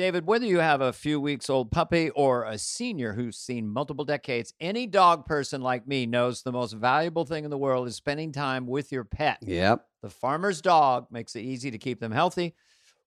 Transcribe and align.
David, 0.00 0.26
whether 0.26 0.46
you 0.46 0.60
have 0.60 0.80
a 0.80 0.94
few 0.94 1.20
weeks 1.20 1.50
old 1.50 1.70
puppy 1.70 2.08
or 2.08 2.44
a 2.44 2.56
senior 2.56 3.12
who's 3.12 3.36
seen 3.36 3.68
multiple 3.68 4.06
decades, 4.06 4.54
any 4.58 4.86
dog 4.86 5.26
person 5.26 5.60
like 5.60 5.86
me 5.86 6.06
knows 6.06 6.40
the 6.40 6.52
most 6.52 6.72
valuable 6.72 7.26
thing 7.26 7.44
in 7.44 7.50
the 7.50 7.58
world 7.58 7.86
is 7.86 7.96
spending 7.96 8.32
time 8.32 8.66
with 8.66 8.90
your 8.90 9.04
pet. 9.04 9.36
Yep. 9.42 9.84
The 10.00 10.08
farmer's 10.08 10.62
dog 10.62 11.08
makes 11.10 11.36
it 11.36 11.40
easy 11.40 11.70
to 11.70 11.76
keep 11.76 12.00
them 12.00 12.12
healthy, 12.12 12.54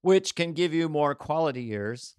which 0.04 0.36
can 0.36 0.54
give 0.54 0.72
you 0.72 0.88
more 0.88 1.16
quality 1.16 1.64
years 1.64 2.16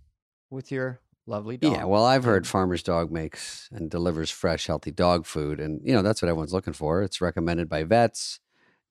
with 0.50 0.72
your 0.72 0.98
lovely 1.24 1.56
dog. 1.56 1.72
Yeah, 1.72 1.84
well, 1.84 2.04
I've 2.04 2.24
heard 2.24 2.44
Farmer's 2.44 2.82
Dog 2.82 3.12
makes 3.12 3.68
and 3.70 3.88
delivers 3.88 4.32
fresh, 4.32 4.66
healthy 4.66 4.90
dog 4.90 5.24
food. 5.24 5.60
And, 5.60 5.82
you 5.84 5.92
know, 5.92 6.02
that's 6.02 6.20
what 6.20 6.28
everyone's 6.28 6.52
looking 6.52 6.72
for. 6.72 7.04
It's 7.04 7.20
recommended 7.20 7.68
by 7.68 7.84
vets, 7.84 8.40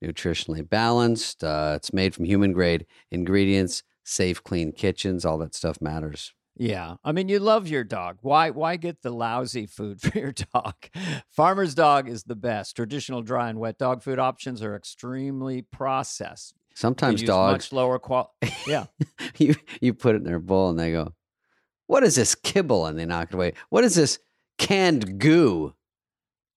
nutritionally 0.02 0.66
balanced. 0.66 1.44
Uh, 1.44 1.74
it's 1.76 1.92
made 1.92 2.14
from 2.14 2.24
human 2.24 2.54
grade 2.54 2.86
ingredients, 3.10 3.82
safe, 4.04 4.42
clean 4.44 4.72
kitchens. 4.72 5.24
All 5.24 5.38
that 5.38 5.54
stuff 5.54 5.80
matters. 5.80 6.32
Yeah. 6.56 6.96
I 7.02 7.10
mean, 7.10 7.28
you 7.28 7.40
love 7.40 7.66
your 7.66 7.82
dog. 7.82 8.18
Why 8.22 8.50
why 8.50 8.76
get 8.76 9.02
the 9.02 9.10
lousy 9.10 9.66
food 9.66 10.00
for 10.00 10.16
your 10.16 10.32
dog? 10.32 10.74
Farmer's 11.28 11.74
dog 11.74 12.08
is 12.08 12.24
the 12.24 12.36
best. 12.36 12.76
Traditional 12.76 13.22
dry 13.22 13.48
and 13.48 13.58
wet 13.58 13.78
dog 13.78 14.02
food 14.02 14.18
options 14.18 14.62
are 14.62 14.76
extremely 14.76 15.62
processed. 15.62 16.54
Sometimes 16.76 17.22
dogs, 17.22 17.52
much 17.52 17.72
lower 17.72 17.98
quality. 17.98 18.30
Yeah. 18.66 18.86
you, 19.38 19.54
you 19.80 19.94
put 19.94 20.14
it 20.16 20.18
in 20.18 20.24
their 20.24 20.40
bowl 20.40 20.70
and 20.70 20.78
they 20.78 20.90
go, 20.92 21.14
What 21.86 22.02
is 22.02 22.16
this 22.16 22.34
kibble? 22.34 22.86
And 22.86 22.98
they 22.98 23.06
knock 23.06 23.28
it 23.30 23.34
away. 23.34 23.52
What 23.70 23.84
is 23.84 23.94
this 23.94 24.18
canned 24.58 25.18
goo? 25.18 25.74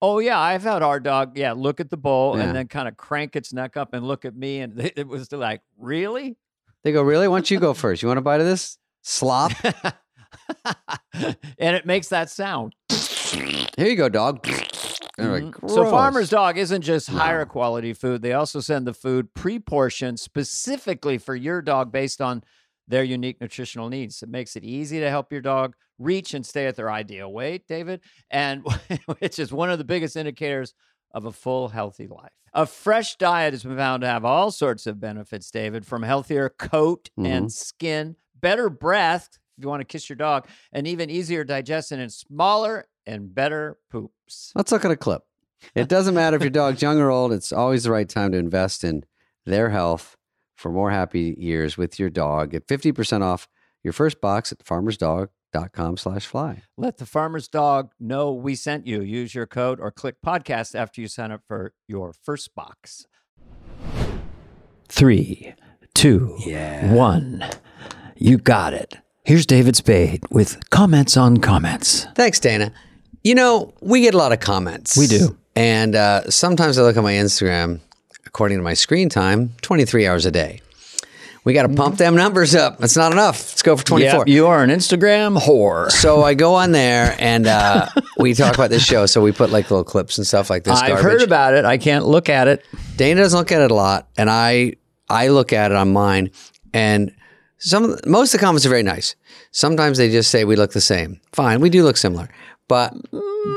Oh 0.02 0.20
yeah, 0.20 0.40
I've 0.40 0.64
had 0.64 0.84
our 0.84 1.00
dog. 1.00 1.38
Yeah, 1.38 1.54
look 1.54 1.80
at 1.80 1.90
the 1.90 1.98
bowl 1.98 2.38
Yeah. 2.38 2.44
and 2.46 2.56
then 2.56 2.68
kind 2.68 2.88
of 2.88 2.98
crank 2.98 3.36
its 3.36 3.52
neck 3.52 3.78
up 3.78 3.94
and 3.94 4.08
look 4.08 4.26
at 4.26 4.36
me, 4.36 4.60
and 4.60 4.80
it 4.96 5.08
was 5.08 5.32
like, 5.32 5.62
really? 5.78 6.38
They 6.88 6.94
go, 6.94 7.02
Really? 7.02 7.28
Why 7.28 7.36
don't 7.36 7.52
you 7.52 7.60
go 7.60 7.74
first? 7.74 8.02
You 8.02 8.08
want 8.08 8.18
a 8.18 8.22
bite 8.22 8.40
of 8.40 8.46
this? 8.46 8.78
Slop? 9.02 9.52
and 11.14 11.36
it 11.60 11.86
makes 11.86 12.08
that 12.08 12.30
sound. 12.30 12.76
Here 13.78 13.88
you 13.88 13.98
go, 13.98 14.08
dog. 14.08 14.42
They're 15.18 15.30
like. 15.30 15.44
Mm-hmm. 15.44 15.68
So 15.68 15.92
Farmer's 15.92 16.30
Dog 16.30 16.58
isn't 16.58 16.84
just 16.84 17.10
higher 17.10 17.40
No. 17.40 17.46
quality 17.46 17.92
food. 17.92 18.22
They 18.22 18.32
also 18.32 18.62
send 18.62 18.88
the 18.88 18.94
food 18.94 19.34
pre-portioned 19.34 20.18
specifically 20.18 21.18
for 21.18 21.36
your 21.36 21.62
dog 21.62 21.92
based 21.92 22.22
on 22.22 22.42
their 22.88 23.04
unique 23.04 23.42
nutritional 23.42 23.90
needs. 23.90 24.24
It 24.24 24.30
makes 24.30 24.56
it 24.56 24.64
easy 24.64 25.02
to 25.02 25.10
help 25.10 25.30
your 25.30 25.42
dog 25.42 25.76
reach 26.00 26.34
and 26.34 26.46
stay 26.46 26.68
at 26.68 26.78
their 26.78 26.90
ideal 26.90 27.34
weight, 27.34 27.68
David, 27.68 28.00
and 28.30 28.66
which 29.20 29.40
is 29.40 29.52
one 29.52 29.70
of 29.70 29.78
the 29.78 29.84
biggest 29.84 30.16
indicators 30.16 30.74
of 31.12 31.26
a 31.26 31.32
full 31.32 31.70
healthy 31.70 32.08
life. 32.08 32.32
A 32.54 32.66
fresh 32.66 33.16
diet 33.18 33.54
has 33.54 33.64
been 33.64 33.78
found 33.78 34.02
to 34.02 34.08
have 34.08 34.26
all 34.26 34.52
sorts 34.52 34.88
of 34.88 35.00
benefits, 35.00 35.52
David, 35.52 35.86
from 35.86 36.04
healthier 36.04 36.50
coat 36.50 37.10
and 37.18 37.26
mm-hmm. 37.26 37.48
skin, 37.48 38.16
better 38.40 38.70
breath 38.70 39.30
if 39.58 39.64
you 39.64 39.70
want 39.70 39.82
to 39.82 39.86
kiss 39.86 40.10
your 40.10 40.16
dog, 40.16 40.48
and 40.72 40.88
even 40.88 41.10
easier 41.10 41.44
digestion 41.44 42.00
and 42.00 42.12
smaller 42.12 42.88
and 43.06 43.34
better 43.34 43.78
poops. 43.90 44.52
Let's 44.56 44.72
look 44.72 44.86
at 44.86 44.92
a 44.92 44.96
clip. 44.96 45.24
It 45.74 45.88
doesn't 45.88 46.14
matter 46.14 46.36
if 46.36 46.44
your 46.44 46.50
dog's 46.52 46.82
young 46.82 47.00
or 47.00 47.10
old, 47.10 47.34
it's 47.34 47.52
always 47.52 47.84
the 47.84 47.92
right 47.92 48.08
time 48.08 48.32
to 48.32 48.38
invest 48.38 48.84
in 48.84 49.04
their 49.46 49.70
health 49.70 50.16
for 50.56 50.72
more 50.72 50.92
happy 50.92 51.36
years 51.38 51.78
with 51.78 52.00
your 52.00 52.10
dog. 52.10 52.52
Get 52.52 52.68
50% 52.68 53.22
off 53.22 53.48
your 53.84 53.94
first 53.94 54.22
box 54.22 54.52
at 54.52 54.60
farmersdog.com 54.60 55.30
slash 55.98 56.26
fly. 56.26 56.64
Let 56.78 56.98
the 56.98 57.06
farmer's 57.06 57.48
dog 57.48 57.92
know 58.00 58.32
we 58.32 58.56
sent 58.56 58.86
you. 58.88 59.02
Use 59.02 59.34
your 59.34 59.46
code 59.48 59.80
or 59.80 59.92
click 59.92 60.16
podcast 60.26 60.76
after 60.76 61.02
you 61.02 61.08
sign 61.08 61.32
up 61.32 61.42
for 61.48 61.74
your 61.88 62.14
first 62.14 62.54
box. 62.56 63.06
Three, 64.90 65.54
two, 65.94 66.38
Yeah. 66.46 66.94
one. 66.94 67.44
You 68.16 68.38
got 68.38 68.74
it. 68.74 68.98
Here's 69.24 69.46
David 69.46 69.76
Spade 69.76 70.24
with 70.32 70.70
comments 70.70 71.18
on 71.18 71.38
comments. 71.38 72.08
Thanks, 72.16 72.40
Dana. 72.40 72.72
You 73.24 73.36
know, 73.36 73.74
we 73.82 74.02
get 74.02 74.14
a 74.14 74.18
lot 74.18 74.32
of 74.32 74.40
comments. 74.40 74.98
We 74.98 75.08
do. 75.08 75.38
And 75.56 75.96
uh, 75.96 76.30
sometimes 76.30 76.78
I 76.78 76.84
look 76.84 76.96
at 76.98 77.04
my 77.04 77.14
Instagram, 77.14 77.80
according 78.26 78.58
to 78.58 78.64
my 78.64 78.74
screen 78.74 79.10
time, 79.10 79.54
23 79.62 80.08
hours 80.08 80.26
a 80.26 80.32
day. 80.32 80.62
We 81.48 81.54
got 81.54 81.66
to 81.66 81.74
pump 81.74 81.96
them 81.96 82.14
numbers 82.14 82.56
up. 82.56 82.78
That's 82.78 82.98
not 82.98 83.14
enough. 83.14 83.38
Let's 83.52 83.62
go 83.62 83.78
for 83.78 83.86
24. 83.86 84.26
Yeah, 84.28 84.34
you 84.34 84.48
are 84.48 84.62
an 84.66 84.70
Instagram 84.70 85.40
whore. 85.40 85.90
So 85.90 86.22
I 86.22 86.34
go 86.34 86.56
on 86.56 86.74
there 86.74 87.16
and 87.20 87.48
uh, 87.48 87.88
we 88.20 88.34
talk 88.34 88.54
about 88.54 88.70
this 88.70 88.84
show. 88.84 89.06
So 89.06 89.22
we 89.22 89.32
put 89.32 89.50
like 89.50 89.72
little 89.72 89.86
clips 89.86 90.18
and 90.18 90.28
stuff 90.28 90.50
like 90.50 90.66
this. 90.66 90.78
I've 90.78 90.90
garbage. 90.90 91.04
heard 91.04 91.22
about 91.22 91.54
it. 91.54 91.64
I 91.64 91.78
can't 91.78 92.06
look 92.06 92.28
at 92.28 92.50
it. 92.50 92.66
Dana 92.98 93.22
doesn't 93.22 93.40
look 93.40 93.54
at 93.54 93.62
it 93.62 93.72
a 93.72 93.74
lot, 93.74 94.10
and 94.18 94.30
I 94.30 94.74
I 95.10 95.30
look 95.30 95.54
at 95.54 95.72
it 95.72 95.78
on 95.78 95.94
mine, 95.94 96.32
and 96.74 97.16
some 97.60 97.96
most 98.06 98.34
of 98.34 98.42
the 98.42 98.46
comments 98.46 98.66
are 98.66 98.70
very 98.70 98.84
nice. 98.84 99.16
Sometimes 99.52 100.00
they 100.00 100.12
just 100.12 100.30
say 100.30 100.44
we 100.44 100.58
look 100.58 100.74
the 100.74 100.82
same. 100.82 101.22
Fine, 101.32 101.62
we 101.62 101.70
do 101.70 101.82
look 101.82 101.96
similar, 101.96 102.28
but 102.68 102.94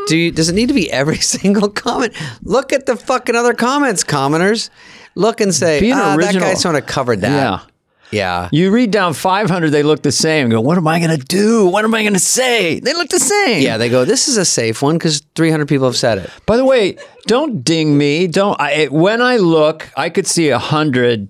do 0.07 0.17
you, 0.17 0.31
does 0.31 0.49
it 0.49 0.55
need 0.55 0.69
to 0.69 0.75
be 0.75 0.93
every 0.93 1.17
single 1.37 1.69
comment? 1.69 2.15
Look 2.43 2.73
at 2.73 2.87
the 2.87 2.95
fucking 2.95 3.35
other 3.35 3.53
comments, 3.53 4.05
commenters. 4.05 4.71
Look 5.17 5.41
and 5.41 5.53
say, 5.53 5.91
ah, 5.91 6.17
that 6.17 6.19
original." 6.19 6.43
guy 6.43 6.55
sort 6.55 6.77
of 6.77 6.87
covered 6.87 7.23
that. 7.23 7.31
Yeah. 7.31 7.70
Yeah. 8.11 8.49
You 8.53 8.71
read 8.71 8.91
down 8.91 9.15
500, 9.15 9.71
they 9.71 9.83
look 9.83 10.03
the 10.03 10.13
same. 10.13 10.49
Go, 10.49 10.61
what 10.61 10.77
am 10.77 10.87
I 10.89 10.99
going 10.99 11.17
to 11.19 11.25
do? 11.25 11.67
What 11.67 11.85
am 11.85 11.95
I 11.95 12.03
going 12.03 12.15
to 12.15 12.19
say? 12.19 12.81
They 12.81 12.93
look 12.93 13.09
the 13.09 13.21
same. 13.21 13.63
Yeah, 13.63 13.77
they 13.77 13.89
go, 13.89 14.05
this 14.05 14.27
is 14.29 14.37
a 14.37 14.45
safe 14.45 14.83
one 14.83 14.97
because 14.97 15.23
300 15.37 15.69
people 15.69 15.87
have 15.87 15.97
said 15.97 16.19
it. 16.19 16.31
By 16.47 16.57
the 16.57 16.65
way, 16.65 16.97
don't 17.27 17.63
ding 17.65 17.97
me. 17.97 18.27
Don't. 18.27 18.61
I, 18.61 18.73
it- 18.73 18.93
when 18.93 19.23
I 19.23 19.37
look, 19.37 19.89
I 19.97 20.11
could 20.11 20.27
see 20.27 20.49
a 20.49 20.59
hundred. 20.59 21.29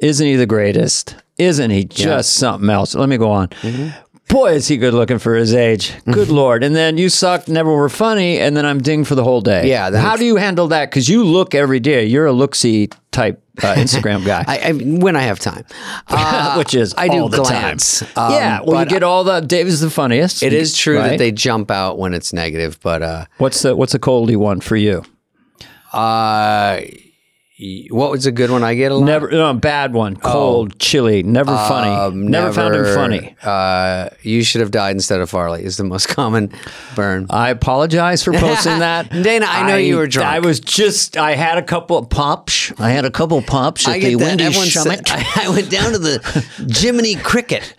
Isn't 0.00 0.26
he 0.26 0.36
the 0.36 0.46
greatest? 0.46 1.14
Isn't 1.38 1.70
he 1.70 1.84
just 1.84 2.34
something 2.34 2.68
else? 2.68 2.94
Let 2.94 3.08
me 3.08 3.16
go 3.16 3.30
on. 3.30 3.48
Mm-hmm. 3.48 3.88
Boy, 4.30 4.52
is 4.52 4.68
he 4.68 4.76
good 4.76 4.94
looking 4.94 5.18
for 5.18 5.34
his 5.34 5.52
age. 5.54 5.92
Good 6.04 6.28
lord! 6.28 6.62
And 6.62 6.74
then 6.76 6.96
you 6.98 7.08
sucked, 7.08 7.48
never 7.48 7.74
were 7.74 7.88
funny, 7.88 8.38
and 8.38 8.56
then 8.56 8.64
I'm 8.64 8.80
dinged 8.80 9.08
for 9.08 9.14
the 9.16 9.24
whole 9.24 9.40
day. 9.40 9.68
Yeah, 9.68 9.90
How 9.96 10.16
do 10.16 10.24
you 10.24 10.36
handle 10.36 10.68
that? 10.68 10.88
Because 10.90 11.08
you 11.08 11.24
look 11.24 11.54
every 11.54 11.80
day. 11.80 12.06
You're 12.06 12.26
a 12.26 12.32
looksy 12.32 12.92
type 13.10 13.42
uh, 13.62 13.74
Instagram 13.76 14.24
guy. 14.24 14.44
I, 14.46 14.58
I 14.68 14.72
when 14.72 15.16
I 15.16 15.22
have 15.22 15.38
time. 15.40 15.64
Uh, 16.12 16.54
which 16.56 16.74
is 16.74 16.92
I 16.98 17.08
do 17.08 17.18
all 17.22 17.28
the 17.28 17.38
glance. 17.42 18.00
time. 18.00 18.08
Um, 18.16 18.32
yeah, 18.32 18.60
well, 18.64 18.80
you 18.80 18.86
get 18.88 19.02
all 19.02 19.22
the. 19.24 19.40
Dave 19.40 19.66
is 19.66 19.80
the 19.80 19.90
funniest. 19.90 20.42
It 20.42 20.52
is 20.52 20.76
true 20.76 20.96
that 20.96 21.18
they 21.18 21.30
jump 21.32 21.70
out 21.70 21.98
when 21.98 22.14
it's 22.14 22.32
negative, 22.32 22.78
but 22.82 23.02
uh, 23.02 23.24
What's 23.38 23.62
the 23.62 23.76
What's 23.76 23.94
a 23.94 23.98
coldie 23.98 24.36
one 24.36 24.60
for 24.60 24.76
you? 24.76 25.04
uh, 25.92 26.80
what 27.90 28.10
was 28.10 28.24
a 28.26 28.32
good 28.32 28.50
one 28.50 28.64
I 28.64 28.74
get 28.74 28.90
a 28.90 28.94
lot? 28.94 29.04
Never, 29.04 29.30
no, 29.30 29.52
bad 29.54 29.92
one. 29.92 30.16
Cold, 30.16 30.78
chilly, 30.78 31.22
never 31.22 31.54
funny. 31.54 31.90
Um, 31.90 32.28
never, 32.28 32.52
found 32.52 32.74
him 32.74 32.84
funny. 32.94 33.36
Uh, 33.42 34.08
you 34.22 34.42
should 34.42 34.60
have 34.62 34.70
died 34.70 34.96
instead 34.96 35.20
of 35.20 35.28
Farley 35.28 35.62
is 35.62 35.76
the 35.76 35.84
most 35.84 36.08
common 36.16 36.52
burn. 36.96 37.26
I 37.28 37.50
apologize 37.50 38.22
for 38.22 38.32
posting 38.32 38.78
that. 38.80 39.10
Dana, 39.10 39.46
I 39.46 39.68
know 39.68 39.76
you 39.76 39.96
were 39.96 40.06
drunk. 40.06 40.28
I 40.28 40.38
was 40.38 40.58
just, 40.60 41.16
I 41.18 41.34
had 41.34 41.58
a 41.58 41.62
couple 41.62 41.98
of 41.98 42.08
pops. 42.08 42.72
I 42.78 42.90
had 42.90 43.04
a 43.04 43.10
couple 43.10 43.38
of 43.38 43.46
pops 43.46 43.86
at 43.86 43.94
I 43.94 43.98
the. 44.00 44.16
Windy 44.16 44.52
Summit. 44.52 45.06
said- 45.06 45.16
I, 45.36 45.46
I 45.46 45.48
went 45.50 45.70
down 45.70 45.92
to 45.92 45.98
the 45.98 46.74
Jiminy 46.80 47.16
Cricket. 47.16 47.74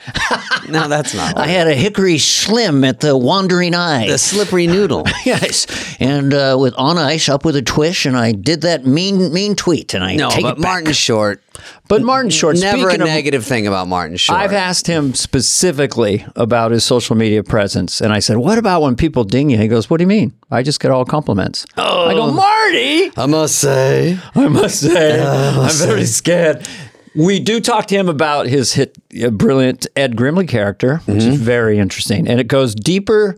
no, 0.70 0.88
that's 0.88 1.14
not. 1.16 1.38
I 1.38 1.48
had 1.48 1.68
a 1.68 1.74
Hickory 1.74 2.18
Slim 2.20 2.84
at 2.84 3.00
the 3.00 3.18
Wandering 3.18 3.74
Eye. 3.74 4.08
the 4.08 4.18
slippery 4.18 4.68
noodle. 4.68 5.04
yes, 5.26 5.66
and 6.00 6.34
uh, 6.34 6.56
with 6.60 6.74
on 6.78 6.98
ice, 6.98 7.30
up 7.30 7.46
with 7.46 7.56
a 7.56 7.62
twish, 7.62 8.06
and 8.06 8.16
I 8.16 8.32
did 8.32 8.62
that 8.62 8.86
mean, 8.86 9.34
mean 9.34 9.56
tweet, 9.72 9.94
and 9.94 10.04
I 10.04 10.16
No, 10.16 10.30
take 10.30 10.44
but 10.44 10.58
it 10.58 10.62
back. 10.62 10.64
Martin 10.64 10.94
Short. 10.94 11.42
But 11.88 12.02
Martin 12.02 12.30
Short, 12.32 12.58
Never 12.58 12.90
a 12.90 12.94
of- 12.94 13.00
negative 13.00 13.46
thing 13.46 13.68
about 13.68 13.88
Martin 13.88 14.18
Short. 14.18 14.38
I've 14.40 14.54
asked 14.54 14.88
him 14.88 15.14
specifically 15.14 16.26
about 16.36 16.72
his 16.72 16.84
social 16.84 17.16
media 17.16 17.44
presence, 17.44 18.02
and 18.02 18.12
I 18.12 18.20
said, 18.20 18.38
"What 18.38 18.58
about 18.58 18.82
when 18.82 18.96
people 18.96 19.24
ding 19.24 19.50
you?" 19.50 19.58
He 19.58 19.68
goes, 19.68 19.90
"What 19.90 19.98
do 19.98 20.04
you 20.04 20.08
mean? 20.08 20.34
I 20.50 20.64
just 20.64 20.80
get 20.80 20.92
all 20.92 21.06
compliments." 21.06 21.66
Oh, 21.78 22.08
I 22.08 22.14
go, 22.14 22.32
"Marty, 22.32 23.12
I 23.16 23.26
must 23.28 23.56
say. 23.56 24.18
I 24.36 24.48
must 24.48 24.80
say, 24.82 25.22
I'm 25.22 25.70
very 25.88 26.06
scared." 26.06 26.68
We 27.16 27.40
do 27.40 27.60
talk 27.60 27.88
to 27.88 27.96
him 27.96 28.08
about 28.10 28.48
his 28.48 28.74
hit, 28.74 28.98
uh, 29.24 29.30
brilliant 29.30 29.86
Ed 29.96 30.16
Grimley 30.16 30.48
character, 30.48 31.02
which 31.06 31.20
Mm-hmm. 31.20 31.32
is 31.34 31.40
very 31.42 31.78
interesting, 31.78 32.28
and 32.28 32.40
it 32.40 32.48
goes 32.48 32.74
deeper 32.74 33.38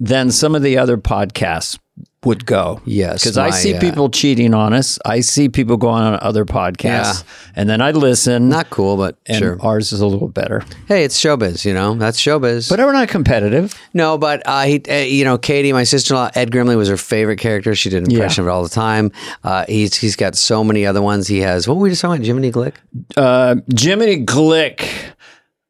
than 0.00 0.30
some 0.32 0.54
of 0.56 0.62
the 0.62 0.76
other 0.76 0.96
podcasts 0.98 1.78
would 2.24 2.46
go. 2.46 2.80
Yes, 2.84 3.22
because 3.24 3.36
I 3.36 3.50
see 3.50 3.74
uh, 3.74 3.80
people 3.80 4.08
cheating 4.08 4.54
on 4.54 4.72
us. 4.72 4.98
I 5.04 5.20
see 5.20 5.48
people 5.48 5.76
going 5.76 6.04
on 6.04 6.18
other 6.22 6.44
podcasts, 6.44 7.24
and 7.56 7.68
then 7.68 7.80
I 7.80 7.90
listen. 7.90 8.48
Not 8.48 8.70
cool, 8.70 8.96
but 8.96 9.16
and 9.26 9.38
sure. 9.38 9.58
ours 9.60 9.92
is 9.92 10.00
a 10.00 10.06
little 10.06 10.28
better, 10.28 10.62
Hey, 10.86 11.02
it's 11.04 11.20
showbiz, 11.20 11.64
you 11.64 11.74
know? 11.74 11.94
That's 11.94 12.20
showbiz. 12.20 12.68
but 12.70 12.78
we're 12.78 12.92
not 12.92 13.08
competitive. 13.08 13.74
No, 13.92 14.18
but 14.18 14.42
uh, 14.46 14.62
he, 14.64 14.80
uh, 14.88 14.98
you 14.98 15.24
know, 15.24 15.36
Katie, 15.36 15.72
my 15.72 15.82
sister-in-law, 15.84 16.30
Ed 16.34 16.50
Grimley 16.52 16.76
was 16.76 16.88
her 16.88 16.96
favorite 16.96 17.38
character. 17.38 17.74
She 17.74 17.90
did 17.90 18.04
an 18.06 18.12
impression 18.12 18.42
of 18.42 18.48
it 18.48 18.50
all 18.50 18.62
the 18.62 18.68
time. 18.68 19.10
Uh, 19.42 19.64
he's 19.68 19.96
he's 19.96 20.14
got 20.14 20.36
so 20.36 20.62
many 20.62 20.86
other 20.86 21.02
ones. 21.02 21.26
He 21.26 21.38
has 21.40 21.66
what 21.66 21.76
were 21.76 21.82
we 21.82 21.90
just 21.90 22.02
talking 22.02 22.16
about? 22.16 22.26
Jiminy 22.26 22.52
Glick. 22.52 22.74
uh, 23.16 23.56
Jiminy 23.76 24.24
Glick, 24.24 24.86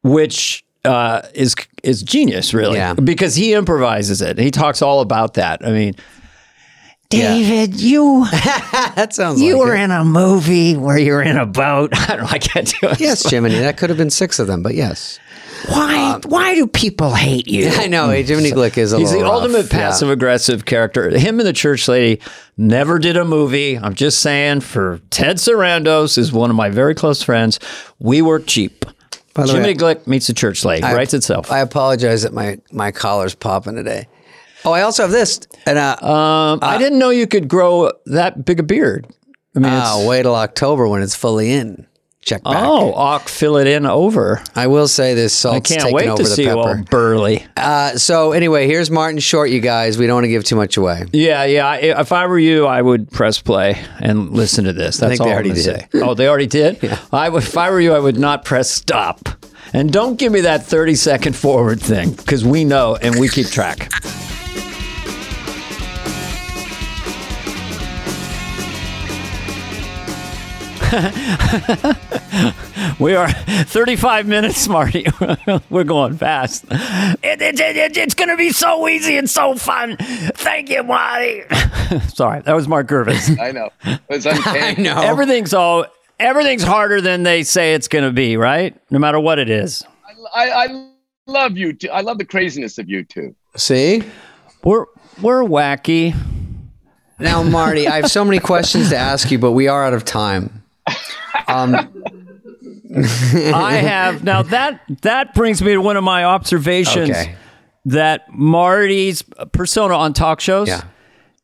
which 0.03 0.63
uh, 0.85 1.21
is 1.33 1.55
is 1.83 2.03
genius, 2.03 2.53
really, 2.53 2.77
Yeah. 2.77 2.93
because 2.93 3.35
he 3.35 3.53
improvises 3.53 4.21
it. 4.21 4.37
He 4.37 4.51
talks 4.51 4.81
all 4.81 5.01
about 5.01 5.33
that. 5.35 5.65
I 5.65 5.71
mean, 5.71 5.95
Yeah. 7.13 7.33
David, 7.33 7.79
you 7.79 8.25
that 8.31 9.13
sounds. 9.13 9.41
you 9.41 9.57
like 9.57 9.65
were 9.67 9.75
it. 9.75 9.81
in 9.81 9.91
a 9.91 10.03
movie 10.03 10.75
where 10.75 10.97
you 10.97 11.11
were 11.13 11.21
in 11.23 11.37
a 11.37 11.45
boat. 11.45 11.91
I 12.09 12.15
don't 12.15 12.25
know. 12.25 12.29
I 12.31 12.39
can't 12.39 12.67
do 12.81 12.89
it. 12.89 12.99
Yes, 12.99 13.29
Jiminy. 13.29 13.55
That 13.59 13.77
could 13.77 13.89
have 13.89 13.97
been 13.97 14.09
six 14.09 14.39
of 14.39 14.47
them, 14.47 14.63
but 14.63 14.75
yes. 14.75 15.19
Why? 15.69 16.11
Um, 16.15 16.21
why 16.23 16.55
do 16.55 16.67
people 16.67 17.13
hate 17.13 17.47
you? 17.47 17.69
I 17.71 17.87
know 17.87 18.09
hey, 18.09 18.23
Jiminy 18.23 18.51
Glick 18.51 18.77
is 18.77 18.91
a 18.91 18.97
He's 18.99 19.11
the 19.13 19.19
rough. 19.21 19.31
ultimate 19.31 19.63
Yeah. 19.71 19.79
passive 19.79 20.09
aggressive 20.09 20.65
character. 20.65 21.09
Him 21.17 21.39
and 21.39 21.47
the 21.47 21.53
church 21.53 21.87
lady 21.87 22.21
never 22.57 22.99
did 22.99 23.15
a 23.15 23.23
movie. 23.23 23.77
I'm 23.77 23.93
just 23.93 24.19
saying, 24.19 24.59
for 24.61 24.99
Ted 25.09 25.37
Sarandos 25.37 26.17
is 26.17 26.33
one 26.33 26.49
of 26.49 26.55
my 26.57 26.69
very 26.69 26.95
close 26.95 27.23
friends. 27.23 27.59
We 27.99 28.21
were 28.21 28.39
cheap. 28.39 28.85
By 29.33 29.45
the 29.45 29.53
Jiminy 29.53 29.69
way, 29.73 29.95
Glick 29.95 30.05
meets 30.05 30.27
the 30.27 30.33
church 30.33 30.65
lady. 30.65 30.83
I- 30.83 30.93
writes 30.95 31.13
itself. 31.13 31.49
I 31.51 31.59
apologize 31.59 32.23
that 32.23 32.33
my 32.33 32.59
my 32.71 32.91
collar's 32.91 33.33
popping 33.33 33.75
today. 33.75 34.07
Oh, 34.65 34.71
I 34.71 34.81
also 34.83 35.03
have 35.03 35.11
this, 35.11 35.39
and 35.65 35.77
uh, 35.77 35.97
um, 36.01 36.59
I 36.61 36.77
didn't 36.77 36.99
know 36.99 37.09
you 37.09 37.27
could 37.27 37.47
grow 37.47 37.91
that 38.05 38.45
big 38.45 38.59
a 38.59 38.63
beard. 38.63 39.07
I 39.55 39.59
mean, 39.59 39.71
oh, 39.73 40.07
wait 40.07 40.23
till 40.23 40.35
October 40.35 40.87
when 40.87 41.01
it's 41.03 41.15
fully 41.15 41.51
in. 41.51 41.85
Check 42.21 42.41
back. 42.43 42.55
oh, 42.57 42.93
Ock, 42.93 43.27
fill 43.27 43.57
it 43.57 43.67
in 43.67 43.85
over. 43.85 44.41
I 44.55 44.67
will 44.67 44.87
say 44.87 45.13
this 45.13 45.43
I 45.43 45.59
can't 45.59 45.91
wait 45.93 46.07
over 46.07 46.23
to 46.23 46.29
the 46.29 46.29
see 46.35 46.43
you 46.43 46.57
all 46.57 46.81
burly. 46.89 47.45
Uh, 47.57 47.97
so 47.97 48.31
anyway, 48.31 48.65
here's 48.65 48.89
Martin 48.89 49.19
Short, 49.19 49.49
you 49.49 49.59
guys. 49.59 49.97
We 49.97 50.07
don't 50.07 50.15
want 50.15 50.23
to 50.23 50.29
give 50.29 50.45
too 50.45 50.55
much 50.55 50.77
away. 50.77 51.03
Yeah, 51.11 51.43
yeah. 51.43 51.67
I- 51.67 51.99
If 51.99 52.13
I 52.13 52.25
were 52.27 52.39
you, 52.39 52.65
I 52.65 52.81
would 52.81 53.11
press 53.11 53.41
play 53.41 53.77
and 53.99 54.29
listen 54.31 54.63
to 54.63 54.71
this. 54.71 54.95
That's 54.97 55.09
think 55.17 55.19
all 55.19 55.27
they 55.27 55.33
I'm 55.35 55.41
gonna 55.43 55.55
did. 55.55 55.63
say. 55.63 55.87
Oh, 55.95 56.13
they 56.13 56.29
already 56.29 56.47
did. 56.47 56.79
I 57.11 57.27
would, 57.27 57.43
if 57.43 57.57
I 57.57 57.69
were 57.69 57.81
you, 57.81 57.91
I 57.93 57.99
would 57.99 58.17
not 58.17 58.45
press 58.45 58.71
stop. 58.71 59.27
And 59.73 59.91
don't 59.91 60.17
give 60.17 60.31
me 60.31 60.41
that 60.41 60.63
30 60.65 60.95
second 60.95 61.35
forward 61.35 61.81
thing 61.81 62.11
because 62.13 62.45
we 62.45 62.63
know 62.63 62.95
and 62.95 63.19
we 63.19 63.27
keep 63.27 63.47
track. 63.47 63.91
we 72.99 73.15
are 73.15 73.31
35 73.31 74.27
minutes, 74.27 74.67
Marty. 74.67 75.07
We're 75.71 75.85
going 75.85 76.15
fast. 76.17 76.65
It, 76.69 77.41
it, 77.41 77.59
it, 77.59 77.97
it's 77.97 78.13
going 78.13 78.29
to 78.29 78.37
be 78.37 78.51
so 78.51 78.87
easy 78.87 79.17
and 79.17 79.27
so 79.27 79.55
fun. 79.55 79.97
Thank 79.97 80.69
you, 80.69 80.83
Marty. 80.83 81.41
Sorry, 82.09 82.41
that 82.41 82.53
was 82.53 82.67
Mark 82.67 82.87
Gervais. 82.87 83.37
I 83.41 83.51
know. 83.51 83.71
It's 84.09 84.27
uncanny. 84.27 84.83
know. 84.83 85.01
Everything's 85.01 85.55
all 85.55 85.87
everything's 86.19 86.63
harder 86.63 87.01
than 87.01 87.23
they 87.23 87.41
say 87.41 87.73
it's 87.73 87.87
going 87.87 88.05
to 88.05 88.11
be, 88.11 88.37
right? 88.37 88.79
No 88.91 88.99
matter 88.99 89.19
what 89.19 89.39
it 89.39 89.49
is. 89.49 89.83
I, 90.35 90.51
I 90.51 90.89
love 91.25 91.57
you. 91.57 91.73
Too. 91.73 91.89
I 91.89 92.01
love 92.01 92.19
the 92.19 92.25
craziness 92.25 92.77
of 92.77 92.87
you 92.87 93.03
two. 93.03 93.35
See? 93.55 94.03
We're 94.63 94.85
we're 95.23 95.41
wacky. 95.41 96.15
Now, 97.17 97.41
Marty, 97.41 97.87
I 97.87 97.95
have 97.97 98.11
so 98.11 98.23
many 98.23 98.39
questions 98.39 98.89
to 98.89 98.97
ask 98.97 99.31
you, 99.31 99.39
but 99.39 99.53
we 99.53 99.67
are 99.67 99.83
out 99.83 99.93
of 99.93 100.05
time. 100.05 100.62
Um, 101.47 101.75
I 102.95 103.73
have 103.73 104.23
now 104.23 104.43
that 104.43 104.81
that 105.01 105.33
brings 105.33 105.61
me 105.61 105.73
to 105.73 105.81
one 105.81 105.97
of 105.97 106.03
my 106.03 106.23
observations 106.23 107.09
okay. 107.09 107.35
that 107.85 108.31
Marty's 108.31 109.23
persona 109.51 109.95
on 109.95 110.13
talk 110.13 110.39
shows. 110.39 110.67
Yeah. 110.67 110.83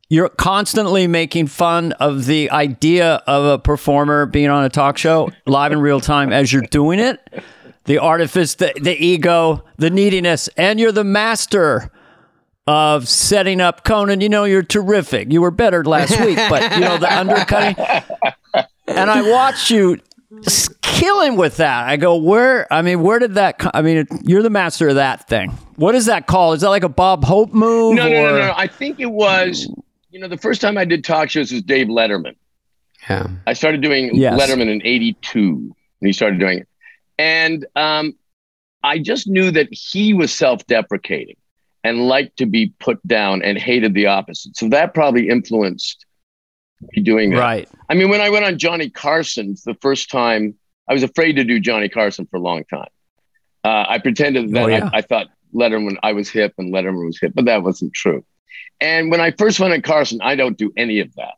You're 0.08 0.28
constantly 0.28 1.06
making 1.06 1.46
fun 1.46 1.92
of 1.92 2.26
the 2.26 2.50
idea 2.50 3.22
of 3.28 3.44
a 3.44 3.58
performer 3.58 4.26
being 4.26 4.50
on 4.50 4.64
a 4.64 4.68
talk 4.68 4.98
show 4.98 5.30
live 5.46 5.70
in 5.70 5.80
real 5.80 6.00
time 6.00 6.32
as 6.32 6.52
you're 6.52 6.62
doing 6.62 6.98
it. 6.98 7.20
The 7.84 7.98
artifice, 7.98 8.56
the, 8.56 8.72
the 8.80 8.96
ego, 8.96 9.64
the 9.76 9.88
neediness, 9.88 10.48
and 10.56 10.80
you're 10.80 10.90
the 10.90 11.04
master 11.04 11.92
of 12.66 13.08
setting 13.08 13.60
up 13.60 13.84
Conan. 13.84 14.20
You 14.20 14.28
know, 14.28 14.44
you're 14.44 14.64
terrific. 14.64 15.32
You 15.32 15.42
were 15.42 15.52
better 15.52 15.84
last 15.84 16.18
week, 16.20 16.36
but 16.48 16.74
you 16.74 16.80
know, 16.80 16.98
the 16.98 17.12
undercutting. 17.12 17.76
And 18.96 19.10
I 19.10 19.22
watched 19.30 19.70
you 19.70 19.98
killing 20.82 21.36
with 21.36 21.56
that. 21.58 21.88
I 21.88 21.96
go, 21.96 22.16
where? 22.16 22.72
I 22.72 22.82
mean, 22.82 23.02
where 23.02 23.18
did 23.18 23.34
that? 23.34 23.58
Co- 23.58 23.70
I 23.74 23.82
mean, 23.82 24.06
you're 24.22 24.42
the 24.42 24.50
master 24.50 24.88
of 24.88 24.94
that 24.96 25.28
thing. 25.28 25.50
What 25.76 25.94
is 25.94 26.06
that 26.06 26.26
called? 26.26 26.56
Is 26.56 26.60
that 26.62 26.68
like 26.70 26.82
a 26.84 26.88
Bob 26.88 27.24
Hope 27.24 27.52
move? 27.52 27.94
No, 27.96 28.08
no, 28.08 28.22
no, 28.22 28.30
no, 28.32 28.46
no. 28.46 28.54
I 28.56 28.66
think 28.66 29.00
it 29.00 29.10
was. 29.10 29.68
You 30.10 30.18
know, 30.18 30.28
the 30.28 30.36
first 30.36 30.60
time 30.60 30.76
I 30.76 30.84
did 30.84 31.04
talk 31.04 31.30
shows 31.30 31.52
was 31.52 31.62
Dave 31.62 31.86
Letterman. 31.86 32.34
yeah. 33.08 33.28
I 33.46 33.52
started 33.52 33.80
doing 33.80 34.10
Yes. 34.14 34.40
Letterman 34.40 34.68
in 34.68 34.82
'82 34.84 35.74
when 36.00 36.08
he 36.08 36.12
started 36.12 36.40
doing 36.40 36.58
it, 36.58 36.68
and 37.18 37.64
um, 37.76 38.14
I 38.82 38.98
just 38.98 39.28
knew 39.28 39.50
that 39.52 39.68
he 39.70 40.12
was 40.14 40.32
self-deprecating 40.32 41.36
and 41.84 42.08
liked 42.08 42.36
to 42.38 42.46
be 42.46 42.72
put 42.80 43.04
down 43.06 43.40
and 43.42 43.56
hated 43.56 43.94
the 43.94 44.06
opposite. 44.06 44.56
So 44.56 44.68
that 44.70 44.94
probably 44.94 45.28
influenced 45.28 46.04
me 46.80 47.02
doing 47.02 47.30
that. 47.30 47.38
Right. 47.38 47.68
I 47.88 47.94
mean, 47.94 48.08
when 48.08 48.20
I 48.20 48.30
went 48.30 48.44
on 48.44 48.58
Johnny 48.58 48.90
Carson's 48.90 49.62
the 49.62 49.74
first 49.74 50.10
time, 50.10 50.54
I 50.88 50.92
was 50.92 51.02
afraid 51.02 51.34
to 51.34 51.44
do 51.44 51.60
Johnny 51.60 51.88
Carson 51.88 52.26
for 52.30 52.36
a 52.36 52.40
long 52.40 52.64
time. 52.64 52.88
Uh, 53.64 53.84
I 53.88 53.98
pretended 53.98 54.50
that 54.52 54.64
Oh, 54.64 54.66
yeah. 54.66 54.90
I, 54.92 54.98
I 54.98 55.02
thought 55.02 55.28
Letterman, 55.54 55.96
I 56.02 56.12
was 56.12 56.28
hip 56.28 56.54
and 56.58 56.72
Letterman 56.72 57.06
was 57.06 57.18
hip, 57.20 57.32
but 57.34 57.44
that 57.44 57.62
wasn't 57.62 57.92
true. 57.92 58.24
And 58.80 59.10
when 59.10 59.20
I 59.20 59.32
first 59.32 59.60
went 59.60 59.74
on 59.74 59.82
Carson, 59.82 60.20
I 60.22 60.34
don't 60.34 60.56
do 60.56 60.72
any 60.76 61.00
of 61.00 61.14
that. 61.16 61.34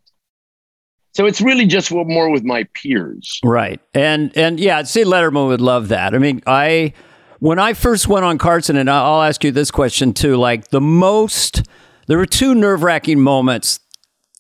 So 1.15 1.27
it's 1.27 1.41
really 1.41 1.67
just 1.67 1.93
more 1.93 2.31
with 2.31 2.45
my 2.45 2.65
peers. 2.75 3.39
Right. 3.45 3.81
And 3.93 4.35
and 4.37 4.59
yeah, 4.59 4.79
I'd 4.79 4.89
say 4.89 5.05
Letterman 5.05 5.47
would 5.49 5.61
love 5.61 5.89
that. 5.89 6.15
I 6.15 6.19
mean, 6.19 6.43
I 6.47 6.95
when 7.39 7.59
I 7.59 7.75
first 7.75 8.09
went 8.09 8.25
on 8.25 8.39
Carson, 8.39 8.77
and 8.77 8.89
I'll 8.89 9.23
ask 9.23 9.45
you 9.45 9.51
this 9.51 9.71
question 9.71 10.15
too. 10.15 10.37
Like 10.37 10.69
the 10.69 10.81
most, 10.81 11.65
there 12.07 12.17
were 12.17 12.25
two 12.25 12.55
nerve 12.55 12.83
wracking 12.83 13.21
moments, 13.21 13.81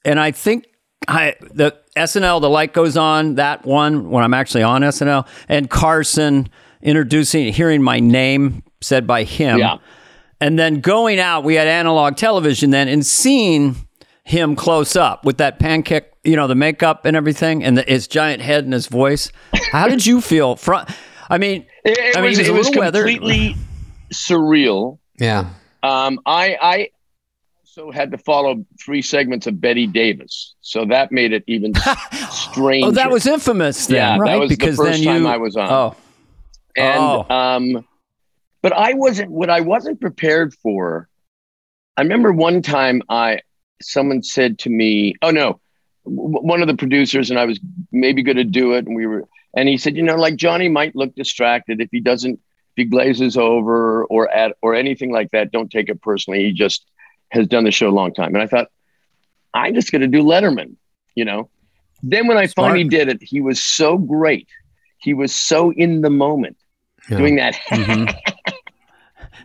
and 0.04 0.18
I 0.18 0.30
think 0.30 0.66
I 1.08 1.34
the 1.40 1.76
SNL, 1.96 2.40
the 2.40 2.50
light 2.50 2.72
goes 2.72 2.96
on 2.96 3.34
that 3.36 3.64
one 3.66 4.10
when 4.10 4.24
I'm 4.24 4.34
actually 4.34 4.62
on 4.62 4.82
SNL, 4.82 5.26
and 5.48 5.68
Carson 5.68 6.48
introducing, 6.80 7.52
hearing 7.52 7.82
my 7.82 8.00
name 8.00 8.62
said 8.80 9.06
by 9.06 9.24
him. 9.24 9.58
Yeah. 9.58 9.78
And 10.40 10.58
then 10.58 10.80
going 10.80 11.20
out, 11.20 11.44
we 11.44 11.54
had 11.54 11.68
analog 11.68 12.16
television 12.16 12.70
then, 12.70 12.88
and 12.88 13.04
seeing 13.06 13.76
him 14.24 14.56
close 14.56 14.96
up 14.96 15.24
with 15.24 15.38
that 15.38 15.58
pancake, 15.58 16.04
you 16.24 16.34
know, 16.36 16.46
the 16.48 16.54
makeup 16.54 17.04
and 17.04 17.16
everything, 17.16 17.62
and 17.62 17.78
the, 17.78 17.82
his 17.82 18.08
giant 18.08 18.42
head 18.42 18.64
and 18.64 18.72
his 18.72 18.86
voice. 18.88 19.30
How 19.70 19.86
did 19.88 20.04
you 20.04 20.20
feel? 20.20 20.56
Front, 20.56 20.88
I 21.30 21.38
mean, 21.38 21.66
It, 21.84 21.96
it 21.98 22.16
I 22.16 22.20
mean, 22.20 22.30
was, 22.30 22.38
he 22.38 22.42
was 22.42 22.48
it 22.48 22.52
was 22.54 22.66
little 22.68 22.80
weathered. 22.82 23.06
completely 23.08 23.56
surreal. 24.12 24.98
Yeah. 25.18 25.50
Um, 25.82 26.18
I, 26.26 26.56
I 26.60 26.88
also 27.76 27.90
had 27.90 28.10
to 28.10 28.18
follow 28.18 28.64
three 28.80 29.02
segments 29.02 29.46
of 29.46 29.60
Bette 29.60 29.86
Davis. 29.86 30.54
So 30.60 30.84
that 30.86 31.12
made 31.12 31.32
it 31.32 31.44
even 31.46 31.72
stranger. 32.30 32.88
oh, 32.88 32.90
that 32.92 33.10
was 33.10 33.26
infamous 33.26 33.86
then, 33.86 33.96
Yeah, 33.96 34.12
that 34.16 34.20
right? 34.20 34.36
was 34.40 34.50
the 34.50 34.56
because 34.56 34.76
first 34.76 34.92
then 34.92 35.00
you, 35.02 35.06
time 35.06 35.26
I 35.26 35.36
was 35.38 35.56
on. 35.56 35.70
Oh, 35.70 35.96
and 36.76 36.98
Oh. 37.00 37.26
um 37.34 37.86
but 38.62 38.72
i 38.72 38.94
wasn't 38.94 39.30
what 39.30 39.50
i 39.50 39.60
wasn't 39.60 40.00
prepared 40.00 40.54
for 40.54 41.06
i 41.98 42.00
remember 42.00 42.32
one 42.32 42.62
time 42.62 43.02
i 43.10 43.40
someone 43.82 44.22
said 44.22 44.58
to 44.60 44.70
me 44.70 45.14
oh 45.20 45.30
no 45.30 45.60
one 46.04 46.62
of 46.62 46.68
the 46.68 46.76
producers 46.76 47.28
and 47.28 47.38
i 47.38 47.44
was 47.44 47.60
maybe 47.90 48.22
going 48.22 48.38
to 48.38 48.44
do 48.44 48.72
it 48.72 48.86
and 48.86 48.96
we 48.96 49.04
were 49.04 49.28
and 49.54 49.68
he 49.68 49.76
said 49.76 49.94
you 49.98 50.02
know 50.02 50.14
like 50.16 50.36
johnny 50.36 50.66
might 50.70 50.96
look 50.96 51.14
distracted 51.14 51.78
if 51.82 51.90
he 51.92 52.00
doesn't 52.00 52.36
if 52.36 52.72
he 52.76 52.84
glazes 52.86 53.36
over 53.36 54.06
or 54.06 54.30
at 54.30 54.56
or 54.62 54.74
anything 54.74 55.12
like 55.12 55.30
that 55.32 55.52
don't 55.52 55.70
take 55.70 55.90
it 55.90 56.00
personally 56.00 56.42
he 56.42 56.52
just 56.52 56.86
has 57.32 57.46
done 57.48 57.64
the 57.64 57.70
show 57.70 57.88
a 57.88 57.90
long 58.00 58.12
time 58.14 58.34
and 58.34 58.42
i 58.42 58.46
thought 58.46 58.68
i'm 59.54 59.74
just 59.74 59.90
going 59.92 60.00
to 60.02 60.06
do 60.08 60.22
letterman 60.22 60.76
you 61.14 61.24
know 61.24 61.48
then 62.02 62.26
when 62.26 62.36
i 62.38 62.46
Smart. 62.46 62.70
finally 62.72 62.88
did 62.88 63.08
it 63.08 63.22
he 63.22 63.40
was 63.40 63.62
so 63.62 63.96
great 63.98 64.48
he 64.98 65.14
was 65.14 65.34
so 65.34 65.72
in 65.72 66.00
the 66.02 66.10
moment 66.10 66.56
Yeah. 67.10 67.18
doing 67.18 67.36
that 67.36 67.56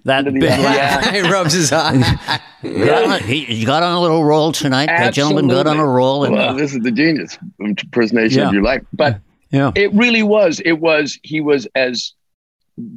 that 0.06 0.20
Under 0.20 0.32
the- 0.32 0.40
big 0.40 0.50
Yeah. 0.50 1.12
he 1.16 1.22
rubs 1.22 1.54
his 1.54 1.72
eye. 1.72 2.40
Yeah, 2.64 3.20
he, 3.20 3.44
he 3.46 3.64
got 3.66 3.84
on 3.84 3.94
a 3.94 4.02
little 4.02 4.24
roll 4.24 4.52
tonight. 4.52 4.88
That 4.88 5.14
gentleman 5.14 5.48
got 5.48 5.68
on 5.68 5.78
a 5.78 5.86
roll. 5.86 6.24
And, 6.26 6.34
well, 6.34 6.56
this 6.56 6.74
is 6.74 6.80
the 6.82 6.92
genius 6.92 7.38
impersonation 7.62 8.40
Yeah. 8.40 8.48
of 8.48 8.54
your 8.54 8.64
life. 8.64 8.82
But 8.92 9.20
yeah. 9.52 9.72
it 9.76 9.94
really 9.94 10.24
was. 10.24 10.60
It 10.62 10.74
was. 10.80 11.20
He 11.22 11.40
was 11.40 11.68
as 11.76 12.14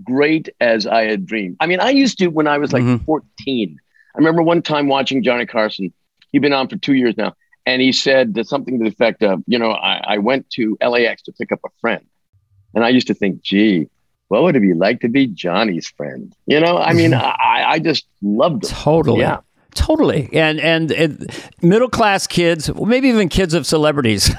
great 0.02 0.48
as 0.60 0.86
I 0.86 1.02
had 1.04 1.26
dreamed. 1.26 1.58
I 1.60 1.66
mean, 1.66 1.78
I 1.78 1.90
used 1.90 2.18
to 2.20 2.28
when 2.28 2.46
I 2.48 2.56
was 2.56 2.72
like 2.72 2.82
Mhm. 2.82 3.04
14. 3.04 3.78
I 4.14 4.18
remember 4.18 4.42
one 4.42 4.62
time 4.62 4.88
watching 4.88 5.22
Johnny 5.22 5.46
Carson. 5.46 5.92
He'd 6.32 6.40
been 6.40 6.52
on 6.52 6.68
for 6.68 6.76
two 6.76 6.94
years 6.94 7.16
now, 7.16 7.34
and 7.66 7.82
he 7.82 7.92
said 7.92 8.38
something 8.46 8.78
to 8.78 8.84
the 8.84 8.90
effect 8.90 9.22
of, 9.22 9.42
you 9.46 9.58
know, 9.58 9.72
I, 9.72 10.14
I 10.14 10.18
went 10.18 10.48
to 10.50 10.76
LAX 10.80 11.22
to 11.22 11.32
pick 11.32 11.52
up 11.52 11.60
a 11.64 11.68
friend, 11.80 12.04
and 12.74 12.84
I 12.84 12.88
used 12.90 13.08
to 13.08 13.14
think, 13.14 13.42
gee. 13.42 13.88
What 14.28 14.44
would 14.44 14.54
it 14.54 14.60
be 14.60 14.74
like 14.74 15.00
to 15.00 15.08
be 15.08 15.26
Johnny's 15.26 15.88
friend? 15.88 16.32
You 16.46 16.60
know, 16.60 16.78
I 16.78 16.92
mean, 16.92 17.14
I, 17.14 17.64
I 17.66 17.78
just 17.80 18.06
loved 18.22 18.62
him. 18.64 18.70
Totally. 18.70 19.22
Yeah. 19.22 19.40
Totally. 19.74 20.28
And 20.32 20.60
and, 20.60 20.92
and 20.92 21.50
middle 21.62 21.88
class 21.88 22.26
kids, 22.26 22.72
maybe 22.74 23.08
even 23.08 23.28
kids 23.28 23.54
of 23.54 23.66
celebrities. 23.66 24.30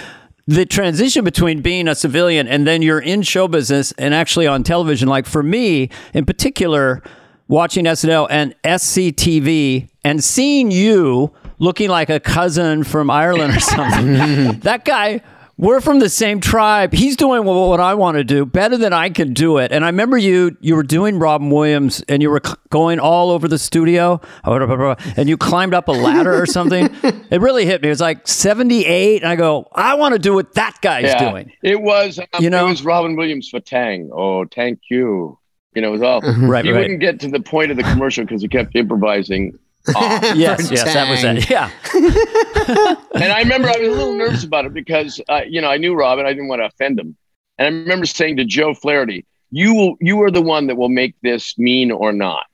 the 0.46 0.64
transition 0.64 1.24
between 1.24 1.60
being 1.60 1.88
a 1.88 1.94
civilian 1.94 2.46
and 2.46 2.66
then 2.66 2.82
you're 2.82 3.00
in 3.00 3.22
show 3.22 3.48
business 3.48 3.92
and 3.92 4.14
actually 4.14 4.46
on 4.46 4.62
television 4.62 5.08
like 5.08 5.26
for 5.26 5.42
me 5.42 5.90
in 6.14 6.24
particular 6.24 7.02
watching 7.48 7.84
SNL 7.84 8.26
and 8.30 8.54
SCTV 8.64 9.88
and 10.04 10.22
seeing 10.22 10.70
you 10.70 11.32
looking 11.58 11.88
like 11.88 12.10
a 12.10 12.20
cousin 12.20 12.84
from 12.84 13.10
Ireland 13.10 13.56
or 13.56 13.60
something. 13.60 14.60
that 14.60 14.84
guy 14.84 15.22
we're 15.58 15.80
from 15.80 16.00
the 16.00 16.10
same 16.10 16.40
tribe. 16.40 16.92
He's 16.92 17.16
doing 17.16 17.44
what, 17.44 17.54
what 17.54 17.80
I 17.80 17.94
want 17.94 18.18
to 18.18 18.24
do 18.24 18.44
better 18.44 18.76
than 18.76 18.92
I 18.92 19.08
can 19.08 19.32
do 19.32 19.56
it. 19.56 19.72
And 19.72 19.84
I 19.84 19.88
remember 19.88 20.18
you 20.18 20.54
you 20.60 20.76
were 20.76 20.82
doing 20.82 21.18
Robin 21.18 21.48
Williams 21.48 22.04
and 22.10 22.20
you 22.20 22.28
were 22.28 22.42
c- 22.44 22.52
going 22.68 23.00
all 23.00 23.30
over 23.30 23.48
the 23.48 23.58
studio 23.58 24.20
and 24.44 25.28
you 25.30 25.38
climbed 25.38 25.72
up 25.72 25.88
a 25.88 25.92
ladder 25.92 26.38
or 26.38 26.44
something. 26.44 26.90
it 27.30 27.40
really 27.40 27.64
hit 27.64 27.80
me. 27.80 27.88
It 27.88 27.92
was 27.92 28.02
like 28.02 28.28
78 28.28 29.22
and 29.22 29.30
I 29.30 29.36
go, 29.36 29.66
I 29.72 29.94
want 29.94 30.12
to 30.12 30.18
do 30.18 30.34
what 30.34 30.52
that 30.56 30.78
guy's 30.82 31.04
Yeah. 31.04 31.30
doing. 31.30 31.50
It 31.62 31.80
was, 31.80 32.18
um, 32.18 32.26
You 32.38 32.50
know? 32.50 32.66
it 32.66 32.70
was 32.70 32.84
Robin 32.84 33.16
Williams 33.16 33.48
for 33.48 33.58
Tang. 33.60 34.10
Oh, 34.12 34.44
thank 34.44 34.80
you. 34.90 35.38
You 35.76 35.82
know, 35.82 35.88
it 35.88 35.92
was 35.92 36.02
all. 36.02 36.20
Right, 36.48 36.64
he 36.64 36.72
right. 36.72 36.80
wouldn't 36.80 37.00
get 37.00 37.20
to 37.20 37.28
the 37.28 37.38
point 37.40 37.70
of 37.70 37.76
the 37.76 37.82
commercial 37.84 38.24
because 38.24 38.40
he 38.42 38.48
kept 38.48 38.74
improvising. 38.74 39.58
off. 39.94 40.22
Yes, 40.36 40.70
yes, 40.70 40.84
that 40.84 41.08
was 41.08 41.22
it. 41.22 41.48
Yeah. 41.50 41.70
and 43.14 43.32
I 43.32 43.40
remember 43.40 43.68
I 43.68 43.76
was 43.78 43.88
a 43.88 43.92
little 43.92 44.14
nervous 44.14 44.42
about 44.42 44.64
it 44.64 44.72
because, 44.74 45.20
uh, 45.28 45.42
you 45.46 45.60
know, 45.60 45.68
I 45.68 45.76
knew 45.76 45.94
Robin. 45.94 46.26
I 46.26 46.30
didn't 46.30 46.48
want 46.48 46.60
to 46.62 46.66
offend 46.66 46.98
him. 46.98 47.14
And 47.58 47.66
I 47.66 47.78
remember 47.78 48.06
saying 48.06 48.38
to 48.38 48.44
Joe 48.44 48.74
Flaherty, 48.74 49.24
"You 49.50 49.74
will, 49.74 49.96
you 50.00 50.20
are 50.22 50.30
the 50.30 50.42
one 50.42 50.66
that 50.68 50.76
will 50.76 50.88
make 50.88 51.14
this 51.22 51.56
mean 51.58 51.90
or 51.92 52.12
not," 52.12 52.46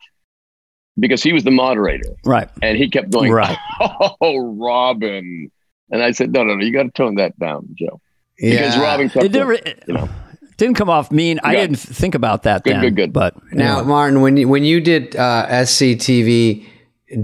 because 0.99 1.23
he 1.23 1.33
was 1.33 1.45
the 1.45 1.51
moderator, 1.51 2.11
Right. 2.25 2.49
and 2.61 2.77
he 2.77 2.89
kept 2.91 3.11
going, 3.11 3.33
Right. 3.33 3.57
"Oh, 3.81 4.39
Robin," 4.59 5.51
and 5.91 6.03
I 6.03 6.11
said, 6.13 6.33
"No, 6.33 6.43
no, 6.45 6.55
no, 6.57 6.65
you 6.65 6.73
got 6.73 6.83
to 6.85 6.91
tone 6.91 7.15
that 7.17 7.39
down, 7.39 7.69
Joe," 7.79 8.01
because 8.37 8.77
Yeah. 8.77 8.83
Robin 8.83 9.09
kept 9.09 9.27
It 9.27 9.33
never 9.33 9.57
going, 9.57 9.75
you 9.89 9.95
know. 9.95 10.09
Didn't 10.57 10.77
come 10.77 10.91
off 10.91 11.11
mean. 11.11 11.41
I 11.43 11.55
didn't 11.55 11.77
think 11.77 12.15
about 12.15 12.43
that 12.45 12.65
Good, 12.65 12.75
then. 12.75 12.81
good, 12.83 12.97
good. 12.97 13.13
But 13.13 13.35
Now, 13.53 13.79
anyway. 13.79 13.89
Martin, 13.89 14.21
when 14.21 14.37
you, 14.37 14.49
when 14.49 14.65
you 14.65 14.81
did 14.81 15.17
uh, 15.17 15.47
SCTV, 15.49 16.65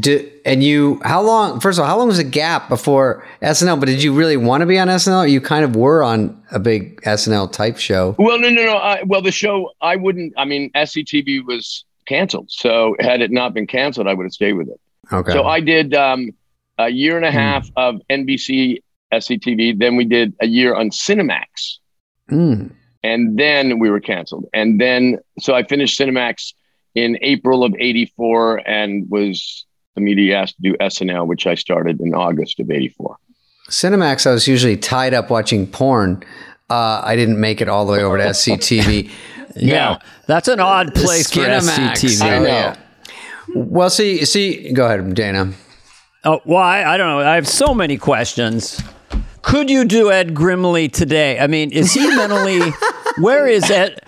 di- 0.00 0.32
and 0.44 0.62
you, 0.62 1.00
how 1.04 1.22
long? 1.22 1.60
First 1.60 1.78
of 1.78 1.82
all, 1.82 1.88
how 1.88 1.98
long 1.98 2.08
was 2.08 2.16
the 2.18 2.24
gap 2.24 2.68
before 2.68 3.26
SNL? 3.42 3.78
But 3.78 3.86
did 3.86 4.02
you 4.02 4.12
really 4.14 4.36
want 4.36 4.62
to 4.62 4.66
be 4.66 4.78
on 4.78 4.88
SNL? 4.88 5.24
Or 5.24 5.26
you 5.26 5.40
kind 5.40 5.64
of 5.64 5.76
were 5.76 6.02
on 6.02 6.42
a 6.50 6.58
big 6.58 7.00
SNL 7.02 7.52
type 7.52 7.78
show. 7.78 8.14
Well, 8.18 8.38
no, 8.38 8.48
no, 8.50 8.64
no. 8.64 8.76
I, 8.76 9.02
well, 9.04 9.22
the 9.22 9.30
show, 9.32 9.72
I 9.80 9.96
wouldn't. 9.96 10.32
I 10.36 10.44
mean, 10.44 10.70
SCTV 10.74 11.44
was 11.46 11.84
canceled, 12.06 12.50
so 12.50 12.96
had 13.00 13.20
it 13.20 13.30
not 13.30 13.52
been 13.54 13.66
canceled, 13.66 14.08
I 14.08 14.14
would 14.14 14.24
have 14.24 14.32
stayed 14.32 14.54
with 14.54 14.68
it. 14.68 14.80
Okay. 15.12 15.32
So 15.32 15.44
I 15.44 15.60
did 15.60 15.94
um, 15.94 16.30
a 16.78 16.88
year 16.88 17.16
and 17.16 17.24
a 17.26 17.30
half 17.30 17.68
of 17.76 18.00
NBC 18.10 18.78
SCTV. 19.12 19.78
Then 19.78 19.96
we 19.96 20.04
did 20.04 20.34
a 20.40 20.46
year 20.46 20.74
on 20.74 20.90
Cinemax, 20.90 21.78
Mm. 22.30 22.72
And 23.02 23.38
then 23.38 23.78
we 23.78 23.90
were 23.90 24.00
canceled. 24.00 24.46
And 24.52 24.80
then, 24.80 25.18
so 25.38 25.54
I 25.54 25.62
finished 25.64 25.98
Cinemax 25.98 26.52
in 26.94 27.18
April 27.22 27.64
of 27.64 27.74
'84, 27.78 28.68
and 28.68 29.08
was 29.10 29.64
immediately 29.96 30.34
asked 30.34 30.56
to 30.56 30.62
do 30.62 30.76
SNL, 30.78 31.26
which 31.26 31.46
I 31.46 31.54
started 31.54 32.00
in 32.00 32.14
August 32.14 32.60
of 32.60 32.70
'84. 32.70 33.16
Cinemax, 33.70 34.26
I 34.26 34.32
was 34.32 34.48
usually 34.48 34.76
tied 34.76 35.14
up 35.14 35.30
watching 35.30 35.66
porn. 35.66 36.22
Uh, 36.70 37.00
I 37.04 37.16
didn't 37.16 37.40
make 37.40 37.60
it 37.60 37.68
all 37.68 37.86
the 37.86 37.92
way 37.92 38.02
over 38.02 38.18
to 38.18 38.24
SCTV. 38.30 39.10
yeah, 39.56 39.98
that's 40.26 40.48
an 40.48 40.60
odd 40.60 40.94
place 40.94 41.30
for 41.30 41.40
Skinamax. 41.40 41.92
SCTV. 41.92 42.22
I 42.22 42.38
know. 42.38 42.44
yeah. 42.46 42.76
Well, 43.54 43.88
see, 43.90 44.24
see, 44.26 44.72
go 44.72 44.84
ahead, 44.86 45.14
Dana. 45.14 45.52
Oh, 46.24 46.40
why? 46.44 46.84
I 46.84 46.96
don't 46.96 47.08
know. 47.08 47.20
I 47.20 47.36
have 47.36 47.48
so 47.48 47.72
many 47.72 47.96
questions. 47.96 48.82
Could 49.42 49.70
you 49.70 49.84
do 49.84 50.10
Ed 50.10 50.34
Grimley 50.34 50.90
today? 50.92 51.38
I 51.38 51.46
mean, 51.46 51.70
is 51.70 51.92
he 51.92 52.06
mentally? 52.16 52.60
where 53.18 53.46
is 53.46 53.70
Ed? 53.70 54.00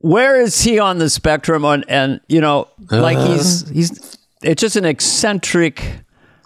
Where 0.00 0.40
is 0.40 0.60
he 0.60 0.78
on 0.78 0.98
the 0.98 1.08
spectrum? 1.10 1.64
On 1.64 1.84
and 1.88 2.20
you 2.28 2.40
know, 2.40 2.68
like 2.90 3.18
he's 3.18 3.68
he's. 3.68 4.18
It's 4.42 4.60
just 4.60 4.76
an 4.76 4.84
eccentric. 4.84 5.82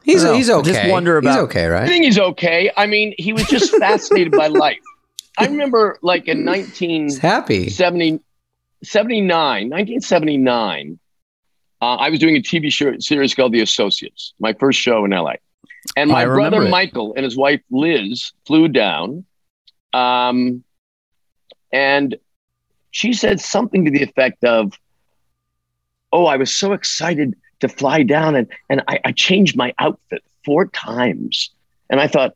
He's 0.04 0.22
I 0.24 0.28
don't 0.28 0.36
he's 0.36 0.48
know. 0.48 0.58
okay. 0.60 0.72
Just 0.72 0.88
wonder 0.90 1.16
about- 1.16 1.30
he's 1.34 1.38
okay, 1.44 1.64
I 1.64 1.68
right? 1.68 1.88
think 1.88 2.04
he's 2.04 2.18
okay. 2.18 2.70
I 2.76 2.86
mean, 2.86 3.14
he 3.18 3.32
was 3.32 3.44
just 3.46 3.76
fascinated 3.76 4.32
by 4.32 4.46
life. 4.46 4.78
I 5.36 5.46
remember, 5.46 5.98
like 6.02 6.28
in 6.28 6.44
19. 6.44 7.02
He's 7.04 7.18
happy. 7.18 7.68
70, 7.68 8.20
79, 8.82 9.70
1979, 9.70 10.98
uh, 11.80 11.84
I 11.84 12.10
was 12.10 12.18
doing 12.18 12.36
a 12.36 12.40
TV 12.40 12.72
show, 12.72 12.96
series 12.98 13.34
called 13.34 13.52
The 13.52 13.60
Associates, 13.60 14.34
my 14.40 14.52
first 14.52 14.80
show 14.80 15.04
in 15.04 15.10
LA. 15.12 15.34
And 15.96 16.10
my 16.10 16.24
brother 16.24 16.62
it. 16.64 16.70
Michael 16.70 17.14
and 17.14 17.24
his 17.24 17.36
wife 17.36 17.60
Liz 17.70 18.32
flew 18.46 18.68
down. 18.68 19.24
Um, 19.92 20.64
and 21.72 22.16
she 22.90 23.12
said 23.12 23.40
something 23.40 23.84
to 23.84 23.90
the 23.90 24.02
effect 24.02 24.44
of, 24.44 24.78
Oh, 26.12 26.26
I 26.26 26.36
was 26.36 26.56
so 26.56 26.72
excited 26.72 27.36
to 27.60 27.68
fly 27.68 28.02
down 28.02 28.34
and, 28.34 28.48
and 28.70 28.82
I, 28.88 29.00
I 29.04 29.12
changed 29.12 29.56
my 29.56 29.74
outfit 29.78 30.22
four 30.44 30.66
times. 30.66 31.50
And 31.90 32.00
I 32.00 32.06
thought, 32.06 32.34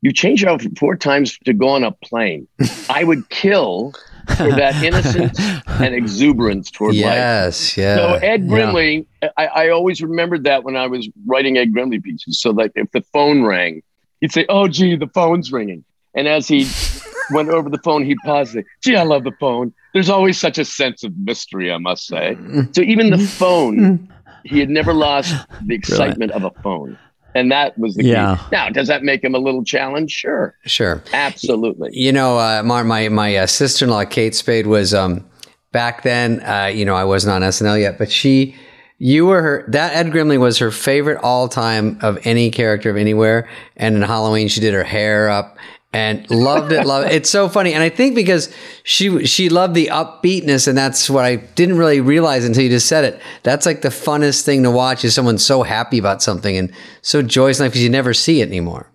You 0.00 0.12
changed 0.12 0.42
your 0.42 0.50
outfit 0.50 0.78
four 0.78 0.96
times 0.96 1.38
to 1.44 1.52
go 1.52 1.68
on 1.68 1.84
a 1.84 1.92
plane. 1.92 2.46
I 2.88 3.04
would 3.04 3.28
kill 3.30 3.94
for 4.36 4.50
that 4.52 4.82
innocence 4.84 5.38
and 5.68 5.94
exuberance 5.94 6.70
toward 6.70 6.94
life. 6.94 7.00
Yes, 7.04 7.76
yeah. 7.76 7.96
So 7.96 8.14
Ed 8.14 8.44
Yeah. 8.44 8.48
Grimley, 8.50 9.06
I, 9.36 9.46
I 9.46 9.68
always 9.70 10.00
remembered 10.02 10.44
that 10.44 10.64
when 10.64 10.76
I 10.76 10.86
was 10.86 11.08
writing 11.26 11.56
Ed 11.58 11.72
Grimley 11.74 12.02
pieces. 12.02 12.40
So 12.40 12.50
like 12.50 12.72
if 12.74 12.90
the 12.92 13.02
phone 13.12 13.42
rang, 13.44 13.82
he'd 14.20 14.32
say, 14.32 14.46
"Oh, 14.48 14.68
gee, 14.68 14.96
the 14.96 15.08
phone's 15.08 15.52
ringing," 15.52 15.84
and 16.14 16.26
as 16.28 16.46
he 16.48 16.66
went 17.32 17.48
over 17.48 17.68
the 17.70 17.78
phone, 17.78 18.04
he'd 18.04 18.18
pause 18.24 18.54
and 18.54 18.64
say, 18.64 18.70
"Gee, 18.82 18.96
I 18.96 19.02
love 19.04 19.24
the 19.24 19.32
phone." 19.40 19.72
There's 19.92 20.08
always 20.08 20.38
such 20.38 20.58
a 20.58 20.64
sense 20.64 21.02
of 21.02 21.16
mystery, 21.18 21.72
I 21.72 21.78
must 21.78 22.06
say. 22.06 22.36
So 22.72 22.80
even 22.82 23.10
the 23.10 23.18
phone, 23.42 24.08
he 24.44 24.60
had 24.60 24.70
never 24.70 24.94
lost 24.94 25.34
the 25.66 25.74
excitement 25.74 26.30
of 26.32 26.44
a 26.44 26.50
phone, 26.62 26.96
and 27.34 27.50
that 27.52 27.76
was 27.78 27.94
the 27.94 28.04
Yeah. 28.04 28.36
key. 28.36 28.42
Now, 28.52 28.68
does 28.70 28.88
that 28.88 29.02
make 29.02 29.22
him 29.24 29.34
a 29.34 29.38
little 29.38 29.64
challenge? 29.64 30.10
Sure, 30.10 30.54
sure. 30.66 31.02
absolutely. 31.12 31.90
You 31.92 32.12
know, 32.12 32.38
uh, 32.38 32.62
my 32.64 32.82
my, 32.82 33.08
my 33.08 33.36
uh, 33.36 33.46
sister 33.46 33.84
in 33.84 33.90
law 33.90 34.04
Kate 34.04 34.34
Spade 34.34 34.66
was 34.66 34.92
um, 34.94 35.24
back 35.72 36.02
then. 36.02 36.40
Uh, 36.40 36.66
you 36.66 36.84
know, 36.84 36.94
I 36.94 37.04
wasn't 37.04 37.32
on 37.34 37.42
SNL 37.42 37.80
yet, 37.80 37.98
but 37.98 38.10
she, 38.10 38.54
you 38.98 39.26
were 39.26 39.42
her. 39.42 39.64
That 39.68 39.94
Ed 39.94 40.12
Grimley 40.12 40.38
was 40.38 40.58
her 40.58 40.70
favorite 40.70 41.18
all 41.22 41.48
time 41.48 41.98
of 42.02 42.18
any 42.24 42.50
character 42.50 42.90
of 42.90 42.96
anywhere. 42.96 43.48
And 43.76 43.96
in 43.96 44.02
Halloween, 44.02 44.48
she 44.48 44.60
did 44.60 44.74
her 44.74 44.84
hair 44.84 45.28
up 45.30 45.56
and 45.92 46.30
loved 46.30 46.72
it. 46.72 46.86
Loved 46.86 47.08
it. 47.08 47.14
It's 47.14 47.30
so 47.30 47.48
funny, 47.48 47.72
and 47.72 47.82
I 47.82 47.88
think 47.88 48.14
because 48.14 48.54
she 48.84 49.26
she 49.26 49.48
loved 49.48 49.74
the 49.74 49.86
upbeatness, 49.86 50.68
and 50.68 50.78
that's 50.78 51.10
what 51.10 51.24
I 51.24 51.36
didn't 51.36 51.78
really 51.78 52.00
realize 52.00 52.44
until 52.44 52.62
you 52.62 52.70
just 52.70 52.86
said 52.86 53.04
it. 53.04 53.20
That's 53.42 53.66
like 53.66 53.82
the 53.82 53.88
funnest 53.88 54.42
thing 54.42 54.62
to 54.62 54.70
watch 54.70 55.04
is 55.04 55.14
someone 55.14 55.38
so 55.38 55.62
happy 55.62 55.98
about 55.98 56.22
something 56.22 56.56
and 56.56 56.72
so 57.02 57.22
joyous 57.22 57.58
in 57.58 57.64
life 57.64 57.72
because 57.72 57.82
you 57.82 57.90
never 57.90 58.14
see 58.14 58.40
it 58.40 58.48
anymore. 58.48 58.90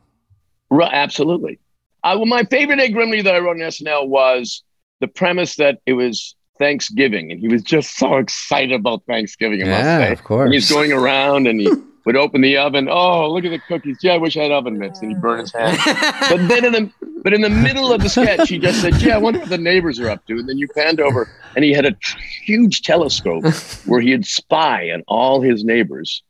Right, 0.69 0.93
absolutely. 0.93 1.59
Uh, 2.03 2.13
well, 2.17 2.25
my 2.25 2.43
favorite 2.43 2.79
Ed 2.79 2.89
Grimley 2.89 3.23
that 3.23 3.35
I 3.35 3.39
wrote 3.39 3.57
in 3.57 3.63
SNL 3.63 4.07
was 4.07 4.63
the 5.01 5.07
premise 5.07 5.55
that 5.55 5.79
it 5.85 5.93
was 5.93 6.35
Thanksgiving, 6.59 7.31
and 7.31 7.39
he 7.39 7.47
was 7.47 7.61
just 7.61 7.97
so 7.97 8.17
excited 8.17 8.79
about 8.79 9.03
Thanksgiving. 9.05 9.63
I 9.63 9.65
Yeah, 9.65 9.99
of 10.11 10.23
course. 10.23 10.45
And 10.45 10.53
he's 10.53 10.71
going 10.71 10.93
around 10.93 11.47
and 11.47 11.59
he 11.59 11.69
would 12.05 12.15
open 12.15 12.41
the 12.41 12.55
oven. 12.55 12.87
Oh, 12.89 13.31
look 13.31 13.43
at 13.45 13.49
the 13.49 13.59
cookies! 13.59 13.97
Yeah, 14.01 14.13
I 14.13 14.17
wish 14.17 14.37
I 14.37 14.43
had 14.43 14.51
oven 14.51 14.77
mitts, 14.77 15.01
and 15.01 15.11
he'd 15.11 15.21
burn 15.21 15.39
his 15.39 15.51
hand. 15.51 15.77
but 16.29 16.47
then 16.47 16.65
in 16.65 16.71
the 16.71 16.91
but 17.23 17.33
in 17.33 17.41
the 17.41 17.49
middle 17.49 17.91
of 17.91 18.01
the 18.01 18.09
sketch, 18.09 18.47
he 18.47 18.59
just 18.59 18.81
said, 18.81 19.01
"Yeah, 19.01 19.15
I 19.15 19.17
wonder 19.17 19.39
what 19.39 19.49
the 19.49 19.57
neighbors 19.57 19.99
are 19.99 20.09
up 20.09 20.25
to." 20.27 20.37
And 20.37 20.47
then 20.47 20.57
you 20.57 20.67
panned 20.67 21.01
over, 21.01 21.29
and 21.55 21.65
he 21.65 21.73
had 21.73 21.85
a 21.85 21.95
huge 22.43 22.83
telescope 22.83 23.45
where 23.85 23.99
he'd 23.99 24.25
spy 24.25 24.91
on 24.91 25.03
all 25.07 25.41
his 25.41 25.63
neighbors. 25.63 26.21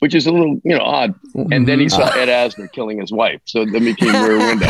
Which 0.00 0.14
is 0.14 0.26
a 0.26 0.30
little, 0.30 0.60
you 0.62 0.76
know, 0.76 0.84
odd. 0.84 1.14
And 1.50 1.66
then 1.66 1.80
he 1.80 1.88
saw 1.88 2.04
Ed 2.08 2.28
Asner 2.28 2.70
killing 2.70 3.00
his 3.00 3.10
wife, 3.10 3.40
so 3.46 3.64
then 3.64 3.80
he 3.80 3.94
became 3.94 4.12
Rear 4.22 4.36
Window. 4.36 4.66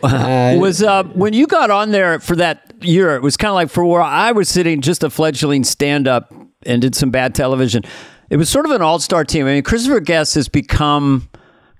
Uh, 0.00 0.54
was 0.60 0.80
uh, 0.80 1.02
when 1.02 1.32
you 1.32 1.48
got 1.48 1.72
on 1.72 1.90
there 1.90 2.20
for 2.20 2.36
that 2.36 2.72
year, 2.82 3.16
it 3.16 3.22
was 3.22 3.36
kind 3.36 3.50
of 3.50 3.56
like 3.56 3.68
for 3.68 3.84
where 3.84 4.00
I 4.00 4.30
was 4.30 4.48
sitting, 4.48 4.80
just 4.80 5.02
a 5.02 5.10
fledgling 5.10 5.64
stand 5.64 6.06
up 6.06 6.32
and 6.64 6.80
did 6.82 6.94
some 6.94 7.10
bad 7.10 7.34
television. 7.34 7.82
It 8.28 8.36
was 8.36 8.48
sort 8.48 8.64
of 8.66 8.72
an 8.72 8.82
all 8.82 8.98
star 8.98 9.24
team. 9.24 9.46
I 9.46 9.54
mean, 9.54 9.62
Christopher 9.62 10.00
Guest 10.00 10.34
has 10.36 10.48
become 10.48 11.28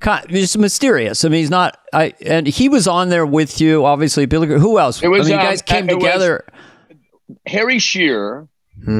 kind 0.00 0.26
just 0.28 0.58
mysterious. 0.58 1.25
I 1.25 1.28
mean, 1.28 1.40
he's 1.40 1.50
not. 1.50 1.78
I 1.92 2.14
and 2.25 2.46
he 2.46 2.68
was 2.68 2.88
on 2.88 3.08
there 3.08 3.26
with 3.26 3.60
you, 3.60 3.84
obviously. 3.84 4.26
Billy, 4.26 4.49
who 4.49 4.78
else? 4.78 5.02
It 5.02 5.08
was, 5.08 5.26
I 5.28 5.30
mean, 5.30 5.32
you 5.32 5.38
um, 5.38 5.46
guys 5.50 5.62
came 5.62 5.88
it 5.88 5.94
was- 5.96 6.04
together. 6.04 6.44
Harry 7.46 7.78
Shearer, 7.78 8.49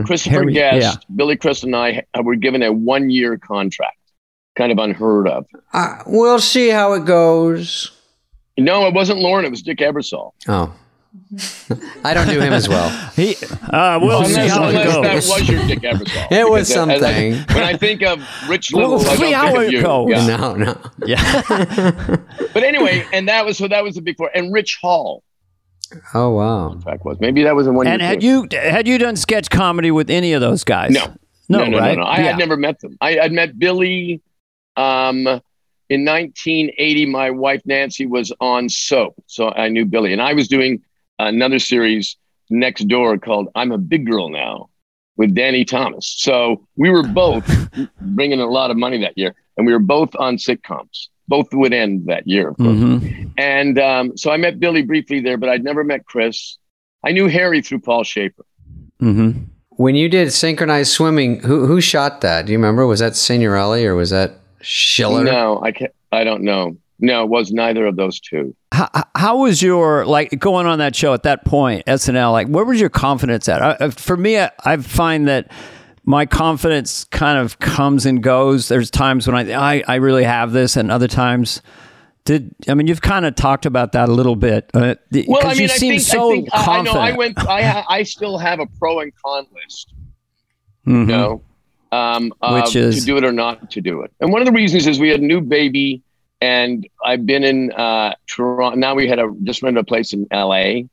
Christopher 0.06 0.30
Harry- 0.34 0.52
Guest, 0.52 1.04
Billy 1.16 1.37
Crystal, 1.37 1.66
and 1.68 1.75
I 1.75 2.04
uh, 2.16 2.22
were 2.22 2.37
given 2.37 2.62
a 2.62 2.72
one 2.72 3.10
year 3.10 3.37
contract, 3.37 3.99
kind 4.56 4.70
of 4.70 4.78
unheard 4.78 5.26
of. 5.26 5.46
Uh, 5.72 5.96
we'll 6.06 6.38
see 6.38 6.68
how 6.68 6.92
it 6.92 7.04
goes. 7.06 7.90
No, 8.56 8.87
it 8.87 8.94
wasn't 8.94 9.18
Lorne, 9.18 9.44
it 9.44 9.50
was 9.50 9.62
Dick 9.62 9.78
Ebersol. 9.78 10.32
Oh. 10.46 10.72
I 12.05 12.14
don't 12.14 12.29
do 12.29 12.40
him 12.40 12.52
as 12.52 12.69
well. 12.69 12.88
He, 13.17 13.35
uh, 13.73 13.99
we'll 14.00 14.25
see 14.25 14.47
how 14.49 14.69
it 14.69 14.73
goes. 14.85 15.02
that 15.02 15.14
was 15.14 15.49
your 15.49 15.67
Dick 15.67 15.81
Ebersol. 15.81 16.31
It 16.31 16.49
was 16.49 16.69
Because, 16.69 16.88
uh, 16.88 16.93
I- 16.93 16.99
something. 17.00 17.33
when 17.57 17.64
I 17.64 17.76
think 17.76 18.02
of 18.02 18.23
Rich 18.49 18.71
We'll 18.73 18.97
Little, 18.97 19.11
I 19.11 19.17
see 19.17 19.23
don't 19.23 19.33
how 19.35 19.47
think 19.52 19.64
of 19.67 19.73
you. 19.73 19.83
goes. 19.83 20.09
Yeah. 20.11 20.37
No, 20.37 20.55
no. 20.55 20.76
yeah. 21.07 21.43
But 22.55 22.62
anyway, 22.62 23.05
and 23.12 23.29
that 23.29 23.45
was 23.45 23.59
so 23.59 23.69
that 23.69 23.83
was 23.83 23.97
the 23.97 24.02
big 24.02 24.17
four. 24.17 24.31
And 24.35 24.52
Rich 24.52 24.79
Hall, 24.81 25.23
Oh 26.14 26.31
wow. 26.31 26.73
in 26.73 26.81
fact, 26.81 27.05
was 27.05 27.19
maybe 27.21 27.43
that 27.43 27.55
was 27.57 27.67
a 27.67 27.73
one 27.73 27.87
and 27.87 28.00
had 28.00 28.23
you 28.23 28.47
had 28.52 28.87
you 28.87 28.97
done 28.99 29.17
sketch 29.17 29.50
comedy 29.50 29.90
with 29.90 30.11
any 30.11 30.33
of 30.33 30.40
those 30.40 30.62
guys? 30.64 30.93
No. 30.93 31.07
no, 31.49 31.59
no, 31.59 31.64
no, 31.67 31.79
right? 31.79 31.97
no, 31.99 32.02
no. 32.05 32.09
I 32.09 32.19
Yeah. 32.19 32.23
had 32.29 32.38
never 32.38 32.57
met 32.57 32.79
them. 32.81 32.97
I 33.00 33.12
had 33.14 33.33
met 33.33 33.59
Billy, 33.59 34.21
um, 34.76 35.26
in 35.88 36.05
1980, 36.05 37.07
my 37.07 37.31
wife 37.31 37.62
Nancy 37.64 38.07
was 38.07 38.33
on 38.40 38.69
soap, 38.69 39.14
so 39.26 39.50
I 39.50 39.69
knew 39.69 39.85
Billy, 39.85 40.12
and 40.12 40.23
I 40.23 40.33
was 40.35 40.47
doing 40.47 40.81
another 41.28 41.58
series 41.58 42.16
next 42.50 42.88
door 42.88 43.18
called 43.18 43.48
"I'm 43.54 43.72
a 43.72 43.78
Big 43.78 44.06
Girl 44.06 44.28
Now" 44.30 44.68
with 45.16 45.34
Danny 45.34 45.64
Thomas. 45.64 46.14
So 46.18 46.66
we 46.76 46.90
were 46.90 47.02
both 47.02 47.46
bringing 48.00 48.40
a 48.40 48.46
lot 48.46 48.70
of 48.70 48.76
money 48.76 48.98
that 48.98 49.16
year, 49.16 49.34
and 49.56 49.66
we 49.66 49.72
were 49.72 49.78
both 49.78 50.14
on 50.16 50.36
sitcoms. 50.36 51.08
Both 51.28 51.52
would 51.52 51.72
end 51.72 52.06
that 52.06 52.26
year, 52.26 52.48
of 52.48 52.56
course. 52.56 52.70
Mm-hmm. 52.70 53.28
And 53.38 53.78
um, 53.78 54.16
so 54.16 54.32
I 54.32 54.36
met 54.36 54.58
Billy 54.58 54.82
briefly 54.82 55.20
there, 55.20 55.36
but 55.36 55.48
I'd 55.48 55.62
never 55.62 55.84
met 55.84 56.04
Chris. 56.06 56.58
I 57.04 57.12
knew 57.12 57.28
Harry 57.28 57.62
through 57.62 57.80
Paul 57.80 58.02
Shaffer. 58.02 58.44
Mm-hmm. 59.00 59.44
When 59.70 59.94
you 59.94 60.08
did 60.08 60.32
synchronized 60.32 60.90
swimming, 60.90 61.40
who 61.40 61.66
who 61.66 61.80
shot 61.80 62.20
that? 62.22 62.46
Do 62.46 62.52
you 62.52 62.58
remember? 62.58 62.86
Was 62.86 63.00
that 63.00 63.14
Signorelli 63.14 63.86
or 63.86 63.94
was 63.94 64.10
that 64.10 64.40
Schiller? 64.60 65.24
No, 65.24 65.62
I 65.62 65.72
can't. 65.72 65.92
I 66.12 66.24
don't 66.24 66.42
know. 66.42 66.76
No, 67.00 67.25
it 67.25 67.30
was 67.30 67.50
neither 67.52 67.87
of 67.87 67.97
those 67.97 68.21
two. 68.21 68.54
How, 68.73 68.88
how 69.14 69.38
was 69.38 69.62
your 69.62 70.04
like 70.07 70.38
going 70.38 70.66
on 70.66 70.78
that 70.80 70.95
show 70.95 71.14
at 71.14 71.23
that 71.25 71.45
point 71.45 71.85
SNL? 71.87 72.33
Like, 72.33 72.49
where 72.49 72.64
was 72.64 72.80
your 72.80 72.90
confidence 72.90 73.49
at? 73.49 73.80
I, 73.80 73.90
for 73.90 74.16
me, 74.16 74.38
I, 74.38 74.50
I 74.64 74.76
find 74.76 75.26
that 75.28 75.50
my 76.04 76.26
confidence 76.26 77.04
kind 77.04 77.38
of 77.38 77.59
comes 77.59 78.07
and 78.07 78.23
goes. 78.23 78.69
There's 78.69 78.90
times 78.90 79.26
when 79.26 79.37
I, 79.50 79.76
I, 79.78 79.83
I 79.87 79.95
really 79.97 80.25
have 80.25 80.52
this, 80.52 80.76
and 80.76 80.90
other 80.90 81.09
times. 81.09 81.62
Did 82.26 82.54
I 82.69 82.75
mean 82.75 82.87
you've 82.87 83.00
kind 83.00 83.25
of 83.25 83.35
talked 83.35 83.64
about 83.64 83.92
that 83.92 84.11
a 84.11 84.12
little 84.12 84.37
bit? 84.37 84.71
Uh, 84.75 84.95
well, 85.26 85.47
I 85.47 85.52
mean, 85.54 85.59
you 85.61 85.64
I 85.64 85.69
seem 85.69 85.92
think, 85.92 86.02
so 86.02 86.30
I, 86.30 86.35
think 86.35 86.49
I, 86.52 86.57
I 86.59 86.83
know 86.83 86.92
confident. 86.92 86.97
I 86.97 87.16
went. 87.16 87.38
I 87.49 87.85
I 87.88 88.02
still 88.02 88.37
have 88.37 88.61
a 88.61 88.66
pro 88.78 89.00
and 89.00 89.12
con 89.25 89.47
list. 89.54 89.95
Mhm. 90.87 91.00
You 91.00 91.07
know, 91.07 91.42
um, 91.92 92.33
uh, 92.42 92.61
Which 92.61 92.76
is- 92.76 93.00
to 93.00 93.04
do 93.07 93.16
it 93.16 93.25
or 93.25 93.33
not 93.33 93.71
to 93.71 93.80
do 93.80 94.02
it. 94.02 94.12
And 94.21 94.33
one 94.33 94.42
of 94.42 94.47
the 94.47 94.52
reasons 94.52 94.87
is 94.87 95.00
we 95.00 95.09
had 95.09 95.21
a 95.21 95.25
new 95.26 95.40
baby, 95.40 96.02
and 96.40 96.87
I've 97.04 97.26
been 97.26 97.44
in 97.44 97.73
uh, 97.73 98.14
Toronto. 98.26 98.76
Now 98.76 98.94
we 98.94 99.09
had 99.09 99.18
a 99.18 99.28
just 99.42 99.62
rented 99.62 99.82
a 99.82 99.85
place 99.85 100.12
in 100.12 100.26
L.A., 100.30 100.88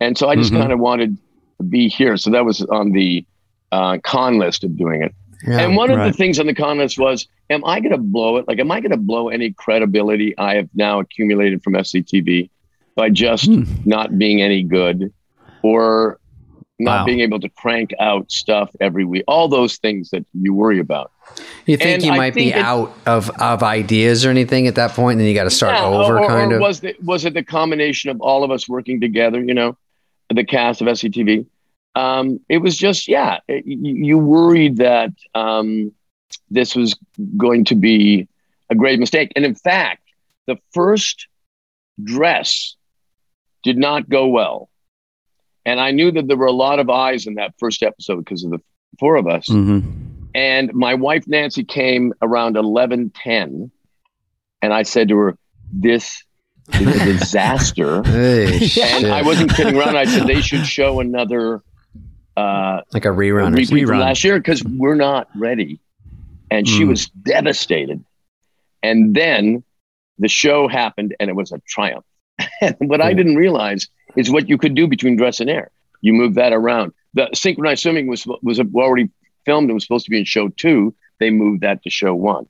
and 0.00 0.16
so 0.18 0.28
I 0.28 0.36
just 0.36 0.52
Mhm. 0.52 0.58
kind 0.60 0.72
of 0.72 0.78
wanted 0.80 1.16
to 1.58 1.64
be 1.64 1.88
here. 1.88 2.16
So 2.16 2.30
that 2.30 2.44
was 2.44 2.62
on 2.62 2.92
the 2.92 3.24
uh, 3.72 3.98
con 4.02 4.38
list 4.38 4.64
of 4.64 4.76
doing 4.76 5.02
it. 5.02 5.14
Yeah. 5.46 5.60
and 5.62 5.76
one 5.76 5.90
of 5.90 5.98
the 5.98 6.12
things 6.12 6.38
on 6.38 6.46
the 6.46 6.54
con 6.54 6.78
list 6.78 6.98
was, 7.00 7.26
am 7.50 7.64
I 7.64 7.80
going 7.80 7.90
to 7.90 7.98
blow 7.98 8.36
it? 8.36 8.46
Like, 8.46 8.60
am 8.60 8.70
I 8.70 8.78
going 8.80 8.92
to 8.92 8.96
blow 8.96 9.28
any 9.28 9.50
credibility 9.52 10.36
I 10.38 10.54
have 10.54 10.68
now 10.74 11.00
accumulated 11.00 11.64
from 11.64 11.72
SCTV 11.74 12.48
by 12.94 13.10
just 13.10 13.46
Hmm. 13.46 13.64
not 13.84 14.16
being 14.18 14.40
any 14.40 14.62
good 14.62 15.12
or 15.62 16.20
not 16.78 17.00
Wow. 17.00 17.04
being 17.06 17.20
able 17.20 17.40
to 17.40 17.48
crank 17.48 17.92
out 17.98 18.30
stuff 18.30 18.70
every 18.80 19.04
week? 19.04 19.24
All 19.26 19.48
those 19.48 19.78
things 19.78 20.10
that 20.10 20.24
you 20.32 20.52
worry 20.54 20.78
about. 20.78 21.10
You 21.66 21.76
think 21.76 21.94
and 21.96 22.02
you 22.04 22.12
might 22.12 22.34
be 22.34 22.50
it- 22.50 22.56
out 22.56 22.92
of, 23.06 23.30
of 23.40 23.62
ideas 23.62 24.24
or 24.24 24.30
anything 24.30 24.66
at 24.66 24.74
that 24.76 24.92
point, 24.92 25.12
and 25.12 25.20
then 25.20 25.28
you 25.28 25.34
got 25.34 25.44
to 25.44 25.50
start 25.50 25.74
Yeah, 25.74 25.84
over, 25.84 26.18
or, 26.18 26.26
kind 26.28 26.52
or 26.52 26.56
of. 26.56 26.60
was 26.60 26.82
it 26.84 27.02
was 27.02 27.24
it 27.24 27.34
the 27.34 27.44
combination 27.44 28.10
of 28.10 28.20
all 28.20 28.44
of 28.44 28.50
us 28.50 28.68
working 28.68 29.00
together? 29.00 29.42
You 29.42 29.54
know, 29.54 29.76
the 30.28 30.44
cast 30.44 30.80
of 30.80 30.88
SCTV. 30.88 31.46
Um, 31.94 32.40
it 32.48 32.58
was 32.58 32.76
just 32.76 33.06
yeah. 33.08 33.38
It, 33.48 33.64
you, 33.66 34.16
worried 34.18 34.78
that 34.78 35.10
um, 35.34 35.92
this 36.50 36.74
was 36.74 36.96
going 37.36 37.64
to 37.66 37.74
be 37.74 38.28
a 38.70 38.74
great 38.74 38.98
mistake, 38.98 39.32
and 39.36 39.44
in 39.44 39.54
fact, 39.54 40.02
the 40.46 40.56
first 40.72 41.26
dress 42.02 42.76
did 43.62 43.76
not 43.76 44.08
go 44.08 44.26
well, 44.26 44.68
and 45.66 45.78
I 45.78 45.90
knew 45.90 46.10
that 46.12 46.26
there 46.28 46.36
were 46.36 46.46
a 46.46 46.52
lot 46.52 46.78
of 46.78 46.88
eyes 46.88 47.26
in 47.26 47.34
that 47.34 47.54
first 47.58 47.82
episode 47.82 48.24
because 48.24 48.42
of 48.42 48.50
the 48.50 48.60
four 48.98 49.16
of 49.16 49.26
us. 49.26 49.46
Mhm. 49.48 50.01
And 50.34 50.72
my 50.74 50.94
wife 50.94 51.24
Nancy 51.28 51.64
came 51.64 52.12
around 52.22 52.56
eleven 52.56 53.10
ten, 53.14 53.70
and 54.62 54.72
I 54.72 54.82
said 54.82 55.08
to 55.08 55.16
her, 55.18 55.38
"This 55.72 56.24
is 56.72 56.80
a 57.00 57.04
disaster." 57.04 58.02
Hey, 58.06 58.54
and 58.54 58.62
shit. 58.64 59.04
I 59.04 59.22
wasn't 59.22 59.54
kidding 59.54 59.76
around. 59.76 59.96
I 59.96 60.04
said 60.04 60.26
they 60.26 60.40
should 60.40 60.66
show 60.66 61.00
another 61.00 61.62
uh, 62.36 62.80
like 62.94 63.04
a 63.04 63.08
rerun. 63.08 63.54
from 63.66 63.76
Rerun. 63.76 64.00
last 64.00 64.24
year 64.24 64.38
because 64.38 64.64
we're 64.64 64.94
not 64.94 65.28
ready. 65.36 65.80
And 66.50 66.66
she 66.68 66.84
Mm. 66.84 66.88
was 66.88 67.08
devastated. 67.08 68.02
And 68.82 69.14
then 69.14 69.62
the 70.18 70.28
show 70.28 70.68
happened, 70.68 71.14
and 71.20 71.28
it 71.30 71.36
was 71.36 71.52
a 71.52 71.58
triumph. 71.68 72.04
and 72.60 72.74
what 72.88 73.00
I 73.00 73.12
didn't 73.12 73.36
realize 73.36 73.86
is 74.16 74.30
what 74.30 74.48
you 74.48 74.56
could 74.58 74.74
do 74.74 74.86
between 74.88 75.16
dress 75.16 75.40
and 75.40 75.48
air. 75.50 75.70
You 76.00 76.12
move 76.14 76.34
that 76.34 76.52
around. 76.52 76.92
The 77.14 77.28
synchronized 77.34 77.82
swimming 77.82 78.06
was 78.06 78.26
was 78.42 78.58
already 78.74 79.10
filmed 79.44 79.68
and 79.68 79.74
was 79.74 79.84
supposed 79.84 80.04
to 80.06 80.10
be 80.10 80.18
in 80.18 80.24
show 80.24 80.48
two. 80.48 80.94
They 81.20 81.30
moved 81.30 81.60
that 81.62 81.82
to 81.84 81.90
show 81.90 82.14
one. 82.14 82.46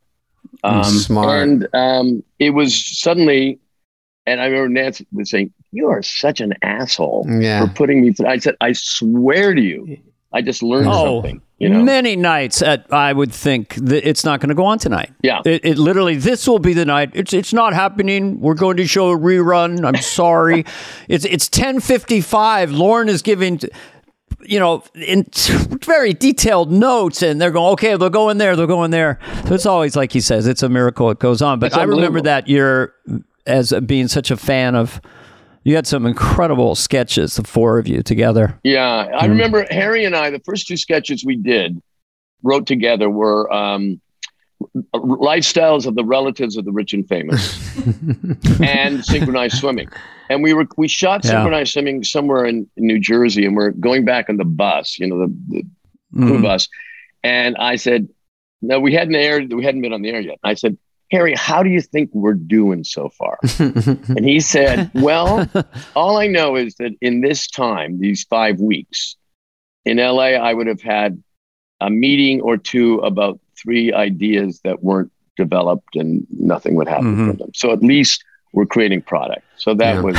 Um, 0.65 0.85
Smart. 0.85 1.43
And 1.43 1.69
um, 1.75 2.23
it 2.39 2.51
was 2.51 2.75
suddenly, 3.01 3.59
and 4.27 4.41
I 4.41 4.47
remember 4.47 4.69
Nancy 4.69 5.07
was 5.13 5.31
saying, 5.31 5.53
"You 5.73 5.89
are 5.89 6.03
such 6.03 6.41
an 6.41 6.55
asshole 6.63 7.27
Yeah. 7.29 7.67
for 7.67 7.73
putting 7.73 8.01
me." 8.03 8.13
Through. 8.13 8.27
I 8.29 8.39
said, 8.39 8.57
"I 8.61 8.73
swear 8.73 9.55
to 9.55 9.61
you, 9.61 9.99
I 10.33 10.43
just 10.43 10.63
learned 10.63 10.89
Oh, 10.89 11.21
something." 11.23 11.41
You 11.59 11.69
know, 11.69 11.81
Many 11.85 12.17
nights 12.17 12.61
at 12.61 12.93
I 12.93 13.13
would 13.13 13.33
think 13.33 13.77
that 13.77 14.07
it's 14.09 14.25
not 14.25 14.41
going 14.41 14.49
to 14.49 14.55
go 14.57 14.65
on 14.65 14.81
tonight. 14.81 15.13
Yeah. 15.23 15.43
It, 15.45 15.65
it 15.65 15.79
literally 15.79 16.17
this 16.17 16.49
will 16.49 16.59
be 16.59 16.73
the 16.75 16.85
night. 16.85 17.11
It's 17.15 17.33
it's 17.33 17.53
not 17.53 17.73
happening. 17.73 18.41
We're 18.41 18.55
going 18.55 18.79
to 18.79 18.87
show 18.89 19.11
a 19.13 19.17
rerun. 19.17 19.85
I'm 19.85 20.03
sorry. 20.03 20.65
it's 21.09 21.25
it's 21.25 21.49
10:55. 21.49 22.77
Lorne 22.77 23.09
is 23.09 23.23
giving 23.23 23.61
you 24.45 24.59
know, 24.59 24.83
in 24.95 25.27
very 25.85 26.13
detailed 26.13 26.71
notes, 26.71 27.23
and 27.23 27.41
they're 27.41 27.51
going, 27.51 27.73
okay, 27.73 27.97
they'll 27.97 28.11
go 28.11 28.29
in 28.29 28.39
there, 28.39 28.57
they'll 28.57 28.67
go 28.67 28.85
in 28.85 28.91
there. 28.91 29.19
So 29.47 29.55
it's 29.55 29.67
always 29.67 29.97
like 29.97 30.13
he 30.13 30.21
says, 30.21 30.47
it's 30.47 30.63
a 30.63 30.69
miracle 30.69 31.11
it 31.11 31.19
goes 31.19 31.43
on. 31.43 31.59
But 31.59 31.67
It's 31.67 31.77
I 31.77 31.85
remember 31.85 32.21
that 32.23 32.49
you're 32.49 32.95
as 33.47 33.73
being 33.87 34.09
such 34.09 34.31
a 34.31 34.37
fan 34.37 34.75
of. 34.75 35.01
You 35.65 35.77
had 35.77 35.87
some 35.87 36.07
incredible 36.07 36.75
sketches, 36.75 37.37
the 37.37 37.45
four 37.45 37.79
of 37.79 37.87
you 37.87 38.03
together. 38.03 38.59
Yeah, 38.65 38.83
I 39.17 39.27
remember 39.27 39.65
Harry 39.71 40.05
and 40.05 40.17
I. 40.17 40.31
The 40.31 40.41
first 40.41 40.67
two 40.67 40.77
sketches 40.77 41.25
we 41.25 41.37
did, 41.37 41.81
wrote 42.43 42.67
together, 42.67 43.09
were 43.09 43.49
um, 43.53 44.01
lifestyles 44.93 45.87
of 45.87 45.95
the 45.95 46.05
relatives 46.05 46.57
of 46.57 46.65
the 46.65 46.73
rich 46.73 46.93
and 46.93 47.09
famous, 47.09 47.57
and 48.61 49.05
synchronized 49.05 49.59
swimming. 49.59 49.89
And 50.33 50.42
we 50.42 50.55
were 50.55 50.66
we 50.77 50.88
shot 50.88 51.25
Yeah. 51.25 51.31
synchronized 51.33 51.73
swimming 51.73 52.03
somewhere 52.05 52.45
in 52.47 52.68
New 52.77 52.99
Jersey, 52.99 53.45
and 53.47 53.55
we're 53.57 53.71
going 53.73 54.05
back 54.05 54.29
on 54.31 54.37
the 54.38 54.45
bus, 54.45 54.99
you 54.99 55.07
know, 55.07 55.18
the, 55.27 55.35
the 55.49 55.62
crew 56.16 56.38
Mhm. 56.38 56.42
bus. 56.42 56.68
And 57.23 57.57
I 57.57 57.77
said, 57.77 58.09
"No, 58.62 58.81
we 58.81 58.92
hadn't 58.95 59.14
aired. 59.14 59.53
We 59.53 59.64
hadn't 59.64 59.83
been 59.83 59.92
on 59.92 60.03
the 60.03 60.11
air 60.11 60.21
yet." 60.21 60.38
I 60.42 60.55
said, 60.55 60.77
"Harry, 61.11 61.35
how 61.37 61.62
do 61.62 61.71
you 61.71 61.81
think 61.81 62.11
we're 62.12 62.35
doing 62.35 62.83
so 62.85 63.09
far?" 63.11 63.38
And 64.16 64.25
he 64.25 64.40
said, 64.40 64.90
Well, 64.95 65.47
all 65.95 66.16
I 66.16 66.27
know 66.27 66.57
is 66.57 66.75
that 66.77 66.92
in 67.01 67.21
this 67.21 67.47
time, 67.47 68.01
these 68.01 68.25
five 68.25 68.59
weeks 68.61 69.16
in 69.85 69.99
LA, 69.99 70.31
I 70.49 70.55
would 70.55 70.66
have 70.66 70.81
had 70.83 71.23
a 71.81 71.90
meeting 71.90 72.40
or 72.40 72.57
two 72.57 72.99
about 73.01 73.38
three 73.61 73.92
ideas 73.92 74.61
that 74.64 74.83
weren't 74.83 75.11
developed 75.37 75.97
and 75.97 76.27
nothing 76.31 76.75
would 76.77 76.88
happen 76.88 77.16
Mhm. 77.16 77.27
from 77.29 77.37
them. 77.38 77.51
So 77.55 77.73
at 77.73 77.83
least 77.83 78.23
we're 78.53 78.67
creating 78.67 79.03
product. 79.03 79.43
So 79.57 79.75
that 79.75 79.95
Yeah. 79.95 80.01
was 80.01 80.17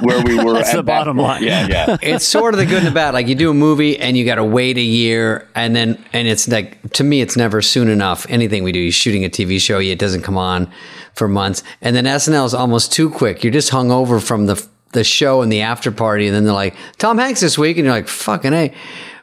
where 0.00 0.22
we 0.24 0.36
were 0.44 0.54
That's 0.54 0.70
at 0.70 0.76
the 0.76 0.82
that 0.82 0.86
bottom 0.86 1.16
point. 1.16 1.28
line. 1.28 1.42
Yeah, 1.44 1.66
yeah. 1.68 1.96
it's 2.02 2.24
sort 2.24 2.54
of 2.54 2.58
the 2.58 2.66
good 2.66 2.78
and 2.78 2.86
the 2.86 2.90
bad. 2.92 3.12
Like 3.14 3.28
you 3.28 3.34
do 3.34 3.50
a 3.50 3.54
movie 3.54 3.98
and 3.98 4.16
you 4.16 4.24
got 4.24 4.36
to 4.36 4.44
wait 4.44 4.78
a 4.78 4.82
year, 4.82 5.48
and 5.54 5.74
then 5.76 6.02
and 6.12 6.26
it's 6.28 6.48
like 6.48 6.92
to 6.92 7.04
me, 7.04 7.20
it's 7.20 7.36
never 7.36 7.60
soon 7.60 7.88
enough. 7.88 8.26
Anything 8.28 8.62
we 8.62 8.72
do, 8.72 8.78
you're 8.78 8.92
shooting 8.92 9.24
a 9.24 9.28
TV 9.28 9.60
show, 9.60 9.78
it 9.80 9.98
doesn't 9.98 10.22
come 10.22 10.38
on 10.38 10.70
for 11.14 11.28
months, 11.28 11.62
and 11.82 11.94
then 11.94 12.04
SNL 12.04 12.46
is 12.46 12.54
almost 12.54 12.92
too 12.92 13.10
quick. 13.10 13.44
You're 13.44 13.52
just 13.52 13.70
hung 13.70 13.90
over 13.90 14.18
from 14.20 14.46
the 14.46 14.64
the 14.92 15.04
show 15.04 15.42
and 15.42 15.50
the 15.52 15.60
after 15.62 15.90
party, 15.90 16.26
and 16.26 16.34
then 16.34 16.44
they're 16.44 16.52
like 16.54 16.74
Tom 16.98 17.18
Hanks 17.18 17.40
this 17.40 17.58
week, 17.58 17.76
and 17.76 17.84
you're 17.84 17.94
like 17.94 18.08
fucking 18.08 18.52
a. 18.54 18.72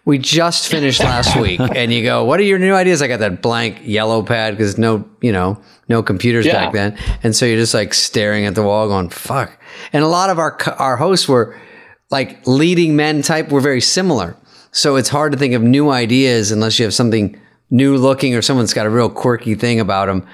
We 0.04 0.18
just 0.18 0.68
finished 0.68 1.00
last 1.02 1.36
week, 1.40 1.60
and 1.76 1.94
you 1.94 2.02
go, 2.04 2.24
"What 2.26 2.40
are 2.40 2.44
your 2.44 2.58
new 2.58 2.74
ideas?" 2.74 3.02
I 3.04 3.08
got 3.08 3.20
that 3.20 3.42
blank 3.42 3.82
yellow 3.84 4.24
pad 4.24 4.58
because 4.58 4.78
no, 4.78 5.06
you 5.22 5.32
know, 5.32 5.60
no 5.90 6.02
computers 6.02 6.46
Yeah. 6.46 6.54
back 6.54 6.74
then, 6.74 6.98
and 7.22 7.36
so 7.36 7.46
you're 7.46 7.58
just 7.60 7.74
like 7.76 7.94
staring 7.94 8.46
at 8.46 8.56
the 8.56 8.64
wall, 8.64 8.88
going, 8.88 9.10
"Fuck." 9.10 9.58
And 9.94 10.04
a 10.04 10.08
lot 10.08 10.30
of 10.32 10.40
our 10.40 10.58
our 10.80 10.98
hosts 10.98 11.28
were 11.28 11.56
like 12.10 12.46
leading 12.48 12.96
men 12.96 13.22
type 13.22 13.50
were 13.52 13.62
very 13.62 13.80
similar. 13.82 14.36
So 14.72 14.96
it's 14.96 15.10
hard 15.10 15.34
to 15.34 15.38
think 15.38 15.54
of 15.54 15.62
new 15.62 15.90
ideas 15.92 16.52
unless 16.52 16.80
you 16.80 16.86
have 16.86 16.94
something 16.94 17.40
new 17.70 17.96
looking 17.96 18.36
or 18.36 18.42
someone's 18.42 18.74
got 18.74 18.86
a 18.86 18.90
real 18.90 19.10
quirky 19.10 19.54
thing 19.56 19.80
about 19.80 20.08
them. 20.08 20.26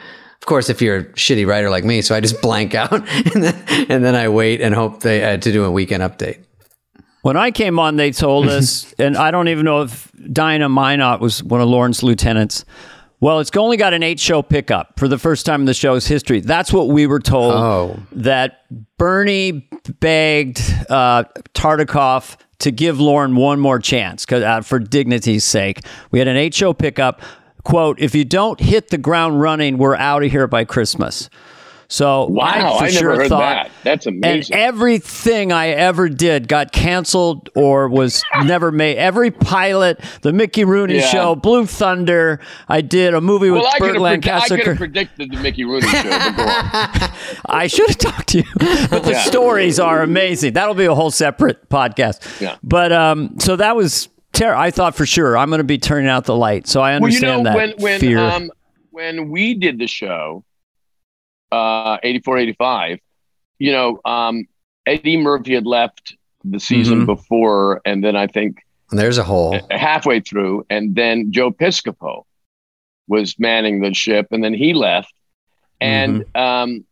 Of 0.42 0.46
course, 0.46 0.70
if 0.70 0.82
you're 0.82 0.98
a 0.98 1.04
shitty 1.14 1.46
writer 1.46 1.70
like 1.70 1.84
me, 1.84 2.02
so 2.02 2.16
I 2.16 2.20
just 2.22 2.42
blank 2.42 2.74
out 2.84 2.94
and 2.94 3.44
then, 3.44 3.56
and 3.90 4.04
then 4.04 4.16
I 4.16 4.30
wait 4.30 4.62
and 4.62 4.74
hope 4.74 5.02
they 5.02 5.24
uh, 5.24 5.38
to 5.38 5.52
do 5.52 5.66
a 5.66 5.72
weekend 5.72 6.04
update. 6.04 6.38
When 7.28 7.36
I 7.36 7.52
came 7.52 7.78
on, 7.78 7.98
they 7.98 8.12
told 8.12 8.48
us, 8.58 8.96
and 8.98 9.18
I 9.18 9.32
don't 9.32 9.50
even 9.50 9.66
know 9.66 9.82
if 9.82 10.10
Dinah 10.32 10.70
Minot 10.70 11.20
was 11.20 11.44
one 11.44 11.60
of 11.60 11.68
Lorne's 11.68 12.02
lieutenants. 12.02 12.64
Well, 13.20 13.42
it's 13.42 13.52
only 13.58 13.76
got 13.76 13.94
an 13.94 14.02
eight 14.02 14.18
show 14.18 14.42
pickup 14.42 14.98
for 14.98 15.10
the 15.10 15.18
first 15.18 15.46
time 15.46 15.60
in 15.60 15.66
the 15.66 15.74
show's 15.74 16.08
history. 16.08 16.40
That's 16.40 16.72
what 16.72 16.88
we 16.88 17.06
were 17.06 17.20
told. 17.20 17.54
Oh. 17.54 18.00
That 18.14 18.62
Bernie 18.98 19.68
begged 20.00 20.62
uh, 20.90 21.26
Tartikoff 21.54 22.38
to 22.60 22.72
give 22.72 23.02
Lorne 23.02 23.36
one 23.36 23.60
more 23.60 23.80
chance 23.80 24.26
'cause, 24.26 24.42
uh, 24.42 24.62
for 24.62 24.80
dignity's 24.80 25.44
sake. 25.44 25.82
We 26.12 26.20
had 26.20 26.30
an 26.30 26.38
eight 26.38 26.54
show 26.54 26.72
pickup. 26.72 27.22
Quote, 27.66 28.00
if 28.00 28.16
you 28.16 28.24
don't 28.24 28.62
hit 28.62 28.88
the 28.90 28.98
ground 28.98 29.42
running, 29.42 29.78
we're 29.78 29.98
out 29.98 30.24
of 30.24 30.32
here 30.32 30.48
by 30.48 30.64
Christmas. 30.64 31.30
So 31.90 32.26
Wow, 32.26 32.44
I 32.44 32.50
I, 32.60 32.78
for 32.78 32.84
never 32.84 32.92
sure 32.92 33.16
heard 33.16 33.30
thought 33.30 33.40
that. 33.40 33.72
That's 33.84 34.06
and 34.08 34.18
amazing. 34.24 34.56
everything 34.58 35.52
I 35.54 35.70
ever 35.70 36.10
did 36.10 36.48
got 36.50 36.74
canceled 36.74 37.50
or 37.56 37.88
was 37.88 38.22
never 38.44 38.72
made. 38.74 38.98
Every 38.98 39.32
pilot, 39.32 40.02
the 40.22 40.34
Mickey 40.34 40.66
Rooney 40.66 40.96
Yeah. 40.96 41.08
Show, 41.08 41.36
Blue 41.36 41.66
Thunder. 41.66 42.42
I 42.68 42.82
did 42.82 43.14
a 43.14 43.22
movie 43.22 43.50
with 43.52 43.64
I 43.64 43.80
Burt 43.80 43.94
could, 43.94 44.02
predi- 44.02 44.30
I 44.30 44.48
could 44.50 44.68
have 44.68 44.78
predicted 44.78 45.32
the 45.32 45.38
Mickey 45.38 45.64
Rooney 45.64 45.88
show. 45.88 46.02
I 47.46 47.68
should 47.70 47.88
have 47.88 47.98
talked 47.98 48.28
to 48.30 48.40
you, 48.40 48.44
but 48.90 49.04
the 49.04 49.12
Yeah. 49.12 49.22
stories 49.24 49.80
are 49.80 50.02
amazing. 50.02 50.54
That'll 50.54 50.74
be 50.76 50.86
a 50.86 50.96
whole 50.96 51.12
separate 51.12 51.70
podcast. 51.70 52.42
Yeah. 52.42 52.58
But 52.64 52.92
um, 52.92 53.36
so 53.40 53.56
that 53.56 53.76
was 53.76 54.10
ter- 54.34 54.54
I 54.56 54.72
thought 54.72 54.96
for 54.96 55.06
sure 55.06 55.38
I'm 55.38 55.50
going 55.50 55.60
to 55.60 55.64
be 55.64 55.78
turning 55.78 56.10
out 56.10 56.26
the 56.26 56.36
light. 56.36 56.68
So 56.68 56.82
I 56.82 56.92
Well, 57.00 57.10
you 57.10 57.16
understand 57.18 57.44
know, 57.44 57.50
that 57.52 57.56
when 57.56 57.74
when 57.80 58.00
fear. 58.00 58.20
um 58.20 58.52
when 58.92 59.30
we 59.30 59.54
did 59.54 59.78
the 59.80 59.88
show, 59.88 60.44
uh, 61.52 61.98
84, 62.04 62.38
85, 62.40 63.00
you 63.60 63.72
know, 63.72 64.00
um, 64.06 64.46
Eddie 64.86 65.18
Murphy 65.18 65.54
had 65.54 65.66
left 65.66 66.16
the 66.44 66.60
season 66.60 67.02
Mhm. 67.04 67.06
before, 67.08 67.82
and 67.86 68.04
then 68.04 68.16
I 68.16 68.28
think 68.28 68.64
There's 68.92 69.18
a 69.18 69.24
hole. 69.24 69.60
halfway 69.72 70.20
through, 70.22 70.66
and 70.70 70.96
then 70.96 71.32
Joe 71.32 71.52
Piscopo 71.52 72.24
was 73.08 73.38
manning 73.40 73.82
the 73.82 73.94
ship, 73.94 74.28
and 74.32 74.44
then 74.44 74.54
he 74.54 74.74
left, 74.74 75.14
and 75.82 76.24
um, 76.36 76.86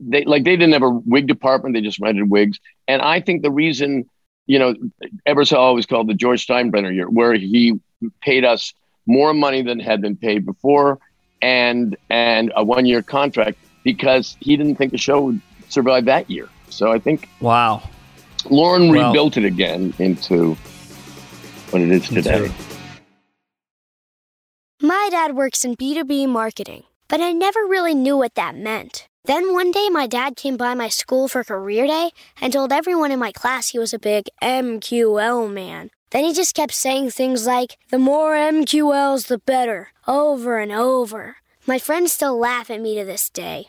they 0.00 0.24
like 0.24 0.44
they 0.44 0.56
didn't 0.56 0.72
have 0.72 0.82
a 0.82 0.90
wig 0.90 1.26
department; 1.26 1.74
they 1.74 1.80
just 1.80 2.00
rented 2.00 2.30
wigs, 2.30 2.58
and 2.88 3.02
I 3.02 3.20
think 3.20 3.42
the 3.42 3.50
reason, 3.50 4.08
you 4.46 4.58
know, 4.58 4.74
Ebersol 5.26 5.58
always 5.58 5.86
called 5.86 6.08
the 6.08 6.14
George 6.14 6.46
Steinbrenner 6.46 6.94
year, 6.94 7.08
where 7.08 7.34
he 7.34 7.78
paid 8.20 8.44
us 8.44 8.72
more 9.06 9.34
money 9.34 9.62
than 9.62 9.78
had 9.80 10.00
been 10.00 10.16
paid 10.16 10.44
before, 10.46 10.98
and 11.40 11.96
and 12.10 12.52
a 12.56 12.64
one 12.64 12.86
year 12.86 13.02
contract 13.02 13.58
because 13.84 14.36
he 14.40 14.56
didn't 14.56 14.76
think 14.76 14.92
the 14.92 14.98
show 14.98 15.22
would 15.22 15.40
survive 15.68 16.04
that 16.06 16.30
year. 16.30 16.48
So 16.68 16.92
I 16.92 16.98
think 16.98 17.28
wow. 17.40 17.82
Lorne 18.50 18.88
Well- 18.88 19.08
rebuilt 19.08 19.36
it 19.36 19.44
again 19.44 19.94
into 19.98 20.54
what 21.70 21.82
it 21.82 21.90
is 21.90 22.08
today. 22.08 22.50
My 24.80 25.08
dad 25.10 25.36
works 25.36 25.64
in 25.64 25.76
B2B 25.76 26.26
marketing, 26.28 26.82
but 27.08 27.20
I 27.20 27.32
never 27.32 27.60
really 27.60 27.94
knew 27.94 28.16
what 28.16 28.34
that 28.34 28.56
meant. 28.56 29.06
Then 29.24 29.52
one 29.52 29.70
day, 29.70 29.88
my 29.88 30.08
dad 30.08 30.34
came 30.34 30.56
by 30.56 30.74
my 30.74 30.88
school 30.88 31.28
for 31.28 31.44
career 31.44 31.86
day 31.86 32.10
and 32.40 32.52
told 32.52 32.72
everyone 32.72 33.12
in 33.12 33.20
my 33.20 33.30
class 33.30 33.68
he 33.68 33.78
was 33.78 33.94
a 33.94 33.98
big 34.00 34.26
MQL 34.42 35.48
man. 35.52 35.90
Then 36.10 36.24
he 36.24 36.32
just 36.32 36.56
kept 36.56 36.74
saying 36.74 37.10
things 37.10 37.46
like, 37.46 37.78
the 37.90 37.98
more 37.98 38.34
MQLs, 38.34 39.28
the 39.28 39.38
better, 39.38 39.90
over 40.08 40.58
and 40.58 40.72
over. 40.72 41.36
My 41.64 41.78
friends 41.78 42.12
still 42.12 42.36
laugh 42.36 42.68
at 42.68 42.80
me 42.80 42.98
to 42.98 43.04
this 43.04 43.30
day. 43.30 43.68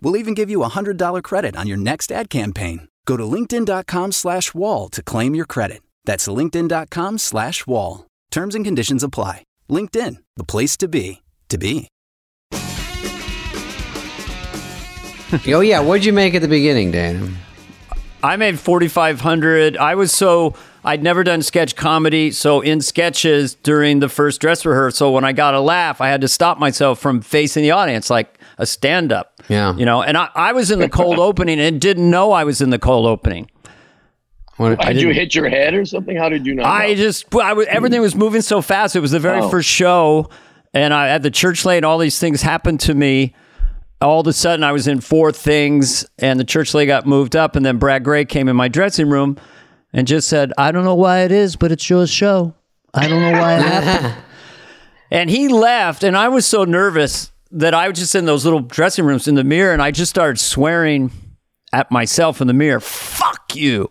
We'll 0.00 0.16
even 0.16 0.34
give 0.34 0.50
you 0.50 0.62
a 0.62 0.68
$100 0.68 1.22
credit 1.22 1.56
on 1.56 1.66
your 1.66 1.76
next 1.76 2.12
ad 2.12 2.30
campaign. 2.30 2.88
Go 3.06 3.16
to 3.16 3.24
linkedin.com 3.24 4.12
slash 4.12 4.54
wall 4.54 4.88
to 4.90 5.02
claim 5.02 5.34
your 5.34 5.46
credit. 5.46 5.82
That's 6.04 6.28
linkedin.com 6.28 7.18
slash 7.18 7.66
wall. 7.66 8.06
Terms 8.30 8.54
and 8.54 8.64
conditions 8.64 9.02
apply. 9.02 9.44
LinkedIn, 9.70 10.18
the 10.36 10.44
place 10.44 10.76
to 10.78 10.88
be, 10.88 11.22
to 11.48 11.58
be. 11.58 11.88
oh 15.46 15.60
yeah, 15.60 15.80
what'd 15.80 16.04
you 16.04 16.12
make 16.12 16.34
at 16.34 16.42
the 16.42 16.48
beginning, 16.48 16.90
Dan? 16.90 17.36
I 18.22 18.36
made 18.36 18.58
4,500. 18.58 19.76
I 19.76 19.94
was 19.94 20.12
so, 20.12 20.54
I'd 20.84 21.02
never 21.02 21.22
done 21.22 21.42
sketch 21.42 21.76
comedy. 21.76 22.30
So 22.30 22.60
in 22.60 22.80
sketches 22.80 23.54
during 23.54 24.00
the 24.00 24.08
first 24.08 24.40
dress 24.40 24.66
rehearsal, 24.66 25.12
when 25.12 25.24
I 25.24 25.32
got 25.32 25.54
a 25.54 25.60
laugh, 25.60 26.00
I 26.00 26.08
had 26.08 26.20
to 26.22 26.28
stop 26.28 26.58
myself 26.58 26.98
from 26.98 27.20
facing 27.20 27.62
the 27.62 27.70
audience 27.70 28.10
like 28.10 28.37
a 28.58 28.66
stand 28.66 29.12
up. 29.12 29.40
Yeah. 29.48 29.74
You 29.76 29.86
know, 29.86 30.02
and 30.02 30.16
I, 30.18 30.28
I 30.34 30.52
was 30.52 30.70
in 30.70 30.78
the 30.80 30.88
cold 30.88 31.18
opening 31.18 31.58
and 31.60 31.80
didn't 31.80 32.10
know 32.10 32.32
I 32.32 32.44
was 32.44 32.60
in 32.60 32.70
the 32.70 32.78
cold 32.78 33.06
opening. 33.06 33.50
What, 34.56 34.80
Did 34.80 35.00
you 35.00 35.10
hit 35.10 35.36
your 35.36 35.48
head 35.48 35.72
or 35.74 35.84
something? 35.84 36.16
How 36.16 36.28
did 36.28 36.44
you 36.44 36.54
not? 36.56 36.66
I 36.66 36.94
just, 36.96 37.32
I 37.36 37.52
was, 37.52 37.66
everything 37.68 38.00
was 38.00 38.16
moving 38.16 38.40
so 38.42 38.60
fast. 38.60 38.96
It 38.96 39.00
was 39.00 39.12
the 39.12 39.20
very 39.20 39.40
Oh. 39.40 39.48
first 39.48 39.68
show. 39.68 40.28
And 40.74 40.92
I 40.92 41.08
at 41.10 41.22
the 41.22 41.30
church 41.30 41.64
lane, 41.64 41.84
all 41.84 41.96
these 41.98 42.18
things 42.18 42.42
happened 42.42 42.80
to 42.80 42.94
me. 42.94 43.34
All 44.00 44.20
of 44.20 44.26
a 44.26 44.32
sudden, 44.32 44.64
I 44.64 44.72
was 44.72 44.86
in 44.86 45.00
four 45.00 45.32
things, 45.32 46.06
and 46.18 46.38
the 46.38 46.44
church 46.44 46.72
lady 46.74 46.86
got 46.88 47.06
moved 47.06 47.34
up. 47.34 47.56
And 47.56 47.64
then 47.64 47.78
Brad 47.78 48.04
Grey 48.04 48.24
came 48.24 48.48
in 48.48 48.54
my 48.56 48.68
dressing 48.68 49.08
room 49.08 49.38
and 49.92 50.06
just 50.06 50.28
said, 50.28 50.52
I 50.58 50.70
don't 50.72 50.84
know 50.84 50.94
why 50.94 51.20
it 51.20 51.32
is, 51.32 51.56
but 51.56 51.72
it's 51.72 51.88
your 51.88 52.06
show. 52.06 52.54
I 52.94 53.08
don't 53.08 53.20
know 53.22 53.32
why 53.40 53.54
it 53.56 53.62
happened. 53.62 54.14
and 55.10 55.30
he 55.30 55.48
left, 55.48 56.02
and 56.04 56.16
I 56.16 56.28
was 56.28 56.46
so 56.46 56.64
nervous 56.64 57.32
that 57.52 57.74
I 57.74 57.88
was 57.88 57.98
just 57.98 58.14
in 58.14 58.24
those 58.26 58.44
little 58.44 58.60
dressing 58.60 59.04
rooms 59.04 59.28
in 59.28 59.34
the 59.34 59.44
mirror, 59.44 59.72
and 59.72 59.82
I 59.82 59.90
just 59.90 60.10
started 60.10 60.38
swearing 60.38 61.10
at 61.72 61.90
myself 61.90 62.40
in 62.40 62.46
the 62.46 62.52
mirror. 62.52 62.80
Fuck 62.80 63.54
you. 63.54 63.88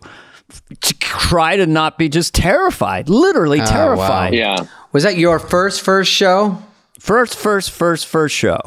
To 0.80 0.94
try 0.98 1.56
to 1.56 1.66
not 1.66 1.98
be 1.98 2.08
just 2.08 2.34
terrified, 2.34 3.08
literally 3.10 3.58
wow. 3.58 3.66
terrified. 3.66 4.34
yeah. 4.34 4.66
was 4.92 5.02
that 5.02 5.18
your 5.18 5.38
first 5.38 5.82
first 5.82 6.10
show? 6.10 6.62
First, 6.98 7.36
first, 7.36 7.70
first, 7.70 8.06
first 8.06 8.34
show. 8.34 8.58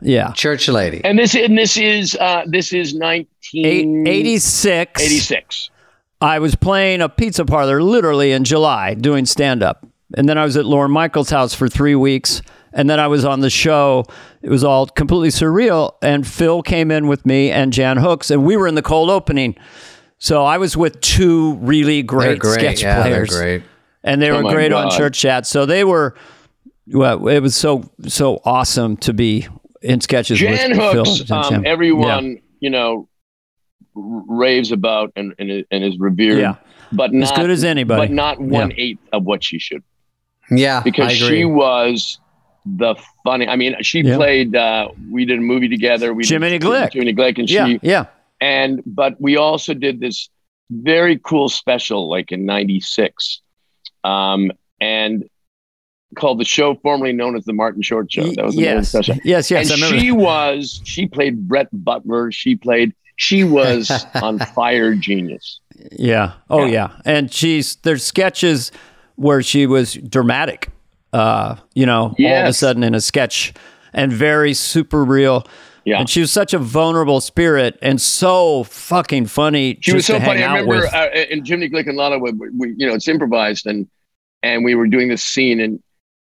Yeah. 0.00 0.32
Church 0.32 0.68
lady. 0.68 1.00
And 1.04 1.18
this 1.18 1.34
and 1.34 1.56
this 1.56 1.76
is 1.76 2.16
uh, 2.16 2.44
this 2.46 2.72
is 2.72 2.94
Eight, 2.94 2.98
nineteen 2.98 4.06
86. 4.06 5.02
eighty 5.02 5.18
six. 5.18 5.70
I 6.20 6.38
was 6.40 6.54
playing 6.54 7.00
a 7.00 7.08
pizza 7.08 7.44
parlor 7.44 7.82
literally 7.82 8.32
in 8.32 8.44
July 8.44 8.94
doing 8.94 9.26
stand 9.26 9.62
up. 9.62 9.86
And 10.16 10.28
then 10.28 10.38
I 10.38 10.44
was 10.44 10.56
at 10.56 10.64
Lorne 10.64 10.90
Michaels' 10.90 11.30
house 11.30 11.54
for 11.54 11.68
three 11.68 11.94
weeks. 11.94 12.42
And 12.78 12.88
then 12.88 12.98
I 13.00 13.08
was 13.08 13.24
on 13.24 13.40
the 13.40 13.50
show. 13.50 14.04
It 14.40 14.48
was 14.50 14.62
all 14.64 14.86
completely 14.86 15.28
surreal. 15.30 15.92
And 16.00 16.26
Phil 16.26 16.62
came 16.62 16.90
in 16.90 17.08
with 17.08 17.26
me 17.26 17.50
and 17.50 17.72
Jan 17.72 17.96
Hooks, 17.98 18.30
and 18.30 18.44
we 18.46 18.56
were 18.56 18.68
in 18.68 18.76
the 18.76 18.82
cold 18.82 19.10
opening. 19.10 19.56
So 20.18 20.44
I 20.44 20.58
was 20.58 20.76
with 20.76 21.00
two 21.00 21.56
really 21.56 22.02
They're 22.02 22.06
great, 22.06 22.38
great. 22.38 22.54
sketch 22.54 22.82
yeah, 22.82 23.02
players. 23.02 23.30
they're 23.30 23.58
great. 23.58 23.62
and 24.04 24.22
they 24.22 24.30
Oh 24.30 24.36
were 24.36 24.42
my 24.44 24.52
great 24.54 24.72
on 24.72 24.90
church 24.90 25.18
chat. 25.18 25.46
So 25.46 25.66
they 25.66 25.84
were. 25.84 26.14
Well, 26.86 27.28
it 27.28 27.40
was 27.40 27.54
so 27.56 27.90
so 28.06 28.40
awesome 28.44 28.96
to 28.98 29.12
be 29.12 29.46
in 29.82 30.00
sketches 30.00 30.38
Jan 30.38 30.70
with 30.70 30.78
Phil 30.78 31.04
Hooks, 31.04 31.20
and 31.20 31.30
um, 31.32 31.50
Jan. 31.50 31.66
everyone 31.66 32.38
you 32.60 32.70
know 32.70 33.08
raves 33.94 34.72
about 34.72 35.12
and 35.16 35.34
and, 35.38 35.50
is- 35.50 35.64
and 35.70 35.84
is 35.84 35.98
revered, 35.98 36.38
Yeah. 36.38 36.54
but 36.92 37.06
As 37.14 37.30
not 37.30 37.36
good 37.36 37.50
as 37.50 37.64
anybody. 37.64 38.00
but 38.02 38.10
not 38.10 38.40
one 38.40 38.72
eighth 38.76 39.00
of 39.12 39.24
what 39.24 39.42
she 39.44 39.58
should 39.58 39.82
Yeah, 40.50 40.80
because 40.82 41.10
I 41.12 41.12
agree. 41.24 41.38
she 41.40 41.44
was 41.44 42.18
the 42.66 42.94
funny. 43.24 43.46
I 43.48 43.56
mean, 43.56 43.76
she 43.82 44.00
Yeah. 44.02 44.16
played. 44.16 44.54
Uh, 44.56 44.88
we 45.10 45.24
did 45.24 45.38
a 45.38 45.42
movie 45.42 45.68
together. 45.68 46.12
We 46.14 46.24
Jiminy 46.26 46.58
did 46.58 46.66
Glick. 46.68 46.92
Jiminy 46.92 47.14
Glick, 47.14 47.38
and 47.38 47.48
Yeah, 47.50 47.66
she 47.66 47.80
yeah. 47.82 48.06
and 48.40 48.82
but 48.86 49.20
we 49.20 49.36
also 49.36 49.74
did 49.74 50.00
this 50.00 50.28
very 50.70 51.18
cool 51.18 51.48
special 51.48 52.10
like 52.10 52.30
in 52.30 52.44
96 52.44 53.40
um 54.04 54.52
and 54.82 55.24
called 56.14 56.38
the 56.38 56.44
show 56.44 56.74
formerly 56.82 57.12
known 57.14 57.34
as 57.36 57.44
the 57.46 57.54
martin 57.54 57.80
short 57.80 58.12
show 58.12 58.22
that 58.34 58.44
was 58.44 58.54
the 58.54 58.60
yes. 58.62 58.88
special 58.90 59.14
yes, 59.24 59.50
yes, 59.50 59.70
and 59.70 59.80
she 60.00 60.10
was 60.10 60.82
she 60.84 61.06
played 61.06 61.48
brett 61.48 61.68
butler 61.72 62.30
she 62.30 62.54
played 62.54 62.92
she 63.16 63.44
was 63.44 63.90
on 64.22 64.38
fire 64.38 64.94
genius 64.94 65.58
Yeah. 65.96 66.32
Oh 66.50 66.66
Yeah. 66.66 66.90
yeah. 66.96 67.00
And 67.06 67.32
she's 67.32 67.76
there's 67.76 68.04
sketches 68.04 68.70
where 69.16 69.42
she 69.42 69.66
was 69.66 69.94
dramatic. 69.94 70.68
Uh, 71.12 71.56
you 71.74 71.86
know, 71.86 72.14
all 72.18 72.26
of 72.26 72.46
a 72.46 72.52
sudden 72.52 72.82
in 72.82 72.94
a 72.94 73.00
sketch 73.00 73.54
and 73.92 74.12
very 74.12 74.52
super 74.54 75.04
real. 75.04 75.46
yeah. 75.84 76.00
And 76.00 76.08
she 76.08 76.20
was 76.20 76.30
such 76.30 76.52
a 76.52 76.58
vulnerable 76.58 77.20
spirit 77.20 77.78
and 77.80 78.00
so 78.00 78.64
fucking 78.64 79.26
funny. 79.26 79.78
she 79.80 79.94
was 79.94 80.06
so 80.06 80.20
funny. 80.20 80.42
I 80.42 80.58
remember 80.58 80.86
uh, 80.86 81.08
in 81.30 81.44
jiminy 81.44 81.70
glick 81.70 81.88
and 81.88 81.96
lana 81.96 82.18
we, 82.18 82.32
we 82.32 82.74
you 82.76 82.86
know 82.86 82.94
it's 82.94 83.08
improvised 83.08 83.66
and 83.66 83.88
and 84.42 84.64
we 84.64 84.74
were 84.74 84.86
doing 84.86 85.08
this 85.08 85.24
scene 85.24 85.60
and 85.60 85.82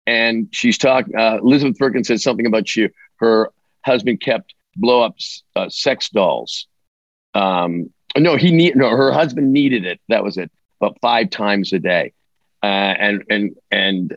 and 0.07 0.49
she's 0.53 0.79
talking 0.79 1.15
uh, 1.17 1.39
elizabeth 1.43 1.79
perkins 1.79 2.09
said 2.09 2.21
something 2.21 2.47
about 2.47 2.67
she 2.67 2.89
her 3.17 3.51
husband 3.85 4.21
kept 4.21 4.55
blow 4.77 5.03
up 5.03 5.15
uh, 5.57 5.69
sex 5.69 6.09
dolls. 6.09 6.67
Um 7.35 7.91
no 8.17 8.37
he 8.37 8.51
need 8.51 8.77
no 8.77 8.89
her 8.89 9.13
husband 9.13 9.53
needed 9.53 9.85
it. 9.85 10.01
That 10.09 10.25
was 10.25 10.39
it. 10.39 10.51
About 10.81 10.97
five 11.03 11.29
times 11.29 11.73
a 11.75 11.79
day. 11.79 12.13
Uh, 12.63 12.67
and 12.67 13.25
and 13.29 13.57
and 13.71 14.17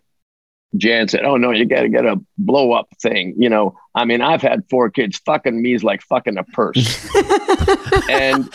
Jan 0.77 1.07
said, 1.07 1.23
"Oh 1.23 1.37
no, 1.37 1.51
you 1.51 1.65
got 1.65 1.81
to 1.81 1.89
get 1.89 2.05
a 2.05 2.19
blow 2.37 2.71
up 2.71 2.87
thing." 3.01 3.35
You 3.37 3.49
know, 3.49 3.77
I 3.95 4.05
mean, 4.05 4.21
I've 4.21 4.41
had 4.41 4.63
four 4.69 4.89
kids. 4.89 5.19
Fucking 5.25 5.61
me 5.61 5.73
is 5.73 5.83
like 5.83 6.01
fucking 6.01 6.37
a 6.37 6.43
purse. 6.43 7.07
and 8.09 8.45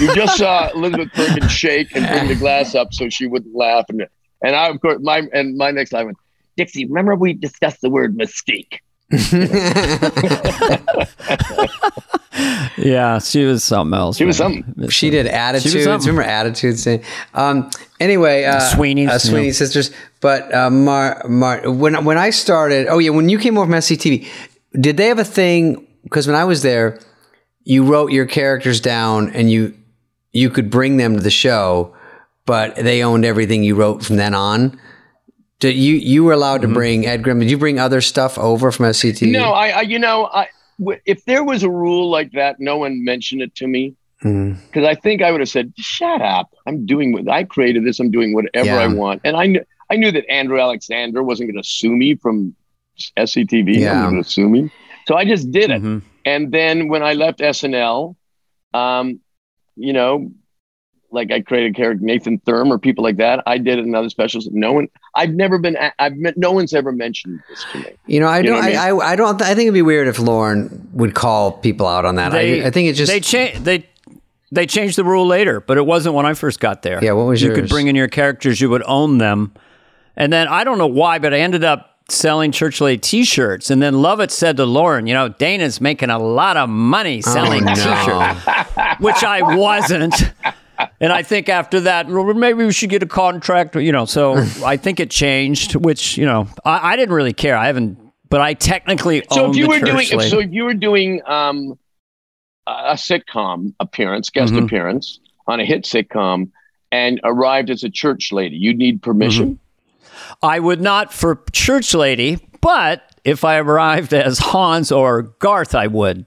you 0.00 0.14
just 0.14 0.38
saw 0.38 0.70
Elizabeth 0.70 1.12
Perkins 1.12 1.52
shake 1.52 1.94
and 1.94 2.06
bring 2.06 2.28
the 2.28 2.36
glass 2.36 2.74
up 2.74 2.92
so 2.92 3.08
she 3.08 3.26
wouldn't 3.26 3.54
laugh. 3.54 3.84
And 3.88 4.06
and 4.42 4.56
I 4.56 4.68
of 4.68 4.80
course 4.80 4.98
my 5.02 5.22
and 5.32 5.56
my 5.56 5.70
next 5.70 5.92
line 5.92 6.06
went, 6.06 6.18
Dixie. 6.56 6.86
Remember 6.86 7.14
we 7.14 7.34
discussed 7.34 7.80
the 7.82 7.90
word 7.90 8.16
mistake. 8.16 8.80
Yeah, 12.78 13.18
she 13.18 13.44
was 13.44 13.64
something 13.64 13.98
else. 13.98 14.16
She 14.16 14.24
was 14.24 14.38
man. 14.38 14.64
something. 14.64 14.88
She 14.88 15.10
did 15.10 15.26
attitudes. 15.26 15.84
something. 15.84 16.08
Remember 16.08 16.28
attitudes? 16.28 16.86
Um, 17.34 17.70
anyway, 17.98 18.44
uh, 18.44 18.60
Sweeney's, 18.60 19.08
uh, 19.08 19.18
Sweeney 19.18 19.46
yeah. 19.46 19.52
sisters. 19.52 19.90
But 20.20 20.52
uh, 20.54 20.70
Mar, 20.70 21.22
Mar, 21.28 21.70
when 21.70 22.04
when 22.04 22.18
I 22.18 22.30
started, 22.30 22.86
oh 22.88 22.98
yeah, 22.98 23.10
when 23.10 23.28
you 23.28 23.38
came 23.38 23.58
over 23.58 23.66
from 23.66 23.74
SCTV, 23.74 24.26
did 24.80 24.96
they 24.96 25.06
have 25.06 25.18
a 25.18 25.24
thing? 25.24 25.86
Because 26.04 26.26
when 26.26 26.36
I 26.36 26.44
was 26.44 26.62
there, 26.62 27.00
you 27.64 27.84
wrote 27.84 28.12
your 28.12 28.26
characters 28.26 28.80
down 28.80 29.30
and 29.30 29.50
you 29.50 29.76
you 30.32 30.50
could 30.50 30.70
bring 30.70 30.96
them 30.96 31.16
to 31.16 31.20
the 31.20 31.30
show, 31.30 31.94
but 32.46 32.76
they 32.76 33.02
owned 33.02 33.24
everything 33.24 33.64
you 33.64 33.74
wrote 33.74 34.04
from 34.04 34.16
then 34.16 34.34
on. 34.34 34.78
Did 35.60 35.76
you 35.76 35.94
you 35.94 36.24
were 36.24 36.32
allowed 36.32 36.60
Mm-hmm. 36.60 36.70
to 36.70 36.74
bring 36.74 37.06
Ed 37.06 37.22
Grimm? 37.22 37.40
Did 37.40 37.50
you 37.50 37.58
bring 37.58 37.78
other 37.78 38.00
stuff 38.00 38.38
over 38.38 38.70
from 38.70 38.86
SCTV? 38.86 39.32
No, 39.32 39.50
I, 39.52 39.68
I 39.70 39.80
you 39.82 39.98
know, 39.98 40.26
I 40.26 40.48
w- 40.78 41.00
if 41.04 41.24
there 41.24 41.42
was 41.44 41.62
a 41.62 41.70
rule 41.70 42.08
like 42.10 42.32
that, 42.32 42.60
no 42.60 42.76
one 42.78 43.04
mentioned 43.04 43.42
it 43.42 43.54
to 43.56 43.66
me 43.66 43.94
because 44.20 44.84
I 44.84 44.94
think 44.94 45.22
I 45.22 45.30
would 45.30 45.40
have 45.40 45.48
said, 45.48 45.72
"Shut 45.78 46.20
up! 46.20 46.52
I'm 46.66 46.86
doing 46.86 47.12
what 47.12 47.28
I 47.28 47.44
created 47.44 47.84
this. 47.84 48.00
I'm 48.00 48.10
doing 48.10 48.34
whatever 48.34 48.70
I 48.70 48.86
want." 48.88 49.20
And 49.24 49.36
I 49.36 49.46
knew 49.46 49.62
I 49.90 49.96
knew 49.96 50.10
that 50.12 50.28
Andrew 50.30 50.60
Alexander 50.60 51.22
wasn't 51.22 51.50
going 51.50 51.62
to 51.62 51.68
sue 51.68 51.90
me 51.94 52.14
from 52.16 52.54
SCTV. 53.16 53.76
Yeah. 53.78 54.02
going 54.02 54.22
to 54.22 54.28
sue 54.28 54.48
me, 54.48 54.70
so 55.06 55.16
I 55.16 55.24
just 55.24 55.50
did 55.52 55.70
it. 55.70 55.82
Mhm. 55.82 56.02
And 56.24 56.52
then 56.52 56.88
when 56.88 57.02
I 57.02 57.12
left 57.14 57.38
SNL, 57.40 58.16
um, 58.74 59.20
you 59.76 59.92
know, 59.92 60.30
like 61.10 61.30
I 61.32 61.40
created 61.40 61.72
a 61.72 61.74
character 61.74 62.04
Nathan 62.04 62.38
Thurm 62.40 62.70
or 62.72 62.78
people 62.78 63.02
like 63.04 63.16
that. 63.16 63.42
I 63.46 63.58
did 63.58 63.78
it 63.78 63.84
in 63.86 63.94
other 63.94 64.10
specials. 64.10 64.48
No 64.52 64.72
one, 64.72 64.88
I've 65.14 65.30
never 65.30 65.58
been, 65.58 65.76
a- 65.76 65.92
I've 65.98 66.16
met, 66.16 66.36
no 66.36 66.52
one's 66.52 66.74
ever 66.74 66.92
mentioned 66.92 67.40
this 67.48 67.64
to 67.72 67.78
me. 67.78 67.86
You 68.06 68.20
know, 68.20 68.26
I 68.26 68.38
You 68.38 68.42
don't. 68.44 68.56
what 68.56 68.64
I 68.64 68.88
I, 68.88 68.90
I, 68.90 69.12
I 69.12 69.16
don't. 69.16 69.40
I 69.42 69.48
think 69.54 69.62
it'd 69.62 69.74
be 69.74 69.82
weird 69.82 70.06
if 70.08 70.18
Lorne 70.18 70.88
would 70.92 71.14
call 71.14 71.52
people 71.52 71.86
out 71.86 72.04
on 72.04 72.16
that. 72.16 72.34
I, 72.34 72.66
I 72.66 72.70
think 72.70 72.88
it 72.88 72.92
just. 72.94 73.10
they 73.10 73.20
changed 73.20 73.64
they 73.64 73.86
they 74.52 74.66
changed 74.66 74.96
the 74.96 75.04
rule 75.04 75.26
later, 75.26 75.60
but 75.60 75.76
it 75.78 75.86
wasn't 75.86 76.14
when 76.14 76.26
I 76.26 76.34
first 76.34 76.60
got 76.60 76.82
there. 76.82 77.02
Yeah, 77.02 77.12
what 77.12 77.26
was 77.26 77.40
you 77.42 77.48
yours? 77.48 77.60
could 77.60 77.68
bring 77.68 77.86
in 77.88 77.96
your 77.96 78.08
characters, 78.08 78.60
you 78.60 78.70
would 78.70 78.82
own 78.86 79.18
them, 79.18 79.52
and 80.16 80.32
then 80.32 80.48
I 80.48 80.64
don't 80.64 80.78
know 80.78 80.86
why, 80.86 81.18
but 81.18 81.32
I 81.34 81.40
ended 81.40 81.64
up 81.64 81.96
selling 82.10 82.50
Church 82.52 82.80
Lady 82.80 82.98
T-shirts, 82.98 83.70
and 83.70 83.82
then 83.82 83.92
Lovitz 83.92 84.30
said 84.30 84.56
to 84.56 84.64
Lorne, 84.64 85.06
"You 85.06 85.12
know, 85.14 85.28
Dana's 85.28 85.80
making 85.80 86.08
a 86.08 86.18
lot 86.18 86.56
of 86.56 86.68
money 86.70 87.18
oh, 87.26 87.30
selling 87.30 87.62
Oh, 87.68 87.72
no. 87.72 87.74
T-shirts," 87.74 89.00
which 89.00 89.22
I 89.24 89.54
wasn't. 89.56 90.14
And 91.00 91.12
I 91.12 91.22
think 91.22 91.48
after 91.48 91.80
that, 91.80 92.08
maybe 92.08 92.64
we 92.64 92.72
should 92.72 92.90
get 92.90 93.02
a 93.02 93.06
contract, 93.06 93.74
you 93.76 93.92
know. 93.92 94.04
So 94.04 94.36
I 94.64 94.76
think 94.76 95.00
it 95.00 95.10
changed, 95.10 95.74
which 95.74 96.16
you 96.16 96.26
know, 96.26 96.48
I, 96.64 96.92
I 96.92 96.96
didn't 96.96 97.14
really 97.14 97.32
care. 97.32 97.56
I 97.56 97.66
haven't, 97.66 97.98
but 98.28 98.40
I 98.40 98.54
technically 98.54 99.24
So 99.32 99.50
if 99.50 99.56
you 99.56 99.68
were 99.68 99.80
doing, 99.80 100.06
if, 100.10 100.22
so 100.28 100.38
if 100.40 100.52
you 100.52 100.64
were 100.64 100.74
doing 100.74 101.20
um, 101.26 101.78
a 102.66 102.94
sitcom 102.94 103.74
appearance, 103.80 104.30
guest 104.30 104.52
Mhm. 104.52 104.64
appearance 104.64 105.20
on 105.46 105.60
a 105.60 105.64
hit 105.64 105.84
sitcom, 105.84 106.50
and 106.92 107.20
arrived 107.24 107.70
as 107.70 107.84
a 107.84 107.90
church 107.90 108.32
lady, 108.32 108.56
you'd 108.56 108.78
need 108.78 109.02
permission. 109.02 109.58
I 110.42 110.58
would 110.58 110.80
not 110.80 111.12
for 111.12 111.42
Church 111.52 111.94
Lady, 111.94 112.38
but 112.60 113.02
if 113.24 113.44
I 113.44 113.58
arrived 113.58 114.12
as 114.12 114.38
Hans 114.38 114.92
or 114.92 115.22
Garth, 115.22 115.74
I 115.74 115.86
would. 115.86 116.26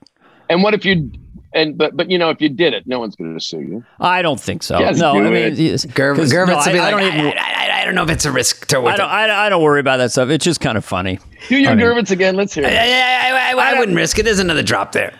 And 0.49 0.63
what 0.63 0.73
if 0.73 0.85
you? 0.85 1.11
And 1.53 1.77
but 1.77 1.97
but 1.97 2.09
you 2.09 2.17
know 2.17 2.29
if 2.29 2.41
you 2.41 2.49
did 2.49 2.73
it, 2.73 2.87
no 2.87 2.99
one's 2.99 3.15
going 3.15 3.33
to 3.33 3.39
sue 3.43 3.59
you. 3.61 3.83
I 3.99 4.21
don't 4.21 4.39
think 4.39 4.63
so. 4.63 4.79
Yes, 4.79 4.97
no, 4.99 5.11
I 5.11 5.21
mean, 5.21 5.33
it. 5.35 5.53
yes, 5.59 5.85
Gerv- 5.85 6.15
'cause, 6.15 6.31
no, 6.31 6.45
would 6.45 6.49
I, 6.49 6.71
be 6.71 6.79
I 6.79 6.91
don't 6.91 7.01
even. 7.03 7.25
I, 7.27 7.31
I, 7.37 7.81
I 7.81 7.85
don't 7.85 7.93
know 7.95 8.03
if 8.03 8.09
it's 8.09 8.25
a 8.25 8.31
risk 8.31 8.67
to. 8.67 8.79
I 8.79 8.95
don't, 8.95 9.09
I, 9.09 9.45
I 9.47 9.49
don't 9.49 9.61
worry 9.61 9.79
about 9.81 9.97
that 9.97 10.11
stuff. 10.11 10.29
It's 10.29 10.45
just 10.45 10.61
kind 10.61 10.77
of 10.77 10.85
funny. 10.85 11.19
Do 11.49 11.57
your 11.57 11.71
I 11.71 11.75
mean- 11.75 11.85
Gervitz 11.85 12.11
again. 12.11 12.35
Let's 12.35 12.53
hear 12.53 12.63
it. 12.65 12.71
I, 12.71 13.51
I, 13.51 13.73
I 13.75 13.79
wouldn't 13.79 13.97
risk 13.97 14.17
it. 14.19 14.23
There's 14.23 14.39
another 14.39 14.63
drop 14.63 14.93
there. 14.93 15.13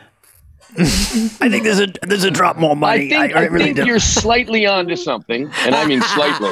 I 0.78 1.50
think 1.50 1.64
there's 1.64 1.80
a 1.82 1.88
there's 2.04 2.24
a 2.24 2.32
drop 2.32 2.58
more 2.58 2.72
I 2.72 2.76
money. 2.76 3.10
think, 3.10 3.36
I, 3.36 3.48
think 3.50 3.78
you're 3.80 4.00
slightly 4.00 4.66
onto 4.66 4.96
something, 4.96 5.50
and 5.66 5.76
I 5.76 5.86
mean 5.86 6.02
slightly. 6.02 6.50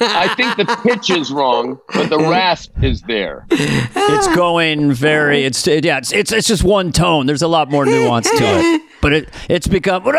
I 0.00 0.32
think 0.36 0.56
the 0.56 0.78
pitch 0.84 1.10
is 1.10 1.30
wrong, 1.32 1.78
but 1.92 2.08
the 2.08 2.18
rasp 2.18 2.72
is 2.82 3.02
there. 3.02 3.44
It's 3.50 4.36
going 4.36 4.92
very. 4.92 5.44
It's 5.44 5.66
yeah. 5.66 5.98
It's, 5.98 6.12
it's 6.12 6.30
it's 6.32 6.46
just 6.46 6.62
one 6.62 6.92
tone. 6.92 7.26
There's 7.26 7.42
a 7.42 7.48
lot 7.48 7.70
more 7.70 7.84
nuance 7.84 8.30
to 8.30 8.36
it, 8.40 8.82
but 9.00 9.12
it 9.12 9.28
it's 9.48 9.66
become. 9.66 10.04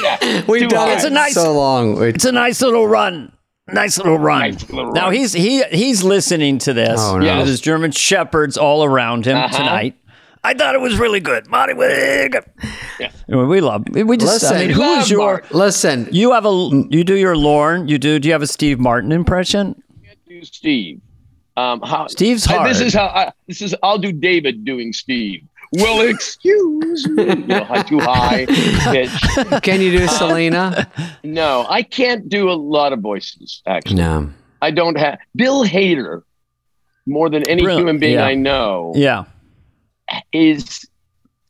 Yeah, 0.00 0.42
We've 0.48 0.68
done 0.68 0.88
high. 0.88 0.92
it 0.92 0.94
It's 0.96 1.04
a 1.04 1.10
nice- 1.10 1.34
so 1.34 1.52
long. 1.52 2.02
It's 2.02 2.24
a 2.24 2.32
nice 2.32 2.60
little 2.62 2.86
run. 2.86 3.32
Nice 3.66 3.98
little 3.98 4.16
run. 4.18 4.40
Nice 4.52 4.70
little 4.70 4.92
Now 4.92 5.06
run. 5.06 5.14
he's 5.14 5.32
he 5.32 5.62
he's 5.72 6.02
listening 6.04 6.58
to 6.58 6.72
this 6.72 6.98
Oh, 7.02 7.12
no. 7.14 7.18
with 7.18 7.24
Yes. 7.26 7.48
his 7.48 7.60
German 7.60 7.90
shepherds 7.90 8.56
all 8.56 8.84
around 8.84 9.26
him 9.26 9.36
Uh-huh. 9.36 9.56
tonight. 9.58 9.96
I 10.48 10.54
thought 10.54 10.74
it 10.74 10.80
was 10.80 10.98
really 10.98 11.20
good, 11.20 11.46
Marty. 11.48 11.74
Wig. 11.74 12.34
Yeah. 12.98 13.10
Anyway, 13.28 13.44
we 13.44 13.60
love. 13.60 13.84
We 13.90 14.16
just. 14.16 14.44
I 14.44 14.48
Listen. 14.54 14.58
mean, 14.58 14.70
who 14.70 14.80
Love 14.80 15.02
is 15.02 15.10
your? 15.10 15.18
Mark. 15.20 15.50
Listen, 15.50 16.08
You 16.10 16.32
have 16.32 16.46
a. 16.46 16.70
You 16.90 17.04
do 17.04 17.16
your 17.16 17.36
Lorne. 17.36 17.86
You 17.86 17.98
do. 17.98 18.18
Do 18.18 18.28
you 18.28 18.32
have 18.32 18.40
a 18.42 18.46
Steve 18.46 18.78
Martin 18.80 19.12
impression? 19.12 19.80
Can't 20.04 20.18
do 20.26 20.42
Steve. 20.44 21.00
Um, 21.58 21.82
how, 21.82 22.06
Steve's 22.06 22.46
I- 22.46 22.54
hard. 22.56 22.70
this 22.70 22.80
is 22.80 22.94
how 22.94 23.06
I, 23.08 23.32
this 23.46 23.60
is. 23.60 23.74
I'll 23.82 23.98
do 23.98 24.10
David 24.10 24.64
doing 24.64 24.92
Steve. 24.94 25.42
Well, 25.72 26.00
excuse 26.08 27.06
me. 27.08 27.24
You 27.26 27.34
know, 27.46 27.64
high, 27.64 27.82
too 27.82 27.98
high 28.00 28.46
pitch. 28.46 29.62
can 29.62 29.82
you 29.82 29.90
do 29.98 30.06
Selena? 30.08 30.90
No, 31.24 31.66
I 31.68 31.82
can't 31.82 32.26
do 32.26 32.48
a 32.48 32.54
lot 32.56 32.94
of 32.94 33.00
voices. 33.00 33.60
Actually, 33.66 33.96
No. 33.96 34.30
I 34.62 34.70
don't 34.70 34.96
have 34.98 35.18
Bill 35.36 35.66
Hader. 35.66 36.22
More 37.06 37.28
than 37.28 37.42
any 37.48 37.64
Really? 37.66 37.80
human 37.80 37.98
being 37.98 38.14
Yeah. 38.14 38.24
I 38.24 38.34
know, 38.34 38.92
Yeah. 38.96 39.24
Is 40.32 40.86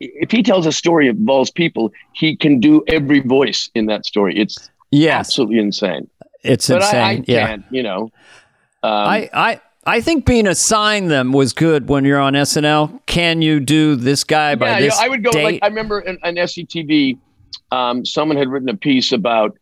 if 0.00 0.30
he 0.30 0.42
tells 0.42 0.66
a 0.66 0.72
story 0.72 1.08
of 1.08 1.16
involves 1.16 1.50
people, 1.50 1.92
he 2.12 2.36
can 2.36 2.60
do 2.60 2.82
every 2.88 3.20
voice 3.20 3.68
in 3.74 3.86
that 3.86 4.06
story. 4.06 4.36
It's 4.38 4.70
Yes. 4.90 5.18
absolutely 5.28 5.58
insane. 5.58 6.08
It's 6.44 6.68
But 6.68 6.82
insane. 6.82 6.96
I, 7.00 7.10
I 7.10 7.24
yeah. 7.26 7.46
can't, 7.48 7.64
you 7.70 7.82
know. 7.82 8.02
Um, 8.82 8.92
I, 8.92 9.30
I 9.34 9.60
I 9.84 10.00
think 10.00 10.24
being 10.24 10.46
assigned 10.46 11.10
them 11.10 11.32
was 11.32 11.52
good 11.52 11.88
when 11.88 12.04
you're 12.04 12.20
on 12.20 12.34
SNL. 12.34 13.00
Can 13.06 13.42
you 13.42 13.58
do 13.60 13.96
this 13.96 14.22
guy 14.22 14.54
by 14.54 14.70
yeah, 14.70 14.80
this 14.80 14.98
yeah, 14.98 15.04
I 15.04 15.08
would 15.08 15.24
go 15.24 15.30
date? 15.32 15.44
like 15.44 15.58
I 15.62 15.66
remember 15.66 16.00
in, 16.00 16.16
on 16.22 16.34
SCTV, 16.36 17.18
um, 17.72 18.04
someone 18.04 18.36
had 18.36 18.48
written 18.48 18.68
a 18.68 18.76
piece 18.76 19.12
about 19.12 19.56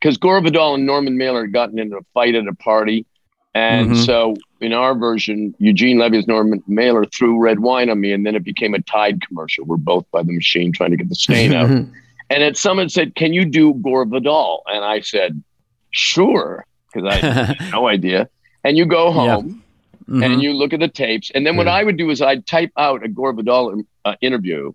because 0.00 0.18
Gore 0.18 0.40
Vidal 0.40 0.74
and 0.74 0.86
Norman 0.86 1.16
Mailer 1.16 1.42
had 1.42 1.52
gotten 1.52 1.78
into 1.78 1.96
a 1.96 2.02
fight 2.14 2.34
at 2.34 2.46
a 2.46 2.54
party, 2.54 3.06
and 3.54 3.92
Mhm. 3.92 4.04
so 4.06 4.34
in 4.60 4.72
our 4.72 4.94
version, 4.94 5.54
Eugene 5.58 5.98
Levy 5.98 6.18
as 6.18 6.26
Norman 6.28 6.62
Mailer 6.66 7.04
threw 7.06 7.38
red 7.38 7.60
wine 7.60 7.88
on 7.90 8.00
me, 8.00 8.12
and 8.12 8.26
then 8.26 8.34
it 8.36 8.44
became 8.44 8.74
a 8.74 8.80
Tide 8.82 9.20
commercial. 9.26 9.64
We're 9.64 9.76
both 9.76 10.04
by 10.10 10.22
the 10.22 10.32
machine 10.32 10.72
trying 10.72 10.90
to 10.90 10.96
get 10.96 11.08
the 11.08 11.14
stain 11.14 11.52
out, 11.52 11.70
and 11.70 11.90
then 12.28 12.54
someone 12.54 12.88
said, 12.88 13.14
"Can 13.14 13.32
you 13.32 13.44
do 13.44 13.74
Gore 13.74 14.04
Vidal?" 14.04 14.62
And 14.66 14.84
I 14.84 15.00
said, 15.00 15.42
"Sure," 15.90 16.64
because 16.92 17.08
I 17.08 17.14
had 17.26 17.56
no 17.72 17.88
idea. 17.88 18.28
And 18.64 18.76
you 18.76 18.84
go 18.84 19.10
home 19.10 19.62
Mhm. 20.08 20.24
and 20.24 20.42
you 20.42 20.52
look 20.52 20.72
at 20.72 20.80
the 20.80 20.88
tapes. 20.88 21.30
And 21.34 21.46
then 21.46 21.56
what 21.56 21.66
Yeah. 21.66 21.74
I 21.74 21.84
would 21.84 21.96
do 21.96 22.10
is 22.10 22.20
I'd 22.20 22.44
type 22.46 22.72
out 22.76 23.04
a 23.04 23.08
Gore 23.08 23.32
Vidal 23.32 23.82
uh, 24.04 24.16
interview, 24.20 24.72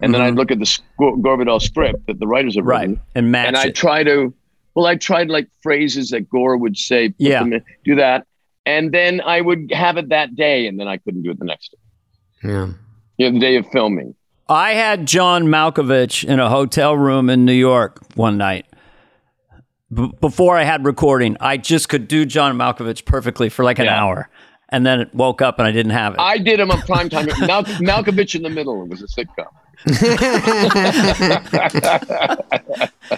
and 0.00 0.14
then 0.14 0.20
Mhm. 0.20 0.24
I'd 0.24 0.34
look 0.36 0.50
at 0.50 0.60
the 0.60 0.66
sc- 0.66 0.82
Gore 0.98 1.36
Vidal 1.36 1.58
script 1.60 2.06
that 2.06 2.20
the 2.20 2.26
writers 2.26 2.54
have 2.56 2.64
right 2.64 2.82
written, 2.88 3.00
and 3.14 3.30
match 3.32 3.48
and 3.48 3.56
I 3.56 3.70
try 3.70 4.04
to, 4.04 4.32
well, 4.74 4.86
I 4.86 4.94
tried 4.94 5.28
like 5.30 5.48
phrases 5.62 6.10
that 6.10 6.30
Gore 6.30 6.56
would 6.56 6.76
say, 6.78 7.12
Yeah. 7.18 7.42
in, 7.42 7.60
do 7.84 7.96
that, 7.96 8.24
and 8.68 8.92
then 8.92 9.20
I 9.20 9.40
would 9.40 9.72
have 9.72 9.96
it 9.96 10.10
that 10.10 10.36
day, 10.36 10.66
and 10.66 10.78
then 10.78 10.86
I 10.88 10.98
couldn't 10.98 11.22
do 11.22 11.30
it 11.30 11.38
the 11.38 11.44
next 11.44 11.70
day. 11.72 12.48
Yeah. 12.48 12.66
You 13.16 13.26
know, 13.30 13.32
the 13.32 13.40
day 13.40 13.56
of 13.56 13.66
filming. 13.72 14.14
I 14.48 14.72
had 14.74 15.06
John 15.06 15.44
Malkovich 15.44 16.24
in 16.24 16.38
a 16.40 16.48
hotel 16.48 16.96
room 16.96 17.28
in 17.30 17.44
New 17.44 17.52
York 17.52 18.00
one 18.14 18.38
night. 18.38 18.66
B- 19.92 20.10
before 20.20 20.56
I 20.56 20.64
had 20.64 20.84
recording, 20.84 21.36
I 21.40 21.56
just 21.56 21.88
could 21.88 22.08
do 22.08 22.24
John 22.24 22.56
Malkovich 22.56 23.04
perfectly 23.04 23.48
for 23.48 23.64
like 23.64 23.78
an 23.78 23.86
Yeah. 23.86 24.02
hour, 24.02 24.28
and 24.68 24.84
then 24.86 25.00
it 25.00 25.14
woke 25.14 25.42
up 25.42 25.58
and 25.58 25.66
I 25.66 25.72
didn't 25.72 25.92
have 25.92 26.14
it. 26.14 26.20
I 26.20 26.38
did 26.38 26.60
him 26.60 26.70
on 26.70 26.80
prime 26.82 27.08
time. 27.08 27.26
Mal- 27.46 27.64
Malkovich 27.64 28.34
in 28.34 28.42
the 28.42 28.50
middle. 28.50 28.82
It 28.84 28.88
was 28.90 29.02
a 29.02 29.06
sitcom. 29.06 29.48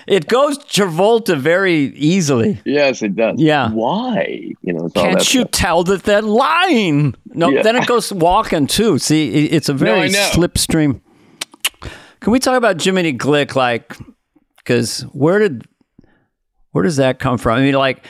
it 0.07 0.27
goes 0.29 0.59
Travolta 0.59 1.37
very 1.39 1.75
easily. 1.97 2.61
Yes, 2.65 3.03
it 3.03 3.17
does. 3.17 3.41
Yeah. 3.41 3.71
Why? 3.71 4.53
You 4.63 4.73
know, 4.75 4.87
it's 4.87 4.97
all 4.97 5.05
that 5.05 5.11
Can't 5.13 5.35
you 5.35 5.41
stuff. 5.43 5.51
tell 5.53 5.85
that 5.85 6.03
they're 6.05 6.23
lying? 6.23 7.15
No, 7.27 7.49
Yeah. 7.51 7.63
then 7.63 7.77
it 7.77 7.87
goes 7.87 8.13
walking 8.13 8.67
too. 8.67 8.99
See, 8.99 9.47
it's 9.47 9.69
a 9.69 9.75
very 9.75 10.11
know. 10.11 10.29
slipstream. 10.33 11.01
Can 12.21 12.33
we 12.33 12.39
talk 12.39 12.57
about 12.57 12.83
Jiminy 12.83 13.15
Glick? 13.17 13.55
Like, 13.57 13.97
because 14.59 15.03
where 15.13 15.39
did 15.39 15.65
where 16.73 16.85
does 16.85 16.97
that 16.97 17.19
come 17.19 17.39
from? 17.39 17.59
I 17.59 17.63
mean, 17.63 17.75
like 17.75 18.05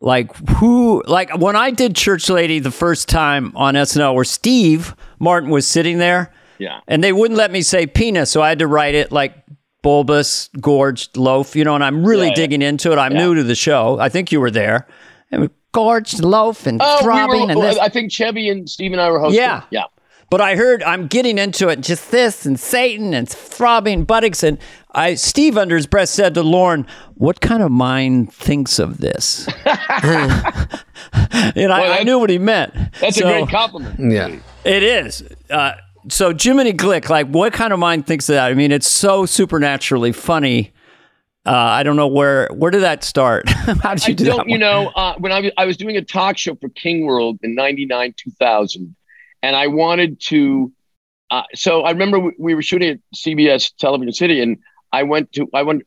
like 0.00 0.34
who 0.58 1.02
like 1.06 1.36
when 1.38 1.56
I 1.56 1.70
did 1.70 1.96
Church 1.96 2.30
Lady 2.30 2.58
the 2.60 2.70
first 2.70 3.08
time 3.08 3.52
on 3.56 3.74
SNL 3.74 4.14
where 4.14 4.24
Steve 4.24 4.94
Martin 5.18 5.50
was 5.50 5.66
sitting 5.66 5.98
there 5.98 6.32
Yeah. 6.60 6.80
and 6.86 7.02
they 7.02 7.12
wouldn't 7.12 7.38
let 7.38 7.50
me 7.50 7.62
say 7.62 7.86
penis, 7.86 8.30
so 8.30 8.42
I 8.42 8.50
had 8.50 8.60
to 8.60 8.66
write 8.68 8.94
it 8.94 9.10
like 9.10 9.34
bulbous, 9.82 10.48
gorged 10.60 11.16
loaf, 11.16 11.56
you 11.56 11.64
know, 11.64 11.74
and 11.74 11.82
I'm 11.82 12.04
really 12.04 12.26
Yeah, 12.26 12.30
yeah. 12.30 12.34
digging 12.36 12.62
into 12.62 12.92
it. 12.92 12.98
I'm 12.98 13.14
new 13.14 13.34
to 13.34 13.42
the 13.42 13.54
show. 13.56 13.98
I 13.98 14.08
think 14.10 14.30
you 14.30 14.40
were 14.40 14.50
there. 14.50 14.86
And 15.32 15.48
gorged 15.72 16.22
loaf 16.22 16.66
and 16.66 16.80
Oh, 16.82 16.96
we 16.98 17.02
throbbing 17.04 17.46
were, 17.46 17.50
and 17.52 17.62
this. 17.62 17.78
I 17.78 17.88
think 17.88 18.12
Chevy 18.12 18.48
and 18.50 18.68
Steve 18.68 18.92
and 18.92 19.00
I 19.00 19.10
were 19.10 19.18
hosting. 19.20 19.40
Yeah. 19.40 19.62
Yeah. 19.70 19.84
But 20.28 20.40
I 20.40 20.54
heard 20.54 20.84
I'm 20.84 21.08
getting 21.08 21.38
into 21.38 21.68
it, 21.68 21.80
just 21.80 22.12
this 22.12 22.46
and 22.46 22.60
Satan 22.60 23.14
and 23.14 23.28
throbbing 23.28 24.04
buttocks. 24.04 24.44
And 24.44 24.58
I, 24.92 25.14
Steve 25.14 25.58
under 25.58 25.74
his 25.74 25.88
breath 25.88 26.08
said 26.08 26.34
to 26.34 26.42
Lauren, 26.44 26.86
"What 27.14 27.40
kind 27.40 27.64
of 27.64 27.72
mind 27.72 28.32
thinks 28.32 28.78
of 28.78 28.98
this?" 28.98 29.48
and 29.64 31.72
I, 31.72 32.00
I 32.00 32.02
knew 32.04 32.18
what 32.18 32.30
he 32.30 32.38
meant. 32.38 32.74
That's 33.00 33.16
So- 33.16 33.28
a 33.28 33.32
great 33.32 33.48
compliment. 33.48 34.12
Yeah. 34.12 34.36
It 34.64 34.82
is. 34.82 35.22
Uh, 35.48 35.72
so 36.08 36.32
Jiminy 36.38 36.72
Glick, 36.72 37.08
like, 37.08 37.26
what 37.28 37.52
kind 37.52 37.72
of 37.72 37.78
mind 37.78 38.06
thinks 38.06 38.28
of 38.28 38.34
that? 38.34 38.50
I 38.50 38.54
mean, 38.54 38.72
it's 38.72 38.88
so 38.90 39.26
supernaturally 39.26 40.12
funny. 40.12 40.72
Uh, 41.46 41.52
I 41.52 41.82
don't 41.82 41.96
know 41.96 42.06
where 42.08 42.48
where 42.52 42.70
did 42.70 42.82
that 42.82 43.02
start? 43.02 43.48
How 43.48 43.94
did 43.94 44.06
you 44.06 44.12
I 44.12 44.14
do 44.14 44.24
don't, 44.26 44.36
that? 44.38 44.46
you 44.46 44.52
one? 44.52 44.60
know, 44.60 44.88
uh, 44.94 45.14
when 45.18 45.32
I 45.32 45.40
was, 45.40 45.52
I 45.56 45.64
was 45.64 45.76
doing 45.78 45.96
a 45.96 46.02
talk 46.02 46.36
show 46.36 46.54
for 46.54 46.68
King 46.68 47.06
World 47.06 47.38
in 47.42 47.54
99, 47.54 48.14
2000, 48.16 48.94
and 49.42 49.56
I 49.56 49.66
wanted 49.68 50.20
to, 50.26 50.70
uh, 51.30 51.42
so 51.54 51.82
I 51.82 51.92
remember 51.92 52.18
we, 52.20 52.32
we 52.38 52.54
were 52.54 52.60
shooting 52.62 52.90
at 52.90 52.98
CBS 53.16 53.74
Television 53.78 54.12
City, 54.12 54.42
and 54.42 54.58
I 54.92 55.02
went 55.04 55.32
to, 55.32 55.48
I 55.54 55.62
went, 55.62 55.82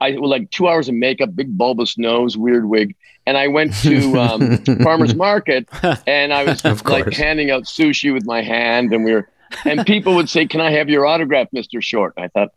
I 0.00 0.12
was 0.12 0.30
like 0.30 0.50
two 0.50 0.68
hours 0.68 0.88
of 0.88 0.94
makeup, 0.94 1.36
big 1.36 1.56
bulbous 1.56 1.98
nose, 1.98 2.36
weird 2.38 2.64
wig. 2.66 2.94
And 3.26 3.36
I 3.36 3.48
went 3.48 3.74
to 3.82 4.18
um, 4.18 4.56
farmer's 4.82 5.14
market 5.14 5.68
and 6.06 6.32
I 6.32 6.44
was 6.44 6.64
Of 6.64 6.82
like 6.86 7.04
course. 7.04 7.16
handing 7.18 7.50
out 7.50 7.64
sushi 7.64 8.10
with 8.14 8.24
my 8.24 8.40
hand. 8.40 8.90
And 8.94 9.04
we 9.04 9.12
were, 9.12 9.28
and 9.64 9.86
people 9.86 10.14
would 10.16 10.28
say, 10.28 10.46
Can 10.46 10.60
I 10.60 10.70
have 10.72 10.88
your 10.88 11.06
autograph, 11.06 11.48
Mr. 11.54 11.82
Short? 11.82 12.14
I 12.16 12.28
thought, 12.28 12.48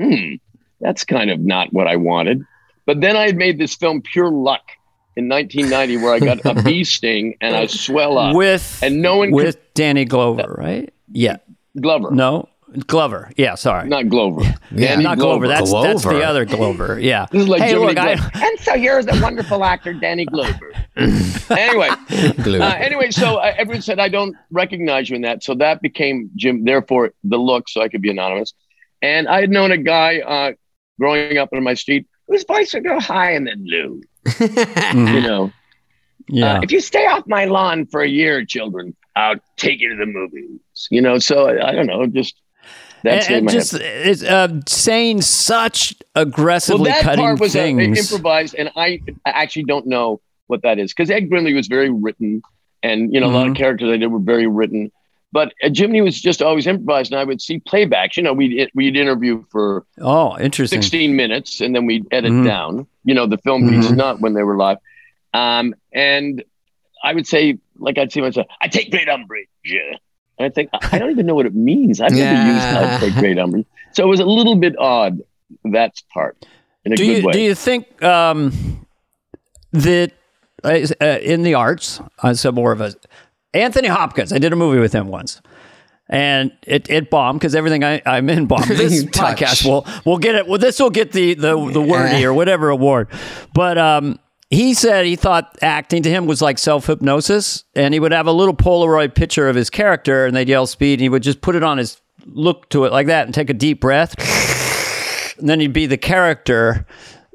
hmm, 0.00 0.34
that's 0.80 1.04
kind 1.04 1.30
of 1.30 1.40
not 1.40 1.72
what 1.72 1.86
I 1.86 1.96
wanted. 1.96 2.42
But 2.86 3.00
then 3.00 3.16
I 3.16 3.26
had 3.26 3.36
made 3.36 3.58
this 3.58 3.74
film, 3.74 4.02
Pure 4.02 4.30
Luck, 4.32 4.62
in 5.16 5.28
1990, 5.28 5.96
where 5.98 6.14
I 6.14 6.18
got 6.18 6.44
a 6.44 6.62
bee 6.64 6.84
sting 6.84 7.36
and 7.40 7.54
I 7.54 7.66
swell 7.66 8.18
up. 8.18 8.34
with 8.34 8.80
and 8.82 9.02
no 9.02 9.16
one 9.18 9.28
could- 9.28 9.36
with 9.44 9.74
Danny 9.74 10.04
Glover, 10.04 10.54
right? 10.58 10.92
Yeah. 11.12 11.36
Glover, 11.80 12.10
No, 12.10 12.48
Glover. 12.86 13.30
Yeah, 13.36 13.54
sorry. 13.54 13.88
not 13.88 14.08
Glover. 14.08 14.42
Yeah. 14.74 14.92
Danny 14.92 15.04
Not 15.04 15.18
Glover. 15.18 15.48
That's 15.48 15.70
that's 15.70 16.02
the 16.02 16.24
other 16.24 16.46
Glover. 16.46 16.98
Yeah. 16.98 17.26
This 17.30 17.42
is 17.42 17.48
like 17.48 17.60
hey, 17.60 17.72
Jiminy 17.72 17.88
look, 17.88 17.98
I, 17.98 18.12
And 18.12 18.58
so 18.60 18.74
here's 18.74 19.04
the 19.04 19.20
wonderful 19.22 19.64
actor, 19.64 19.92
Danny 19.92 20.24
Glover. 20.24 20.72
anyway, 20.96 21.90
Glue. 22.42 22.62
uh, 22.62 22.74
anyway, 22.78 23.10
so 23.10 23.36
uh, 23.36 23.52
everyone 23.58 23.82
said 23.82 23.98
I 23.98 24.08
don't 24.08 24.34
recognize 24.50 25.10
you 25.10 25.16
in 25.16 25.22
that, 25.22 25.44
so 25.44 25.54
that 25.56 25.82
became 25.82 26.30
Jim. 26.36 26.64
Therefore, 26.64 27.12
the 27.22 27.36
look, 27.36 27.68
so 27.68 27.82
I 27.82 27.88
could 27.88 28.00
be 28.00 28.10
anonymous. 28.10 28.54
And 29.02 29.28
I 29.28 29.40
had 29.40 29.50
known 29.50 29.72
a 29.72 29.78
guy 29.78 30.20
uh, 30.20 30.52
growing 30.98 31.36
up 31.36 31.50
on 31.52 31.62
my 31.62 31.74
street 31.74 32.06
whose 32.28 32.44
voice 32.44 32.72
would 32.72 32.84
go 32.84 32.98
high 32.98 33.32
and 33.32 33.46
then 33.46 33.66
low. 33.66 34.00
You 34.94 35.20
know, 35.20 35.52
yeah. 36.28 36.58
uh, 36.58 36.60
if 36.62 36.72
you 36.72 36.80
stay 36.80 37.06
off 37.06 37.26
my 37.26 37.44
lawn 37.44 37.86
for 37.86 38.00
a 38.00 38.08
year, 38.08 38.44
children, 38.44 38.96
I'll 39.14 39.36
take 39.56 39.80
you 39.80 39.90
to 39.90 39.96
the 39.96 40.06
movies. 40.06 40.60
You 40.90 41.02
know, 41.02 41.18
so 41.18 41.48
I, 41.48 41.70
I 41.70 41.72
don't 41.72 41.86
know, 41.86 42.06
just 42.06 42.40
that's 43.02 43.26
and, 43.28 43.36
and 43.36 43.50
just 43.50 43.74
it's, 43.74 44.22
uh, 44.22 44.60
saying 44.66 45.22
such 45.22 45.94
aggressively 46.14 46.82
well, 46.90 46.92
that 46.92 47.02
cutting 47.02 47.24
part 47.24 47.40
was 47.40 47.54
uh, 47.56 47.60
things. 47.60 47.98
improvised, 48.12 48.54
and 48.56 48.70
I, 48.76 49.00
I 49.26 49.30
actually 49.30 49.64
don't 49.64 49.86
know 49.86 50.20
what 50.46 50.62
that 50.62 50.78
is 50.78 50.92
because 50.92 51.10
Ed 51.10 51.28
Grimley 51.30 51.54
was 51.54 51.66
very 51.68 51.90
written, 51.90 52.42
and 52.82 53.12
you 53.12 53.20
know 53.20 53.26
a 53.28 53.32
lot 53.32 53.46
of 53.46 53.52
Mhm. 53.54 53.56
characters 53.56 53.90
I 53.90 53.96
did 53.96 54.06
were 54.08 54.18
very 54.18 54.46
written. 54.46 54.90
But 55.34 55.54
uh, 55.64 55.70
Jimmy 55.70 56.02
was 56.02 56.20
just 56.20 56.42
always 56.42 56.66
improvised, 56.66 57.10
and 57.12 57.18
I 57.18 57.24
would 57.24 57.40
see 57.40 57.58
playbacks. 57.60 58.16
You 58.18 58.22
know, 58.22 58.34
we'd 58.34 58.70
we'd 58.74 58.96
interview 58.96 59.44
for 59.50 59.84
oh, 60.00 60.38
interesting. 60.38 60.82
16 60.82 61.16
minutes, 61.16 61.60
and 61.62 61.74
then 61.74 61.86
we'd 61.86 62.04
edit 62.12 62.32
Mhm. 62.32 62.44
down. 62.44 62.86
You 63.04 63.14
know, 63.14 63.26
the 63.26 63.38
film 63.38 63.62
Mm-hmm. 63.62 63.80
pieces, 63.80 63.92
not 63.92 64.20
when 64.20 64.34
they 64.34 64.42
were 64.42 64.56
live. 64.58 64.76
Um, 65.32 65.74
and 65.92 66.44
I 67.02 67.14
would 67.14 67.26
say, 67.26 67.58
like 67.78 67.96
I'd 67.96 68.12
see 68.12 68.20
myself, 68.20 68.46
I 68.60 68.68
take 68.68 68.90
great 68.90 69.08
umbrage. 69.08 69.48
And 70.42 70.50
I 70.50 70.52
think 70.52 70.70
I 70.72 70.98
don't 70.98 71.10
even 71.10 71.26
know 71.26 71.36
what 71.36 71.46
it 71.46 71.54
means. 71.54 72.00
I've 72.00 72.12
never 72.12 72.52
used 72.52 72.66
I 72.66 72.98
take 72.98 73.14
great 73.14 73.38
umbrage. 73.38 73.66
So 73.92 74.02
it 74.02 74.08
was 74.08 74.18
a 74.18 74.24
little 74.24 74.56
bit 74.56 74.76
odd. 74.76 75.20
That 75.64 75.94
part 76.12 76.36
in 76.84 76.92
a 76.92 76.96
do 76.96 77.06
good 77.06 77.18
you 77.18 77.26
way. 77.26 77.32
do 77.32 77.40
you 77.40 77.54
think 77.54 78.02
um, 78.02 78.86
that 79.72 80.12
uh, 80.64 80.86
uh, 81.00 81.04
in 81.20 81.42
the 81.42 81.54
arts, 81.54 82.00
I 82.22 82.32
said 82.32 82.54
more 82.54 82.72
of 82.72 82.80
a 82.80 82.94
Anthony 83.54 83.86
Hopkins. 83.88 84.32
I 84.32 84.38
did 84.38 84.52
a 84.52 84.56
movie 84.56 84.80
with 84.80 84.92
him 84.92 85.08
once. 85.08 85.40
And 86.08 86.52
it, 86.66 86.90
it 86.90 87.08
bombed 87.08 87.38
because 87.38 87.54
everything 87.54 87.84
I, 87.84 88.02
I'm 88.04 88.28
in 88.28 88.46
bombed. 88.46 88.64
This 88.68 89.04
podcast 89.04 89.64
will 89.64 89.86
will 90.04 90.18
get 90.18 90.34
it. 90.34 90.48
Well, 90.48 90.58
this 90.58 90.80
will 90.80 90.90
get 90.90 91.12
the 91.12 91.34
the 91.34 91.70
the 91.70 91.80
wordy 91.80 92.24
or 92.24 92.34
whatever 92.34 92.70
award. 92.70 93.08
But 93.54 93.78
um, 93.78 94.18
he 94.52 94.74
said 94.74 95.06
he 95.06 95.16
thought 95.16 95.56
acting 95.62 96.02
to 96.02 96.10
him 96.10 96.26
was 96.26 96.42
like 96.42 96.58
self 96.58 96.86
hypnosis, 96.86 97.64
and 97.74 97.94
he 97.94 98.00
would 98.00 98.12
have 98.12 98.26
a 98.26 98.32
little 98.32 98.54
Polaroid 98.54 99.14
picture 99.14 99.48
of 99.48 99.56
his 99.56 99.70
character, 99.70 100.26
and 100.26 100.36
they'd 100.36 100.48
yell 100.48 100.66
speed, 100.66 100.94
and 100.94 101.00
he 101.00 101.08
would 101.08 101.22
just 101.22 101.40
put 101.40 101.54
it 101.56 101.62
on 101.62 101.78
his 101.78 102.00
look 102.26 102.68
to 102.68 102.84
it 102.84 102.92
like 102.92 103.06
that, 103.06 103.24
and 103.26 103.34
take 103.34 103.48
a 103.50 103.54
deep 103.54 103.80
breath, 103.80 104.14
and 105.38 105.48
then 105.48 105.58
he'd 105.58 105.72
be 105.72 105.86
the 105.86 105.96
character. 105.96 106.86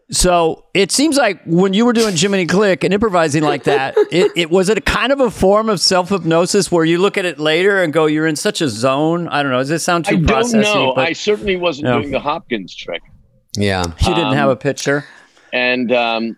So 0.09 0.63
it 0.73 0.91
seems 0.93 1.17
like 1.17 1.41
when 1.45 1.73
you 1.73 1.85
were 1.85 1.91
doing 1.91 2.15
Jiminy 2.15 2.45
Glick 2.45 2.85
and 2.85 2.93
improvising 2.93 3.43
like 3.43 3.63
that, 3.63 3.93
it, 4.11 4.31
it 4.37 4.49
was 4.49 4.69
it 4.69 4.77
a 4.77 4.81
kind 4.81 5.11
of 5.11 5.19
a 5.19 5.29
form 5.31 5.69
of 5.69 5.81
self 5.81 6.09
hypnosis 6.09 6.71
where 6.71 6.85
you 6.85 6.99
look 6.99 7.17
at 7.17 7.25
it 7.25 7.39
later 7.39 7.81
and 7.81 7.91
go, 7.91 8.05
"You're 8.05 8.27
in 8.27 8.35
such 8.37 8.61
a 8.61 8.69
zone." 8.69 9.27
I 9.27 9.41
don't 9.43 9.51
know. 9.51 9.57
Does 9.57 9.69
this 9.69 9.83
sound 9.83 10.05
too 10.05 10.15
I 10.17 10.19
don't 10.19 10.51
know. 10.53 10.93
But 10.95 11.07
I 11.09 11.13
certainly 11.13 11.57
wasn't 11.57 11.87
Yeah. 11.87 11.97
doing 11.97 12.11
the 12.11 12.19
Hopkins 12.19 12.75
trick, 12.75 13.01
yeah. 13.57 13.83
you 13.85 14.13
didn't 14.15 14.33
have 14.33 14.49
um, 14.49 14.51
a 14.51 14.55
picture. 14.55 15.03
and 15.51 15.91
um, 15.91 16.37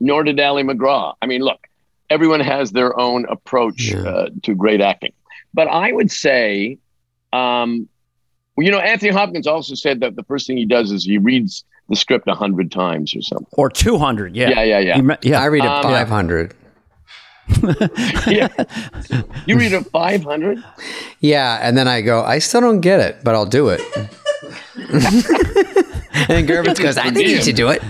nor 0.00 0.24
did 0.24 0.40
Ali 0.40 0.62
MacGraw. 0.62 1.14
I 1.22 1.26
mean, 1.26 1.42
look, 1.42 1.60
everyone 2.08 2.40
has 2.40 2.72
their 2.72 2.98
own 2.98 3.26
approach 3.28 3.92
Yeah. 3.92 4.00
uh, 4.02 4.28
to 4.42 4.54
great 4.54 4.80
acting, 4.80 5.12
but 5.54 5.68
I 5.68 5.92
would 5.92 6.10
say, 6.10 6.78
um, 7.32 7.88
well, 8.56 8.64
you 8.64 8.72
know, 8.72 8.78
Anthony 8.80 9.12
Hopkins 9.12 9.46
also 9.46 9.74
said 9.74 10.00
that 10.00 10.16
the 10.16 10.24
first 10.24 10.46
thing 10.46 10.56
he 10.56 10.66
does 10.66 10.90
is 10.90 11.04
he 11.04 11.18
reads 11.18 11.64
the 11.88 11.96
script 11.96 12.26
a 12.28 12.34
hundred 12.34 12.70
times 12.72 13.14
or 13.14 13.22
something. 13.22 13.46
Or 13.52 13.68
two 13.70 13.98
hundred, 13.98 14.34
yeah, 14.36 14.50
Yeah, 14.50 14.62
yeah, 14.62 14.78
yeah. 14.78 14.96
You 14.96 15.02
me- 15.02 15.16
yeah. 15.22 15.40
I 15.40 15.46
read 15.46 15.64
it 15.64 15.68
Um, 15.70 15.82
500. 15.82 16.54
yeah. 18.28 18.46
You 19.46 19.56
read 19.58 19.72
a 19.72 19.82
five 19.82 20.22
hundred. 20.22 20.62
Yeah, 21.20 21.58
and 21.62 21.76
then 21.76 21.88
I 21.88 22.00
go, 22.00 22.22
I 22.22 22.38
still 22.38 22.60
don't 22.60 22.80
get 22.80 23.00
it, 23.00 23.24
but 23.24 23.34
I'll 23.34 23.44
do 23.46 23.70
it. 23.70 23.80
and 24.76 26.46
Gervitz 26.48 26.80
goes, 26.80 26.96
I 26.96 27.10
think 27.10 27.28
you 27.28 27.42
should 27.42 27.56
do 27.56 27.70
it. 27.70 27.82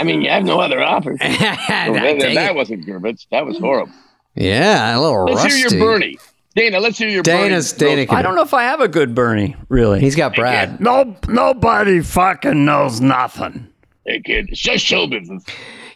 I 0.00 0.04
mean, 0.04 0.22
you 0.22 0.30
have 0.30 0.44
no 0.44 0.58
other 0.60 0.82
offer. 0.82 1.12
Oh, 1.12 1.16
that, 1.28 2.18
that 2.34 2.54
wasn't 2.54 2.86
Gervitz. 2.86 3.26
That 3.30 3.44
was 3.46 3.58
horrible. 3.58 3.92
yeah, 4.34 4.96
a 4.96 5.00
little 5.00 5.24
Let's 5.24 5.44
rusty. 5.44 5.58
hear 5.60 5.68
your 5.68 5.80
Bernie. 5.80 6.18
Dana, 6.56 6.80
let's 6.80 6.98
hear 6.98 7.08
your 7.08 7.22
Dana's 7.22 7.72
Bernie. 7.72 8.06
Dana. 8.06 8.18
I 8.18 8.22
don't 8.22 8.34
know 8.34 8.42
if 8.42 8.54
I 8.54 8.62
have 8.64 8.80
a 8.80 8.88
good 8.88 9.14
Bernie. 9.14 9.54
Really, 9.68 10.00
He's 10.00 10.16
got 10.16 10.34
Brad. 10.34 10.80
no. 10.80 11.16
Nobody 11.28 12.00
fucking 12.00 12.64
knows 12.64 13.00
nothing. 13.00 13.68
Hey, 14.06 14.20
kid, 14.20 14.48
it's 14.50 14.58
just 14.60 14.84
show 14.84 15.06
business. 15.06 15.44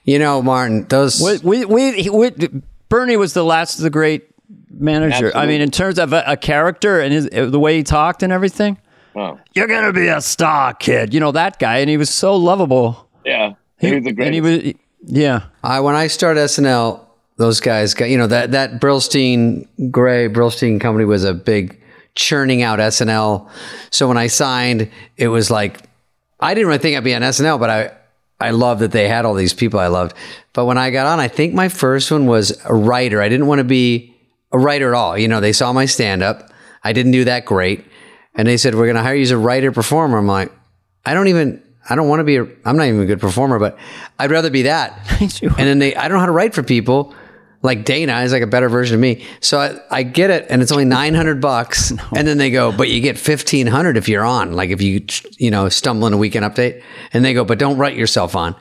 You 0.05 0.19
know, 0.19 0.43
Martin, 0.43 0.85
those. 0.89 1.21
We 1.21 1.39
we, 1.39 1.65
we, 1.65 2.03
he- 2.03 2.11
we 2.11 2.31
Bernie 2.89 3.17
was 3.17 3.33
the 3.33 3.43
last 3.45 3.79
of 3.79 3.83
the 3.83 3.91
great 3.91 4.27
manager. 4.71 5.33
I 5.35 5.47
mean, 5.47 5.61
in 5.61 5.71
terms 5.71 5.99
of 5.99 6.13
a, 6.13 6.23
a 6.27 6.37
character 6.37 7.01
and 7.01 7.13
his 7.13 7.29
the 7.31 7.59
way 7.59 7.77
he 7.79 7.83
talked 7.83 8.23
and 8.23 8.33
everything. 8.33 8.79
Wow. 9.15 9.39
You're 9.55 9.69
gonna 9.69 9.93
be 9.93 10.09
a 10.09 10.21
star, 10.21 10.75
kid. 10.75 11.15
You 11.15 11.21
know 11.21 11.33
that 11.33 11.59
guy, 11.59 11.79
and 11.79 11.89
he 11.89 11.97
was 11.97 12.11
so 12.11 12.37
lovable. 12.37 13.04
Yeah. 13.81 13.89
He, 13.91 13.95
was 13.97 14.05
the 14.05 14.09
and 14.09 14.17
greatest. 14.17 14.35
he 14.35 14.41
was, 14.41 14.75
yeah. 15.07 15.47
I 15.63 15.81
when 15.81 15.95
I 15.95 16.07
started 16.07 16.41
SNL, 16.41 17.05
those 17.37 17.61
guys 17.61 17.95
got 17.95 18.11
you 18.11 18.19
know 18.19 18.27
that 18.27 18.53
that 18.53 18.81
Brillstein 18.81 19.69
Grey 19.91 20.29
Brillstein 20.29 20.81
company 20.81 21.05
was 21.05 21.25
a 21.25 21.35
big 21.35 21.81
churning 22.15 22.63
out 22.63 22.79
SNL. 22.79 23.49
So 23.91 24.09
when 24.09 24.17
I 24.17 24.29
signed, 24.29 24.91
it 25.17 25.29
was 25.29 25.51
like 25.51 25.81
I 26.41 26.55
didn't 26.55 26.69
really 26.69 26.79
think 26.79 26.97
I'd 26.97 27.05
be 27.05 27.15
on 27.15 27.23
SNL, 27.23 27.59
but 27.59 27.71
I 27.71 27.93
I 28.41 28.51
loved 28.51 28.81
that 28.81 28.93
they 28.93 29.09
had 29.09 29.25
all 29.25 29.35
these 29.35 29.55
people 29.55 29.81
I 29.81 29.87
loved. 29.89 30.15
But 30.53 30.67
when 30.67 30.79
I 30.79 30.91
got 30.91 31.07
on, 31.07 31.21
I 31.21 31.29
think 31.29 31.55
my 31.55 31.69
first 31.69 32.11
one 32.11 32.27
was 32.27 32.59
a 32.65 32.75
writer. 32.75 33.21
I 33.21 33.29
didn't 33.29 33.47
want 33.47 33.59
to 33.59 33.65
be 33.65 34.15
a 34.53 34.59
writer 34.59 34.95
at 34.95 34.97
all. 34.97 35.19
You 35.19 35.29
know, 35.29 35.41
they 35.41 35.53
saw 35.53 35.73
my 35.73 35.87
stand 35.87 36.23
up. 36.23 36.51
I 36.83 36.93
didn't 36.93 37.13
do 37.13 37.25
that 37.25 37.45
great. 37.45 37.85
And 38.35 38.47
they 38.47 38.57
said, 38.57 38.75
We're 38.75 38.87
gonna 38.87 39.03
hire 39.03 39.15
you 39.15 39.23
as 39.23 39.31
a 39.31 39.39
writer 39.39 39.73
performer. 39.73 40.19
I'm 40.19 40.27
like, 40.27 40.53
I 41.07 41.15
don't 41.15 41.29
even 41.29 41.63
I 41.89 41.95
don't 41.95 42.09
want 42.09 42.21
to 42.21 42.25
be 42.25 42.37
a 42.37 42.47
I'm 42.65 42.77
not 42.77 42.87
even 42.87 43.01
a 43.01 43.07
good 43.07 43.21
performer, 43.21 43.59
but 43.59 43.79
I'd 44.19 44.31
rather 44.31 44.51
be 44.51 44.63
that. 44.63 44.99
and 45.21 45.53
then 45.57 45.79
they 45.79 45.95
I 45.95 46.09
don't 46.09 46.17
know 46.17 46.21
how 46.21 46.27
to 46.27 46.33
write 46.33 46.55
for 46.55 46.63
people. 46.63 47.15
Like 47.63 47.87
Dana 47.87 48.21
is 48.21 48.33
like 48.33 48.43
a 48.43 48.47
better 48.47 48.69
version 48.69 48.95
of 48.95 49.01
me. 49.01 49.25
So 49.41 49.59
I, 49.59 49.81
I 49.91 50.03
get 50.03 50.29
it 50.29 50.47
and 50.51 50.61
it's 50.61 50.71
only 50.71 50.85
900 50.85 51.41
bucks. 51.41 51.93
And 52.15 52.29
then 52.29 52.37
they 52.37 52.51
go, 52.51 52.71
but 52.71 52.91
you 52.91 53.01
get 53.01 53.17
1500 53.17 53.97
if 53.97 54.07
you're 54.07 54.25
on. 54.25 54.53
Like 54.53 54.69
if 54.69 54.83
you, 54.83 55.05
you 55.39 55.51
know, 55.51 55.71
stumble 55.71 56.07
in 56.07 56.13
a 56.13 56.19
weekend 56.19 56.45
update 56.45 56.83
and 57.13 57.25
they 57.25 57.33
go, 57.33 57.43
but 57.43 57.59
don't 57.59 57.79
write 57.79 57.97
yourself 57.97 58.37
on. 58.37 58.55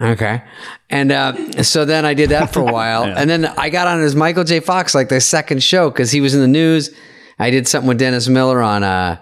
Okay. 0.00 0.42
And 0.88 1.10
uh, 1.10 1.62
so 1.62 1.84
then 1.84 2.04
I 2.04 2.14
did 2.14 2.30
that 2.30 2.52
for 2.52 2.60
a 2.60 2.64
while. 2.72 3.04
And 3.04 3.28
then 3.28 3.46
I 3.46 3.70
got 3.70 3.86
on 3.86 4.00
as 4.00 4.14
Michael 4.14 4.44
J. 4.44 4.60
Fox, 4.60 4.94
like 4.94 5.08
the 5.08 5.20
second 5.20 5.62
show, 5.62 5.90
because 5.90 6.12
he 6.12 6.20
was 6.20 6.34
in 6.34 6.40
the 6.40 6.48
news. 6.48 6.90
I 7.38 7.50
did 7.50 7.66
something 7.66 7.88
with 7.88 7.98
Dennis 7.98 8.28
Miller 8.28 8.62
on 8.62 8.82
uh, 8.82 9.20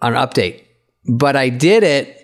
on 0.00 0.12
Update. 0.14 0.64
But 1.06 1.36
I 1.36 1.50
did 1.50 1.82
it, 1.82 2.23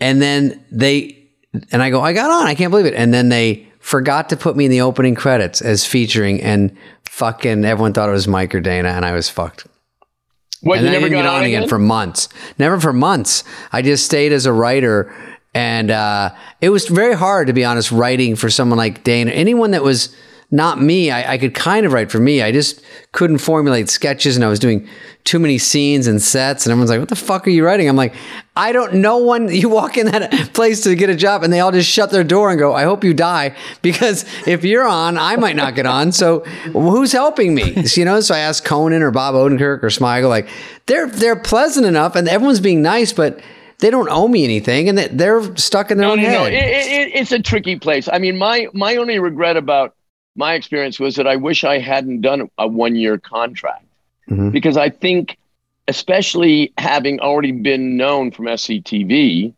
and 0.00 0.20
then 0.20 0.64
they, 0.70 1.28
and 1.70 1.82
I 1.82 1.90
go, 1.90 2.00
I 2.00 2.12
got 2.12 2.30
on. 2.30 2.46
I 2.46 2.54
can't 2.54 2.70
believe 2.70 2.86
it. 2.86 2.94
And 2.94 3.12
then 3.12 3.28
they 3.28 3.66
forgot 3.78 4.30
to 4.30 4.36
put 4.36 4.56
me 4.56 4.64
in 4.64 4.70
the 4.70 4.80
opening 4.80 5.14
credits 5.14 5.60
as 5.60 5.84
featuring, 5.84 6.40
and 6.42 6.76
fucking 7.04 7.64
everyone 7.64 7.92
thought 7.92 8.08
it 8.08 8.12
was 8.12 8.26
Mike 8.26 8.54
or 8.54 8.60
Dana, 8.60 8.88
and 8.88 9.04
I 9.04 9.12
was 9.12 9.28
fucked. 9.28 9.66
What, 10.62 10.78
and 10.78 10.86
you 10.86 10.90
I 10.90 10.94
never 10.94 11.10
got 11.10 11.22
get 11.22 11.26
on 11.26 11.44
again 11.44 11.62
again? 11.62 11.68
for 11.68 11.78
months. 11.78 12.28
Never 12.58 12.80
for 12.80 12.92
months. 12.92 13.44
I 13.70 13.82
just 13.82 14.06
stayed 14.06 14.32
as 14.32 14.46
a 14.46 14.52
writer, 14.52 15.14
and 15.54 15.90
uh, 15.90 16.34
it 16.62 16.70
was 16.70 16.88
very 16.88 17.14
hard 17.14 17.48
to 17.48 17.52
be 17.52 17.64
honest 17.64 17.92
writing 17.92 18.34
for 18.34 18.48
someone 18.48 18.78
like 18.78 19.04
Dana. 19.04 19.30
Anyone 19.30 19.72
that 19.72 19.82
was 19.82 20.16
not 20.50 20.80
me, 20.80 21.10
I, 21.10 21.32
I 21.34 21.38
could 21.38 21.54
kind 21.54 21.84
of 21.86 21.92
write 21.92 22.10
for 22.10 22.20
me. 22.20 22.42
I 22.42 22.52
just 22.52 22.82
couldn't 23.12 23.38
formulate 23.38 23.88
sketches, 23.88 24.36
and 24.36 24.44
I 24.44 24.48
was 24.48 24.58
doing 24.58 24.86
too 25.24 25.38
many 25.38 25.56
scenes 25.58 26.06
and 26.06 26.20
sets. 26.22 26.64
And 26.66 26.70
everyone's 26.70 26.90
like, 26.90 27.00
"What 27.00 27.08
the 27.08 27.16
fuck 27.16 27.46
are 27.46 27.50
you 27.50 27.64
writing?" 27.64 27.88
I'm 27.88 27.96
like, 27.96 28.14
"I 28.54 28.72
don't 28.72 28.94
know 28.94 29.18
one." 29.18 29.48
You 29.52 29.68
walk 29.68 29.96
in 29.96 30.06
that 30.06 30.50
place 30.52 30.82
to 30.82 30.94
get 30.94 31.10
a 31.10 31.16
job, 31.16 31.42
and 31.42 31.52
they 31.52 31.60
all 31.60 31.72
just 31.72 31.88
shut 31.90 32.10
their 32.10 32.24
door 32.24 32.50
and 32.50 32.58
go, 32.58 32.72
"I 32.74 32.84
hope 32.84 33.02
you 33.04 33.14
die," 33.14 33.54
because 33.82 34.24
if 34.46 34.64
you're 34.64 34.86
on, 34.86 35.16
I 35.18 35.36
might 35.36 35.56
not 35.56 35.74
get 35.74 35.86
on. 35.86 36.12
So 36.12 36.40
who's 36.72 37.12
helping 37.12 37.54
me? 37.54 37.74
You 37.94 38.04
know. 38.04 38.20
So 38.20 38.34
I 38.34 38.38
asked 38.40 38.64
Conan 38.64 39.02
or 39.02 39.10
Bob 39.10 39.34
Odenkirk 39.34 39.82
or 39.82 39.88
Smigel, 39.88 40.28
like 40.28 40.48
they're 40.86 41.08
they're 41.08 41.36
pleasant 41.36 41.86
enough, 41.86 42.16
and 42.16 42.28
everyone's 42.28 42.60
being 42.60 42.82
nice, 42.82 43.12
but. 43.12 43.40
They 43.80 43.90
don't 43.90 44.08
owe 44.08 44.28
me 44.28 44.44
anything, 44.44 44.88
and 44.88 44.96
they- 44.96 45.08
they're 45.08 45.42
stuck 45.56 45.90
in 45.90 45.98
their 45.98 46.06
No, 46.06 46.12
own 46.12 46.22
no, 46.22 46.30
no. 46.30 46.44
head. 46.44 46.52
It, 46.52 46.56
it, 46.64 46.86
it- 47.08 47.20
it's 47.20 47.32
a 47.32 47.40
tricky 47.42 47.76
place. 47.76 48.08
I 48.10 48.18
mean, 48.18 48.38
my 48.38 48.68
my 48.72 48.96
only 48.96 49.18
regret 49.18 49.56
about 49.56 49.94
my 50.36 50.54
experience 50.54 50.98
was 50.98 51.16
that 51.16 51.26
I 51.26 51.36
wish 51.36 51.64
I 51.64 51.78
hadn't 51.78 52.20
done 52.20 52.50
a 52.58 52.66
one 52.66 52.96
year 52.96 53.18
contract 53.18 53.84
Mhm. 54.28 54.52
because 54.52 54.76
I 54.76 54.88
think, 54.90 55.36
especially 55.88 56.72
having 56.78 57.20
already 57.20 57.52
been 57.52 57.96
known 57.96 58.30
from 58.30 58.46
SCTV, 58.48 59.52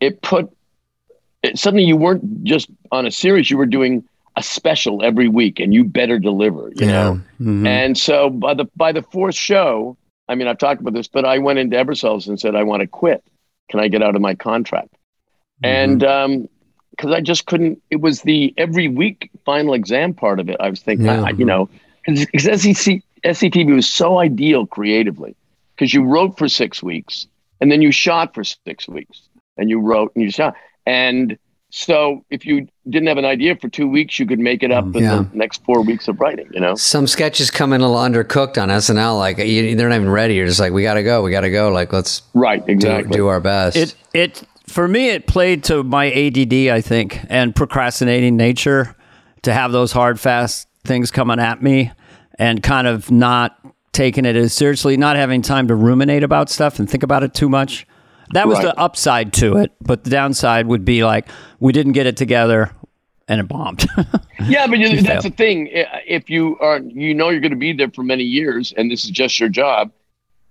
it 0.00 0.20
put 0.22 0.50
it, 1.42 1.58
suddenly 1.58 1.84
you 1.84 1.96
weren't 1.96 2.44
just 2.44 2.68
on 2.92 3.06
a 3.06 3.10
series; 3.10 3.50
you 3.50 3.56
were 3.58 3.66
doing 3.66 4.04
a 4.36 4.42
special 4.42 5.04
every 5.04 5.28
week, 5.28 5.60
and 5.60 5.72
you 5.72 5.84
better 5.84 6.18
deliver. 6.18 6.72
You 6.76 6.86
know. 6.86 7.20
Mhm. 7.40 7.66
And 7.66 7.96
so 7.98 8.30
by 8.30 8.54
the 8.54 8.66
by 8.76 8.92
the 8.92 9.02
fourth 9.02 9.34
show, 9.34 9.96
I 10.28 10.34
mean 10.34 10.48
I've 10.48 10.58
talked 10.58 10.80
about 10.80 10.94
this, 10.94 11.08
but 11.08 11.24
I 11.24 11.38
went 11.38 11.58
into 11.58 11.76
Ebersols 11.76 12.28
and 12.28 12.38
said 12.38 12.54
I 12.54 12.62
want 12.64 12.80
to 12.80 12.86
quit. 12.86 13.22
Can 13.70 13.80
I 13.80 13.88
get 13.88 14.02
out 14.02 14.14
of 14.14 14.22
my 14.22 14.34
contract? 14.34 14.94
And 15.62 16.02
um 16.04 16.48
because 16.96 17.12
I 17.12 17.20
just 17.20 17.46
couldn't. 17.46 17.80
It 17.90 18.00
was 18.00 18.22
the 18.22 18.54
every 18.56 18.88
week 18.88 19.30
final 19.44 19.74
exam 19.74 20.14
part 20.14 20.40
of 20.40 20.48
it. 20.48 20.56
I 20.60 20.70
was 20.70 20.80
thinking, 20.80 21.06
Yeah. 21.06 21.20
I, 21.20 21.30
uh-huh. 21.30 21.32
you 21.38 21.44
know, 21.44 21.68
because 22.06 22.62
SEC, 22.62 23.00
SCTV 23.24 23.74
was 23.74 23.88
so 23.88 24.18
ideal 24.18 24.66
creatively 24.66 25.34
because 25.74 25.92
you 25.94 26.04
wrote 26.04 26.36
for 26.38 26.48
six 26.48 26.82
weeks 26.82 27.26
and 27.60 27.70
then 27.72 27.82
you 27.82 27.90
shot 27.90 28.34
for 28.34 28.44
six 28.44 28.86
weeks 28.88 29.22
and 29.56 29.70
you 29.70 29.80
wrote 29.80 30.12
and 30.14 30.24
you 30.24 30.30
shot. 30.30 30.54
And 30.86 31.38
so 31.70 32.24
if 32.30 32.46
you 32.46 32.68
didn't 32.88 33.08
have 33.08 33.18
an 33.18 33.24
idea 33.24 33.56
for 33.56 33.68
two 33.68 33.88
weeks, 33.88 34.18
you 34.20 34.26
could 34.26 34.38
make 34.38 34.62
it 34.62 34.70
up 34.70 34.84
mm, 34.84 34.96
in 34.96 35.02
Yeah. 35.02 35.24
the 35.32 35.36
next 35.36 35.64
four 35.64 35.82
weeks 35.82 36.06
of 36.06 36.20
writing. 36.20 36.46
You 36.52 36.60
know. 36.60 36.74
Some 36.76 37.06
sketches 37.08 37.50
come 37.50 37.72
in 37.72 37.80
a 37.80 37.90
little 37.90 38.00
undercooked 38.00 38.62
on 38.62 38.68
SNL. 38.68 39.18
Like 39.18 39.38
you, 39.38 39.74
they're 39.74 39.88
not 39.88 39.96
even 39.96 40.10
ready. 40.10 40.34
You're 40.34 40.46
just 40.46 40.60
like, 40.60 40.72
we 40.72 40.82
gotta 40.82 41.02
go, 41.02 41.22
we 41.22 41.30
gotta 41.32 41.50
go. 41.50 41.70
Like 41.70 41.92
let's 41.92 42.22
Right, 42.34 42.64
do, 42.64 42.72
exactly. 42.72 43.16
do 43.16 43.26
our 43.26 43.40
best. 43.40 43.76
It 43.76 43.94
it 44.12 44.42
for 44.66 44.88
me 44.88 45.08
it 45.10 45.26
played 45.26 45.64
to 45.64 45.82
my 45.82 46.10
ADD 46.10 46.52
I 46.68 46.80
think 46.80 47.20
and 47.28 47.54
procrastinating 47.54 48.36
nature 48.36 48.94
to 49.42 49.52
have 49.52 49.72
those 49.72 49.92
hard 49.92 50.18
fast 50.18 50.68
things 50.84 51.10
coming 51.10 51.38
at 51.38 51.62
me 51.62 51.90
and 52.38 52.62
kind 52.62 52.86
of 52.86 53.10
not 53.10 53.58
taking 53.92 54.24
it 54.24 54.34
as 54.34 54.52
seriously, 54.52 54.96
not 54.96 55.14
having 55.16 55.40
time 55.42 55.68
to 55.68 55.74
ruminate 55.74 56.22
about 56.24 56.50
stuff 56.50 56.78
and 56.78 56.90
think 56.90 57.02
about 57.04 57.22
it 57.22 57.32
too 57.32 57.48
much. 57.48 57.86
That 58.32 58.48
was 58.48 58.56
Right. 58.58 58.64
the 58.66 58.78
upside 58.80 59.32
to 59.34 59.56
it, 59.58 59.70
but 59.80 60.02
the 60.02 60.10
downside 60.10 60.66
would 60.66 60.84
be 60.84 61.04
like 61.04 61.28
we 61.60 61.72
didn't 61.72 61.92
get 61.92 62.06
it 62.06 62.16
together 62.16 62.72
and 63.28 63.40
it 63.40 63.48
bombed. 63.48 63.86
Yeah, 64.46 64.66
but 64.66 64.78
you, 64.78 65.00
that's 65.00 65.24
the 65.24 65.30
thing. 65.30 65.70
If 65.72 66.28
you 66.28 66.58
are, 66.58 66.78
you 66.78 67.14
know, 67.14 67.30
you're 67.30 67.40
going 67.40 67.52
to 67.52 67.56
be 67.56 67.72
there 67.72 67.90
for 67.90 68.02
many 68.02 68.24
years, 68.24 68.74
and 68.76 68.90
this 68.90 69.04
is 69.04 69.10
just 69.10 69.40
your 69.40 69.48
job. 69.48 69.90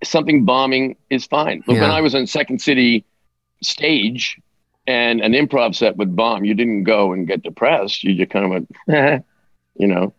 Something 0.04 0.46
bombing 0.46 0.96
is 1.12 1.26
fine. 1.28 1.64
Look, 1.68 1.80
when 1.80 1.92
I 1.92 2.02
was 2.02 2.16
in 2.16 2.26
Second 2.26 2.60
City 2.60 3.06
stage, 3.66 4.40
and 4.88 5.22
an 5.22 5.34
improv 5.34 5.76
set 5.76 5.98
would 5.98 6.16
bomb, 6.16 6.44
you 6.46 6.54
didn't 6.54 6.84
go 6.84 7.14
and 7.14 7.28
get 7.28 7.44
depressed. 7.44 8.04
You 8.04 8.16
just 8.16 8.30
kind 8.32 8.46
of 8.46 8.52
went, 8.52 9.26
you 9.78 9.88
know. 9.88 10.14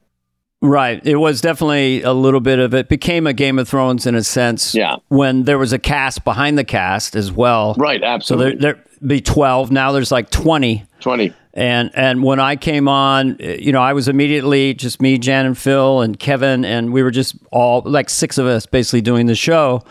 Right. 0.62 1.06
It 1.06 1.16
was 1.16 1.42
definitely 1.42 2.00
a 2.02 2.14
little 2.14 2.40
bit 2.40 2.58
of 2.58 2.72
it 2.72 2.88
became 2.88 3.26
a 3.26 3.34
Game 3.34 3.58
of 3.58 3.68
Thrones 3.68 4.06
in 4.06 4.14
a 4.14 4.24
sense. 4.24 4.74
Yeah. 4.74 4.96
When 5.08 5.42
there 5.42 5.58
was 5.58 5.74
a 5.74 5.78
cast 5.78 6.24
behind 6.24 6.56
the 6.56 6.64
cast 6.64 7.14
as 7.14 7.30
well. 7.30 7.74
Right, 7.76 8.00
So 8.00 8.06
absolutely. 8.06 8.60
there 8.60 8.72
there 8.74 8.84
be 9.06 9.20
12. 9.20 9.70
Now 9.70 9.92
there's 9.92 10.10
like 10.10 10.30
20. 10.30 10.86
Twenty. 11.00 11.34
And 11.52 11.90
and 11.94 12.22
when 12.22 12.40
I 12.40 12.56
came 12.56 12.88
on, 12.88 13.36
eh, 13.40 13.58
you 13.60 13.72
know, 13.72 13.82
I 13.82 13.92
was 13.92 14.08
immediately 14.08 14.72
just 14.72 15.02
me, 15.02 15.18
Jan 15.18 15.44
and 15.44 15.58
Phil 15.58 16.00
and 16.00 16.18
Kevin 16.18 16.64
and 16.64 16.94
we 16.94 17.02
were 17.02 17.10
just 17.10 17.36
all 17.52 17.82
like 17.84 18.08
six 18.08 18.38
of 18.38 18.46
us 18.46 18.64
basically 18.64 19.02
doing 19.02 19.26
the 19.26 19.34
show. 19.34 19.82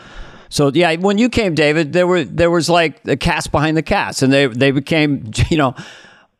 So 0.54 0.70
yeah, 0.72 0.94
when 0.94 1.18
you 1.18 1.28
came, 1.28 1.56
David, 1.56 1.92
there 1.92 2.06
were 2.06 2.22
there 2.22 2.48
was 2.48 2.70
like 2.70 3.02
the 3.02 3.16
cast 3.16 3.50
behind 3.50 3.76
the 3.76 3.82
cast, 3.82 4.22
and 4.22 4.32
they 4.32 4.46
they 4.46 4.70
became 4.70 5.32
you 5.50 5.56
know 5.56 5.74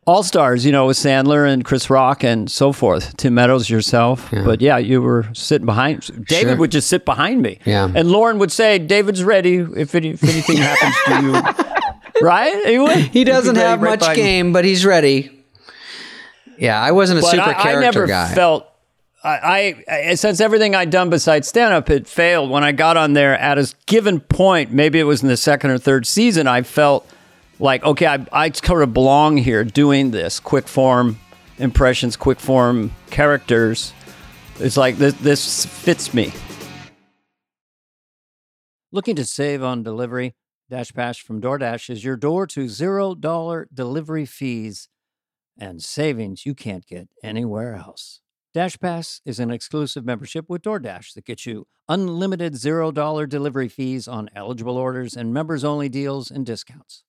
all 0.07 0.23
stars, 0.23 0.65
you 0.65 0.71
know, 0.71 0.85
with 0.87 0.95
Sandler 0.95 1.51
and 1.51 1.65
Chris 1.65 1.89
Rock 1.89 2.23
and 2.23 2.49
so 2.49 2.71
forth. 2.71 3.17
Tim 3.17 3.33
Meadows, 3.33 3.69
yourself, 3.69 4.29
but 4.31 4.61
yeah, 4.61 4.77
you 4.77 5.01
were 5.01 5.25
sitting 5.33 5.65
behind. 5.65 5.99
David 6.27 6.51
Sure. 6.51 6.55
would 6.57 6.71
just 6.71 6.87
sit 6.87 7.03
behind 7.03 7.41
me, 7.41 7.59
Yeah. 7.65 7.91
and 7.93 8.09
Lorne 8.09 8.39
would 8.39 8.53
say, 8.53 8.79
"David's 8.79 9.21
ready 9.21 9.55
if, 9.55 9.93
any, 9.95 10.11
if 10.11 10.23
anything 10.23 10.57
happens 10.57 10.95
to 11.07 11.21
you." 11.21 11.65
Right? 12.21 12.65
He, 12.65 12.79
would. 12.79 12.95
he 12.97 13.25
doesn't 13.25 13.57
have 13.57 13.81
right 13.81 13.99
much 13.99 14.15
game, 14.15 14.53
but 14.53 14.63
he's 14.63 14.85
ready. 14.85 15.43
Yeah, 16.57 16.81
I 16.81 16.91
wasn't 16.93 17.19
a 17.19 17.21
But 17.21 17.31
super 17.31 17.43
I, 17.49 17.53
character 17.53 17.77
I 17.77 17.81
never 17.81 18.07
guy. 18.07 18.33
felt. 18.33 18.65
I, 19.25 19.83
I 19.89 20.15
since 20.15 20.39
everything 20.39 20.75
I'd 20.75 20.91
done 20.91 21.09
besides 21.09 21.47
stand 21.47 21.73
up 21.73 21.87
had 21.87 22.07
failed. 22.07 22.49
When 22.49 22.63
I 22.63 22.71
got 22.71 22.95
on 22.95 23.13
there 23.13 23.37
at 23.37 23.57
a 23.57 23.73
given 23.87 24.19
point, 24.19 24.71
maybe 24.71 24.99
it 24.99 25.03
was 25.03 25.23
in 25.23 25.29
the 25.29 25.37
second 25.37 25.71
or 25.71 25.77
third 25.77 26.05
season, 26.05 26.47
I 26.47 26.61
felt 26.61 27.09
like 27.59 27.83
okay, 27.83 28.07
I, 28.07 28.25
I 28.31 28.51
sort 28.51 28.83
of 28.83 28.93
belong 28.93 29.37
here 29.37 29.63
doing 29.63 30.11
this 30.11 30.39
quick 30.39 30.67
form 30.67 31.17
impressions, 31.57 32.15
quick 32.15 32.39
form 32.39 32.91
characters. 33.09 33.93
It's 34.59 34.77
like 34.77 34.97
this, 34.97 35.13
this 35.15 35.65
fits 35.65 36.13
me. 36.13 36.31
Looking 38.91 39.15
to 39.17 39.25
save 39.25 39.63
on 39.63 39.83
delivery? 39.83 40.35
DashPass 40.71 41.21
from 41.21 41.41
DoorDash 41.41 41.89
is 41.89 42.03
your 42.03 42.15
door 42.15 42.47
to 42.47 42.65
$0 42.65 43.65
delivery 43.73 44.25
fees 44.25 44.87
and 45.59 45.83
savings 45.83 46.45
you 46.45 46.55
can't 46.55 46.85
get 46.87 47.09
anywhere 47.21 47.75
else. 47.75 48.21
DashPass 48.55 49.19
is 49.25 49.41
an 49.41 49.51
exclusive 49.51 50.05
membership 50.05 50.45
with 50.47 50.61
DoorDash 50.61 51.13
that 51.15 51.25
gets 51.25 51.45
you 51.45 51.67
unlimited 51.89 52.53
$0 52.53 53.27
delivery 53.27 53.67
fees 53.67 54.07
on 54.07 54.29
eligible 54.33 54.77
orders 54.77 55.13
and 55.13 55.33
members 55.33 55.65
only 55.65 55.89
deals 55.89 56.31
and 56.31 56.45
discounts. 56.45 57.03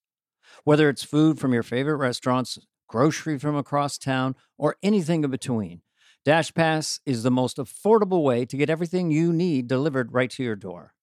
Whether 0.65 0.89
it's 0.89 1.05
food 1.05 1.39
from 1.39 1.53
your 1.53 1.63
favorite 1.63 1.99
restaurants, 1.99 2.59
grocery 2.89 3.39
from 3.39 3.55
across 3.55 3.97
town, 3.97 4.35
or 4.59 4.75
anything 4.83 5.23
in 5.23 5.31
between, 5.31 5.83
DashPass 6.27 6.99
is 7.07 7.23
the 7.23 7.31
most 7.31 7.59
affordable 7.59 8.25
way 8.25 8.45
to 8.45 8.57
get 8.57 8.69
everything 8.69 9.13
you 9.13 9.33
need 9.33 9.69
delivered 9.69 10.13
right 10.13 10.31
to 10.31 10.43
your 10.43 10.57
door. 10.57 10.95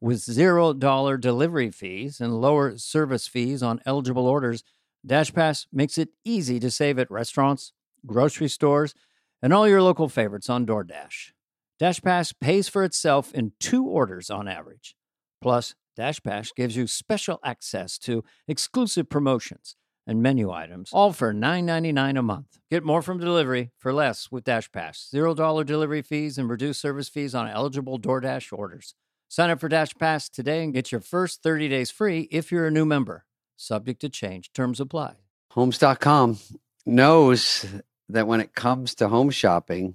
With 0.00 0.20
$0 0.20 1.20
delivery 1.20 1.70
fees 1.72 2.20
and 2.20 2.40
lower 2.40 2.78
service 2.78 3.26
fees 3.26 3.60
on 3.60 3.80
eligible 3.84 4.28
orders, 4.28 4.62
DashPass 5.04 5.66
makes 5.72 5.98
it 5.98 6.10
easy 6.24 6.60
to 6.60 6.70
save 6.70 6.96
at 7.00 7.10
restaurants, 7.10 7.72
grocery 8.06 8.48
stores, 8.48 8.94
and 9.42 9.52
all 9.52 9.68
your 9.68 9.82
local 9.82 10.08
favorites 10.08 10.50
on 10.50 10.66
DoorDash. 10.66 11.32
DashPass 11.80 12.34
pays 12.40 12.68
for 12.68 12.84
itself 12.84 13.32
in 13.32 13.52
two 13.58 13.84
orders 13.84 14.30
on 14.30 14.48
average. 14.48 14.94
Plus, 15.40 15.74
DashPass 15.98 16.54
gives 16.54 16.76
you 16.76 16.86
special 16.86 17.40
access 17.44 17.98
to 17.98 18.22
exclusive 18.46 19.08
promotions 19.08 19.76
and 20.06 20.22
menu 20.22 20.50
items, 20.50 20.90
all 20.92 21.12
for 21.12 21.32
$9.99 21.32 22.18
a 22.18 22.22
month. 22.22 22.58
Get 22.70 22.84
more 22.84 23.02
from 23.02 23.18
delivery 23.18 23.70
for 23.78 23.92
less 23.92 24.30
with 24.30 24.44
DashPass. 24.44 25.12
$0 25.14 25.66
delivery 25.66 26.02
fees 26.02 26.36
and 26.36 26.50
reduced 26.50 26.80
service 26.80 27.08
fees 27.08 27.34
on 27.34 27.48
eligible 27.48 27.98
DoorDash 27.98 28.52
orders. 28.56 28.94
Sign 29.28 29.50
up 29.50 29.60
for 29.60 29.68
DashPass 29.68 30.30
today 30.30 30.64
and 30.64 30.74
get 30.74 30.90
your 30.90 31.00
first 31.00 31.42
30 31.42 31.68
days 31.68 31.90
free 31.90 32.28
if 32.32 32.50
you're 32.50 32.66
a 32.66 32.70
new 32.70 32.84
member. 32.84 33.24
Subject 33.56 34.00
to 34.00 34.08
change. 34.08 34.52
Terms 34.52 34.80
apply. 34.80 35.14
Homes.com 35.52 36.38
knows 36.86 37.66
that 38.12 38.26
when 38.26 38.40
it 38.40 38.54
comes 38.54 38.94
to 38.96 39.08
home 39.08 39.30
shopping, 39.30 39.94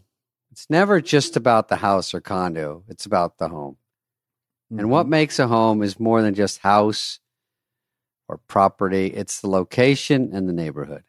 it's 0.52 0.70
never 0.70 1.02
just 1.02 1.36
about 1.36 1.68
the 1.68 1.78
house 1.78 2.14
or 2.14 2.22
condo, 2.22 2.84
it's 2.88 3.06
about 3.06 3.38
the 3.38 3.50
home. 3.50 3.78
And 4.72 4.90
what 4.90 5.08
makes 5.08 5.38
a 5.38 5.48
home 5.48 5.84
is 5.84 6.00
more 6.00 6.22
than 6.22 6.34
just 6.34 6.60
house, 6.60 7.20
or 8.28 8.40
property. 8.48 9.08
It's 9.08 9.42
the 9.42 9.50
location 9.50 10.32
and 10.34 10.48
the 10.48 10.54
neighborhood. 10.54 11.04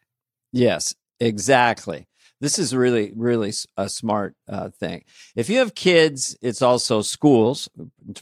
Yes, 0.51 0.95
exactly. 1.19 2.07
This 2.39 2.59
is 2.59 2.75
really, 2.75 3.11
really 3.15 3.51
a 3.77 3.89
smart 3.89 4.35
uh, 4.47 4.69
thing. 4.69 5.03
If 5.35 5.49
you 5.49 5.57
have 5.57 5.73
kids, 5.73 6.37
it's 6.41 6.61
also 6.61 7.01
schools, 7.01 7.67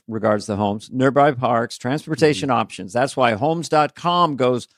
regards 0.08 0.46
to 0.46 0.56
homes, 0.56 0.90
nearby 0.92 1.34
parks, 1.34 1.78
transportation 1.78 2.50
options. 2.50 2.94
That's 2.94 3.18
why 3.18 3.34
homes.com 3.34 4.38
goes 4.38 4.70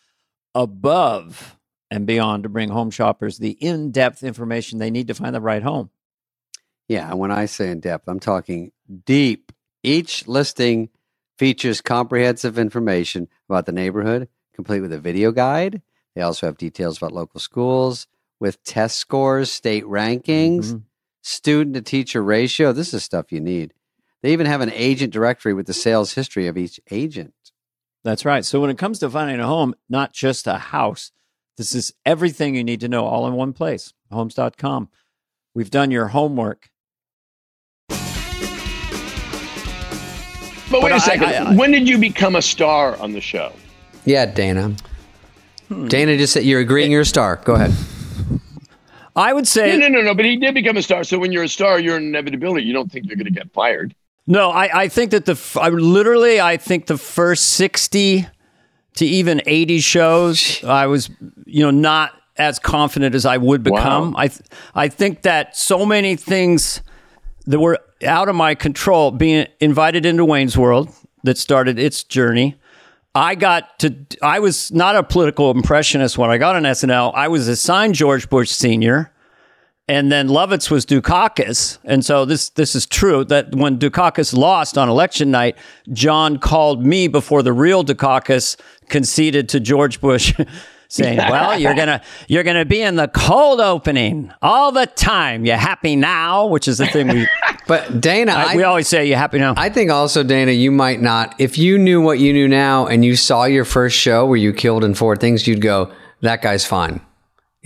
above 0.55 1.56
and 1.89 2.05
beyond 2.05 2.43
to 2.43 2.49
bring 2.49 2.69
home 2.69 2.91
shoppers 2.91 3.37
the 3.37 3.51
in 3.51 3.91
depth 3.91 4.23
information 4.23 4.79
they 4.79 4.91
need 4.91 5.07
to 5.07 5.13
find 5.13 5.33
the 5.33 5.41
right 5.41 5.63
home. 5.63 5.89
Yeah, 6.87 7.09
and 7.09 7.19
when 7.19 7.31
I 7.31 7.45
say 7.45 7.69
in 7.69 7.79
depth, 7.79 8.07
I'm 8.07 8.19
talking 8.19 8.71
deep. 9.05 9.51
Each 9.83 10.27
listing 10.27 10.89
features 11.37 11.81
comprehensive 11.81 12.57
information 12.57 13.27
about 13.49 13.65
the 13.65 13.71
neighborhood, 13.71 14.27
complete 14.53 14.81
with 14.81 14.93
a 14.93 14.99
video 14.99 15.31
guide. 15.31 15.81
They 16.15 16.21
also 16.21 16.45
have 16.47 16.57
details 16.57 16.97
about 16.97 17.11
local 17.11 17.39
schools 17.39 18.07
with 18.39 18.63
test 18.63 18.97
scores, 18.97 19.51
state 19.51 19.83
rankings, 19.85 20.73
Mhm. 20.73 20.83
student 21.21 21.75
to 21.75 21.81
teacher 21.81 22.23
ratio. 22.23 22.71
This 22.71 22.93
is 22.93 23.03
stuff 23.03 23.31
you 23.31 23.39
need. 23.39 23.73
They 24.23 24.33
even 24.33 24.45
have 24.47 24.61
an 24.61 24.71
agent 24.71 25.13
directory 25.13 25.53
with 25.53 25.67
the 25.67 25.73
sales 25.73 26.13
history 26.13 26.47
of 26.47 26.57
each 26.57 26.79
agent. 26.89 27.33
That's 28.03 28.25
right. 28.25 28.45
So 28.45 28.61
when 28.61 28.69
it 28.69 28.77
comes 28.77 28.99
to 28.99 29.09
finding 29.09 29.39
a 29.39 29.45
home, 29.47 29.75
not 29.89 30.13
just 30.13 30.47
a 30.47 30.57
house, 30.57 31.11
this 31.57 31.73
is 31.75 31.93
everything 32.05 32.55
you 32.55 32.63
need 32.63 32.79
to 32.81 32.87
know 32.87 33.05
all 33.05 33.27
in 33.27 33.33
one 33.33 33.53
place. 33.53 33.93
Homes.com. 34.11 34.89
We've 35.55 35.71
done 35.71 35.91
your 35.91 36.07
homework. 36.07 36.69
But 40.69 40.81
wait 40.81 40.89
But 40.89 40.91
I- 40.91 40.97
a 40.97 40.99
second. 40.99 41.23
I- 41.23 41.51
I- 41.51 41.55
when 41.55 41.71
did 41.71 41.87
you 41.87 41.97
become 41.97 42.35
a 42.35 42.41
star 42.41 42.97
on 42.97 43.13
the 43.13 43.21
show? 43.21 43.53
Yeah, 44.05 44.25
Dana. 44.25 44.75
Hmm. 45.69 45.87
Dana 45.87 46.17
just 46.17 46.33
said 46.33 46.43
you're 46.43 46.59
agreeing 46.59 46.91
you're 46.91 47.01
a 47.01 47.05
star. 47.05 47.41
Go 47.43 47.55
ahead. 47.55 47.73
I 49.15 49.33
would 49.33 49.47
say 49.47 49.75
No, 49.77 49.87
no, 49.87 49.95
no, 49.97 50.01
no. 50.03 50.13
But 50.13 50.25
he 50.25 50.37
did 50.37 50.53
become 50.53 50.77
a 50.77 50.81
star. 50.83 51.03
So 51.03 51.17
when 51.17 51.31
you're 51.31 51.43
a 51.43 51.49
star, 51.49 51.79
you're 51.79 51.97
an 51.97 52.03
inevitability. 52.03 52.65
You 52.67 52.73
don't 52.73 52.91
think 52.91 53.07
you're 53.07 53.15
going 53.15 53.25
to 53.25 53.31
get 53.31 53.51
fired. 53.51 53.95
No, 54.27 54.51
I, 54.51 54.83
I 54.83 54.87
think 54.89 55.11
that 55.11 55.25
the 55.25 55.31
f- 55.31 55.57
I, 55.57 55.69
literally 55.69 56.39
I 56.39 56.57
think 56.57 56.85
the 56.87 56.97
first 56.97 57.45
sixty 57.53 58.27
to 58.97 59.05
even 59.05 59.41
eighty 59.45 59.79
shows 59.79 60.63
I 60.63 60.87
was 60.87 61.09
you 61.45 61.63
know 61.63 61.71
not 61.71 62.13
as 62.37 62.59
confident 62.59 63.15
as 63.15 63.25
I 63.25 63.37
would 63.37 63.63
become. 63.63 64.15
I 64.15 64.27
th- 64.27 64.41
I 64.75 64.87
think 64.89 65.23
that 65.23 65.57
so 65.57 65.85
many 65.85 66.15
things 66.15 66.81
that 67.47 67.59
were 67.59 67.79
out 68.05 68.29
of 68.29 68.35
my 68.35 68.53
control, 68.53 69.09
being 69.11 69.47
invited 69.59 70.05
into 70.05 70.23
Wayne's 70.23 70.57
World 70.57 70.89
that 71.23 71.37
started 71.37 71.79
its 71.79 72.03
journey. 72.03 72.55
I 73.15 73.33
got 73.33 73.79
to, 73.79 73.95
I 74.21 74.37
was 74.39 74.71
not 74.71 74.95
a 74.95 75.01
political 75.01 75.49
impressionist 75.49 76.17
when 76.19 76.29
I 76.29 76.37
got 76.37 76.55
on 76.55 76.63
SNL. 76.63 77.13
I 77.15 77.27
was 77.27 77.47
assigned 77.47 77.95
George 77.95 78.29
Bush 78.29 78.51
Sr. 78.51 79.11
And 79.89 80.11
then 80.11 80.27
Lovitz 80.27 80.69
was 80.69 80.85
Dukakis. 80.85 81.77
And 81.85 82.03
so 82.03 82.25
this, 82.25 82.49
this 82.49 82.75
is 82.75 82.85
true 82.85 83.23
that 83.25 83.55
when 83.55 83.79
Dukakis 83.79 84.35
lost 84.35 84.77
on 84.77 84.89
election 84.89 85.31
night, 85.31 85.57
John 85.93 86.39
called 86.39 86.85
me 86.85 87.07
before 87.07 87.41
the 87.41 87.53
real 87.53 87.85
Dukakis 87.85 88.57
conceded 88.89 89.47
to 89.49 89.59
George 89.59 90.01
Bush. 90.01 90.33
saying, 90.89 91.17
"Well, 91.29 91.59
you're 91.59 91.73
gonna 91.73 92.01
you're 92.29 92.43
gonna 92.43 92.63
be 92.63 92.81
in 92.81 92.95
the 92.95 93.09
cold 93.09 93.59
opening 93.59 94.31
all 94.41 94.71
the 94.71 94.85
time. 94.85 95.45
You 95.45 95.51
happy 95.53 95.97
now?" 95.97 96.47
Which 96.47 96.67
is 96.67 96.77
the 96.77 96.87
thing 96.87 97.09
we 97.09 97.27
But 97.67 97.99
Dana, 97.99 98.31
I, 98.31 98.53
I, 98.53 98.55
we 98.55 98.63
always 98.63 98.87
say. 98.87 99.05
You 99.07 99.15
happy 99.15 99.39
now? 99.39 99.53
I 99.57 99.69
think 99.69 99.91
also, 99.91 100.23
Dana, 100.23 100.53
you 100.53 100.71
might 100.71 101.01
not. 101.01 101.35
If 101.37 101.57
you 101.57 101.77
knew 101.77 102.01
what 102.01 102.19
you 102.19 102.31
knew 102.31 102.47
now 102.47 102.87
and 102.87 103.03
you 103.03 103.15
saw 103.15 103.43
your 103.43 103.65
first 103.65 103.97
show 103.97 104.25
where 104.25 104.37
you 104.37 104.53
killed 104.53 104.83
in 104.83 104.93
four 104.93 105.17
things, 105.17 105.45
you'd 105.45 105.61
go, 105.61 105.91
that 106.21 106.41
guy's 106.41 106.65
fine. 106.65 107.01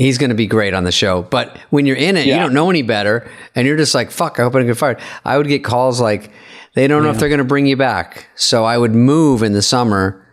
He's 0.02 0.18
going 0.18 0.30
to 0.30 0.36
be 0.36 0.48
great 0.48 0.74
on 0.74 0.84
the 0.84 0.92
show. 0.92 1.22
But 1.24 1.58
when 1.70 1.86
you're 1.86 1.96
in 1.98 2.18
it, 2.18 2.26
you 2.26 2.34
don't 2.42 2.54
know 2.54 2.70
any 2.70 2.82
better. 2.82 3.30
And 3.56 3.68
you're 3.68 3.78
just 3.78 3.94
like, 3.96 4.12
fuck, 4.12 4.40
I 4.40 4.44
hope 4.44 4.56
I 4.56 4.60
don't 4.60 4.68
get 4.68 4.78
fired. 4.78 5.00
I 5.26 5.38
would 5.38 5.48
get 5.48 5.64
calls 5.64 6.00
like, 6.02 6.32
they 6.74 6.88
don't 6.88 7.04
know 7.04 7.10
if 7.10 7.20
they're 7.20 7.30
going 7.30 7.40
to 7.40 7.44
bring 7.44 7.66
you 7.66 7.76
back. 7.78 8.28
So 8.36 8.64
I 8.64 8.78
would 8.78 8.94
move 8.96 9.44
in 9.44 9.54
the 9.54 9.62
summer. 9.62 10.26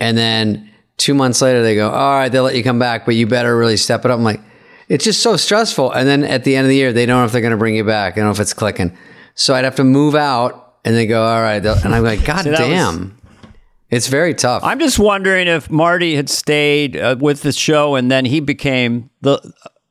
And 0.00 0.18
then 0.18 0.70
two 0.96 1.14
months 1.14 1.40
later, 1.40 1.62
they 1.62 1.74
go, 1.76 1.90
all 1.90 2.12
right, 2.18 2.28
they'll 2.28 2.42
let 2.42 2.56
you 2.56 2.64
come 2.64 2.78
back, 2.78 3.06
but 3.06 3.14
you 3.14 3.26
better 3.26 3.56
really 3.56 3.76
step 3.76 4.04
it 4.04 4.10
up. 4.10 4.18
I'm 4.18 4.24
like, 4.24 4.40
it's 4.88 5.04
just 5.04 5.22
so 5.22 5.36
stressful. 5.36 5.92
And 5.92 6.08
then 6.08 6.22
at 6.24 6.44
the 6.44 6.54
end 6.56 6.64
of 6.66 6.68
the 6.68 6.76
year, 6.76 6.92
they 6.92 7.06
don't 7.06 7.20
know 7.20 7.24
if 7.24 7.32
they're 7.32 7.40
going 7.40 7.50
to 7.52 7.56
bring 7.56 7.76
you 7.76 7.84
back. 7.84 8.14
They 8.14 8.20
don't 8.20 8.28
know 8.28 8.32
if 8.32 8.40
it's 8.40 8.52
clicking. 8.54 8.96
So 9.34 9.54
I'd 9.54 9.64
have 9.64 9.76
to 9.76 9.84
move 9.84 10.14
out 10.14 10.76
and 10.84 10.94
they 10.94 11.06
go, 11.06 11.22
all 11.24 11.40
right. 11.40 11.64
And 11.64 11.94
I'm 11.94 12.02
like, 12.02 12.24
God 12.24 12.42
See, 12.44 12.50
that 12.50 12.60
was- 12.60 12.68
damn. 12.68 13.18
It's 13.90 14.08
very 14.08 14.34
tough. 14.34 14.64
I'm 14.64 14.78
just 14.80 14.98
wondering 14.98 15.46
if 15.46 15.70
Marty 15.70 16.16
had 16.16 16.28
stayed 16.28 16.96
uh, 16.96 17.16
with 17.18 17.42
the 17.42 17.52
show 17.52 17.94
and 17.94 18.10
then 18.10 18.24
he 18.24 18.40
became 18.40 19.10
the 19.20 19.40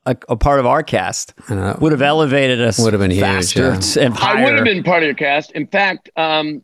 a, 0.04 0.16
a 0.28 0.36
part 0.36 0.60
of 0.60 0.66
our 0.66 0.82
cast. 0.82 1.32
know. 1.48 1.76
Would 1.80 1.92
have 1.92 2.02
elevated 2.02 2.60
us. 2.60 2.78
Would 2.78 2.92
have 2.92 3.00
been 3.00 3.10
huge, 3.10 3.20
faster 3.22 3.60
yeah. 4.00 4.06
and 4.06 4.14
higher. 4.14 4.36
I 4.38 4.44
would 4.44 4.54
have 4.56 4.64
been 4.64 4.84
part 4.84 5.02
of 5.02 5.06
your 5.06 5.14
cast. 5.14 5.50
In 5.52 5.66
fact, 5.66 6.10
um, 6.16 6.62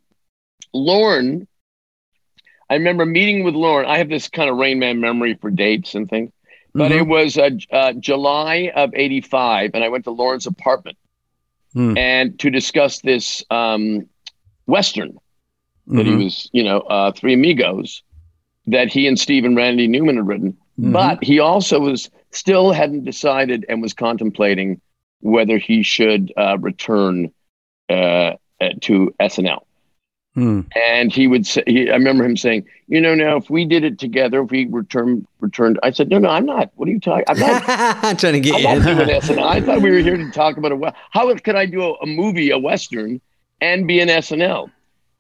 Lorne, 0.75 1.49
I 2.71 2.75
remember 2.75 3.05
meeting 3.05 3.45
with 3.45 3.55
Lorne. 3.55 3.87
I 3.87 3.99
have 3.99 4.09
this 4.09 4.29
kind 4.29 4.49
of 4.49 4.57
Rain 4.57 4.79
Man 4.79 5.01
memory 5.01 5.35
for 5.41 5.51
dates 5.51 5.95
and 5.95 6.09
things, 6.09 6.31
but 6.75 6.91
Mm-hmm. 6.91 7.01
it 7.01 7.07
was 7.07 7.37
uh, 7.39 7.51
uh, 7.71 7.93
July 7.95 8.71
of 8.77 8.95
'85, 8.95 9.73
and 9.75 9.83
I 9.83 9.89
went 9.89 10.05
to 10.05 10.11
Lorne's 10.11 10.47
apartment 10.47 10.97
Hmm. 11.75 11.97
and 11.97 12.39
to 12.41 12.51
discuss 12.51 13.01
this 13.01 13.43
um, 13.51 14.07
western 14.67 15.17
that 15.89 16.07
Mhm. 16.07 16.19
he 16.19 16.25
was, 16.25 16.51
you 16.53 16.63
know, 16.65 16.81
uh, 16.81 17.13
Three 17.13 17.35
Amigos 17.35 18.03
that 18.67 18.89
he 18.93 19.07
and 19.07 19.19
Steve 19.19 19.45
and 19.45 19.57
Randy 19.57 19.89
Newman 19.89 20.17
had 20.17 20.27
written. 20.27 20.57
Mhm. 20.79 20.93
But 20.93 21.23
he 21.25 21.39
also 21.41 21.81
was 21.81 22.11
still 22.31 22.73
hadn't 22.73 23.05
decided 23.05 23.67
and 23.69 23.83
was 23.83 23.93
contemplating 23.93 24.81
whether 25.21 25.59
he 25.59 25.83
should 25.83 26.33
uh, 26.37 26.59
return 26.59 27.31
uh, 27.91 28.35
uh, 28.61 28.69
to 28.81 29.13
SNL. 29.21 29.67
Hmm. 30.35 30.61
And 30.75 31.13
he 31.13 31.27
would 31.27 31.47
say, 31.47 31.63
he, 31.67 31.91
I 31.91 31.95
remember 31.95 32.25
him 32.25 32.39
saying, 32.39 32.65
you 32.89 33.03
know, 33.03 33.15
now 33.15 33.37
if 33.37 33.51
we 33.51 33.67
did 33.67 33.85
it 33.85 33.99
together, 33.99 34.43
if 34.43 34.51
we 34.51 34.65
return, 34.65 35.27
returned, 35.41 35.79
I 35.83 35.91
said, 35.91 36.09
no, 36.09 36.17
no, 36.19 36.31
I'm 36.31 36.47
not. 36.47 36.71
What 36.77 36.89
are 36.89 36.91
you 36.93 37.01
talking? 37.01 37.25
I'm 37.29 37.39
not. 37.39 37.63
trying 38.19 38.33
to 38.33 38.41
get 38.41 38.55
I'm 38.55 38.61
you 38.61 38.95
not 38.95 39.23
doing. 39.23 39.39
I 39.41 39.61
thought 39.61 39.83
we 39.83 39.91
were 39.91 39.99
here 39.99 40.17
to 40.17 40.31
talk 40.31 40.57
about 40.57 40.73
a. 40.73 40.95
How 41.11 41.35
could 41.37 41.55
I 41.55 41.67
do 41.67 41.83
a, 41.83 41.93
a 41.97 42.07
movie, 42.07 42.51
a 42.51 42.59
western, 42.59 43.21
and 43.61 43.87
be 43.87 44.01
an 44.01 44.09
SNL? 44.09 44.71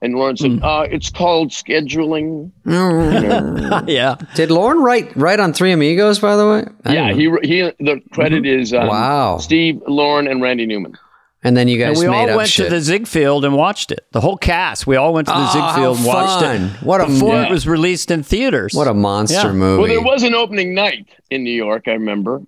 And 0.02 0.16
Lorne 0.16 0.36
said, 0.36 0.50
Hmm. 0.58 0.64
uh, 0.64 0.82
it's 0.82 1.10
called 1.10 1.50
scheduling. 1.50 2.50
You 2.66 2.72
know? 2.72 3.82
yeah. 3.86 4.16
Did 4.34 4.50
Lorne 4.50 4.82
write 4.82 5.16
write 5.16 5.38
on 5.40 5.52
Three 5.52 5.70
Amigos, 5.72 6.18
by 6.18 6.36
the 6.36 6.46
way? 6.48 6.64
I 6.84 6.92
yeah, 6.94 7.12
he 7.14 7.30
he. 7.42 7.60
The 7.78 8.00
credit 8.12 8.44
is 8.44 8.74
um, 8.74 8.88
Wow. 8.88 9.38
Steve, 9.38 9.80
Lorne, 9.86 10.26
and 10.26 10.42
Randy 10.42 10.66
Newman. 10.66 10.98
And 11.44 11.56
then 11.56 11.66
you 11.66 11.76
guys 11.78 12.00
And 12.00 12.08
we 12.10 12.16
made 12.16 12.24
all 12.24 12.30
up 12.30 12.36
went 12.36 12.48
shit. 12.50 12.68
to 12.68 12.74
the 12.74 12.80
Ziegfeld 12.80 13.44
and 13.44 13.54
watched 13.56 13.90
it. 13.90 14.06
The 14.12 14.20
whole 14.20 14.36
cast. 14.36 14.86
We 14.86 14.94
all 14.94 15.12
went 15.12 15.26
to 15.26 15.32
the 15.34 15.40
Oh, 15.40 15.52
Ziegfeld 15.52 15.96
and 15.98 16.06
how 16.06 16.14
watched 16.14 16.44
fun. 16.44 16.62
it. 16.66 16.70
What 16.84 17.00
a- 17.00 17.06
before 17.06 17.34
Yeah. 17.34 17.46
it 17.46 17.50
was 17.50 17.66
released 17.66 18.10
in 18.12 18.22
theaters. 18.22 18.72
what 18.74 18.86
a 18.86 18.94
monster 18.94 19.48
Yeah. 19.48 19.52
movie. 19.52 19.78
Well, 19.80 19.88
there 19.88 20.02
was 20.02 20.22
an 20.22 20.34
opening 20.34 20.72
night 20.74 21.06
in 21.30 21.42
New 21.42 21.50
York. 21.52 21.88
I 21.88 21.92
remember. 21.92 22.42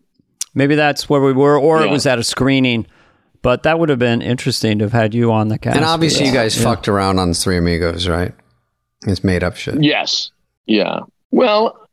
Maybe 0.55 0.77
that's 0.77 1.09
where 1.09 1.21
we 1.21 1.33
were, 1.33 1.59
or 1.59 1.83
it 1.83 1.91
was 1.91 2.07
at 2.07 2.19
a 2.21 2.23
screening. 2.23 2.87
But 3.45 3.63
that 3.65 3.79
would 3.79 3.91
have 3.91 3.99
been 3.99 4.23
interesting 4.23 4.79
to 4.79 4.87
have 4.87 4.93
had 4.93 5.15
you 5.15 5.31
on 5.31 5.49
the 5.49 5.59
cast. 5.59 5.77
and 5.77 5.85
obviously, 5.85 6.27
you 6.27 6.33
that. 6.33 6.39
guys 6.39 6.61
fucked 6.61 6.89
around 6.89 7.19
on 7.21 7.33
Three 7.35 7.59
Amigos, 7.59 8.09
right? 8.09 8.33
It's 9.07 9.23
made 9.23 9.45
up 9.45 9.55
shit. 9.57 9.83
Yes. 9.83 10.33
Yeah. 10.67 11.01
Well, 11.31 11.89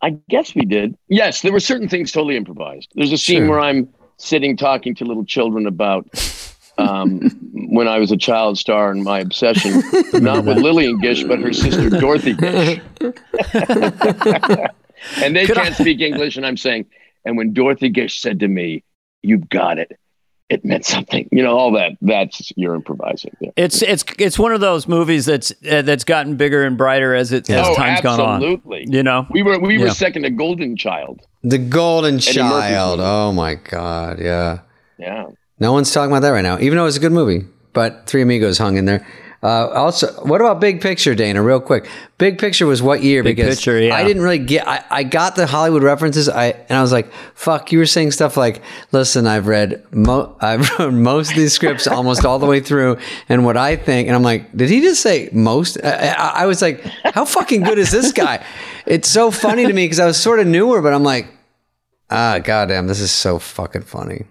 I 0.00 0.10
guess 0.30 0.54
we 0.54 0.64
did. 0.64 0.96
Yes, 1.08 1.42
there 1.42 1.50
were 1.52 1.58
certain 1.60 1.88
things 1.88 2.12
totally 2.12 2.36
improvised. 2.36 2.88
There's 2.94 3.10
a 3.12 3.18
scene 3.18 3.40
Sure. 3.40 3.48
where 3.50 3.60
I'm 3.60 3.88
sitting 4.16 4.56
talking 4.56 4.94
to 4.94 5.04
little 5.04 5.24
children 5.24 5.66
about 5.66 6.06
um, 6.78 7.18
when 7.52 7.88
I 7.88 7.98
was 7.98 8.12
a 8.12 8.16
child 8.16 8.56
star 8.56 8.92
and 8.92 9.02
my 9.02 9.18
obsession, 9.18 9.82
not 10.14 10.44
with 10.44 10.58
Lillian 10.58 11.00
Gish, 11.00 11.24
but 11.24 11.40
her 11.40 11.52
sister 11.52 11.90
Dorothy 11.90 12.34
Gish. 12.34 12.80
and 15.20 15.34
they 15.34 15.46
Could 15.46 15.56
can't 15.56 15.74
speak 15.74 16.00
English, 16.00 16.36
and 16.36 16.46
I'm 16.46 16.56
saying, 16.56 16.86
and 17.24 17.36
when 17.36 17.52
Dorothy 17.52 17.88
Gish 17.88 18.20
said 18.20 18.40
to 18.40 18.48
me, 18.48 18.84
"You've 19.22 19.48
got 19.48 19.78
it," 19.78 19.98
it 20.50 20.64
meant 20.64 20.84
something. 20.84 21.28
You 21.30 21.42
know, 21.42 21.56
all 21.56 21.72
that. 21.72 21.92
That's 22.02 22.52
you're 22.56 22.74
improvising. 22.74 23.34
Yeah. 23.40 23.50
It's 23.56 23.82
it's 23.82 24.04
it's 24.18 24.38
one 24.38 24.52
of 24.52 24.60
those 24.60 24.88
movies 24.88 25.24
that's 25.24 25.52
uh, 25.70 25.82
that's 25.82 26.04
gotten 26.04 26.36
bigger 26.36 26.64
and 26.64 26.76
brighter 26.76 27.14
as 27.14 27.32
it 27.32 27.48
as 27.48 27.66
oh, 27.66 27.74
time's 27.76 28.00
gone 28.00 28.20
on. 28.20 28.34
absolutely. 28.36 28.84
You 28.88 29.02
know, 29.02 29.26
We 29.30 29.42
were 29.42 29.58
we 29.58 29.78
were 29.78 29.90
second 29.90 30.24
to 30.24 30.30
Golden 30.30 30.76
Child. 30.76 31.26
The 31.42 31.58
Golden 31.58 32.16
Murphy's 32.16 32.34
Child. 32.34 33.00
Oh 33.00 33.32
my 33.32 33.54
god, 33.54 34.18
yeah. 34.18 34.60
Yeah. 34.98 35.28
No 35.60 35.72
one's 35.72 35.92
talking 35.92 36.10
about 36.10 36.20
that 36.20 36.30
right 36.30 36.42
now, 36.42 36.58
even 36.58 36.76
though 36.76 36.86
it's 36.86 36.96
a 36.96 37.00
good 37.00 37.12
movie. 37.12 37.46
But 37.72 38.06
Three 38.06 38.22
Amigos 38.22 38.58
hung 38.58 38.76
in 38.76 38.84
there. 38.86 39.06
Uh, 39.42 39.68
also, 39.68 40.12
what 40.24 40.42
about 40.42 40.60
Big 40.60 40.82
Picture, 40.82 41.14
Dana? 41.14 41.42
Real 41.42 41.60
quick, 41.60 41.88
Big 42.18 42.38
Picture 42.38 42.66
was 42.66 42.82
what 42.82 43.02
year? 43.02 43.22
Big 43.22 43.36
because 43.36 43.56
Picture, 43.56 43.80
yeah. 43.80 43.94
I 43.94 44.04
didn't 44.04 44.22
really 44.22 44.38
get. 44.38 44.68
I, 44.68 44.84
I 44.90 45.02
got 45.02 45.34
the 45.34 45.46
Hollywood 45.46 45.82
references. 45.82 46.28
I 46.28 46.48
and 46.68 46.72
I 46.72 46.82
was 46.82 46.92
like, 46.92 47.10
"Fuck!" 47.34 47.72
You 47.72 47.78
were 47.78 47.86
saying 47.86 48.10
stuff 48.10 48.36
like, 48.36 48.60
"Listen, 48.92 49.26
I've 49.26 49.46
read 49.46 49.82
mo- 49.92 50.36
I've 50.40 50.68
read 50.78 50.92
most 50.92 51.30
of 51.30 51.36
these 51.36 51.54
scripts 51.54 51.86
almost 51.86 52.26
all 52.26 52.38
the 52.38 52.44
way 52.44 52.60
through, 52.60 52.98
and 53.30 53.46
what 53.46 53.56
I 53.56 53.76
think." 53.76 54.08
And 54.08 54.14
I'm 54.14 54.22
like, 54.22 54.54
"Did 54.54 54.68
he 54.68 54.82
just 54.82 55.00
say 55.00 55.30
most?" 55.32 55.78
I, 55.82 56.08
I, 56.08 56.32
I 56.42 56.46
was 56.46 56.60
like, 56.60 56.82
"How 57.04 57.24
fucking 57.24 57.62
good 57.62 57.78
is 57.78 57.90
this 57.90 58.12
guy?" 58.12 58.44
It's 58.84 59.08
so 59.08 59.30
funny 59.30 59.66
to 59.66 59.72
me 59.72 59.84
because 59.86 60.00
I 60.00 60.06
was 60.06 60.18
sort 60.18 60.40
of 60.40 60.48
newer, 60.48 60.82
but 60.82 60.92
I'm 60.92 61.04
like, 61.04 61.28
"Ah, 62.10 62.40
goddamn, 62.44 62.88
this 62.88 63.00
is 63.00 63.10
so 63.10 63.38
fucking 63.38 63.82
funny." 63.82 64.26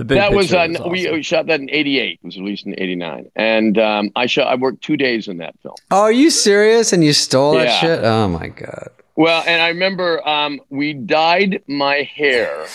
The 0.00 0.04
big 0.06 0.16
that 0.16 0.32
was, 0.32 0.46
picture 0.46 0.60
uh, 0.60 0.68
was 0.68 0.90
we, 0.90 1.00
awesome. 1.02 1.12
we 1.12 1.22
shot 1.22 1.46
that 1.48 1.60
in 1.60 1.68
'88. 1.68 2.20
It 2.22 2.26
was 2.26 2.38
released 2.38 2.64
in 2.64 2.72
'89, 2.80 3.30
and 3.36 3.76
um, 3.76 4.10
I 4.16 4.24
shot. 4.24 4.46
I 4.46 4.54
worked 4.54 4.80
two 4.82 4.96
days 4.96 5.28
in 5.28 5.36
that 5.36 5.60
film. 5.60 5.74
Oh, 5.90 6.00
are 6.00 6.10
you 6.10 6.30
serious? 6.30 6.94
And 6.94 7.04
you 7.04 7.12
stole 7.12 7.52
that 7.52 7.78
shit? 7.82 8.02
Oh 8.02 8.26
my 8.26 8.48
god. 8.48 8.88
Well, 9.16 9.44
and 9.46 9.60
I 9.60 9.68
remember 9.68 10.26
um, 10.26 10.58
we 10.70 10.94
dyed 10.94 11.62
my 11.66 12.08
hair. 12.16 12.66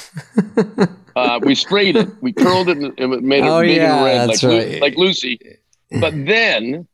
uh, 1.16 1.40
we 1.42 1.56
sprayed 1.56 1.96
it. 1.96 2.10
We 2.22 2.32
curled 2.32 2.70
it 2.70 2.78
and 2.78 2.94
it 3.00 3.24
made 3.24 3.44
it, 3.44 3.48
Oh, 3.48 3.62
made 3.62 3.78
yeah, 3.78 4.02
it 4.02 4.06
red 4.06 4.30
that's 4.30 4.44
like, 4.44 4.68
Lu- 4.68 4.80
like 4.82 4.96
Lucy. 4.98 5.40
But 6.00 6.14
then 6.28 6.88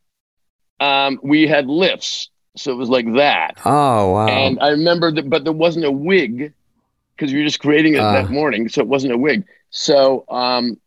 um, 0.80 1.20
we 1.22 1.46
had 1.46 1.66
lifts, 1.66 2.30
so 2.56 2.72
it 2.72 2.76
was 2.76 2.88
like 2.88 3.04
that. 3.16 3.58
Oh 3.66 4.12
wow. 4.12 4.28
And 4.28 4.58
I 4.60 4.68
remember 4.68 5.12
that, 5.12 5.28
but 5.28 5.44
there 5.44 5.52
wasn't 5.52 5.84
a 5.84 5.92
wig 5.92 6.54
because 7.16 7.34
we 7.34 7.40
were 7.40 7.44
just 7.46 7.60
creating 7.60 7.96
it 7.96 8.00
Ah. 8.00 8.12
that 8.14 8.30
morning, 8.30 8.70
so 8.70 8.80
it 8.80 8.88
wasn't 8.88 9.12
a 9.12 9.18
wig. 9.18 9.44
So 9.72 10.24
um, 10.28 10.78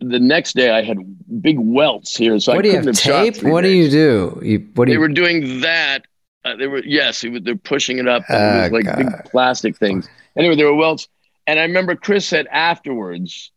the 0.00 0.18
next 0.18 0.54
day 0.54 0.70
I 0.70 0.82
had 0.82 0.98
big 1.40 1.58
welts 1.58 2.14
here, 2.16 2.38
so 2.40 2.52
what 2.52 2.58
I 2.58 2.62
do 2.62 2.68
you 2.68 2.74
couldn't 2.74 2.96
have 2.96 2.98
shot 2.98 3.34
tape? 3.34 3.42
What 3.44 3.62
do 3.62 3.70
you 3.70 3.88
do? 3.88 4.40
You 4.44 4.68
what 4.74 4.86
do 4.86 4.90
They 4.90 4.94
you? 4.94 5.00
were 5.00 5.08
doing 5.08 5.60
that. 5.60 6.06
Uh, 6.44 6.56
they 6.56 6.66
were 6.66 6.82
yes, 6.84 7.22
was, 7.22 7.42
they're 7.42 7.54
pushing 7.56 7.98
it 7.98 8.08
up. 8.08 8.24
It 8.28 8.32
was 8.34 8.72
like 8.72 8.84
God. 8.84 8.96
big 8.98 9.24
plastic 9.30 9.76
things. 9.76 10.08
Anyway, 10.36 10.56
there 10.56 10.66
were 10.66 10.74
welts, 10.74 11.08
and 11.46 11.58
I 11.58 11.62
remember 11.62 11.94
Chris 11.94 12.26
said 12.26 12.46
afterwards, 12.50 13.52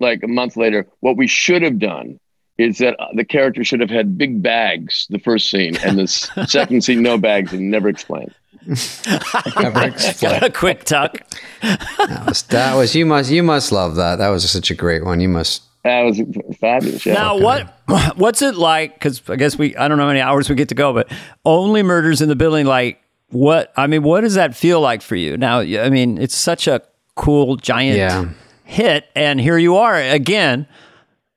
like 0.00 0.22
a 0.22 0.28
month 0.28 0.56
later, 0.56 0.86
what 1.00 1.16
we 1.18 1.26
should 1.26 1.62
have 1.62 1.78
done 1.78 2.18
is 2.56 2.78
that 2.78 2.98
uh, 2.98 3.08
the 3.14 3.24
character 3.24 3.64
should 3.64 3.80
have 3.80 3.90
had 3.90 4.16
big 4.16 4.42
bags 4.42 5.06
the 5.10 5.18
first 5.18 5.50
scene, 5.50 5.76
and 5.84 5.98
the 5.98 6.06
second 6.48 6.82
scene 6.82 7.02
no 7.02 7.18
bags, 7.18 7.52
and 7.52 7.70
never 7.70 7.88
explained. 7.88 8.34
Never 8.66 9.82
explained. 9.86 10.42
a 10.42 10.50
quick 10.50 10.84
tuck. 10.84 11.18
that, 11.62 12.24
was, 12.26 12.42
that 12.44 12.74
was 12.76 12.94
you 12.94 13.06
must 13.06 13.30
you 13.30 13.42
must 13.42 13.72
love 13.72 13.96
that. 13.96 14.16
That 14.16 14.28
was 14.28 14.48
such 14.50 14.70
a 14.70 14.74
great 14.74 15.04
one. 15.04 15.20
You 15.20 15.28
must. 15.28 15.62
That 15.84 16.02
was 16.02 16.20
fabulous. 16.60 17.04
Yeah. 17.04 17.14
Now, 17.14 17.38
what 17.38 17.74
what's 18.16 18.42
it 18.42 18.54
like? 18.54 18.94
Because 18.94 19.22
I 19.28 19.36
guess 19.36 19.56
we 19.58 19.76
I 19.76 19.88
don't 19.88 19.98
know 19.98 20.04
how 20.04 20.08
many 20.08 20.20
hours 20.20 20.48
we 20.48 20.54
get 20.54 20.68
to 20.68 20.74
go, 20.74 20.92
but 20.92 21.10
only 21.44 21.82
murders 21.82 22.20
in 22.22 22.28
the 22.28 22.36
building. 22.36 22.66
Like 22.66 23.00
what? 23.30 23.72
I 23.76 23.86
mean, 23.86 24.02
what 24.02 24.20
does 24.20 24.34
that 24.34 24.54
feel 24.56 24.80
like 24.80 25.02
for 25.02 25.16
you? 25.16 25.36
Now, 25.36 25.60
I 25.60 25.90
mean, 25.90 26.18
it's 26.18 26.36
such 26.36 26.68
a 26.68 26.82
cool 27.16 27.56
giant 27.56 27.96
Yeah. 27.98 28.28
hit, 28.64 29.06
and 29.16 29.40
here 29.40 29.58
you 29.58 29.76
are 29.76 29.96
again 29.96 30.66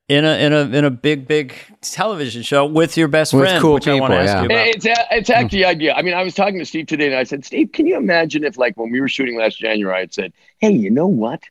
in 0.08 0.24
a 0.24 0.38
in 0.38 0.54
a 0.54 0.62
in 0.62 0.86
a 0.86 0.92
big 0.92 1.28
big 1.28 1.54
television 1.82 2.44
show 2.44 2.66
with 2.66 2.96
your 2.96 3.08
best 3.08 3.34
With 3.34 3.44
friend, 3.44 3.62
cool 3.62 3.74
which 3.74 3.88
I 3.88 4.00
want 4.00 4.14
to 4.14 4.20
ask 4.20 4.28
yeah. 4.28 4.40
you 4.42 4.46
about. 4.46 4.68
It's 4.68 4.86
a- 4.86 5.08
it's 5.12 5.30
hmm. 5.30 5.34
actually 5.34 5.60
the 5.60 5.66
idea. 5.66 5.94
I 5.94 6.02
mean, 6.02 6.14
I 6.14 6.24
was 6.24 6.36
talking 6.36 6.60
to 6.60 6.66
Steve 6.66 6.88
today, 6.88 7.08
and 7.08 7.16
I 7.16 7.24
said, 7.24 7.44
Steve, 7.44 7.72
can 7.72 7.88
you 7.88 7.98
imagine 7.98 8.44
if, 8.44 8.58
like, 8.58 8.78
when 8.78 8.92
we 8.92 9.02
were 9.02 9.10
shooting 9.10 9.38
last 9.38 9.58
January, 9.58 9.96
I 9.96 10.00
had 10.02 10.14
said, 10.14 10.34
"Hey, 10.60 10.72
you 10.72 10.92
know 10.92 11.08
what? 11.08 11.44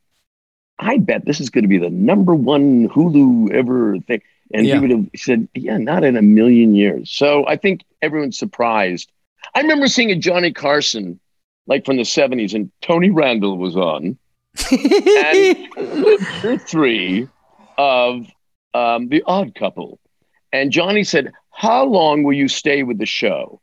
I 0.78 0.98
bet 0.98 1.24
this 1.24 1.40
is 1.40 1.50
going 1.50 1.62
to 1.62 1.68
be 1.68 1.78
the 1.78 1.90
number 1.90 2.34
one 2.34 2.88
Hulu 2.88 3.52
ever 3.52 3.98
thing," 3.98 4.22
and 4.52 4.66
Yeah. 4.66 4.74
he 4.74 4.80
would 4.80 4.90
have 4.90 5.06
said, 5.16 5.48
"Yeah, 5.54 5.78
not 5.78 6.04
in 6.04 6.16
a 6.16 6.22
million 6.22 6.74
years." 6.74 7.10
So 7.10 7.44
I 7.48 7.56
think 7.56 7.82
everyone's 8.02 8.38
surprised. 8.38 9.10
I 9.54 9.60
remember 9.62 9.88
seeing 9.88 10.10
a 10.12 10.16
Johnny 10.16 10.52
Carson, 10.52 11.18
like 11.66 11.84
from 11.84 11.96
the 11.96 12.04
'70s, 12.04 12.54
and 12.54 12.70
Tony 12.82 13.10
Randall 13.10 13.58
was 13.58 13.76
on, 13.76 14.16
and 14.70 16.60
three 16.62 17.28
of 17.76 18.26
um, 18.74 19.08
The 19.08 19.22
Odd 19.26 19.54
Couple. 19.54 19.98
And 20.52 20.70
Johnny 20.70 21.04
said, 21.04 21.32
How 21.50 21.84
long 21.84 22.22
will 22.22 22.34
you 22.34 22.48
stay 22.48 22.82
with 22.82 22.98
the 22.98 23.06
show? 23.06 23.60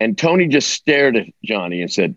And 0.00 0.16
Tony 0.16 0.46
just 0.46 0.70
stared 0.70 1.16
at 1.16 1.26
Johnny 1.44 1.80
and 1.82 1.92
said, 1.92 2.16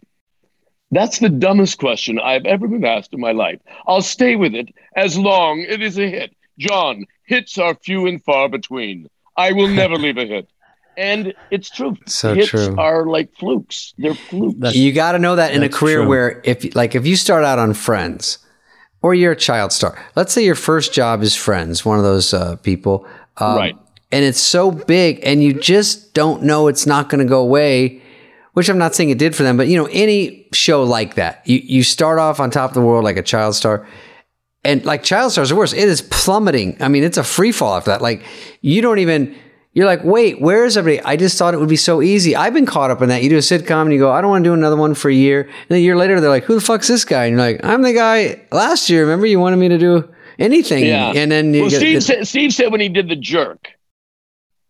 That's 0.91 1.19
the 1.19 1.29
dumbest 1.29 1.79
question 1.79 2.19
I've 2.19 2.45
ever 2.45 2.67
been 2.67 2.85
asked 2.85 3.13
in 3.13 3.19
my 3.19 3.31
life. 3.31 3.59
I'll 3.87 4.01
stay 4.01 4.35
with 4.35 4.53
it 4.53 4.69
as 4.95 5.17
long 5.17 5.61
it 5.61 5.81
is 5.81 5.97
a 5.97 6.07
hit. 6.09 6.35
John, 6.59 7.05
hits 7.25 7.57
are 7.57 7.75
few 7.75 8.07
and 8.07 8.23
far 8.23 8.49
between. 8.49 9.07
I 9.37 9.53
will 9.53 9.67
never 9.69 9.95
leave 9.95 10.17
a 10.17 10.25
hit. 10.25 10.49
And 10.97 11.33
it's 11.49 11.69
true. 11.69 11.95
So 12.05 12.35
hits 12.35 12.49
true. 12.49 12.75
are 12.77 13.05
like 13.05 13.33
flukes. 13.35 13.93
They're 13.97 14.13
flukes. 14.13 14.59
That's- 14.59 14.75
You 14.75 14.91
got 14.91 15.13
to 15.13 15.19
know 15.19 15.37
that 15.37 15.53
in 15.53 15.63
a 15.63 15.69
career 15.69 15.99
true. 15.99 16.07
where 16.07 16.41
if 16.43 16.75
like 16.75 16.93
if 16.95 17.07
you 17.07 17.15
start 17.15 17.43
out 17.45 17.57
on 17.57 17.73
Friends, 17.73 18.37
or 19.01 19.13
you're 19.13 19.31
a 19.31 19.37
child 19.37 19.71
star. 19.71 19.97
Let's 20.15 20.33
say 20.33 20.43
your 20.43 20.55
first 20.55 20.93
job 20.93 21.21
is 21.21 21.35
Friends, 21.35 21.85
one 21.85 21.97
of 21.97 22.03
those 22.03 22.33
uh, 22.33 22.55
people, 22.57 23.07
um, 23.37 23.57
Right. 23.57 23.77
And 24.13 24.25
it's 24.25 24.41
so 24.41 24.71
big, 24.71 25.21
and 25.23 25.41
you 25.41 25.53
just 25.53 26.13
don't 26.13 26.43
know 26.43 26.67
it's 26.67 26.85
not 26.85 27.07
going 27.07 27.19
to 27.25 27.29
go 27.29 27.39
away. 27.39 28.01
Which 28.53 28.67
I'm 28.67 28.77
not 28.77 28.93
saying 28.93 29.09
it 29.09 29.17
did 29.17 29.33
for 29.33 29.43
them, 29.43 29.55
but 29.55 29.69
you 29.69 29.77
know, 29.77 29.87
any 29.89 30.49
show 30.51 30.83
like 30.83 31.15
that, 31.15 31.41
you 31.47 31.59
you 31.63 31.83
start 31.83 32.19
off 32.19 32.41
on 32.41 32.51
top 32.51 32.71
of 32.71 32.73
the 32.73 32.81
world 32.81 33.05
like 33.05 33.15
a 33.15 33.21
child 33.21 33.55
star, 33.55 33.87
and 34.65 34.83
like 34.83 35.03
child 35.03 35.31
stars 35.31 35.53
are 35.53 35.55
worse. 35.55 35.71
It 35.71 35.87
is 35.87 36.01
plummeting. 36.01 36.75
I 36.81 36.89
mean, 36.89 37.05
it's 37.05 37.17
a 37.17 37.23
free 37.23 37.53
fall 37.53 37.77
after 37.77 37.91
that. 37.91 38.01
Like 38.01 38.23
you 38.59 38.81
don't 38.81 38.99
even. 38.99 39.33
You're 39.73 39.85
like, 39.85 40.03
wait, 40.03 40.41
where 40.41 40.65
is 40.65 40.75
everybody? 40.75 41.05
I 41.07 41.15
just 41.15 41.37
thought 41.37 41.53
it 41.53 41.59
would 41.59 41.69
be 41.69 41.77
so 41.77 42.01
easy. 42.01 42.35
I've 42.35 42.53
been 42.53 42.65
caught 42.65 42.91
up 42.91 43.01
in 43.01 43.07
that. 43.09 43.23
You 43.23 43.29
do 43.29 43.37
a 43.37 43.39
sitcom 43.39 43.83
and 43.83 43.93
you 43.93 43.99
go, 43.99 44.11
I 44.11 44.19
don't 44.19 44.29
want 44.29 44.43
to 44.43 44.49
do 44.49 44.53
another 44.53 44.75
one 44.75 44.93
for 44.95 45.09
a 45.09 45.13
year. 45.13 45.43
And 45.69 45.77
a 45.77 45.79
year 45.79 45.95
later, 45.95 46.19
they're 46.19 46.29
like, 46.29 46.43
who 46.43 46.55
the 46.55 46.61
fuck's 46.61 46.89
this 46.89 47.05
guy? 47.05 47.25
And 47.25 47.37
you're 47.37 47.45
like, 47.45 47.63
I'm 47.63 47.81
the 47.81 47.93
guy 47.93 48.41
last 48.51 48.89
year. 48.89 49.01
Remember, 49.03 49.25
you 49.27 49.39
wanted 49.39 49.57
me 49.57 49.69
to 49.69 49.77
do 49.77 50.13
anything. 50.39 50.83
Yeah. 50.85 51.13
And 51.15 51.31
then 51.31 51.53
you 51.53 51.61
well, 51.61 51.69
get 51.69 51.77
Steve, 51.77 51.97
it's 51.97 52.05
said, 52.05 52.27
Steve 52.27 52.53
said 52.53 52.69
when 52.71 52.81
he 52.81 52.89
did 52.89 53.07
The 53.07 53.15
Jerk, 53.15 53.69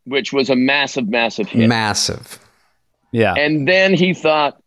which 0.06 0.32
was 0.32 0.52
a 0.52 0.56
massive, 0.56 1.08
massive 1.10 1.48
hit. 1.50 1.68
massive. 1.68 2.38
yeah. 3.12 3.34
And 3.34 3.68
then 3.68 3.96
he 3.96 4.14
thought, 4.14 4.62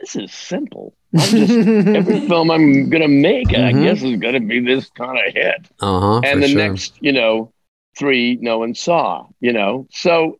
this 0.00 0.16
is 0.16 0.34
simple. 0.34 0.94
I'm 1.14 1.20
just, 1.30 1.50
every 1.96 2.28
film 2.28 2.50
I'm 2.50 2.90
going 2.90 3.00
to 3.00 3.08
make, 3.08 3.48
I 3.54 3.72
Mhm. 3.72 3.84
guess, 3.84 4.02
is 4.02 4.16
going 4.20 4.34
to 4.34 4.40
be 4.40 4.60
this 4.60 4.90
kind 4.90 5.16
of 5.16 5.32
hit. 5.32 5.66
Uh 5.80 6.00
huh. 6.00 6.20
and 6.24 6.42
the 6.42 6.54
next, 6.54 6.98
you 7.00 7.12
know, 7.12 7.52
three 7.96 8.38
no 8.40 8.58
one 8.58 8.74
saw, 8.74 9.26
you 9.40 9.52
know. 9.52 9.86
So 9.90 10.38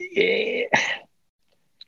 eh, 0.00 0.64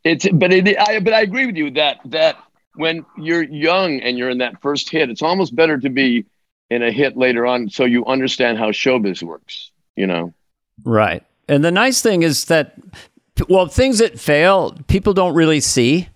it's, 0.05 0.29
but 0.33 0.53
it, 0.53 0.79
I, 0.79 1.01
but 1.01 1.13
I 1.13 1.23
agree 1.23 1.47
with 1.47 1.57
you 1.57 1.71
that, 1.73 1.99
that 2.07 2.37
when 2.75 3.05
you're 3.17 3.43
young 3.43 4.01
and 4.01 4.17
you're 4.17 4.31
in 4.31 4.39
that 4.39 4.61
first 4.63 4.91
hit, 4.91 5.11
it's 5.11 5.23
almost 5.23 5.55
better 5.55 5.79
to 5.79 5.91
be 5.91 6.27
in 6.71 6.83
a 6.83 6.91
hit 6.91 7.17
later 7.17 7.47
on 7.47 7.69
so 7.69 7.85
you 7.85 8.05
understand 8.07 8.59
how 8.59 8.71
showbiz 8.71 9.23
works, 9.23 9.71
you 9.97 10.07
know. 10.07 10.33
Right. 10.85 11.25
And 11.49 11.65
the 11.65 11.71
nice 11.71 12.03
thing 12.03 12.23
is 12.23 12.47
that, 12.47 12.75
well, 13.49 13.67
things 13.67 13.99
that 13.99 14.19
fail, 14.19 14.77
people 14.89 15.15
don't 15.15 15.35
really 15.35 15.61
see. 15.61 16.09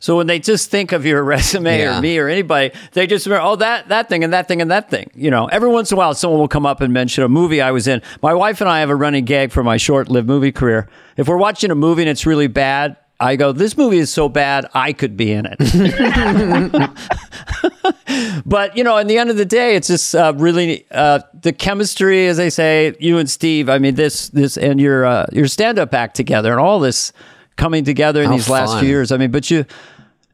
So 0.00 0.16
when 0.16 0.26
they 0.28 0.38
just 0.38 0.70
think 0.70 0.92
of 0.92 1.04
your 1.04 1.22
resume 1.24 1.80
Yeah. 1.80 1.98
or 1.98 2.02
me 2.02 2.18
or 2.18 2.28
anybody, 2.28 2.72
they 2.92 3.06
just 3.06 3.26
remember, 3.26 3.44
oh, 3.46 3.56
that, 3.56 3.88
that 3.88 4.08
thing 4.08 4.22
and 4.24 4.32
that 4.32 4.46
thing 4.48 4.60
and 4.62 4.70
that 4.70 4.90
thing. 4.90 5.10
You 5.14 5.30
know, 5.30 5.46
every 5.46 5.68
once 5.68 5.90
in 5.90 5.96
a 5.96 5.98
while, 5.98 6.14
someone 6.14 6.38
will 6.40 6.48
come 6.48 6.66
up 6.66 6.80
and 6.80 6.92
mention 6.92 7.24
a 7.24 7.28
movie 7.28 7.60
I 7.60 7.72
was 7.72 7.88
in. 7.88 8.00
My 8.22 8.34
wife 8.34 8.60
and 8.60 8.70
I 8.70 8.80
have 8.80 8.90
a 8.90 8.96
running 8.96 9.24
gag 9.24 9.50
for 9.52 9.62
my 9.64 9.76
short 9.76 10.08
lived 10.08 10.28
movie 10.28 10.52
career. 10.52 10.88
If 11.16 11.28
we're 11.28 11.36
watching 11.36 11.70
a 11.70 11.74
movie 11.74 12.02
and 12.02 12.08
it's 12.08 12.26
really 12.26 12.46
bad, 12.46 12.96
I 13.20 13.34
go, 13.34 13.50
this 13.50 13.76
movie 13.76 13.98
is 13.98 14.10
so 14.12 14.28
bad, 14.28 14.66
I 14.74 14.92
could 14.92 15.16
be 15.16 15.32
in 15.32 15.44
it. 15.50 15.58
but 18.46 18.76
you 18.76 18.84
know, 18.84 18.96
in 18.98 19.08
the 19.08 19.18
end 19.18 19.28
of 19.30 19.36
the 19.36 19.44
day, 19.44 19.74
it's 19.74 19.88
just 19.88 20.14
uh, 20.14 20.32
really 20.36 20.86
uh, 20.92 21.18
the 21.42 21.52
chemistry, 21.52 22.28
as 22.28 22.36
they 22.36 22.48
say. 22.50 22.94
You 23.00 23.18
and 23.18 23.28
Steve, 23.28 23.68
I 23.68 23.78
mean, 23.78 23.96
this 23.96 24.28
this 24.28 24.56
and 24.56 24.80
your 24.80 25.04
uh, 25.04 25.26
your 25.32 25.48
stand 25.48 25.80
up 25.80 25.92
act 25.94 26.14
together, 26.14 26.52
and 26.52 26.60
all 26.60 26.78
this 26.80 27.12
coming 27.58 27.84
together 27.84 28.22
in 28.22 28.28
How 28.30 28.36
these 28.36 28.48
last 28.48 28.78
few 28.78 28.88
years. 28.88 29.12
I 29.12 29.18
mean, 29.18 29.30
but 29.30 29.50
you. 29.50 29.66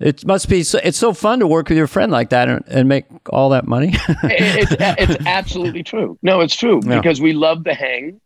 It 0.01 0.27
must 0.27 0.49
be. 0.49 0.65
So, 0.65 0.81
it's 0.83 0.99
so 0.99 1.13
fun 1.13 1.39
to 1.39 1.47
work 1.47 1.69
with 1.69 1.79
your 1.79 1.87
friend 1.87 2.11
like 2.11 2.31
that 2.31 2.49
and, 2.49 2.65
and 2.67 2.89
make 2.89 3.05
all 3.31 3.51
that 3.51 3.67
money. 3.67 3.95
It- 4.25 4.69
it's, 4.71 5.13
it's 5.13 5.27
absolutely 5.27 5.83
true. 5.85 6.19
No, 6.21 6.41
it's 6.41 6.55
true 6.57 6.81
Yeah. 6.85 6.97
because 6.97 7.21
we 7.21 7.33
love 7.33 7.63
the 7.65 7.75
hang. 7.75 8.21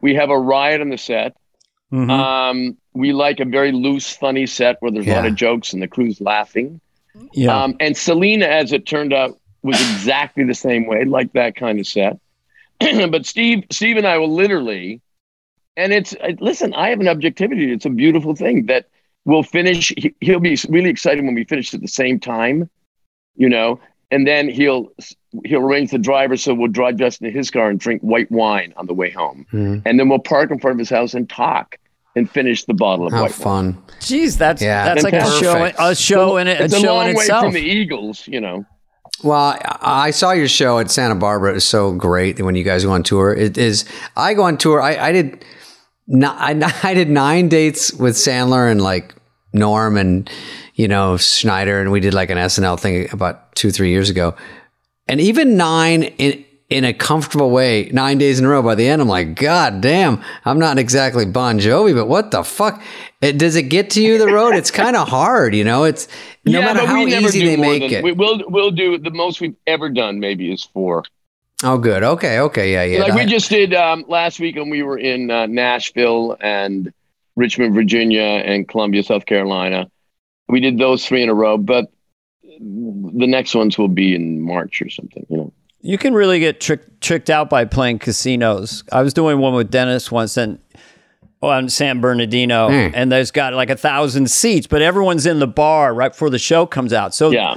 We 0.00 0.14
have 0.16 0.30
a 0.30 0.38
riot 0.38 0.80
on 0.80 0.88
the 0.90 0.98
set. 0.98 1.36
Mhm. 1.92 2.10
Um, 2.10 2.76
we 2.94 3.12
like 3.12 3.38
a 3.38 3.44
very 3.44 3.70
loose, 3.70 4.10
funny 4.10 4.46
set 4.46 4.76
where 4.80 4.90
there's 4.90 5.06
a 5.06 5.12
lot 5.12 5.24
of 5.26 5.36
jokes 5.36 5.72
and 5.72 5.80
the 5.80 5.86
crew's 5.88 6.20
laughing. 6.20 6.80
yeah. 7.32 7.62
Um, 7.62 7.76
and 7.78 7.96
Selena, 7.96 8.46
as 8.46 8.72
it 8.72 8.84
turned 8.84 9.12
out, 9.12 9.38
was 9.62 9.80
exactly 9.80 10.42
the 10.44 10.54
same 10.54 10.86
way, 10.86 11.04
like 11.04 11.32
that 11.34 11.54
kind 11.54 11.78
of 11.78 11.86
set. 11.86 12.18
but 12.80 13.24
Steve, 13.24 13.64
Steve 13.70 13.96
and 13.96 14.06
I 14.06 14.18
will 14.18 14.34
literally, 14.34 15.00
and 15.76 15.92
it's 15.92 16.14
uh, 16.14 16.32
listen. 16.40 16.74
I 16.74 16.90
have 16.90 17.00
an 17.00 17.08
objectivity. 17.08 17.72
It's 17.72 17.86
a 17.86 17.90
beautiful 17.90 18.34
thing 18.34 18.66
that 18.66 18.88
we'll 19.24 19.42
finish. 19.42 19.92
He, 19.96 20.14
he'll 20.20 20.40
be 20.40 20.56
really 20.68 20.90
excited 20.90 21.24
when 21.24 21.34
we 21.34 21.44
finish 21.44 21.72
at 21.74 21.80
the 21.80 21.88
same 21.88 22.18
time, 22.20 22.68
you 23.36 23.48
know. 23.48 23.80
and 24.10 24.26
then 24.26 24.48
he'll 24.48 24.92
he'll 25.44 25.60
arrange 25.62 25.90
the 25.90 25.98
driver 25.98 26.36
so 26.36 26.54
we'll 26.54 26.68
drive 26.70 26.96
Justin 26.96 27.26
to 27.26 27.32
his 27.36 27.50
car 27.50 27.68
and 27.70 27.80
drink 27.80 28.00
white 28.02 28.30
wine 28.30 28.72
on 28.76 28.86
the 28.86 28.94
way 28.94 29.10
home, 29.10 29.46
Mhm. 29.52 29.82
and 29.86 29.98
then 29.98 30.08
we'll 30.08 30.18
park 30.20 30.50
in 30.50 30.58
front 30.60 30.74
of 30.74 30.78
his 30.78 30.90
house 30.90 31.14
and 31.14 31.28
talk 31.28 31.76
and 32.14 32.30
finish 32.30 32.64
the 32.64 32.74
bottle 32.74 33.06
of 33.06 33.12
How 33.12 33.22
white 33.22 33.38
wine. 33.44 33.72
fun. 33.72 33.82
Jeez, 34.00 34.38
that's 34.38 34.62
Yeah, 34.62 34.84
that's 34.84 35.02
like 35.02 35.14
a 35.14 35.20
perfect. 35.20 35.76
show, 35.78 35.84
a 35.90 35.94
show 35.96 36.36
in 36.36 36.46
it, 36.46 36.60
a 36.60 36.64
It's 36.64 36.74
a 36.74 36.80
show 36.80 36.94
long 36.94 37.08
in 37.08 37.16
way 37.16 37.22
itself. 37.22 37.44
from 37.44 37.54
the 37.54 37.60
Eagles, 37.62 38.28
you 38.28 38.40
know. 38.40 38.64
Well, 39.24 39.58
I 39.82 40.08
I 40.08 40.10
saw 40.10 40.30
your 40.32 40.48
show 40.48 40.78
at 40.78 40.90
Santa 40.90 41.14
Barbara. 41.16 41.50
It 41.52 41.54
was 41.54 41.64
so 41.64 41.92
great 41.92 42.40
when 42.40 42.54
you 42.54 42.62
guys 42.62 42.84
go 42.84 42.92
on 42.92 43.02
tour. 43.02 43.32
It 43.34 43.56
is. 43.58 43.84
I 44.16 44.34
go 44.34 44.42
on 44.44 44.58
tour. 44.58 44.80
I, 44.80 44.96
I 45.08 45.12
did. 45.12 45.44
I, 46.12 46.72
I 46.82 46.94
did 46.94 47.10
nine 47.10 47.48
dates 47.48 47.92
with 47.92 48.14
Sandler 48.14 48.70
and 48.70 48.82
like 48.82 49.14
Norm 49.52 49.96
and 49.96 50.28
you 50.74 50.88
know 50.88 51.16
Schneider, 51.16 51.80
and 51.80 51.90
we 51.90 52.00
did 52.00 52.14
like 52.14 52.30
an 52.30 52.38
SNL 52.38 52.78
thing 52.78 53.08
about 53.12 53.54
two 53.54 53.70
three 53.70 53.90
years 53.90 54.10
ago. 54.10 54.34
And 55.06 55.20
even 55.20 55.56
nine 55.56 56.02
in 56.02 56.44
in 56.70 56.84
a 56.84 56.92
comfortable 56.92 57.50
way, 57.50 57.90
nine 57.92 58.18
days 58.18 58.38
in 58.38 58.44
a 58.44 58.48
row. 58.48 58.62
By 58.62 58.74
the 58.74 58.88
end, 58.88 59.02
I'm 59.02 59.08
like, 59.08 59.34
God 59.36 59.80
damn, 59.80 60.22
I'm 60.44 60.58
not 60.58 60.78
exactly 60.78 61.26
Bon 61.26 61.58
Jovi, 61.58 61.94
but 61.94 62.06
what 62.06 62.30
the 62.30 62.42
fuck? 62.42 62.82
It, 63.20 63.38
does 63.38 63.54
it 63.54 63.64
get 63.64 63.90
to 63.90 64.02
you 64.02 64.18
the 64.18 64.26
road? 64.26 64.54
It's 64.54 64.70
kind 64.70 64.96
of 64.96 65.08
hard, 65.20 65.54
you 65.54 65.62
know. 65.62 65.84
It's 65.84 66.08
no 66.44 66.58
yeah, 66.58 66.64
matter 66.64 66.86
how 66.86 67.06
easy 67.06 67.44
they 67.44 67.56
make 67.56 67.82
than, 67.82 67.92
it. 67.92 68.04
We, 68.04 68.12
we'll 68.12 68.42
we'll 68.48 68.70
do 68.70 68.98
the 68.98 69.10
most 69.10 69.40
we've 69.40 69.56
ever 69.66 69.88
done. 69.88 70.18
Maybe 70.18 70.52
is 70.52 70.64
four. 70.64 71.04
Oh, 71.64 71.78
good. 71.78 72.02
Okay. 72.02 72.38
Okay. 72.38 72.72
Yeah. 72.72 72.84
Yeah. 72.84 72.98
like 73.04 73.14
we 73.14 73.24
just 73.24 73.48
did 73.50 73.74
um, 73.74 74.04
last 74.08 74.38
week, 74.38 74.56
and 74.56 74.70
we 74.70 74.82
were 74.82 74.98
in 74.98 75.30
uh, 75.30 75.46
Nashville 75.46 76.36
and 76.40 76.92
Richmond, 77.36 77.74
Virginia, 77.74 78.22
and 78.22 78.68
Columbia, 78.68 79.02
South 79.02 79.26
Carolina. 79.26 79.90
We 80.48 80.60
did 80.60 80.78
those 80.78 81.06
three 81.06 81.22
in 81.22 81.28
a 81.28 81.34
row, 81.34 81.56
but 81.58 81.86
the 82.42 83.26
next 83.26 83.54
ones 83.54 83.78
will 83.78 83.88
be 83.88 84.14
in 84.14 84.40
March 84.42 84.80
or 84.82 84.88
something. 84.90 85.26
You 85.30 85.36
know. 85.38 85.52
You 85.80 85.98
can 85.98 86.14
really 86.14 86.38
get 86.38 86.60
tricked 86.60 87.00
tricked 87.00 87.30
out 87.30 87.50
by 87.50 87.64
playing 87.64 87.98
casinos. 87.98 88.84
I 88.92 89.02
was 89.02 89.12
doing 89.14 89.38
one 89.38 89.54
with 89.54 89.70
Dennis 89.70 90.10
once 90.12 90.36
and 90.36 90.58
on 91.42 91.68
San 91.68 92.00
Bernardino, 92.00 92.68
Hmm. 92.68 92.94
and 92.94 93.12
there's 93.12 93.30
got 93.30 93.52
like 93.52 93.68
a 93.70 93.76
thousand 93.76 94.30
seats, 94.30 94.66
but 94.66 94.80
everyone's 94.80 95.26
in 95.26 95.40
the 95.40 95.46
bar 95.46 95.92
right 95.92 96.10
before 96.10 96.30
the 96.30 96.38
show 96.38 96.64
comes 96.64 96.92
out. 96.92 97.14
So 97.14 97.30
Yeah. 97.30 97.56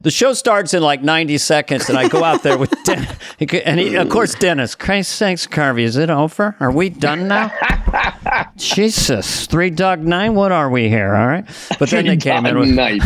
The 0.00 0.10
show 0.12 0.32
starts 0.32 0.74
in 0.74 0.82
like 0.82 1.02
90 1.02 1.38
seconds, 1.38 1.88
and 1.88 1.98
I 1.98 2.06
go 2.08 2.22
out 2.22 2.42
there 2.44 2.56
with 2.56 2.72
Dennis. 2.84 3.16
And 3.40 3.78
he, 3.78 3.94
of 3.94 4.08
course, 4.08 4.34
Dennis, 4.34 4.74
Christ 4.74 5.12
sakes, 5.12 5.46
Carvey, 5.46 5.82
is 5.82 5.96
it 5.96 6.10
over? 6.10 6.56
Are 6.58 6.72
we 6.72 6.88
done 6.88 7.28
now? 7.28 7.52
Jesus, 8.56 9.46
Three 9.46 9.70
Dog 9.70 10.00
Nine, 10.00 10.34
what 10.34 10.50
are 10.50 10.68
we 10.70 10.88
here? 10.88 11.14
All 11.14 11.28
right. 11.28 11.44
But 11.78 11.90
then 11.90 12.06
they 12.06 12.16
came 12.16 12.46
in 12.46 12.58
with. 12.58 12.68
night. 12.74 13.00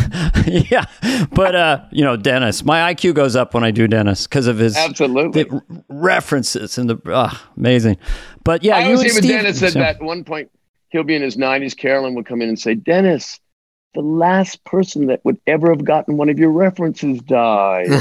yeah. 0.47 0.87
But, 1.33 1.55
uh, 1.55 1.85
you 1.91 2.03
know, 2.03 2.17
Dennis, 2.17 2.65
my 2.65 2.95
IQ 2.95 3.15
goes 3.15 3.37
up 3.37 3.53
when 3.53 3.63
I 3.63 3.71
do 3.71 3.87
Dennis 3.87 4.27
because 4.27 4.47
of 4.47 4.57
his 4.59 4.75
Absolutely. 4.75 5.45
references 5.89 6.79
and 6.79 6.89
the 6.89 7.13
uh, 7.13 7.35
amazing. 7.59 7.99
But 8.43 8.65
yeah, 8.65 8.77
I 8.77 8.81
you 8.81 8.85
always 8.97 9.01
and 9.03 9.11
say 9.11 9.17
with 9.17 9.25
Steve, 9.25 9.37
Dennis 9.37 9.61
that 9.61 9.73
so- 9.73 9.81
at 9.81 10.03
one 10.03 10.25
point 10.25 10.51
he'll 10.89 11.05
be 11.05 11.15
in 11.15 11.23
his 11.23 11.37
nineties. 11.37 11.75
Carolyn 11.75 12.15
will 12.15 12.25
come 12.25 12.41
in 12.43 12.49
and 12.49 12.59
say, 12.59 12.75
"Dennis, 12.75 13.39
the 13.95 14.01
last 14.01 14.63
person 14.65 15.07
that 15.07 15.25
would 15.25 15.39
ever 15.47 15.71
have 15.71 15.85
gotten 15.85 16.17
one 16.17 16.29
of 16.29 16.39
your 16.39 16.51
references 16.51 17.21
died." 17.21 17.89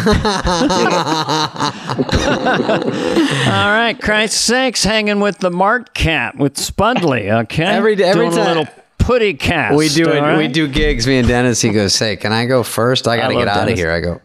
All 2.31 3.71
right, 3.71 3.97
Christ's 4.01 4.39
sakes, 4.39 4.83
hanging 4.83 5.19
with 5.19 5.39
the 5.39 5.51
Mart 5.51 5.93
cat 5.93 6.37
with 6.37 6.55
Spudley. 6.55 7.31
Okay, 7.43 7.63
Every 7.65 7.95
day- 7.95 8.05
every 8.05 8.25
Doing 8.29 8.37
time- 8.37 8.45
a 8.45 8.59
little 8.61 8.67
putty 8.97 9.33
cast. 9.33 9.75
we 9.75 9.89
do 9.89 10.03
it. 10.09 10.15
all 10.17 10.21
right? 10.21 10.37
We 10.37 10.47
do 10.47 10.67
gigs. 10.67 11.07
Me 11.07 11.17
and 11.17 11.27
Dennis. 11.27 11.59
He 11.61 11.69
goes, 11.71 11.97
"Hey, 11.97 12.15
can 12.15 12.31
I 12.31 12.45
go 12.45 12.63
first? 12.63 13.07
I 13.07 13.17
got 13.17 13.29
to 13.29 13.33
get 13.35 13.47
out 13.47 13.69
of 13.69 13.77
here." 13.77 13.91
I 13.91 13.99
go. 13.99 14.21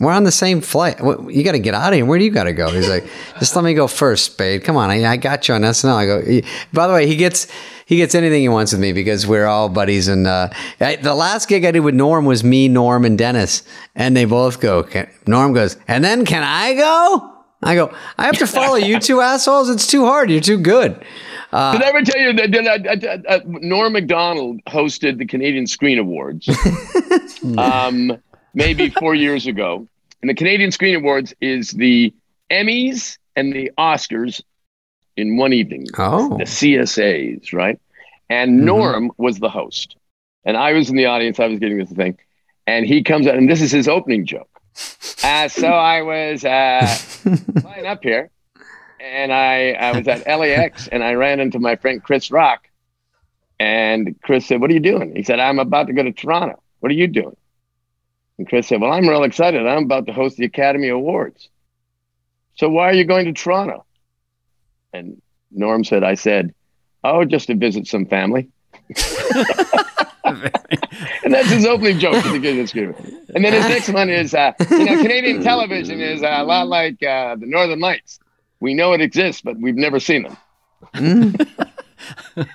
We're 0.00 0.12
on 0.12 0.22
the 0.22 0.32
same 0.32 0.60
flight. 0.60 1.00
You 1.00 1.42
got 1.42 1.52
to 1.52 1.58
get 1.58 1.74
out 1.74 1.92
of 1.92 1.96
here. 1.96 2.04
Where 2.04 2.18
do 2.18 2.24
you 2.24 2.30
got 2.30 2.44
to 2.44 2.52
go? 2.52 2.70
He's 2.70 2.88
like, 2.88 3.04
just 3.40 3.56
let 3.56 3.64
me 3.64 3.74
go 3.74 3.88
first, 3.88 4.26
Spade. 4.26 4.62
Come 4.62 4.76
on, 4.76 4.90
I, 4.90 5.04
I 5.04 5.16
got 5.16 5.48
you 5.48 5.54
on 5.54 5.62
SNL. 5.62 5.94
I 5.94 6.06
go. 6.06 6.48
By 6.72 6.86
the 6.86 6.92
way, 6.92 7.06
he 7.08 7.16
gets 7.16 7.48
he 7.84 7.96
gets 7.96 8.14
anything 8.14 8.42
he 8.42 8.48
wants 8.48 8.72
with 8.72 8.80
me 8.80 8.92
because 8.92 9.26
we're 9.26 9.46
all 9.46 9.68
buddies. 9.68 10.06
And 10.06 10.26
uh, 10.26 10.50
I, 10.80 10.96
the 10.96 11.14
last 11.14 11.48
gig 11.48 11.64
I 11.64 11.72
did 11.72 11.80
with 11.80 11.94
Norm 11.94 12.26
was 12.26 12.44
me, 12.44 12.68
Norm, 12.68 13.04
and 13.04 13.18
Dennis, 13.18 13.64
and 13.96 14.16
they 14.16 14.24
both 14.24 14.60
go. 14.60 14.84
Can, 14.84 15.10
Norm 15.26 15.52
goes, 15.52 15.76
and 15.88 16.04
then 16.04 16.24
can 16.24 16.44
I 16.44 16.74
go? 16.74 17.34
I 17.60 17.74
go. 17.74 17.92
I 18.16 18.26
have 18.26 18.38
to 18.38 18.46
follow 18.46 18.76
you 18.76 19.00
two 19.00 19.20
assholes. 19.22 19.68
It's 19.68 19.86
too 19.86 20.04
hard. 20.04 20.30
You're 20.30 20.40
too 20.40 20.58
good. 20.58 21.04
Did 21.50 21.82
I 21.82 21.86
ever 21.86 22.02
tell 22.02 22.20
you 22.20 22.32
that, 22.34 22.52
that, 22.52 23.00
that, 23.00 23.26
uh, 23.26 23.40
Norm 23.46 23.94
Macdonald 23.94 24.60
hosted 24.66 25.16
the 25.16 25.24
Canadian 25.24 25.66
Screen 25.66 25.98
Awards 25.98 26.46
um, 27.58 28.18
maybe 28.54 28.90
four 28.98 29.14
years 29.14 29.46
ago? 29.46 29.86
And 30.20 30.28
the 30.28 30.34
Canadian 30.34 30.72
Screen 30.72 30.96
Awards 30.96 31.32
is 31.40 31.70
the 31.70 32.12
Emmys 32.50 33.18
and 33.36 33.52
the 33.52 33.70
Oscars 33.78 34.42
in 35.16 35.36
one 35.36 35.52
evening. 35.52 35.86
Oh. 35.96 36.36
The 36.38 36.44
CSAs, 36.44 37.52
right? 37.52 37.80
And 38.28 38.64
Norm 38.64 39.12
was 39.16 39.38
the 39.38 39.48
host. 39.48 39.96
And 40.44 40.56
I 40.56 40.72
was 40.72 40.90
in 40.90 40.96
the 40.96 41.06
audience. 41.06 41.40
I 41.40 41.46
was 41.46 41.58
getting 41.58 41.78
this 41.78 41.90
thing. 41.90 42.18
And 42.66 42.84
he 42.84 43.02
comes 43.02 43.26
out, 43.26 43.36
and 43.36 43.48
this 43.48 43.62
is 43.62 43.70
his 43.70 43.88
opening 43.88 44.26
joke. 44.26 44.50
Uh, 45.24 45.48
so 45.48 45.68
I 45.68 46.02
was 46.02 46.44
uh, 46.44 46.86
flying 47.60 47.86
up 47.86 48.02
here 48.02 48.30
and 49.00 49.32
I, 49.32 49.72
I 49.72 49.96
was 49.96 50.08
at 50.08 50.26
LAX 50.26 50.88
and 50.88 51.02
I 51.02 51.14
ran 51.14 51.40
into 51.40 51.58
my 51.58 51.76
friend 51.76 52.02
Chris 52.02 52.30
Rock. 52.30 52.68
And 53.60 54.20
Chris 54.22 54.46
said, 54.46 54.60
What 54.60 54.70
are 54.70 54.74
you 54.74 54.80
doing? 54.80 55.16
He 55.16 55.22
said, 55.24 55.40
I'm 55.40 55.58
about 55.58 55.88
to 55.88 55.92
go 55.92 56.02
to 56.02 56.12
Toronto. 56.12 56.62
What 56.80 56.90
are 56.90 56.94
you 56.94 57.08
doing? 57.08 57.36
And 58.38 58.48
Chris 58.48 58.68
said, 58.68 58.80
Well, 58.80 58.92
I'm 58.92 59.08
real 59.08 59.24
excited. 59.24 59.66
I'm 59.66 59.84
about 59.84 60.06
to 60.06 60.12
host 60.12 60.36
the 60.36 60.44
Academy 60.44 60.88
Awards. 60.88 61.48
So 62.54 62.68
why 62.68 62.84
are 62.84 62.94
you 62.94 63.04
going 63.04 63.26
to 63.26 63.32
Toronto? 63.32 63.84
And 64.92 65.20
Norm 65.50 65.84
said, 65.84 66.04
I 66.04 66.14
said, 66.14 66.54
Oh, 67.04 67.24
just 67.24 67.48
to 67.48 67.54
visit 67.54 67.86
some 67.86 68.06
family. 68.06 68.48
and 70.24 71.34
that's 71.34 71.50
his 71.50 71.66
opening 71.66 71.98
joke 71.98 72.22
to 72.22 72.38
the 72.38 72.66
Screamer. 72.66 72.94
And 73.34 73.44
then 73.44 73.52
his 73.52 73.64
next 73.68 73.88
one 73.90 74.10
is, 74.10 74.34
uh, 74.34 74.52
you 74.70 74.84
know, 74.84 74.96
Canadian 75.02 75.42
television 75.42 76.00
is 76.00 76.22
a 76.22 76.42
lot 76.42 76.68
like 76.68 77.02
uh, 77.02 77.36
the 77.36 77.46
Northern 77.46 77.80
Lights. 77.80 78.18
We 78.60 78.74
know 78.74 78.92
it 78.92 79.00
exists, 79.00 79.42
but 79.42 79.56
we've 79.58 79.76
never 79.76 80.00
seen 80.00 80.24
them. 80.24 80.36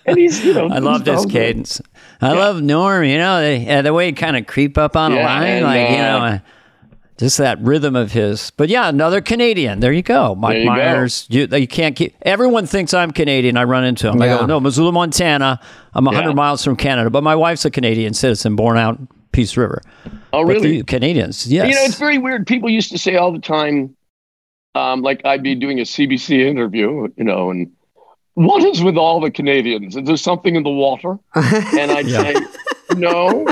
and 0.06 0.18
he's, 0.18 0.44
you 0.44 0.54
know, 0.54 0.68
I 0.70 0.80
love 0.80 1.06
this 1.06 1.22
he's- 1.22 1.32
cadence. 1.32 1.82
I 2.24 2.34
love 2.34 2.62
Norm. 2.62 3.04
You 3.04 3.18
know, 3.18 3.42
the, 3.42 3.70
uh, 3.70 3.82
the 3.82 3.94
way 3.94 4.08
he 4.08 4.14
kind 4.14 4.38
of 4.38 4.48
creep 4.48 4.78
up 4.78 4.96
on 4.96 5.12
a 5.12 5.16
line, 5.18 5.48
and, 5.48 5.66
like 5.66 5.90
you 5.90 5.96
uh, 5.98 6.00
know, 6.00 6.18
uh, 6.26 6.40
just 7.18 7.38
that 7.38 7.60
rhythm 7.62 7.96
of 7.96 8.12
his. 8.12 8.52
But 8.52 8.70
yeah, 8.70 8.90
another 8.90 9.22
Canadian. 9.22 9.80
There 9.80 9.92
you 9.92 10.02
go, 10.02 10.36
Mike 10.36 10.58
you 10.58 10.64
go. 10.66 10.72
Myers. 10.72 11.28
You, 11.30 11.48
you 11.52 11.68
can't 11.68 11.96
keep. 11.96 12.16
Everyone 12.24 12.66
thinks 12.66 12.94
I'm 12.94 13.12
Canadian. 13.12 13.58
I 13.58 13.64
run 13.66 13.84
into 13.86 14.10
him. 14.10 14.22
I 14.22 14.26
Yeah. 14.26 14.40
go, 14.40 14.46
no, 14.46 14.60
Missoula, 14.60 14.92
Montana. 14.92 15.60
I'm 15.94 16.06
100 16.06 16.30
Yeah. 16.30 16.34
miles 16.36 16.64
from 16.64 16.76
Canada, 16.76 17.10
but 17.10 17.24
my 17.24 17.36
wife's 17.36 17.66
a 17.66 17.72
Canadian 17.72 18.14
citizen, 18.14 18.56
born 18.56 18.78
out 18.78 18.98
in 19.00 19.08
Peace 19.32 19.56
River. 19.56 19.82
Oh, 20.32 20.42
really? 20.42 20.82
Canadians, 20.84 21.46
yes. 21.46 21.68
You 21.70 21.76
know, 21.76 21.82
it's 21.84 22.00
very 22.00 22.18
weird. 22.18 22.48
People 22.48 22.70
used 22.70 22.92
to 22.92 22.98
say 22.98 23.16
all 23.16 23.32
the 23.32 23.40
time, 23.40 23.96
um, 24.76 25.02
like 25.02 25.22
I'd 25.26 25.44
be 25.44 25.54
doing 25.56 25.80
a 25.80 25.84
CBC 25.84 26.48
interview, 26.48 27.08
you 27.16 27.24
know, 27.24 27.52
and 27.52 27.72
what 28.36 28.64
is 28.64 28.84
with 28.84 28.98
all 28.98 29.20
the 29.20 29.32
Canadians? 29.32 29.96
Is 29.96 30.04
there 30.06 30.18
something 30.18 30.56
in 30.56 30.64
the 30.64 30.70
water? 30.70 31.18
And 31.36 31.92
I'd 31.92 32.08
say, 32.08 32.36
no, 32.96 33.46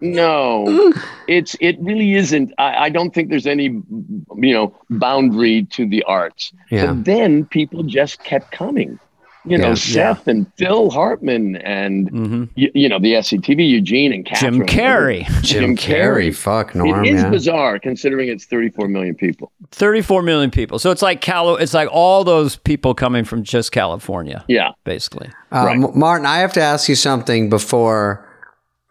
no, 0.00 0.92
it's 1.28 1.56
it 1.60 1.78
really 1.80 2.14
isn't. 2.14 2.52
I, 2.58 2.86
I 2.86 2.88
don't 2.88 3.12
think 3.12 3.28
there's 3.28 3.46
any, 3.46 3.64
you 3.64 4.52
know, 4.52 4.74
boundary 4.88 5.64
to 5.72 5.88
the 5.88 6.02
arts. 6.04 6.52
Yeah. 6.70 6.86
But 6.86 7.04
then 7.04 7.44
people 7.44 7.82
just 7.82 8.22
kept 8.24 8.52
coming. 8.52 8.98
You 9.46 9.56
know, 9.56 9.68
Yeah. 9.68 9.74
Seth 9.74 10.28
and 10.28 10.46
Phil 10.58 10.90
Hartman 10.90 11.56
and 11.56 12.10
Mhm. 12.12 12.48
you, 12.56 12.70
you 12.74 12.88
know 12.90 12.98
the 12.98 13.14
SCTV 13.16 13.64
Eugene 13.66 14.12
and 14.12 14.26
Catherine. 14.26 14.58
Jim 14.58 14.66
Carrey. 14.66 15.24
Jim, 15.42 15.62
Jim 15.62 15.76
Carrey. 15.76 16.28
Carrey. 16.28 16.34
Fuck 16.34 16.74
Norm. 16.74 17.04
It 17.06 17.14
is 17.14 17.22
yeah. 17.22 17.30
bizarre 17.30 17.78
considering 17.78 18.28
it's 18.28 18.44
34 18.44 18.86
million 18.88 19.14
people. 19.14 19.50
34 19.72 20.22
million 20.22 20.50
people. 20.50 20.78
So 20.78 20.90
it's 20.90 21.00
like 21.00 21.22
Calo. 21.22 21.58
It's 21.58 21.72
like 21.72 21.88
all 21.90 22.22
those 22.22 22.56
people 22.56 22.92
coming 22.92 23.24
from 23.24 23.42
just 23.42 23.72
California, 23.72 24.44
Yeah. 24.46 24.72
basically. 24.84 25.30
Uh, 25.50 25.62
Right. 25.66 25.76
M- 25.76 25.98
Martin, 25.98 26.26
I 26.26 26.38
have 26.40 26.52
to 26.54 26.60
ask 26.62 26.88
you 26.88 26.94
something 26.94 27.48
before 27.48 28.26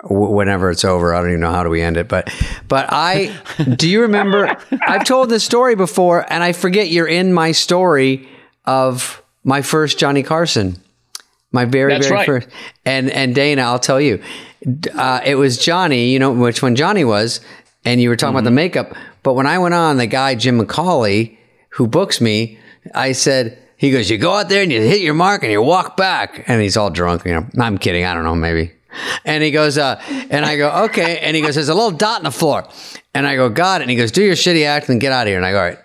whenever 0.06 0.72
it's 0.72 0.86
over. 0.86 1.14
I 1.14 1.20
don't 1.20 1.30
even 1.30 1.42
know 1.42 1.52
how 1.52 1.64
do 1.64 1.70
we 1.70 1.82
end 1.82 1.98
it, 1.98 2.08
but 2.08 2.34
but 2.68 2.88
I 2.90 3.32
do 3.76 3.88
you 3.90 4.02
remember? 4.02 4.56
I've 4.88 5.04
told 5.04 5.30
this 5.30 5.44
story 5.44 5.76
before, 5.76 6.26
and 6.32 6.44
I 6.44 6.54
forget 6.54 6.90
you're 6.90 7.06
in 7.08 7.34
my 7.34 7.52
story 7.52 8.28
of 8.66 9.22
my 9.44 9.62
first 9.62 9.98
Johnny 9.98 10.24
Carson, 10.24 10.78
my 11.52 11.66
very 11.66 11.94
That's 11.94 12.08
very 12.08 12.18
right. 12.18 12.26
first. 12.26 12.50
And 12.86 13.10
and 13.12 13.34
Dana, 13.36 13.62
I'll 13.64 13.80
tell 13.80 14.02
you, 14.02 14.22
uh, 14.94 15.22
it 15.26 15.36
was 15.36 15.58
Johnny. 15.58 16.12
You 16.12 16.20
know 16.20 16.32
which 16.32 16.62
one 16.62 16.76
Johnny 16.76 17.04
was, 17.04 17.42
and 17.86 18.02
you 18.02 18.10
were 18.10 18.16
talking 18.16 18.36
about 18.36 18.44
the 18.44 18.52
makeup. 18.52 18.94
But 19.24 19.34
when 19.34 19.48
I 19.48 19.58
went 19.60 19.74
on, 19.74 19.98
the 19.98 20.08
guy 20.08 20.36
Jim 20.36 20.60
McCawley, 20.60 21.38
who 21.70 21.88
books 21.88 22.22
me, 22.22 22.60
I 22.94 23.14
said. 23.14 23.58
He 23.80 23.92
goes, 23.92 24.10
you 24.10 24.18
go 24.18 24.34
out 24.34 24.50
there 24.50 24.62
and 24.62 24.70
you 24.74 24.82
hit 24.82 25.00
your 25.00 25.14
mark 25.14 25.42
and 25.42 25.54
you 25.54 25.62
walk 25.62 25.96
back. 25.96 26.44
And 26.50 26.62
he's 26.62 26.76
all 26.76 26.90
drunk. 26.90 27.24
You 27.24 27.36
know, 27.36 27.48
I'm 27.58 27.78
kidding. 27.78 28.04
I 28.04 28.14
don't 28.14 28.26
know, 28.26 28.36
maybe. 28.36 28.74
And 29.24 29.42
he 29.42 29.52
goes, 29.52 29.78
uh, 29.78 30.02
and 30.30 30.46
I 30.46 30.58
go, 30.58 30.70
okay. 30.88 31.20
And 31.20 31.34
he 31.34 31.42
goes, 31.42 31.56
there's 31.56 31.70
a 31.70 31.74
little 31.74 31.92
dot 31.92 32.20
in 32.20 32.26
the 32.26 32.32
floor. 32.32 32.68
And 33.14 33.26
I 33.26 33.38
go, 33.38 33.48
got 33.48 33.80
it. 33.80 33.84
And 33.86 33.90
he 33.90 33.96
goes, 33.96 34.12
do 34.12 34.22
your 34.22 34.36
shitty 34.36 34.66
act 34.66 34.90
and 34.90 35.00
get 35.00 35.14
out 35.14 35.28
of 35.28 35.28
here. 35.30 35.38
And 35.38 35.46
I 35.46 35.52
go, 35.52 35.60
all 35.60 35.64
right. 35.64 35.80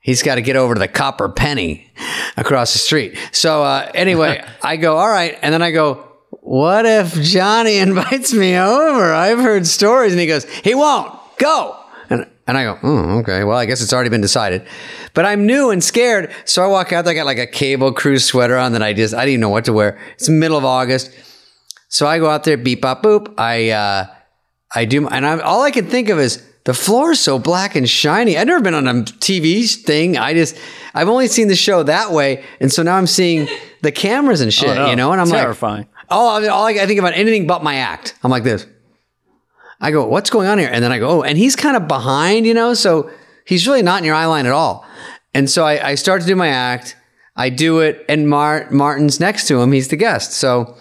He's 0.00 0.22
got 0.22 0.36
to 0.36 0.42
get 0.42 0.56
over 0.56 0.74
to 0.74 0.78
the 0.78 0.88
copper 0.88 1.28
penny 1.28 1.92
across 2.36 2.72
the 2.72 2.78
street. 2.78 3.18
So 3.32 3.62
uh, 3.62 3.90
anyway, 3.94 4.44
I 4.62 4.76
go, 4.76 4.96
all 4.96 5.08
right. 5.08 5.38
And 5.42 5.52
then 5.52 5.62
I 5.62 5.70
go, 5.70 6.04
what 6.30 6.86
if 6.86 7.14
Johnny 7.14 7.78
invites 7.78 8.32
me 8.32 8.56
over? 8.56 9.12
I've 9.12 9.38
heard 9.38 9.66
stories. 9.66 10.12
And 10.12 10.20
he 10.20 10.26
goes, 10.26 10.44
he 10.44 10.74
won't. 10.74 11.14
Go. 11.38 11.76
And, 12.10 12.26
and 12.46 12.56
I 12.56 12.64
go, 12.64 12.78
oh, 12.82 13.18
okay. 13.18 13.44
Well, 13.44 13.58
I 13.58 13.66
guess 13.66 13.80
it's 13.80 13.92
already 13.92 14.10
been 14.10 14.20
decided. 14.20 14.66
But 15.14 15.24
I'm 15.24 15.46
new 15.46 15.70
and 15.70 15.82
scared. 15.82 16.32
So 16.44 16.64
I 16.64 16.66
walk 16.66 16.92
out 16.92 17.04
there. 17.04 17.12
I 17.12 17.14
got 17.14 17.26
like 17.26 17.38
a 17.38 17.46
cable 17.46 17.92
crew 17.92 18.18
sweater 18.18 18.56
on 18.56 18.72
that 18.72 18.82
I 18.82 18.92
just, 18.92 19.14
I 19.14 19.20
didn't 19.20 19.30
even 19.30 19.40
know 19.42 19.48
what 19.50 19.66
to 19.66 19.72
wear. 19.72 19.98
It's 20.14 20.28
middle 20.28 20.56
of 20.56 20.64
August. 20.64 21.12
So 21.88 22.06
I 22.06 22.18
go 22.18 22.28
out 22.28 22.44
there, 22.44 22.56
beep, 22.56 22.82
bop, 22.82 23.02
boop. 23.02 23.34
I, 23.38 23.70
uh, 23.70 24.06
I 24.74 24.84
do, 24.84 25.08
and 25.08 25.26
I'm, 25.26 25.40
all 25.40 25.62
I 25.62 25.70
can 25.70 25.86
think 25.86 26.08
of 26.08 26.18
is 26.18 26.42
the 26.68 26.74
floor 26.74 27.12
is 27.12 27.20
so 27.20 27.38
black 27.38 27.76
and 27.76 27.88
shiny. 27.88 28.36
I've 28.36 28.46
never 28.46 28.62
been 28.62 28.74
on 28.74 28.86
a 28.86 28.92
TV 29.02 29.74
thing. 29.74 30.18
I 30.18 30.34
just, 30.34 30.54
I've 30.92 31.08
only 31.08 31.26
seen 31.26 31.48
the 31.48 31.56
show 31.56 31.82
that 31.82 32.12
way. 32.12 32.44
And 32.60 32.70
so 32.70 32.82
now 32.82 32.96
I'm 32.96 33.06
seeing 33.06 33.48
the 33.80 33.90
cameras 33.90 34.42
and 34.42 34.48
oh, 34.48 34.50
shit, 34.50 34.68
Oh, 34.68 34.74
no. 34.74 34.90
you 34.90 34.94
know, 34.96 35.10
and 35.12 35.18
I'm 35.18 35.28
Terrifying. 35.30 35.84
like, 35.84 36.06
oh, 36.10 36.36
I 36.36 36.40
mean, 36.40 36.50
all 36.50 36.66
I, 36.66 36.72
I 36.72 36.86
think 36.86 36.98
about 37.00 37.14
anything 37.14 37.46
but 37.46 37.64
my 37.64 37.76
act. 37.76 38.18
I'm 38.22 38.30
like 38.30 38.44
this. 38.44 38.66
I 39.80 39.92
go, 39.92 40.06
what's 40.08 40.28
going 40.28 40.46
on 40.46 40.58
here? 40.58 40.68
And 40.70 40.84
then 40.84 40.92
I 40.92 40.98
go, 40.98 41.08
oh, 41.08 41.22
and 41.22 41.38
he's 41.38 41.56
kind 41.56 41.74
of 41.74 41.88
behind, 41.88 42.44
you 42.44 42.52
know, 42.52 42.74
so 42.74 43.10
he's 43.46 43.66
really 43.66 43.80
not 43.80 44.00
in 44.00 44.04
your 44.04 44.14
eye 44.14 44.26
line 44.26 44.44
at 44.44 44.52
all. 44.52 44.84
And 45.32 45.48
so 45.48 45.64
I, 45.64 45.88
I 45.92 45.94
start 45.94 46.20
to 46.20 46.26
do 46.26 46.36
my 46.36 46.48
act. 46.48 46.96
I 47.34 47.48
do 47.48 47.78
it, 47.78 48.04
and 48.10 48.28
Mar- 48.28 48.68
Martin's 48.70 49.20
next 49.20 49.48
to 49.48 49.58
him. 49.62 49.72
He's 49.72 49.88
the 49.88 49.96
guest. 49.96 50.32
So 50.32 50.76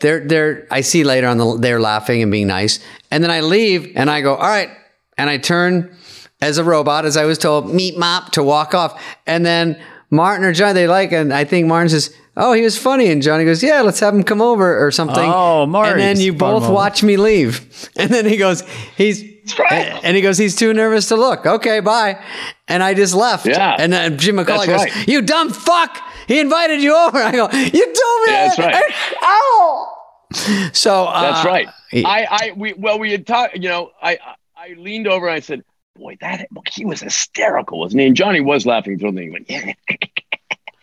they're 0.00 0.26
they're 0.26 0.66
I 0.72 0.80
see 0.80 1.04
later 1.04 1.28
on 1.28 1.38
the 1.38 1.56
they're 1.58 1.80
laughing 1.80 2.20
and 2.20 2.32
being 2.32 2.48
nice. 2.48 2.80
And 3.12 3.22
then 3.22 3.30
I 3.30 3.42
leave 3.42 3.92
and 3.94 4.10
I 4.10 4.20
go, 4.20 4.34
all 4.34 4.48
right. 4.48 4.70
And 5.16 5.30
I 5.30 5.38
turn 5.38 5.94
as 6.40 6.58
a 6.58 6.64
robot, 6.64 7.04
as 7.04 7.16
I 7.16 7.24
was 7.24 7.38
told, 7.38 7.72
meet 7.72 7.96
mop 7.96 8.32
to 8.32 8.42
walk 8.42 8.74
off. 8.74 9.00
And 9.26 9.44
then 9.46 9.80
Martin 10.10 10.44
or 10.44 10.52
Johnny, 10.52 10.72
they 10.74 10.86
like, 10.88 11.12
and 11.12 11.32
I 11.32 11.44
think 11.44 11.66
Martin 11.66 11.88
says, 11.88 12.14
Oh, 12.36 12.52
he 12.52 12.62
was 12.62 12.76
funny. 12.76 13.10
And 13.12 13.22
Johnny 13.22 13.44
goes, 13.44 13.62
Yeah, 13.62 13.82
let's 13.82 14.00
have 14.00 14.12
him 14.14 14.24
come 14.24 14.42
over 14.42 14.84
or 14.84 14.90
something. 14.90 15.16
Oh, 15.24 15.66
Marty. 15.66 15.92
And 15.92 16.00
then 16.00 16.18
you 16.20 16.32
both 16.32 16.62
moment. 16.62 16.72
watch 16.74 17.02
me 17.04 17.16
leave. 17.16 17.88
And 17.96 18.10
then 18.10 18.26
he 18.26 18.36
goes, 18.36 18.62
He's 18.96 19.22
right. 19.56 20.00
and 20.02 20.16
he 20.16 20.20
goes, 20.22 20.36
He's 20.36 20.56
too 20.56 20.74
nervous 20.74 21.06
to 21.08 21.16
look. 21.16 21.46
Okay, 21.46 21.78
bye. 21.78 22.20
And 22.66 22.82
I 22.82 22.94
just 22.94 23.14
left. 23.14 23.46
Yeah. 23.46 23.76
And 23.78 23.92
then 23.92 24.18
Jim 24.18 24.34
McCullough 24.36 24.66
goes, 24.66 24.80
right. 24.84 25.06
You 25.08 25.22
dumb 25.22 25.50
fuck. 25.50 25.96
He 26.26 26.40
invited 26.40 26.82
you 26.82 26.96
over. 26.96 27.18
I 27.22 27.30
go, 27.30 27.48
You 27.52 27.70
told 27.70 28.26
me 28.26 28.32
Yeah, 28.32 28.44
that's 28.48 28.56
that." 28.56 28.82
right. 28.82 28.92
Ow. 29.22 30.70
So 30.72 31.04
uh, 31.04 31.22
That's 31.32 31.46
right. 31.46 31.68
he- 31.90 32.04
I, 32.04 32.24
I, 32.28 32.52
we, 32.56 32.72
well, 32.72 32.98
we 32.98 33.12
had 33.12 33.26
talked. 33.26 33.54
You 33.54 33.68
know, 33.68 33.90
I, 34.02 34.18
I 34.64 34.74
leaned 34.78 35.06
over 35.06 35.26
and 35.28 35.36
I 35.36 35.40
said, 35.40 35.62
"Boy, 35.96 36.16
that 36.20 36.46
he 36.72 36.84
was 36.84 37.00
hysterical, 37.00 37.80
wasn't 37.80 38.00
he?" 38.00 38.06
And 38.06 38.16
Johnny 38.16 38.40
was 38.40 38.64
laughing 38.66 38.98
through 38.98 39.12
the. 39.12 39.22
He 39.22 39.30
went, 39.30 39.50
"Yeah." 39.50 39.72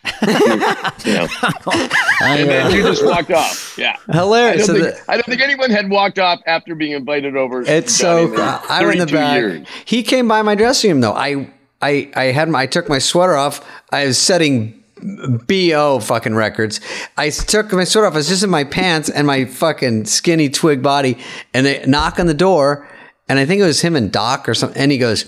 you 1.05 1.13
know, 1.13 1.27
and 2.21 2.49
then 2.49 2.71
you 2.75 2.84
just 2.84 3.03
walked 3.05 3.32
off. 3.32 3.75
Yeah. 3.77 3.95
I 4.09 4.17
hilarious. 4.17 4.67
don't, 4.67 4.77
So 4.77 4.84
think, 4.84 4.95
the- 5.05 5.11
I 5.11 5.15
don't 5.15 5.25
think 5.25 5.41
anyone 5.41 5.69
had 5.71 5.89
walked 5.89 6.19
off 6.19 6.39
after 6.47 6.75
being 6.75 6.91
invited 6.91 7.36
over. 7.36 7.61
it's 7.61 7.95
so 7.95 8.34
uh, 8.36 8.61
I'm 8.69 8.89
in 8.91 8.99
the 8.99 9.05
back. 9.07 9.38
years. 9.38 9.67
He 9.86 10.03
came 10.03 10.27
by 10.27 10.41
my 10.43 10.55
dressing 10.55 10.91
room 10.91 11.01
though. 11.01 11.13
I 11.13 11.49
I 11.82 12.11
I 12.15 12.23
had 12.25 12.49
my 12.49 12.61
I 12.61 12.65
took 12.67 12.88
my 12.89 12.99
sweater 12.99 13.36
off. 13.36 13.65
I 13.91 14.05
was 14.05 14.17
setting 14.19 14.84
bo 15.47 15.99
fucking 15.99 16.36
records. 16.36 16.79
I 17.17 17.29
took 17.32 17.71
my 17.73 17.84
sweater 17.84 18.05
off. 18.07 18.13
I 18.13 18.17
was 18.17 18.27
just 18.27 18.43
in 18.43 18.49
my 18.51 18.63
pants 18.63 19.09
and 19.09 19.25
my 19.25 19.45
fucking 19.45 20.05
skinny 20.05 20.49
twig 20.49 20.84
body. 20.84 21.17
And 21.53 21.65
they 21.65 21.84
knock 21.88 22.19
on 22.19 22.27
the 22.27 22.34
door, 22.36 22.88
and 23.32 23.39
I 23.39 23.45
think 23.45 23.61
it 23.61 23.65
was 23.65 23.79
him 23.82 23.95
and 23.95 24.11
Doc 24.11 24.49
or 24.49 24.53
something. 24.53 24.82
And 24.82 24.91
he 24.91 24.97
goes. 24.97 25.25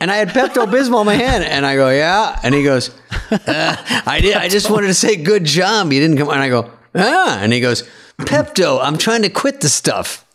And 0.00 0.10
I 0.10 0.16
had 0.16 0.30
Pepto 0.30 0.66
Bismol 0.66 1.02
in 1.02 1.06
my 1.06 1.14
hand, 1.14 1.44
and 1.44 1.64
I 1.64 1.76
go, 1.76 1.88
"Yeah." 1.88 2.36
And 2.42 2.52
he 2.56 2.64
goes, 2.64 2.90
uh, 3.30 3.76
"I 4.04 4.18
did. 4.20 4.34
I 4.34 4.48
just 4.48 4.68
wanted 4.68 4.88
to 4.88 4.94
say 4.94 5.14
good 5.14 5.44
job. 5.44 5.92
You 5.92 6.00
didn't 6.00 6.18
come." 6.18 6.28
And 6.28 6.40
I 6.40 6.48
go, 6.48 6.72
"Ah." 6.96 7.38
And 7.40 7.52
he 7.52 7.60
goes, 7.60 7.84
"Pepto, 8.18 8.80
I'm 8.82 8.98
trying 8.98 9.22
to 9.22 9.28
quit 9.28 9.60
the 9.60 9.68
stuff." 9.68 10.26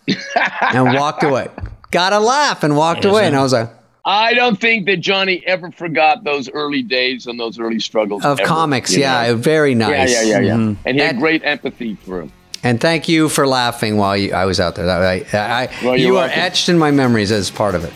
and 0.62 0.94
walked 0.94 1.24
away. 1.24 1.50
Got 1.92 2.14
a 2.14 2.20
laugh 2.20 2.64
and 2.64 2.78
walked 2.78 3.04
away. 3.04 3.28
And 3.28 3.36
I 3.36 3.42
was 3.44 3.52
like, 3.52 3.70
I 4.06 4.34
don't 4.34 4.58
think 4.58 4.86
that 4.86 5.02
Johnny 5.02 5.44
ever 5.46 5.70
forgot 5.72 6.24
those 6.24 6.50
early 6.50 6.82
days 6.82 7.28
and 7.28 7.38
those 7.38 7.60
early 7.60 7.80
struggles 7.80 8.24
of 8.24 8.40
ever, 8.40 8.48
comics. 8.48 8.96
Yeah, 8.96 9.28
know? 9.28 9.36
very 9.36 9.72
yeah, 9.72 9.78
nice. 9.78 10.14
yeah, 10.14 10.40
yeah, 10.40 10.40
yeah. 10.40 10.76
And 10.86 10.96
he 10.96 11.00
had 11.02 11.16
And- 11.16 11.20
great 11.20 11.42
empathy 11.44 11.96
for 11.96 12.22
him. 12.22 12.32
And 12.64 12.82
thank 12.82 13.08
you 13.08 13.30
for 13.30 13.48
laughing 13.48 13.98
while 13.98 14.18
you, 14.18 14.34
I 14.34 14.46
was 14.46 14.60
out 14.60 14.76
there. 14.76 14.86
That 14.86 15.02
I, 15.02 15.26
I, 15.38 15.70
Well, 15.84 15.96
you're 15.96 16.08
you 16.08 16.18
are 16.18 16.30
etched 16.32 16.70
in 16.70 16.78
my 16.78 16.92
memories 16.92 17.32
as 17.32 17.52
part 17.52 17.76
of 17.76 17.84
it. 17.84 17.94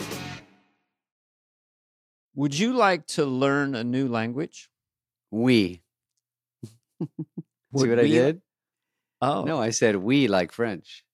Would 2.34 2.58
you 2.58 2.72
like 2.72 3.06
to 3.08 3.26
learn 3.26 3.74
a 3.74 3.84
new 3.84 4.08
language? 4.08 4.70
We. 5.30 5.82
See 7.02 7.08
Would 7.72 7.90
what 7.90 7.98
I 7.98 8.06
did? 8.06 8.42
Oh, 9.20 9.44
No, 9.44 9.60
I 9.60 9.70
said 9.70 9.96
we 9.96 10.28
like 10.28 10.52
French. 10.52 11.04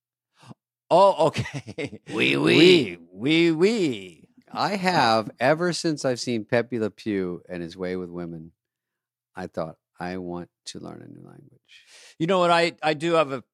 Oh, 0.90 1.26
okay. 1.26 2.00
We 2.14 2.36
we 2.36 2.98
we 3.12 3.52
we. 3.52 4.28
I 4.50 4.76
have 4.76 5.30
ever 5.38 5.72
since 5.74 6.04
I've 6.06 6.20
seen 6.20 6.46
Pepe 6.46 6.78
Le 6.78 6.90
Pew 6.90 7.42
and 7.48 7.62
his 7.62 7.76
way 7.76 7.96
with 7.96 8.08
women. 8.08 8.52
I 9.36 9.46
thought 9.46 9.76
I 10.00 10.16
want 10.16 10.48
to 10.66 10.78
learn 10.80 11.02
a 11.02 11.12
new 11.12 11.26
language. 11.26 11.84
You 12.18 12.26
know 12.26 12.38
what? 12.40 12.50
I 12.50 12.72
I 12.82 12.94
do 12.94 13.14
have 13.14 13.32
a 13.32 13.44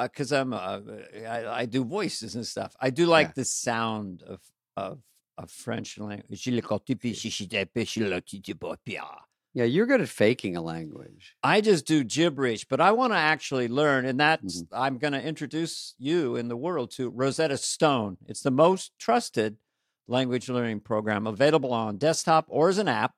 because 0.00 0.32
I'm 0.32 0.52
uh, 0.52 0.80
I, 1.26 1.46
I 1.62 1.66
do 1.66 1.84
voices 1.84 2.34
and 2.34 2.46
stuff. 2.46 2.76
I 2.80 2.90
do 2.90 3.06
like 3.06 3.28
Yeah. 3.28 3.32
the 3.36 3.44
sound 3.44 4.22
of 4.22 4.40
of 4.76 5.00
of 5.36 5.50
French 5.50 5.98
language. 5.98 6.46
Yeah, 9.54 9.64
you're 9.64 9.86
good 9.86 10.00
at 10.00 10.08
faking 10.08 10.56
a 10.56 10.60
language. 10.60 11.34
I 11.42 11.60
just 11.60 11.86
do 11.86 12.04
gibberish, 12.04 12.66
but 12.66 12.80
I 12.80 12.92
want 12.92 13.12
to 13.12 13.16
actually 13.16 13.66
learn, 13.66 14.04
and 14.04 14.20
that's 14.20 14.62
Mm-hmm. 14.62 14.74
I'm 14.74 14.98
going 14.98 15.14
to 15.14 15.22
introduce 15.22 15.94
you 15.98 16.36
in 16.36 16.48
the 16.48 16.56
world 16.56 16.90
to 16.92 17.08
Rosetta 17.08 17.56
Stone. 17.56 18.18
It's 18.26 18.42
the 18.42 18.50
most 18.50 18.92
trusted 18.98 19.56
language 20.06 20.48
learning 20.48 20.80
program 20.80 21.26
available 21.26 21.72
on 21.72 21.96
desktop 21.96 22.44
or 22.48 22.68
as 22.68 22.78
an 22.78 22.88
app, 22.88 23.14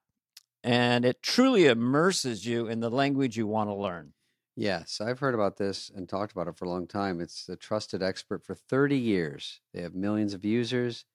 and 0.62 1.04
it 1.04 1.20
truly 1.22 1.66
immerses 1.66 2.46
you 2.46 2.66
in 2.68 2.80
the 2.80 2.90
language 2.90 3.36
you 3.36 3.46
want 3.46 3.68
to 3.68 3.74
learn. 3.74 4.12
Yes, 4.60 5.00
I've 5.00 5.20
heard 5.20 5.34
about 5.34 5.56
this 5.56 5.88
and 5.88 6.06
talked 6.06 6.32
about 6.32 6.46
it 6.46 6.54
for 6.54 6.66
a 6.66 6.68
long 6.68 6.86
time. 6.86 7.18
It's 7.18 7.48
a 7.48 7.56
trusted 7.56 8.02
expert 8.02 8.44
for 8.44 8.54
30 8.54 8.98
years. 8.98 9.62
They 9.72 9.80
have 9.80 9.94
millions 9.94 10.34
of 10.34 10.44
users, 10.44 11.06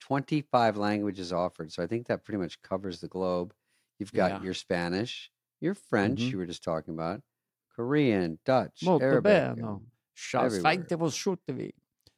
25 0.00 0.76
languages 0.76 1.32
offered. 1.32 1.72
So 1.72 1.82
I 1.82 1.86
think 1.86 2.06
that 2.08 2.22
pretty 2.22 2.36
much 2.36 2.60
covers 2.60 3.00
the 3.00 3.08
globe. 3.08 3.54
You've 3.98 4.12
got 4.12 4.32
Yeah. 4.32 4.44
your 4.44 4.52
Spanish, 4.52 5.32
your 5.58 5.74
French, 5.74 6.20
Mhm. 6.20 6.32
you 6.32 6.38
were 6.38 6.44
just 6.44 6.62
talking 6.62 6.92
about, 6.92 7.22
Korean, 7.74 8.40
Dutch, 8.44 8.82
Molto 8.84 9.06
Arabic. 9.06 9.22
bene. 9.22 9.80
everywhere. 10.34 10.62
fight 10.62 10.98
will 10.98 11.10
shoot 11.10 11.40
thee. 11.46 11.72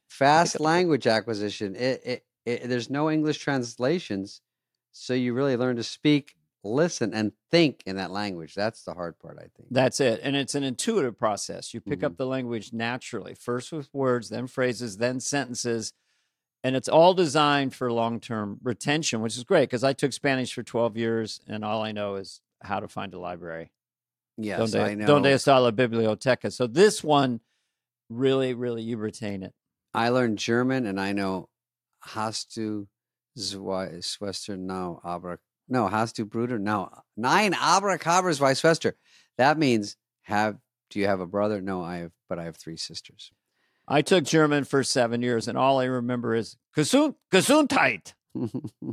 Fast 0.09 0.59
language 0.59 1.07
acquisition. 1.07 1.73
It, 1.75 2.01
it, 2.05 2.25
it, 2.45 2.67
there's 2.67 2.89
no 2.89 3.09
English 3.09 3.37
translations. 3.37 4.41
So 4.91 5.13
you 5.13 5.33
really 5.33 5.55
learn 5.55 5.77
to 5.77 5.83
speak, 5.83 6.35
listen, 6.65 7.13
and 7.13 7.31
think 7.51 7.83
in 7.85 7.95
that 7.97 8.11
language. 8.11 8.55
That's 8.55 8.83
the 8.83 8.93
hard 8.93 9.19
part, 9.19 9.37
I 9.37 9.43
think. 9.55 9.69
That's 9.71 9.99
it. 9.99 10.19
And 10.23 10.35
it's 10.35 10.55
an 10.55 10.63
intuitive 10.63 11.17
process. 11.17 11.73
You 11.73 11.79
pick 11.81 11.99
Mhm. 11.99 12.05
up 12.05 12.17
the 12.17 12.25
language 12.25 12.73
naturally, 12.73 13.35
first 13.35 13.71
with 13.71 13.93
words, 13.93 14.29
then 14.29 14.47
phrases, 14.47 14.97
then 14.97 15.19
sentences. 15.19 15.93
And 16.63 16.75
it's 16.75 16.89
all 16.89 17.13
designed 17.13 17.75
for 17.75 17.91
long 17.91 18.19
term 18.19 18.59
retention, 18.63 19.21
which 19.21 19.37
is 19.37 19.43
great 19.43 19.69
because 19.69 19.83
I 19.83 19.93
took 19.93 20.11
Spanish 20.13 20.53
for 20.53 20.63
12 20.63 20.97
years 20.97 21.39
and 21.47 21.63
all 21.63 21.83
I 21.83 21.91
know 21.91 22.15
is 22.15 22.41
how 22.63 22.79
to 22.79 22.87
find 22.87 23.13
a 23.13 23.19
library. 23.19 23.71
Yes, 24.37 24.71
donde, 24.71 24.75
I 24.75 24.95
know. 24.95 25.05
donde 25.05 25.25
está 25.27 25.61
la 25.61 25.71
biblioteca. 25.71 26.51
So 26.51 26.65
this 26.67 27.03
one 27.03 27.39
really, 28.09 28.53
really, 28.53 28.81
you 28.81 28.97
retain 28.97 29.43
it. 29.43 29.53
I 29.93 30.09
learned 30.09 30.39
German 30.39 30.85
and 30.87 30.99
I 30.99 31.13
know 31.13 31.49
hast 32.01 32.53
du 32.55 32.87
zwei 33.37 33.99
Schwestern 34.01 34.65
now, 34.65 34.99
aber 35.03 35.39
no, 35.67 35.87
hast 35.87 36.15
du 36.15 36.25
Bruder? 36.25 36.59
No, 36.59 36.89
nine 37.17 37.53
abracabras 37.53 38.37
zwei 38.37 38.53
Schwester. 38.53 38.93
That 39.37 39.57
means 39.57 39.97
have 40.23 40.57
do 40.89 40.99
you 40.99 41.07
have 41.07 41.19
a 41.19 41.27
brother? 41.27 41.61
No, 41.61 41.83
I 41.83 41.97
have, 41.97 42.11
but 42.29 42.39
I 42.39 42.43
have 42.43 42.57
three 42.57 42.77
sisters. 42.77 43.31
I 43.87 44.01
took 44.01 44.23
German 44.23 44.63
for 44.63 44.83
seven 44.83 45.21
years 45.21 45.47
and 45.47 45.57
all 45.57 45.79
I 45.79 45.85
remember 45.85 46.35
is 46.35 46.57
Gesund, 46.75 47.15
Gesundheit. 47.31 48.13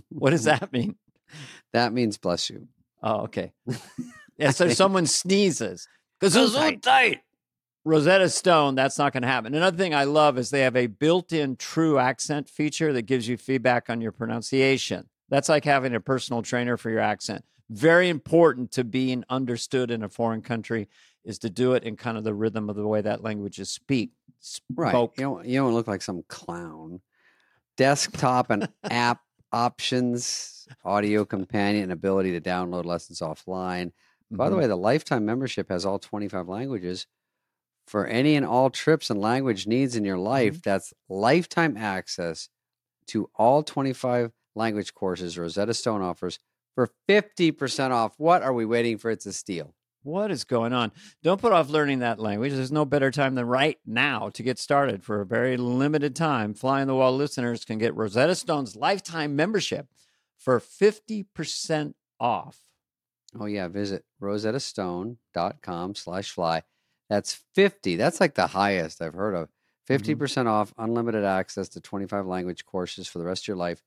What 0.09 0.31
does 0.31 0.45
that 0.45 0.73
mean? 0.73 0.97
that 1.73 1.93
means 1.93 2.19
bless 2.19 2.49
you. 2.51 2.69
Oh, 3.03 3.23
okay. 3.23 3.53
Yeah, 4.39 4.51
so 4.51 4.69
someone 4.71 5.07
sneezes. 5.07 5.87
Gesundheit. 6.21 7.21
Rosetta 7.85 8.29
Stone, 8.29 8.77
that's 8.77 8.99
not 8.99 9.13
going 9.13 9.23
to 9.23 9.29
happen. 9.29 9.55
Another 9.55 9.77
thing 9.77 9.95
I 9.95 10.05
love 10.05 10.39
is 10.39 10.51
they 10.51 10.61
have 10.61 10.77
a 10.77 10.87
built 10.87 11.33
in 11.33 11.57
true 11.57 11.99
accent 11.99 12.49
feature 12.49 12.93
that 12.93 13.03
gives 13.03 13.29
you 13.29 13.37
feedback 13.37 13.91
on 13.91 14.01
your 14.01 14.13
pronunciation. 14.13 15.09
That's 15.33 15.49
like 15.49 15.65
having 15.65 15.95
a 15.95 16.01
personal 16.01 16.43
trainer 16.43 16.77
for 16.77 16.91
your 16.91 17.01
accent. 17.01 17.43
Very 17.71 18.11
important 18.11 18.71
to 18.73 18.85
being 18.85 19.25
understood 19.31 19.91
in 19.91 20.03
a 20.03 20.09
foreign 20.11 20.43
country. 20.43 20.89
is 21.25 21.39
to 21.39 21.49
do 21.49 21.73
it 21.73 21.85
in 21.85 21.97
kind 21.97 22.19
of 22.19 22.25
the 22.25 22.35
rhythm 22.35 22.69
of 22.69 22.77
the 22.77 22.87
way 22.87 23.01
that 23.01 23.23
language 23.23 23.59
is 23.61 23.71
speak. 23.71 24.11
Right. 24.75 24.93
You 24.95 25.09
don't, 25.17 25.47
you 25.47 25.61
don't 25.61 25.73
look 25.73 25.87
like 25.87 26.03
some 26.03 26.23
clown. 26.29 27.01
Desktop 27.79 28.51
and 28.51 28.69
app 28.91 29.21
options, 29.53 30.67
audio 30.85 31.25
companion, 31.25 31.85
and 31.85 31.93
ability 31.93 32.33
to 32.33 32.41
download 32.41 32.85
lessons 32.85 33.21
offline. 33.21 33.93
By 34.31 34.51
the 34.51 34.57
Mhm. 34.57 34.59
way, 34.59 34.67
the 34.67 34.77
lifetime 34.77 35.25
membership 35.25 35.71
has 35.71 35.87
all 35.87 35.99
25 35.99 36.49
languages. 36.49 37.07
For 37.87 38.07
any 38.07 38.37
and 38.37 38.45
all 38.45 38.69
trips 38.69 39.09
and 39.09 39.21
language 39.21 39.67
needs 39.67 39.97
in 39.97 40.05
your 40.05 40.19
life, 40.19 40.61
that's 40.63 40.93
lifetime 41.09 41.77
access 41.77 42.49
to 43.07 43.31
all 43.37 43.63
25 43.63 44.33
language 44.55 44.95
courses 44.95 45.39
Rosetta 45.39 45.75
Stone 45.75 46.03
offers 46.03 46.39
for 46.75 46.91
50% 47.09 47.91
off. 47.91 48.15
What 48.19 48.43
are 48.43 48.53
we 48.53 48.65
waiting 48.65 48.99
for? 48.99 49.11
It's 49.11 49.27
a 49.27 49.33
steal. 49.33 49.75
What 50.05 50.33
is 50.33 50.43
going 50.45 50.73
on? 50.73 50.91
Don't 51.23 51.41
put 51.41 51.53
off 51.53 51.71
learning 51.71 52.01
that 52.01 52.19
language. 52.19 52.53
There's 52.53 52.73
no 52.73 52.85
better 52.85 53.13
time 53.13 53.37
than 53.37 53.47
right 53.47 53.79
now 53.87 54.31
to 54.31 54.43
get 54.43 54.59
started. 54.59 55.05
For 55.05 55.21
a 55.21 55.27
very 55.27 55.57
limited 55.57 56.17
time, 56.17 56.55
Fly 56.55 56.81
on 56.81 56.89
the 56.89 56.95
Wall 56.95 57.17
listeners 57.17 57.65
can 57.65 57.79
get 57.79 57.95
Rosetta 57.95 58.35
Stone's 58.35 58.75
lifetime 58.75 59.37
membership 59.37 59.87
for 60.37 60.59
50% 60.59 61.95
off. 62.19 62.59
Oh 63.39 63.47
yeah, 63.47 63.69
visit 63.69 64.05
rosettastone.com 64.21 65.95
slash 65.95 66.31
fly. 66.33 66.63
That's 67.09 67.35
50. 67.55 67.97
That's 67.97 68.21
like 68.21 68.35
the 68.35 68.49
highest 68.49 69.01
I've 69.01 69.15
heard 69.15 69.35
of. 69.35 69.49
Mm-hmm. 69.89 70.23
50% 70.23 70.47
off, 70.47 70.73
unlimited 70.79 71.25
access 71.25 71.69
to 71.71 71.81
25 71.81 72.27
language 72.27 72.65
courses 72.65 73.07
for 73.09 73.19
the 73.19 73.25
rest 73.25 73.45
of 73.45 73.49
your 73.49 73.57
life. 73.57 73.83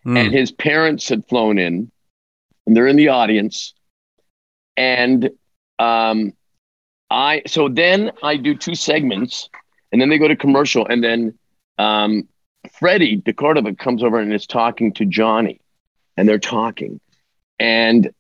Mm. 0.07 0.19
and 0.19 0.33
his 0.33 0.51
parents 0.51 1.07
had 1.11 1.27
flown 1.29 1.59
in, 1.59 1.91
and 2.67 2.75
they're 2.75 2.87
in 2.87 2.97
the 2.97 3.09
audience, 3.09 3.75
and 4.79 5.29
um, 5.79 6.33
I 7.11 7.43
so 7.47 7.69
then 7.69 8.13
I 8.23 8.39
do 8.39 8.55
two 8.55 8.75
segments, 8.75 9.51
and 9.93 10.01
then 10.01 10.09
they 10.09 10.17
go 10.17 10.27
to 10.29 10.37
commercial, 10.37 10.87
and 10.87 11.05
then 11.05 11.39
um, 11.81 12.29
Freddie 12.79 13.21
DeCordova 13.23 13.77
comes 13.79 14.03
over 14.03 14.19
and 14.19 14.33
is 14.33 14.47
talking 14.47 14.93
to 14.95 15.07
Johnny, 15.07 15.61
and 16.17 16.29
they're 16.29 16.39
talking, 16.39 17.01
and 17.59 18.11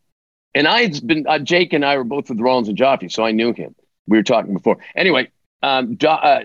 and 0.54 0.66
I 0.66 0.82
had 0.82 1.06
been 1.06 1.26
uh, 1.26 1.38
Jake 1.38 1.72
and 1.72 1.84
I 1.84 1.96
were 1.96 2.04
both 2.04 2.30
with 2.30 2.40
Rollins 2.40 2.68
and 2.68 2.78
Joffe, 2.78 3.12
so 3.12 3.24
I 3.24 3.32
knew 3.32 3.52
him. 3.52 3.74
We 4.06 4.16
were 4.16 4.22
talking 4.22 4.54
before. 4.54 4.78
Anyway, 4.96 5.30
um, 5.62 5.98
Jo- 5.98 6.08
uh, 6.08 6.44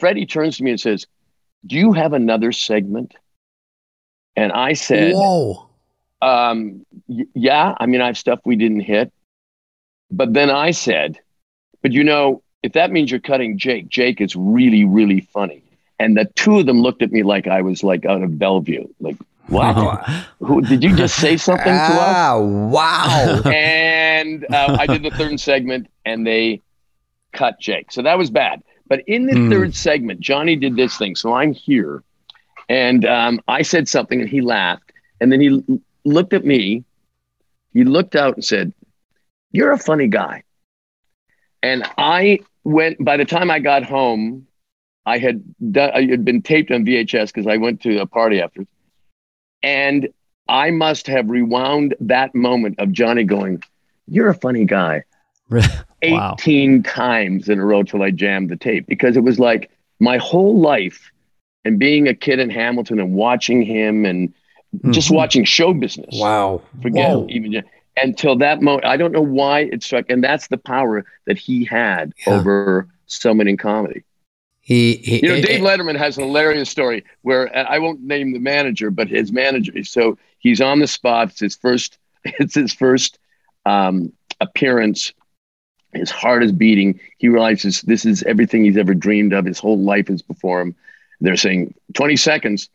Freddie 0.00 0.26
turns 0.26 0.56
to 0.56 0.64
me 0.64 0.70
and 0.70 0.80
says, 0.80 1.06
"Do 1.66 1.76
you 1.76 1.92
have 1.92 2.14
another 2.14 2.50
segment?" 2.52 3.14
And 4.34 4.50
I 4.52 4.72
said, 4.72 5.14
Whoa. 5.14 5.68
um, 6.22 6.86
y- 7.08 7.26
"Yeah, 7.34 7.74
I 7.78 7.86
mean, 7.86 8.00
I 8.00 8.06
have 8.06 8.18
stuff 8.18 8.40
we 8.46 8.56
didn't 8.56 8.80
hit." 8.80 9.12
But 10.10 10.32
then 10.32 10.48
I 10.48 10.70
said, 10.70 11.18
"But 11.82 11.92
you 11.92 12.04
know, 12.04 12.42
if 12.62 12.72
that 12.72 12.90
means 12.90 13.10
you're 13.10 13.20
cutting 13.20 13.58
Jake, 13.58 13.88
Jake 13.88 14.22
is 14.22 14.34
really, 14.34 14.86
really 14.86 15.20
funny." 15.20 15.62
And 15.98 16.16
the 16.16 16.26
two 16.36 16.58
of 16.58 16.66
them 16.66 16.80
looked 16.80 17.02
at 17.02 17.10
me 17.10 17.22
like 17.22 17.46
I 17.48 17.62
was 17.62 17.82
like 17.82 18.04
out 18.06 18.22
of 18.22 18.38
Bellevue. 18.38 18.86
Like, 19.00 19.16
what? 19.48 19.76
Who 20.40 20.60
did 20.62 20.82
you 20.84 20.94
just 20.94 21.16
say 21.16 21.36
something 21.36 21.64
to 21.66 21.72
us? 21.72 22.16
Ah, 22.16 22.38
wow. 22.38 23.42
and 23.52 24.44
uh, 24.52 24.76
I 24.78 24.86
did 24.86 25.02
the 25.02 25.10
third 25.10 25.40
segment, 25.40 25.88
and 26.04 26.26
they 26.26 26.60
cut 27.32 27.58
Jake. 27.60 27.90
So 27.90 28.02
that 28.02 28.18
was 28.18 28.30
bad. 28.30 28.62
But 28.86 29.00
in 29.06 29.26
the 29.26 29.34
Hmm. 29.34 29.50
third 29.50 29.74
segment, 29.74 30.20
Johnny 30.20 30.56
did 30.56 30.76
this 30.76 30.96
thing. 30.96 31.14
So 31.16 31.32
I'm 31.34 31.52
here, 31.52 32.02
and 32.68 33.04
um, 33.04 33.40
I 33.48 33.62
said 33.62 33.88
something, 33.88 34.20
and 34.20 34.28
he 34.28 34.40
laughed, 34.40 34.92
and 35.20 35.30
then 35.32 35.40
he 35.40 35.48
l- 35.48 35.80
looked 36.04 36.32
at 36.32 36.44
me. 36.44 36.84
He 37.74 37.84
looked 37.84 38.16
out 38.16 38.34
and 38.36 38.44
said, 38.44 38.72
"You're 39.52 39.72
a 39.72 39.78
funny 39.78 40.06
guy." 40.06 40.44
And 41.62 41.84
I 41.98 42.40
went. 42.64 43.04
By 43.04 43.16
the 43.16 43.24
time 43.24 43.50
I 43.50 43.58
got 43.60 43.82
home, 43.84 44.46
I 45.14 45.18
had 45.18 45.36
done, 45.72 45.90
I 45.94 46.02
had 46.06 46.24
been 46.24 46.42
taped 46.42 46.70
on 46.70 46.84
VHS 46.84 47.28
because 47.32 47.46
I 47.46 47.56
went 47.56 47.80
to 47.82 47.98
a 48.00 48.06
party 48.06 48.40
after, 48.40 48.66
and 49.62 50.08
I 50.48 50.70
must 50.70 51.06
have 51.06 51.28
rewound 51.30 51.94
that 52.00 52.34
moment 52.34 52.76
of 52.78 52.92
Johnny 52.92 53.24
going, 53.24 53.62
"You're 54.06 54.28
a 54.28 54.34
funny 54.34 54.64
guy." 54.64 55.04
Wow. 56.00 56.36
18 56.38 56.84
times 56.84 57.48
in 57.48 57.58
a 57.58 57.64
row 57.64 57.82
till 57.82 58.04
I 58.04 58.12
jammed 58.12 58.50
the 58.50 58.56
tape 58.56 58.86
because 58.86 59.16
it 59.16 59.24
was 59.24 59.40
like 59.40 59.68
my 59.98 60.16
whole 60.18 60.60
life 60.60 61.10
and 61.64 61.76
being 61.76 62.06
a 62.06 62.14
kid 62.14 62.38
in 62.38 62.50
Hamilton 62.50 63.00
and 63.00 63.14
watching 63.14 63.62
him 63.62 64.04
and 64.04 64.32
just 64.90 65.08
Mhm. 65.10 65.16
watching 65.16 65.42
show 65.44 65.74
business. 65.74 66.14
wow. 66.20 66.62
Forget 66.82 67.10
Whoa. 67.16 67.26
even 67.30 67.64
until 68.00 68.36
that 68.36 68.62
moment. 68.62 68.84
I 68.84 68.96
don't 68.96 69.10
know 69.10 69.28
why 69.40 69.62
it 69.74 69.82
struck, 69.82 70.04
and 70.08 70.22
that's 70.22 70.46
the 70.46 70.56
power 70.58 71.04
that 71.26 71.36
he 71.36 71.64
had 71.64 72.12
Yeah. 72.24 72.34
over 72.34 72.86
someone 73.06 73.48
in 73.48 73.56
comedy. 73.56 74.04
He, 74.68 74.96
he 74.96 75.22
You 75.22 75.28
know, 75.28 75.34
eh, 75.36 75.40
Dave 75.40 75.64
eh, 75.64 75.66
Letterman 75.66 75.96
has 75.96 76.18
an 76.18 76.24
hilarious 76.24 76.68
story 76.68 77.02
where 77.22 77.50
I 77.56 77.78
won't 77.78 78.02
name 78.02 78.34
the 78.34 78.38
manager, 78.38 78.90
but 78.90 79.08
his 79.08 79.32
manager. 79.32 79.82
So 79.82 80.18
he's 80.40 80.60
on 80.60 80.80
the 80.80 80.86
spot. 80.86 81.28
It's 81.30 81.40
his 81.40 81.56
first. 81.56 81.98
It's 82.24 82.54
his 82.54 82.74
first 82.74 83.18
um, 83.64 84.12
appearance. 84.40 85.14
His 85.94 86.10
heart 86.10 86.44
is 86.44 86.52
beating. 86.52 87.00
He 87.16 87.30
realizes 87.30 87.80
this 87.80 88.04
is 88.04 88.22
everything 88.24 88.62
he's 88.62 88.76
ever 88.76 88.92
dreamed 88.92 89.32
of. 89.32 89.46
His 89.46 89.58
whole 89.58 89.78
life 89.78 90.10
is 90.10 90.20
before 90.20 90.60
him. 90.60 90.74
They're 91.22 91.36
saying 91.36 91.72
20 91.94 92.16
seconds, 92.16 92.68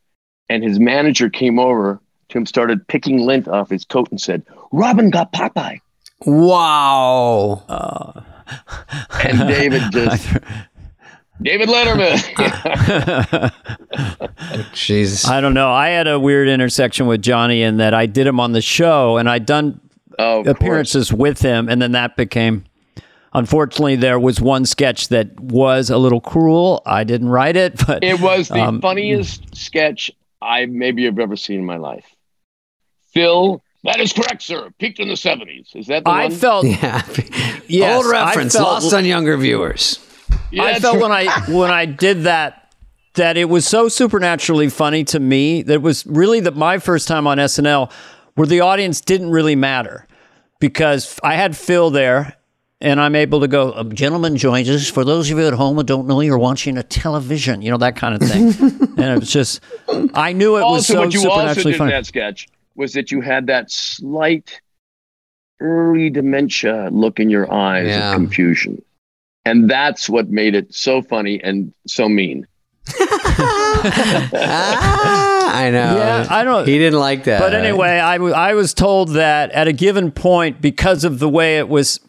and 0.50 0.64
his 0.64 0.80
manager 0.80 1.30
came 1.30 1.60
over 1.60 2.02
to 2.30 2.38
him, 2.40 2.48
started 2.48 2.88
picking 2.88 3.20
lint 3.20 3.48
off 3.48 3.70
his 3.70 3.86
coat, 3.86 4.10
and 4.10 4.20
said, 4.20 4.44
"Robin 4.72 5.12
got 5.12 5.32
Popeye." 5.32 5.80
wow. 6.26 7.62
Uh, 7.70 8.22
And 9.24 9.48
David 9.48 9.84
just- 9.92 10.28
David 11.42 11.68
Letterman. 11.70 12.20
Jesus. 14.74 15.28
I 15.28 15.42
don't 15.42 15.54
know. 15.54 15.72
I 15.72 15.90
had 15.90 16.08
a 16.08 16.20
weird 16.20 16.48
intersection 16.48 17.08
with 17.08 17.22
Johnny 17.22 17.62
in 17.64 17.78
that 17.78 17.94
I 17.94 18.06
did 18.06 18.28
him 18.28 18.40
on 18.40 18.52
the 18.54 18.62
show 18.62 19.18
and 19.18 19.30
I'd 19.30 19.46
done 19.46 19.80
oh, 20.20 20.40
of 20.40 20.46
course. 20.46 20.56
appearances 20.58 21.14
with 21.14 21.42
him, 21.42 21.70
and 21.70 21.82
then 21.82 21.92
that 21.94 22.16
became 22.16 22.64
unfortunately, 23.34 23.96
there 23.96 24.20
was 24.20 24.40
one 24.40 24.64
sketch 24.66 25.08
that 25.10 25.40
was 25.40 25.90
a 25.90 25.98
little 25.98 26.22
cruel. 26.22 26.82
I 26.86 27.04
didn't 27.04 27.30
write 27.30 27.56
it, 27.56 27.82
but 27.88 28.04
It 28.04 28.20
was 28.22 28.48
the 28.50 28.62
Um, 28.62 28.80
funniest 28.82 29.56
sketch 29.56 30.12
I 30.42 30.66
maybe 30.68 31.06
have 31.06 31.18
ever 31.20 31.36
seen 31.36 31.60
in 31.60 31.66
my 31.66 31.78
life. 31.78 32.06
Phil, 33.14 33.62
that 33.84 34.00
is 34.00 34.14
correct, 34.14 34.42
sir. 34.44 34.70
Peaked 34.80 35.00
in 35.00 35.08
the 35.08 35.18
seventies. 35.18 35.70
Is 35.76 35.88
that 35.88 36.04
the 36.04 36.10
I 36.10 36.24
one? 36.24 36.32
felt 36.32 36.66
Yeah. 36.66 37.02
yes, 37.68 37.98
Old 37.98 38.12
reference, 38.12 38.56
felt- 38.56 38.84
lost 38.84 38.94
on 38.94 39.04
younger 39.06 39.36
viewers. 39.38 40.00
Yeah, 40.54 40.64
I 40.64 40.80
felt 40.80 41.00
when 41.02 41.12
I 41.12 41.28
when 41.50 41.72
I 41.72 41.86
did 41.86 42.24
that 42.24 42.74
that 43.16 43.38
it 43.38 43.46
was 43.46 43.68
so 43.68 43.88
supernaturally 43.90 44.70
funny 44.70 45.04
to 45.06 45.20
me 45.20 45.62
that 45.64 45.74
it 45.74 45.82
was 45.82 46.06
really 46.06 46.40
the, 46.40 46.52
my 46.52 46.80
first 46.80 47.08
time 47.08 47.28
on 47.28 47.38
SNL 47.38 47.92
where 48.36 48.48
the 48.48 48.62
audience 48.62 49.02
didn't 49.02 49.30
really 49.30 49.56
matter 49.56 50.08
because 50.60 51.20
I 51.24 51.36
had 51.36 51.56
Phil 51.56 51.92
there 51.92 52.36
and 52.82 53.00
I'm 53.00 53.16
able 53.16 53.40
to 53.42 53.48
go, 53.48 53.72
uh, 53.72 53.82
a 53.82 53.94
gentleman 53.94 54.36
joins 54.36 54.70
us. 54.70 54.90
For 54.90 55.06
those 55.06 55.30
of 55.30 55.38
you 55.38 55.48
at 55.48 55.54
home 55.54 55.78
who 55.78 55.84
don't 55.84 56.08
know, 56.08 56.22
you're 56.22 56.38
watching 56.40 56.78
a 56.78 56.84
television, 56.84 57.62
you 57.62 57.70
know, 57.72 57.78
that 57.78 57.96
kind 57.96 58.16
of 58.16 58.28
thing. 58.28 58.48
and 58.98 59.00
it 59.00 59.20
was 59.20 59.32
just, 59.32 59.62
I 60.16 60.34
knew 60.34 60.58
it 60.58 60.62
was 60.64 60.88
so 60.88 61.00
what 61.00 61.14
you 61.14 61.20
also 61.22 61.30
supernaturally 61.30 61.72
did 61.74 61.78
funny. 61.78 61.92
in 61.92 61.98
that 62.00 62.06
sketch 62.08 62.48
was 62.76 62.94
that 62.94 63.12
you 63.12 63.22
had 63.22 63.48
that 63.48 63.70
slight 63.72 64.60
early 65.60 66.10
dementia 66.10 66.90
look 66.92 67.20
in 67.20 67.30
your 67.30 67.52
eyes 67.54 67.88
Yeah. 67.88 68.10
of 68.10 68.16
confusion. 68.16 68.82
And 69.46 69.70
that's 69.70 70.10
what 70.10 70.30
made 70.30 70.56
it 70.56 70.74
so 70.74 71.02
funny 71.02 71.42
and 71.44 71.74
so 71.88 72.08
mean. 72.08 72.48
ah, 74.34 75.56
I 75.56 75.70
know. 75.70 75.98
Yeah, 75.98 76.28
I 76.30 76.44
don't- 76.44 76.68
He 76.68 76.78
didn't 76.78 77.00
like 77.00 77.26
that. 77.26 77.40
But 77.40 77.54
anyway, 77.54 78.00
I, 78.00 78.16
w- 78.18 78.34
I 78.34 78.54
was 78.54 78.74
told 78.74 79.10
that 79.10 79.52
at 79.52 79.68
a 79.68 79.74
given 79.74 80.12
point, 80.12 80.62
because 80.62 81.04
of 81.04 81.20
the 81.20 81.30
way 81.30 81.58
it 81.58 81.68
was 81.70 82.00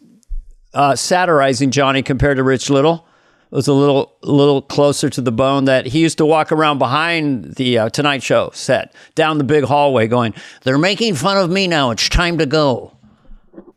uh, 0.73 0.95
satirizing 0.95 1.71
Johnny 1.71 2.01
compared 2.01 2.37
to 2.37 2.43
Rich 2.43 2.69
Little, 2.69 3.05
it 3.51 3.55
was 3.55 3.67
a 3.67 3.73
little 3.73 4.17
little 4.23 4.61
closer 4.61 5.09
to 5.09 5.21
the 5.21 5.31
bone. 5.31 5.65
That 5.65 5.85
he 5.85 5.99
used 5.99 6.17
to 6.17 6.25
walk 6.25 6.51
around 6.51 6.77
behind 6.79 7.55
the 7.55 7.77
uh, 7.77 7.89
Tonight 7.89 8.21
Show 8.23 8.49
set, 8.53 8.93
down 9.13 9.37
the 9.37 9.43
big 9.45 9.63
hallway, 9.63 10.07
going, 10.07 10.33
"They're 10.63 10.77
making 10.79 11.15
fun 11.15 11.37
of 11.37 11.49
me 11.49 11.67
now. 11.67 11.91
It's 11.91 12.09
time 12.09 12.37
to 12.39 12.45
go." 12.45 12.97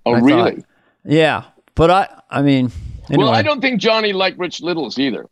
Oh, 0.05 0.15
I 0.15 0.19
really? 0.19 0.55
thought- 0.57 0.65
Yeah, 1.05 1.45
but 1.77 1.91
I 1.91 2.09
I 2.31 2.43
mean, 2.43 2.73
anyway. 3.11 3.25
Well, 3.25 3.35
I 3.35 3.43
don't 3.43 3.61
think 3.61 3.81
Johnny 3.81 4.13
liked 4.13 4.39
Rich 4.39 4.61
Littles 4.61 4.99
either. 4.99 5.27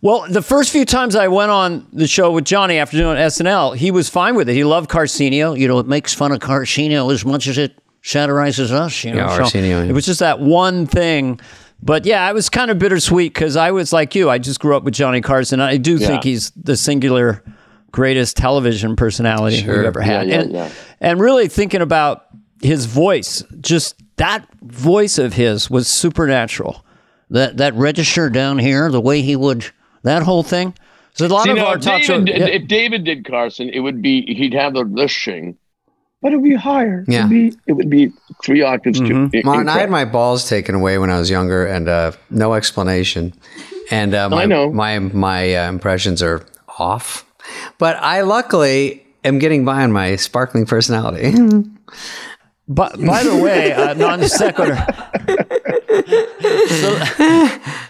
Well, 0.00 0.26
the 0.28 0.42
first 0.42 0.70
few 0.70 0.84
times 0.84 1.16
I 1.16 1.28
went 1.28 1.50
on 1.50 1.86
the 1.92 2.06
show 2.06 2.30
with 2.30 2.44
Johnny 2.44 2.78
after 2.78 2.96
doing 2.96 3.16
SNL, 3.16 3.76
he 3.76 3.90
was 3.90 4.08
fine 4.08 4.36
with 4.36 4.48
it. 4.48 4.54
He 4.54 4.62
loved 4.64 4.88
Carcinio. 4.88 5.58
You 5.58 5.66
know, 5.66 5.78
it 5.80 5.86
makes 5.86 6.14
fun 6.14 6.30
of 6.30 6.38
Carcinio 6.38 7.12
as 7.12 7.24
much 7.24 7.48
as 7.48 7.58
it 7.58 7.76
satirizes 8.02 8.70
us. 8.72 9.02
You 9.04 9.12
know, 9.12 9.18
Yeah, 9.26 9.36
So 9.36 9.42
Arsenio, 9.42 9.82
yeah. 9.82 9.90
it 9.90 9.92
was 9.92 10.06
just 10.06 10.20
that 10.20 10.38
one 10.40 10.86
thing. 10.86 11.40
But 11.82 12.06
yeah, 12.06 12.24
I 12.24 12.32
was 12.32 12.48
kind 12.48 12.70
of 12.70 12.78
bittersweet 12.78 13.34
because 13.34 13.56
I 13.56 13.70
was 13.72 13.92
like 13.92 14.14
you. 14.14 14.30
I 14.30 14.38
just 14.38 14.60
grew 14.60 14.76
up 14.76 14.84
with 14.84 14.94
Johnny 14.94 15.20
Carson. 15.20 15.60
I 15.60 15.76
do 15.76 15.98
think 15.98 16.24
he's 16.24 16.50
the 16.52 16.76
singular 16.76 17.42
greatest 17.90 18.36
television 18.36 18.96
personality 18.96 19.62
Sure. 19.62 19.76
we've 19.78 19.86
ever 19.86 20.00
had. 20.00 20.28
Yeah, 20.28 20.34
yeah, 20.34 20.40
and, 20.42 20.52
yeah. 20.52 20.70
and 21.00 21.20
really 21.20 21.48
thinking 21.48 21.80
about 21.80 22.26
his 22.62 22.86
voice, 22.86 23.42
just 23.60 23.94
that 24.18 24.46
voice 24.62 25.18
of 25.18 25.32
his 25.34 25.70
was 25.70 25.88
supernatural. 25.88 26.84
That 27.30 27.56
that 27.58 27.74
register 27.74 28.30
down 28.30 28.58
here, 28.58 28.90
the 28.90 29.00
way 29.00 29.20
he 29.22 29.36
would, 29.36 29.66
that 30.02 30.22
whole 30.22 30.42
thing. 30.42 30.74
So 31.14 31.26
a 31.26 31.28
lot 31.28 31.44
See, 31.44 31.50
of 31.50 31.56
now, 31.56 31.66
our 31.66 31.76
if 31.76 31.82
talk 31.82 32.02
show. 32.02 32.22
David, 32.22 32.40
yeah. 32.40 32.46
if 32.54 32.68
David 32.68 33.04
did 33.04 33.24
Carson, 33.26 33.68
it 33.68 33.80
would 33.80 34.00
be 34.00 34.22
he'd 34.34 34.54
have 34.54 34.72
the 34.72 34.84
lishing, 34.84 35.56
but 36.22 36.32
it 36.32 36.36
would 36.36 36.48
be 36.48 36.54
higher. 36.54 37.04
Yeah. 37.08 37.20
It 37.20 37.22
would 37.24 37.30
be, 37.30 37.52
it 37.66 37.72
would 37.72 37.90
be 37.90 38.12
three 38.42 38.62
octaves 38.62 39.00
Mm-hmm. 39.00 39.28
too. 39.28 39.42
Martin, 39.44 39.68
I 39.68 39.78
had 39.78 39.90
my 39.90 40.04
balls 40.04 40.48
taken 40.48 40.74
away 40.74 40.96
when 40.98 41.10
I 41.10 41.18
was 41.18 41.28
younger, 41.28 41.66
and 41.66 41.88
uh, 41.88 42.12
no 42.30 42.54
explanation. 42.54 43.34
And 43.90 44.14
uh, 44.14 44.28
my, 44.30 44.42
I 44.42 44.46
know. 44.46 44.70
my 44.72 44.98
my 44.98 45.54
uh, 45.54 45.68
impressions 45.68 46.22
are 46.22 46.46
off, 46.78 47.26
but 47.78 47.96
I 47.96 48.22
luckily 48.22 49.04
am 49.24 49.38
getting 49.38 49.64
by 49.66 49.82
on 49.82 49.92
my 49.92 50.16
sparkling 50.16 50.64
personality. 50.66 51.34
But 52.70 53.00
by 53.04 53.22
the 53.22 53.36
way, 53.36 53.72
uh, 53.72 53.94
non 53.94 54.22
sequitur. 54.28 54.76
so, 56.68 57.00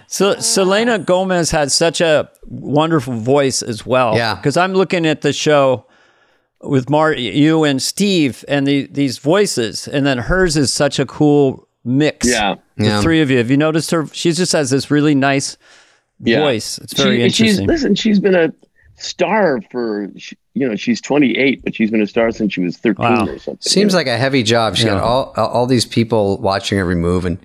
so 0.06 0.34
Selena 0.40 0.98
Gomez 0.98 1.50
had 1.50 1.70
such 1.72 2.00
a 2.00 2.30
wonderful 2.46 3.14
voice 3.14 3.62
as 3.62 3.84
well. 3.84 4.14
Yeah. 4.16 4.34
Because 4.36 4.56
I'm 4.56 4.74
looking 4.74 5.06
at 5.06 5.22
the 5.22 5.32
show 5.32 5.86
with 6.62 6.88
Mart, 6.90 7.18
you 7.18 7.64
and 7.64 7.80
Steve, 7.82 8.44
and 8.48 8.66
the, 8.66 8.86
these 8.86 9.18
voices, 9.18 9.86
and 9.88 10.06
then 10.06 10.18
hers 10.18 10.56
is 10.56 10.72
such 10.72 10.98
a 10.98 11.06
cool 11.06 11.68
mix. 11.84 12.28
Yeah. 12.28 12.56
The 12.76 12.84
Yeah. 12.84 13.00
three 13.00 13.20
of 13.20 13.30
you. 13.30 13.38
Have 13.38 13.50
you 13.50 13.56
noticed 13.56 13.90
her? 13.90 14.06
She 14.12 14.32
just 14.32 14.52
has 14.52 14.70
this 14.70 14.90
really 14.90 15.14
nice 15.14 15.56
Yeah. 16.20 16.40
voice. 16.40 16.78
It's 16.78 16.92
very 16.94 17.16
She- 17.16 17.30
She's 17.30 17.40
interesting. 17.58 17.66
listen. 17.66 17.94
She's 17.94 18.20
been 18.20 18.34
a 18.34 18.52
star 18.98 19.60
for 19.70 20.08
you 20.54 20.68
know 20.68 20.76
she's 20.76 21.00
28, 21.00 21.62
but 21.64 21.74
she's 21.74 21.90
been 21.90 22.02
a 22.02 22.06
star 22.06 22.30
since 22.32 22.52
she 22.52 22.60
was 22.60 22.76
13 22.76 23.04
Wow. 23.04 23.26
or 23.26 23.38
something. 23.38 23.56
Seems 23.60 23.94
like 23.94 24.06
a 24.06 24.16
heavy 24.16 24.42
job. 24.42 24.76
She 24.76 24.84
Yeah. 24.86 24.94
got 24.94 25.02
all 25.04 25.32
all 25.36 25.66
these 25.66 25.86
people 25.86 26.38
watching 26.38 26.78
every 26.78 26.96
move, 26.96 27.24
and 27.24 27.38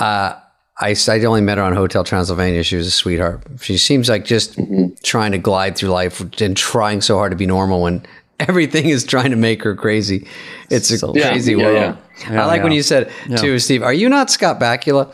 uh, 0.00 0.34
I 0.80 0.96
I 1.08 1.24
only 1.24 1.40
met 1.42 1.58
her 1.58 1.64
on 1.64 1.74
Hotel 1.74 2.04
Transylvania. 2.04 2.62
She 2.62 2.76
was 2.76 2.86
a 2.86 2.90
sweetheart. 2.90 3.42
She 3.60 3.76
seems 3.78 4.08
like 4.08 4.24
just 4.24 4.58
trying 5.02 5.32
to 5.32 5.38
glide 5.38 5.76
through 5.76 5.90
life 5.90 6.20
and 6.40 6.56
trying 6.56 7.00
so 7.02 7.16
hard 7.16 7.30
to 7.32 7.36
be 7.36 7.46
normal 7.46 7.82
when 7.82 8.04
everything 8.40 8.88
is 8.88 9.04
trying 9.04 9.30
to 9.30 9.36
make 9.36 9.62
her 9.62 9.74
crazy. 9.76 10.26
It's 10.70 10.90
a 10.90 10.98
So- 10.98 11.12
crazy 11.12 11.52
yeah, 11.52 11.58
world. 11.58 11.74
yeah. 11.76 11.96
Yeah, 12.30 12.42
I 12.42 12.46
like 12.46 12.62
when 12.62 12.72
you 12.72 12.82
said 12.82 13.10
too, 13.36 13.58
Steve. 13.58 13.82
Are 13.82 13.92
you 13.92 14.08
not 14.08 14.30
Scott 14.30 14.58
Bakula? 14.60 15.08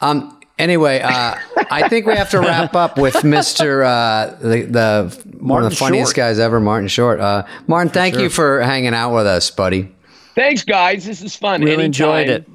Um. 0.00 0.34
Anyway, 0.58 1.00
uh, 1.00 1.36
I 1.70 1.88
think 1.88 2.06
we 2.06 2.14
have 2.16 2.30
to 2.30 2.40
wrap 2.40 2.74
up 2.74 2.98
with 2.98 3.22
Mister 3.24 3.84
uh, 3.84 4.36
the 4.40 4.62
the 4.62 5.22
one 5.38 5.38
of 5.38 5.40
Martin 5.40 5.70
the 5.70 5.76
funniest 5.76 6.08
Short. 6.10 6.16
guys 6.16 6.38
ever, 6.38 6.58
Martin 6.58 6.88
Short. 6.88 7.20
Uh, 7.20 7.44
Martin, 7.66 7.92
thank 7.92 8.18
you 8.18 8.28
for 8.28 8.60
hanging 8.60 8.94
out 8.94 9.14
with 9.14 9.26
us, 9.26 9.50
buddy. 9.50 9.94
Thanks, 10.34 10.64
guys. 10.64 11.04
This 11.04 11.22
is 11.22 11.36
fun. 11.36 11.62
Really 11.62 11.84
enjoyed 11.84 12.28
it. 12.28 12.48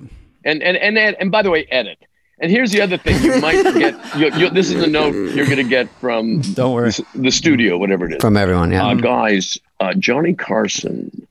And 0.44 0.62
and 0.62 0.78
and 0.78 0.98
and, 0.98 1.16
and 1.20 1.32
by 1.32 1.42
the 1.42 1.50
way, 1.50 1.66
edit. 1.72 1.98
And 2.40 2.52
here's 2.52 2.72
the 2.72 2.82
other 2.82 2.98
thing 2.98 3.24
you 3.24 3.40
might 3.40 3.64
get. 3.76 3.96
You, 4.18 4.32
you, 4.36 4.50
this 4.50 4.70
is 4.70 4.82
the 4.82 4.88
note 4.88 5.14
you're 5.34 5.46
going 5.46 5.58
to 5.58 5.64
get 5.64 5.90
from 6.00 6.42
Don't 6.42 6.74
worry. 6.74 6.90
the, 6.92 7.06
the 7.16 7.32
studio, 7.32 7.78
whatever 7.78 8.06
it 8.06 8.16
is. 8.16 8.22
From 8.22 8.36
everyone, 8.38 8.72
yeah. 8.72 8.86
uh, 8.88 8.94
guys, 8.96 9.58
uh, 9.80 9.94
Johnny 9.94 10.34
Carson 10.34 11.26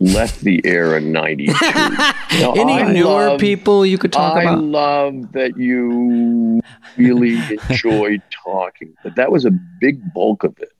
left 0.00 0.40
the 0.40 0.60
air 0.64 0.96
in 0.96 1.12
'92. 1.12 1.52
Now, 2.40 2.52
Any 2.52 2.74
I 2.74 2.92
newer 2.92 3.04
love- 3.30 3.40
people 3.40 3.84
you 3.84 3.98
could 3.98 4.12
talk 4.12 4.36
I 4.36 4.42
about? 4.42 4.58
I 4.58 4.60
love 4.60 5.32
that 5.32 5.56
you 5.58 6.60
really 6.96 7.36
enjoyed 7.68 8.22
talking, 8.44 8.94
but 9.02 9.16
that 9.16 9.30
was 9.32 9.44
a 9.44 9.50
big 9.80 10.00
bulk 10.14 10.44
of 10.44 10.56
it. 10.58 10.70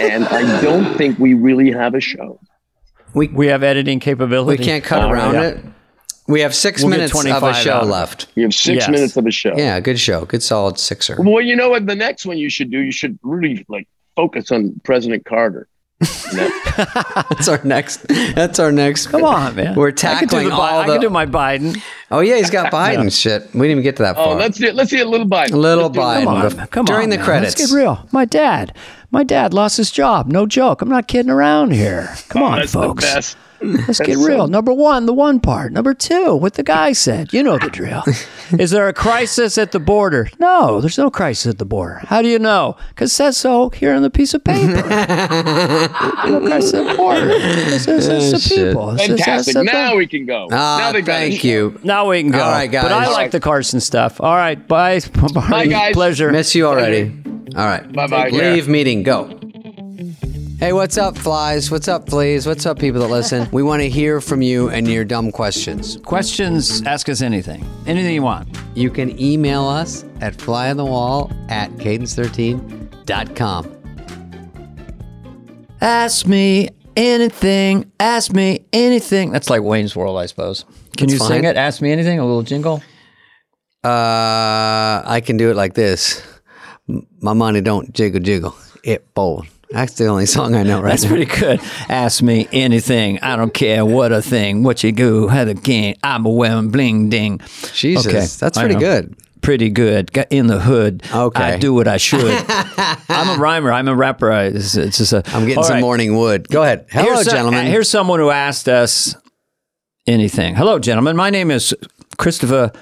and 0.00 0.24
I 0.26 0.60
don't 0.62 0.96
think 0.96 1.18
we 1.18 1.34
really 1.34 1.70
have 1.72 1.94
a 1.94 2.00
show. 2.00 2.40
we 3.14 3.28
we 3.28 3.48
have 3.48 3.62
editing 3.62 4.00
capability. 4.00 4.60
We 4.60 4.64
can't 4.64 4.84
cut 4.84 5.02
Oh, 5.04 5.10
around 5.10 5.34
yeah. 5.34 5.42
it. 5.48 5.64
We 6.28 6.40
have 6.42 6.54
6 6.54 6.82
We'll 6.82 6.90
minutes 6.90 7.14
of 7.18 7.42
a 7.42 7.54
show 7.54 7.72
out 7.72 7.86
left. 7.86 8.26
We 8.36 8.42
have 8.42 8.52
six 8.52 8.80
Yes. 8.82 8.88
minutes 8.90 9.16
of 9.16 9.24
a 9.26 9.30
show. 9.30 9.54
Yeah, 9.56 9.80
good 9.80 9.98
show. 9.98 10.26
Good 10.26 10.42
solid 10.42 10.78
sixer. 10.78 11.16
Well, 11.18 11.40
you 11.40 11.56
know 11.56 11.70
what? 11.70 11.86
The 11.86 11.94
next 11.96 12.26
one 12.26 12.36
you 12.36 12.50
should 12.50 12.70
do, 12.70 12.80
you 12.80 12.92
should 12.92 13.18
really 13.22 13.64
like 13.68 13.88
focus 14.14 14.52
on 14.52 14.78
President 14.84 15.24
Carter. 15.24 15.68
And 16.00 16.08
That's 16.76 17.48
our 17.48 17.60
next. 17.64 18.06
That's 18.08 18.58
our 18.60 18.70
next. 18.70 19.08
Come 19.08 19.24
on, 19.24 19.56
man. 19.56 19.74
We're 19.74 19.88
I 19.88 19.90
could 19.90 19.96
do 19.96 20.00
tackling 20.00 20.44
the 20.44 20.50
Bi- 20.50 20.70
all 20.70 20.80
I 20.80 20.86
can 20.86 21.00
do 21.00 21.10
my 21.10 21.26
Biden. 21.26 21.82
oh 22.10 22.20
yeah, 22.20 22.36
he's 22.36 22.50
got 22.50 22.72
Biden 22.72 23.10
shit. 23.10 23.42
We 23.52 23.66
didn't 23.66 23.70
even 23.72 23.82
get 23.82 23.96
to 23.96 24.02
that 24.04 24.16
oh, 24.16 24.24
far. 24.26 24.34
let's 24.36 24.58
do 24.58 24.70
let's 24.72 24.90
see 24.90 25.00
a 25.00 25.04
little 25.04 25.26
Biden. 25.26 25.52
Little 25.52 25.88
Let's 25.88 25.98
Biden. 25.98 26.24
Come 26.24 26.34
on, 26.34 26.50
Bef- 26.50 26.56
man. 26.56 26.66
Come 26.68 26.84
during 26.84 27.04
on, 27.04 27.10
the 27.10 27.16
man. 27.16 27.24
credits. 27.24 27.58
Let's 27.58 27.72
get 27.72 27.76
real. 27.76 28.06
My 28.12 28.24
dad, 28.24 28.76
my 29.10 29.24
dad 29.24 29.52
lost 29.52 29.76
his 29.76 29.90
job. 29.90 30.28
No 30.28 30.46
joke. 30.46 30.82
I'm 30.82 30.88
not 30.88 31.08
kidding 31.08 31.30
around 31.30 31.72
here. 31.72 32.14
Come 32.28 32.44
on, 32.44 32.58
That's 32.58 32.72
folks. 32.72 33.36
The 33.60 33.76
best. 33.78 33.88
Let's 33.88 34.00
get 34.00 34.16
real. 34.18 34.46
Number 34.48 34.72
one, 34.72 35.06
the 35.06 35.12
one 35.12 35.40
part. 35.40 35.72
Number 35.72 35.94
two, 35.94 36.34
what 36.36 36.54
the 36.54 36.62
guy 36.62 36.92
said. 36.92 37.32
You 37.32 37.42
know 37.42 37.58
the 37.58 37.70
drill. 37.70 38.02
Is 38.58 38.70
there 38.70 38.88
a 38.88 38.92
crisis 38.92 39.58
at 39.58 39.72
the 39.72 39.80
border? 39.80 40.28
No, 40.38 40.80
there's 40.80 40.98
no 40.98 41.10
crisis 41.10 41.46
at 41.50 41.58
the 41.58 41.64
border. 41.64 42.00
How 42.04 42.22
do 42.22 42.28
you 42.28 42.38
know? 42.38 42.76
Because 42.90 43.12
says 43.12 43.36
so 43.36 43.70
here 43.70 43.92
on 43.94 44.02
the 44.02 44.10
piece 44.10 44.34
of 44.34 44.42
paper. 44.44 44.74
no 44.88 46.40
crisis 46.40 46.74
at 46.74 46.86
the 46.86 46.94
border. 46.96 47.28
It 47.30 47.80
says 47.80 48.08
it's 48.08 48.48
the 48.48 48.54
people. 48.56 48.90
It 48.90 48.98
says 48.98 49.08
that's 49.08 49.18
Fantastic. 49.22 49.54
the- 49.54 49.64
Now 49.64 49.96
we 49.96 50.06
can 50.06 50.26
go. 50.26 50.48
Ah, 50.50 50.78
now 50.78 50.92
they 50.92 51.02
thank 51.02 51.44
you. 51.44 51.78
Now 51.82 52.08
we 52.08 52.22
can 52.22 52.30
go. 52.32 52.40
All 52.40 52.50
right, 52.50 52.70
guys. 52.70 52.84
But 52.84 52.92
I 52.92 53.04
guys. 53.06 53.14
like 53.14 53.30
the 53.32 53.40
Carson 53.40 53.80
stuff. 53.80 54.20
All 54.20 54.34
right, 54.36 54.66
bye. 54.66 55.00
Bye, 55.34 55.66
guys. 55.66 55.92
Pleasure. 55.94 56.30
Miss 56.32 56.54
you 56.54 56.66
already. 56.66 57.12
All 57.56 57.66
right. 57.66 57.90
Bye-bye. 57.92 58.30
Leave 58.30 58.68
meeting. 58.68 59.02
Go. 59.02 59.38
Hey, 60.58 60.72
what's 60.72 60.98
up, 60.98 61.16
flies? 61.16 61.70
What's 61.70 61.86
up, 61.86 62.10
fleas? 62.10 62.44
What's 62.44 62.66
up, 62.66 62.80
people 62.80 63.00
that 63.02 63.10
listen? 63.10 63.48
We 63.52 63.62
want 63.62 63.80
to 63.82 63.88
hear 63.88 64.20
from 64.20 64.42
you 64.42 64.70
and 64.70 64.88
your 64.88 65.04
dumb 65.04 65.30
questions. 65.30 65.98
Questions, 65.98 66.82
ask 66.82 67.08
us 67.08 67.22
anything. 67.22 67.64
Anything 67.86 68.12
you 68.12 68.22
want. 68.22 68.48
You 68.74 68.90
can 68.90 69.20
email 69.22 69.64
us 69.64 70.04
at 70.20 70.36
flyonthewall 70.36 71.32
at 71.48 71.70
cadence13.com. 71.76 73.74
Ask 75.80 76.26
me 76.26 76.70
anything. 76.96 77.92
Ask 78.00 78.32
me 78.32 78.66
anything. 78.72 79.30
That's 79.30 79.50
like 79.50 79.62
Wayne's 79.62 79.94
World, 79.94 80.18
I 80.18 80.26
suppose. 80.26 80.64
Can 80.96 81.06
That's 81.06 81.12
you 81.12 81.18
fine. 81.20 81.28
sing 81.28 81.44
it? 81.44 81.56
Ask 81.56 81.80
me 81.80 81.92
anything. 81.92 82.18
A 82.18 82.26
little 82.26 82.42
jingle. 82.42 82.82
Uh, 83.84 85.02
I 85.04 85.22
can 85.24 85.36
do 85.36 85.52
it 85.52 85.54
like 85.54 85.74
this. 85.74 86.20
My 87.20 87.32
money 87.32 87.60
don't 87.60 87.92
jiggle 87.92 88.20
jiggle. 88.20 88.56
It 88.82 89.14
bold. 89.14 89.46
That's 89.70 89.94
the 89.94 90.06
only 90.06 90.26
song 90.26 90.54
I 90.54 90.62
know 90.62 90.80
right 90.80 90.90
That's 90.90 91.04
now. 91.04 91.10
pretty 91.10 91.26
good. 91.26 91.60
Ask 91.90 92.22
me 92.22 92.48
anything. 92.52 93.18
I 93.20 93.36
don't 93.36 93.52
care 93.52 93.84
what 93.84 94.12
a 94.12 94.22
thing. 94.22 94.62
What 94.62 94.82
you 94.82 94.92
go, 94.92 95.28
had 95.28 95.48
a 95.48 95.54
king. 95.54 95.94
I'm 96.02 96.24
a 96.24 96.30
wearing 96.30 96.70
bling 96.70 97.10
ding. 97.10 97.40
Jesus, 97.74 98.06
Okay, 98.06 98.26
that's 98.40 98.58
pretty 98.58 98.76
good. 98.76 99.14
Pretty 99.42 99.68
good. 99.70 100.10
Got 100.12 100.28
in 100.30 100.46
the 100.46 100.58
hood. 100.58 101.02
Okay. 101.14 101.42
I 101.42 101.58
do 101.58 101.72
what 101.74 101.86
I 101.86 101.96
should. 102.08 102.44
I'm 103.08 103.36
a 103.38 103.40
rhymer. 103.40 103.70
I'm 103.70 103.88
a 103.88 103.94
rapper. 103.94 104.32
I- 104.32 104.44
It's, 104.46 104.74
it's 104.74 104.98
just 104.98 105.12
a. 105.12 105.22
I'm 105.26 105.46
getting 105.46 105.62
some 105.62 105.74
right. 105.74 105.80
morning 105.80 106.16
wood. 106.16 106.48
Go 106.48 106.62
ahead. 106.62 106.86
Hello, 106.90 107.04
here's 107.14 107.26
some- 107.26 107.34
gentlemen. 107.36 107.66
Uh, 107.66 107.70
here's 107.70 107.88
someone 107.90 108.18
who 108.20 108.30
asked 108.30 108.68
us 108.68 109.14
anything. 110.06 110.54
Hello, 110.56 110.78
gentlemen. 110.78 111.14
My 111.16 111.30
name 111.30 111.50
is 111.50 111.74
Christopher 112.16 112.72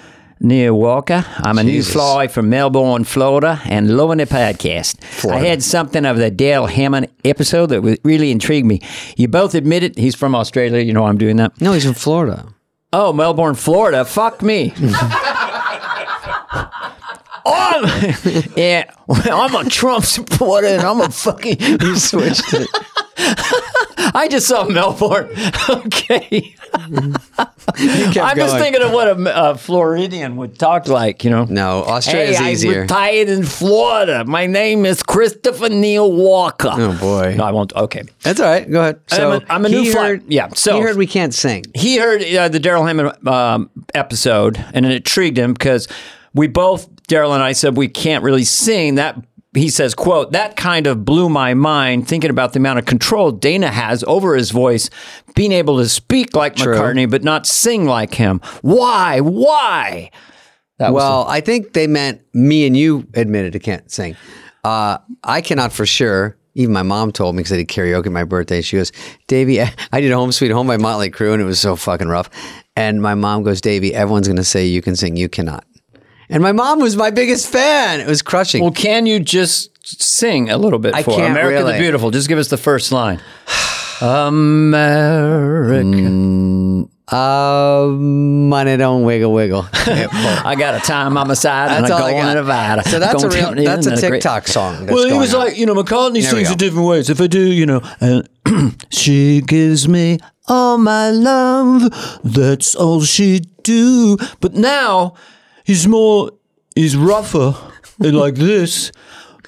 Neil 0.40 0.74
Walker. 0.78 1.24
I'm 1.38 1.58
a 1.58 1.62
Jesus. 1.64 1.94
new 1.94 2.00
fly 2.00 2.28
from 2.28 2.50
Melbourne, 2.50 3.04
Florida, 3.04 3.60
and 3.64 3.96
loving 3.96 4.18
the 4.18 4.26
podcast. 4.26 4.96
I 5.30 5.38
had 5.40 5.62
something 5.62 6.04
of 6.04 6.18
the 6.18 6.30
Darrell 6.30 6.66
Hammond 6.66 7.08
episode 7.24 7.66
that 7.66 7.82
was- 7.82 7.98
really 8.04 8.30
intrigued 8.30 8.66
me. 8.66 8.80
You 9.16 9.28
both 9.28 9.54
admitted 9.54 9.96
he's 9.96 10.14
from 10.14 10.34
Australia. 10.34 10.80
You 10.82 10.92
know 10.92 11.06
I'm 11.06 11.18
doing 11.18 11.36
that. 11.36 11.58
no, 11.60 11.72
he's 11.72 11.84
from 11.84 11.94
Florida. 11.94 12.46
Oh, 12.92 13.12
Melbourne, 13.12 13.54
Florida. 13.54 14.04
Fuck 14.04 14.42
me. 14.42 14.72
oh, 17.44 18.52
yeah. 18.56 18.84
I'm 19.08 19.54
a 19.54 19.68
Trump 19.68 20.04
supporter 20.04 20.66
and 20.68 20.82
I'm 20.82 21.00
a 21.00 21.10
fucking. 21.10 21.56
You 21.80 21.96
switched 21.96 22.52
it. 22.52 22.68
I 24.14 24.28
just 24.30 24.46
saw 24.46 24.64
Melbourne. 24.64 25.28
okay. 25.68 26.54
Mm-hmm. 26.74 27.42
I'm 27.74 28.36
just 28.36 28.58
thinking 28.58 28.82
of 28.82 28.92
what 28.92 29.08
a, 29.08 29.50
a 29.50 29.54
Floridian 29.56 30.36
would 30.36 30.58
talk 30.58 30.88
like, 30.88 31.24
you 31.24 31.30
know. 31.30 31.44
No, 31.44 31.82
Australia's 31.84 32.38
hey, 32.38 32.44
I 32.44 32.50
easier. 32.52 32.82
retired 32.82 33.28
in 33.28 33.44
Florida. 33.44 34.24
My 34.24 34.46
name 34.46 34.86
is 34.86 35.02
Christopher 35.02 35.68
Neil 35.68 36.10
Walker. 36.12 36.70
Oh, 36.72 36.96
boy. 36.98 37.34
No, 37.36 37.44
I 37.44 37.50
won't. 37.52 37.74
Okay. 37.74 38.02
That's 38.22 38.40
all 38.40 38.46
right. 38.46 38.70
Go 38.70 38.80
ahead. 38.80 39.00
So 39.08 39.32
I'm 39.32 39.42
a- 39.42 39.46
I'm 39.52 39.64
a 39.66 39.68
new 39.68 39.90
fly- 39.90 40.20
yeah, 40.28 40.48
so- 40.54 40.76
he 40.76 40.80
heard 40.82 40.96
we 40.96 41.06
can't 41.06 41.34
sing. 41.34 41.64
he 41.74 41.96
heard 41.98 42.22
uh, 42.22 42.48
the 42.48 42.60
Darrell 42.60 42.84
Hammond 42.84 43.26
um, 43.26 43.70
episode, 43.94 44.64
and 44.72 44.86
it 44.86 44.92
intrigued 44.92 45.38
him 45.38 45.52
because 45.52 45.88
we 46.34 46.46
both, 46.46 46.88
Darrell 47.06 47.32
and 47.34 47.42
I, 47.42 47.52
said 47.52 47.76
we 47.76 47.88
can't 47.88 48.22
really 48.22 48.44
sing. 48.44 48.96
That 48.96 49.16
he 49.56 49.68
says, 49.68 49.94
"quote 49.94 50.32
That 50.32 50.56
kind 50.56 50.86
of 50.86 51.04
blew 51.04 51.28
my 51.28 51.54
mind 51.54 52.08
thinking 52.08 52.30
about 52.30 52.52
the 52.52 52.58
amount 52.58 52.78
of 52.78 52.84
control 52.86 53.32
Dana 53.32 53.68
has 53.70 54.04
over 54.04 54.34
his 54.34 54.50
voice, 54.50 54.90
being 55.34 55.52
able 55.52 55.78
to 55.78 55.88
speak 55.88 56.34
like 56.34 56.56
True. 56.56 56.74
McCartney 56.74 57.10
but 57.10 57.24
not 57.24 57.46
sing 57.46 57.86
like 57.86 58.14
him. 58.14 58.40
Why? 58.62 59.20
Why?" 59.20 60.10
That 60.78 60.92
Well, 60.92 61.24
I 61.26 61.40
think 61.40 61.72
they 61.72 61.86
meant 61.86 62.20
me 62.34 62.66
and 62.66 62.76
you 62.76 63.06
admitted 63.14 63.54
to 63.54 63.58
can't 63.58 63.90
sing. 63.90 64.14
Uh, 64.62 64.98
I 65.24 65.40
cannot 65.40 65.72
for 65.72 65.86
sure. 65.86 66.36
Even 66.54 66.72
my 66.72 66.82
mom 66.82 67.12
told 67.12 67.34
me 67.34 67.40
because 67.40 67.52
I 67.52 67.56
did 67.56 67.68
karaoke 67.68 68.10
my 68.10 68.24
birthday. 68.24 68.62
She 68.62 68.76
goes, 68.76 68.90
Davey, 69.26 69.60
I 69.92 70.00
did 70.00 70.12
Home 70.12 70.32
Sweet 70.32 70.50
Home 70.50 70.66
by 70.66 70.76
Motley 70.76 71.10
Crue 71.10 71.32
and 71.32 71.42
it 71.42 71.44
was 71.44 71.60
so 71.60 71.76
fucking 71.76 72.08
rough. 72.08 72.30
And 72.76 73.00
my 73.00 73.14
mom 73.14 73.42
goes, 73.42 73.60
Davey, 73.60 73.94
everyone's 73.94 74.26
going 74.28 74.36
to 74.36 74.44
say 74.44 74.66
you 74.66 74.82
can 74.82 74.96
sing, 74.96 75.16
you 75.16 75.28
cannot. 75.28 75.64
And 76.28 76.42
my 76.42 76.52
mom 76.52 76.80
was 76.80 76.96
my 76.96 77.10
biggest 77.10 77.48
fan. 77.48 78.00
It 78.00 78.06
was 78.06 78.22
crushing. 78.22 78.62
well, 78.62 78.72
can 78.72 79.06
you 79.06 79.20
just 79.20 79.70
sing 80.02 80.50
a 80.50 80.58
little 80.58 80.78
bit 80.80 80.94
I 80.94 81.02
for 81.02 81.12
can't 81.16 81.30
America 81.30 81.60
really. 81.60 81.72
the 81.74 81.78
Beautiful? 81.78 82.10
Just 82.10 82.28
give 82.28 82.38
us 82.38 82.48
the 82.48 82.56
first 82.56 82.90
line. 82.92 83.20
America. 85.86 86.88
uh, 87.08 87.86
money 87.88 88.76
don't 88.76 89.02
wiggle 89.04 89.32
wiggle. 89.32 89.66
I 89.72 90.54
got 90.58 90.74
a 90.74 90.80
time 90.80 91.16
on 91.16 91.28
my 91.28 91.34
side 91.34 91.70
That's 91.70 91.84
and 91.84 91.92
all 91.92 92.02
I 92.02 92.08
I 92.08 92.12
go 92.12 92.18
got. 92.18 92.28
on 92.28 92.34
Nevada. 92.36 92.82
So 92.88 92.98
that's 92.98 93.22
a 93.22 93.28
real, 93.28 93.54
that's 93.54 93.86
a 93.86 93.90
and 93.92 94.00
great- 94.00 94.10
TikTok 94.22 94.48
song. 94.48 94.86
Well, 94.86 95.06
he 95.08 95.16
was 95.16 95.34
on. 95.34 95.40
like, 95.46 95.56
you 95.56 95.66
know, 95.66 95.74
McCartney 95.74 96.22
There 96.22 96.30
sings 96.32 96.50
in 96.50 96.58
different 96.58 96.86
ways. 96.88 97.08
If 97.10 97.20
I 97.20 97.26
do, 97.26 97.40
you 97.52 97.66
know, 97.66 97.80
and 98.00 98.28
she 98.90 99.40
gives 99.42 99.88
me 99.88 100.18
all 100.48 100.78
my 100.78 101.10
love. 101.10 102.20
That's 102.24 102.74
all 102.74 103.02
she 103.02 103.40
do. 103.62 104.18
But 104.40 104.54
now 104.54 105.14
he's 105.66 105.86
more, 105.86 106.30
he's 106.74 106.96
rougher, 106.96 107.54
and 108.00 108.16
like 108.16 108.36
this. 108.36 108.92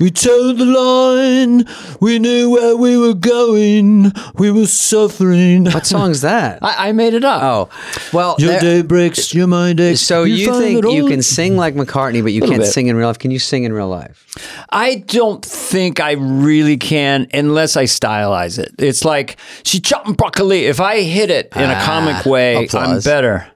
We 0.01 0.12
towed 0.12 0.59
the 0.59 0.65
line. 0.65 1.65
We 2.01 2.20
knew 2.20 2.51
where 2.51 2.77
we 2.77 2.97
were 2.97 3.15
going. 3.15 4.12
We 4.36 4.49
were 4.53 4.69
suffering. 4.69 5.65
what 5.65 5.86
song's 5.86 6.20
that? 6.20 6.61
I, 6.62 6.90
I 6.90 6.93
made 6.93 7.15
it 7.15 7.24
up. 7.24 7.43
Oh, 7.43 7.69
well, 8.12 8.36
Your 8.39 8.51
there- 8.53 8.61
day 8.61 8.82
breaks, 8.82 9.35
your 9.35 9.49
mind 9.49 9.81
aches. 9.81 10.01
so 10.01 10.23
you, 10.23 10.47
find 10.53 10.62
think 10.62 10.85
you 10.95 11.09
can 11.09 11.20
sing 11.20 11.57
like 11.57 11.74
McCartney, 11.74 12.23
but 12.23 12.32
you 12.32 12.43
can't 12.43 12.59
bit. 12.61 12.66
sing 12.66 12.86
in 12.86 12.95
real 12.95 13.09
life? 13.09 13.19
Can 13.19 13.32
you 13.32 13.40
sing 13.40 13.65
in 13.65 13.73
real 13.73 13.89
life? 13.89 14.24
I 14.70 15.03
don't 15.09 15.45
think 15.45 15.99
I 15.99 16.12
really 16.12 16.77
can 16.77 17.27
unless 17.35 17.77
I 17.77 17.82
stylize 17.85 18.61
it. 18.61 18.77
It's 18.78 19.05
like 19.05 19.36
she 19.65 19.81
chopping 19.81 20.12
broccoli. 20.15 20.66
If 20.66 20.81
I 20.81 21.01
hit 21.01 21.31
it 21.31 21.49
in 21.57 21.62
a 21.62 21.74
Ah, 21.74 21.85
comic 21.85 22.24
way, 22.24 22.69
I'm 22.73 23.01
better. 23.01 23.49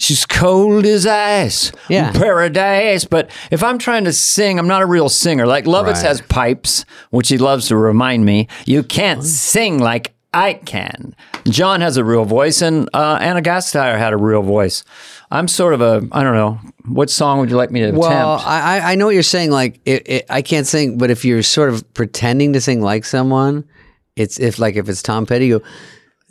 She's 0.00 0.24
cold 0.26 0.86
as 0.86 1.06
ice. 1.06 1.70
Yeah. 1.88 2.10
Paradise. 2.12 3.04
But 3.04 3.30
if 3.50 3.62
I'm 3.62 3.78
trying 3.78 4.04
to 4.04 4.12
sing, 4.12 4.58
I'm 4.58 4.66
not 4.66 4.80
a 4.82 4.86
real 4.86 5.08
singer. 5.10 5.46
Like 5.46 5.66
Lovitz 5.66 5.94
Right. 5.94 6.02
has 6.06 6.20
pipes, 6.22 6.84
which 7.10 7.28
he 7.28 7.36
loves 7.38 7.68
to 7.68 7.76
remind 7.76 8.24
me. 8.24 8.48
You 8.66 8.82
can't 8.82 9.22
sing 9.22 9.78
like 9.78 10.14
I 10.32 10.54
can. 10.54 11.14
John 11.44 11.80
has 11.82 11.96
a 11.96 12.04
real 12.04 12.24
voice, 12.24 12.62
and 12.62 12.88
uh, 12.94 13.18
Ana 13.20 13.42
Gasteyer 13.42 13.98
had 13.98 14.12
a 14.12 14.16
real 14.16 14.42
voice. 14.42 14.84
I'm 15.30 15.48
sort 15.48 15.74
of 15.74 15.80
a, 15.80 16.06
I 16.12 16.22
don't 16.22 16.34
know, 16.34 16.58
what 16.86 17.10
song 17.10 17.38
would 17.40 17.50
you 17.50 17.56
like 17.56 17.70
me 17.70 17.80
to 17.80 17.90
Well, 17.92 18.34
attempt? 18.36 18.46
I, 18.48 18.78
I- 18.78 18.92
I 18.92 18.94
know 18.94 19.06
what 19.06 19.14
you're 19.14 19.22
saying. 19.22 19.50
Like, 19.50 19.80
it, 19.84 20.08
it, 20.08 20.26
I 20.30 20.40
can't 20.42 20.66
sing, 20.66 20.98
but 20.98 21.10
if 21.10 21.24
you're 21.24 21.42
sort 21.42 21.68
of 21.68 21.92
pretending 21.94 22.52
to 22.54 22.60
sing 22.60 22.80
like 22.80 23.04
someone, 23.04 23.64
it's 24.16 24.38
if 24.40 24.58
like 24.58 24.76
if 24.76 24.88
it's 24.88 25.02
Tom 25.02 25.26
Petty, 25.26 25.46
you 25.48 25.58
go, 25.58 25.64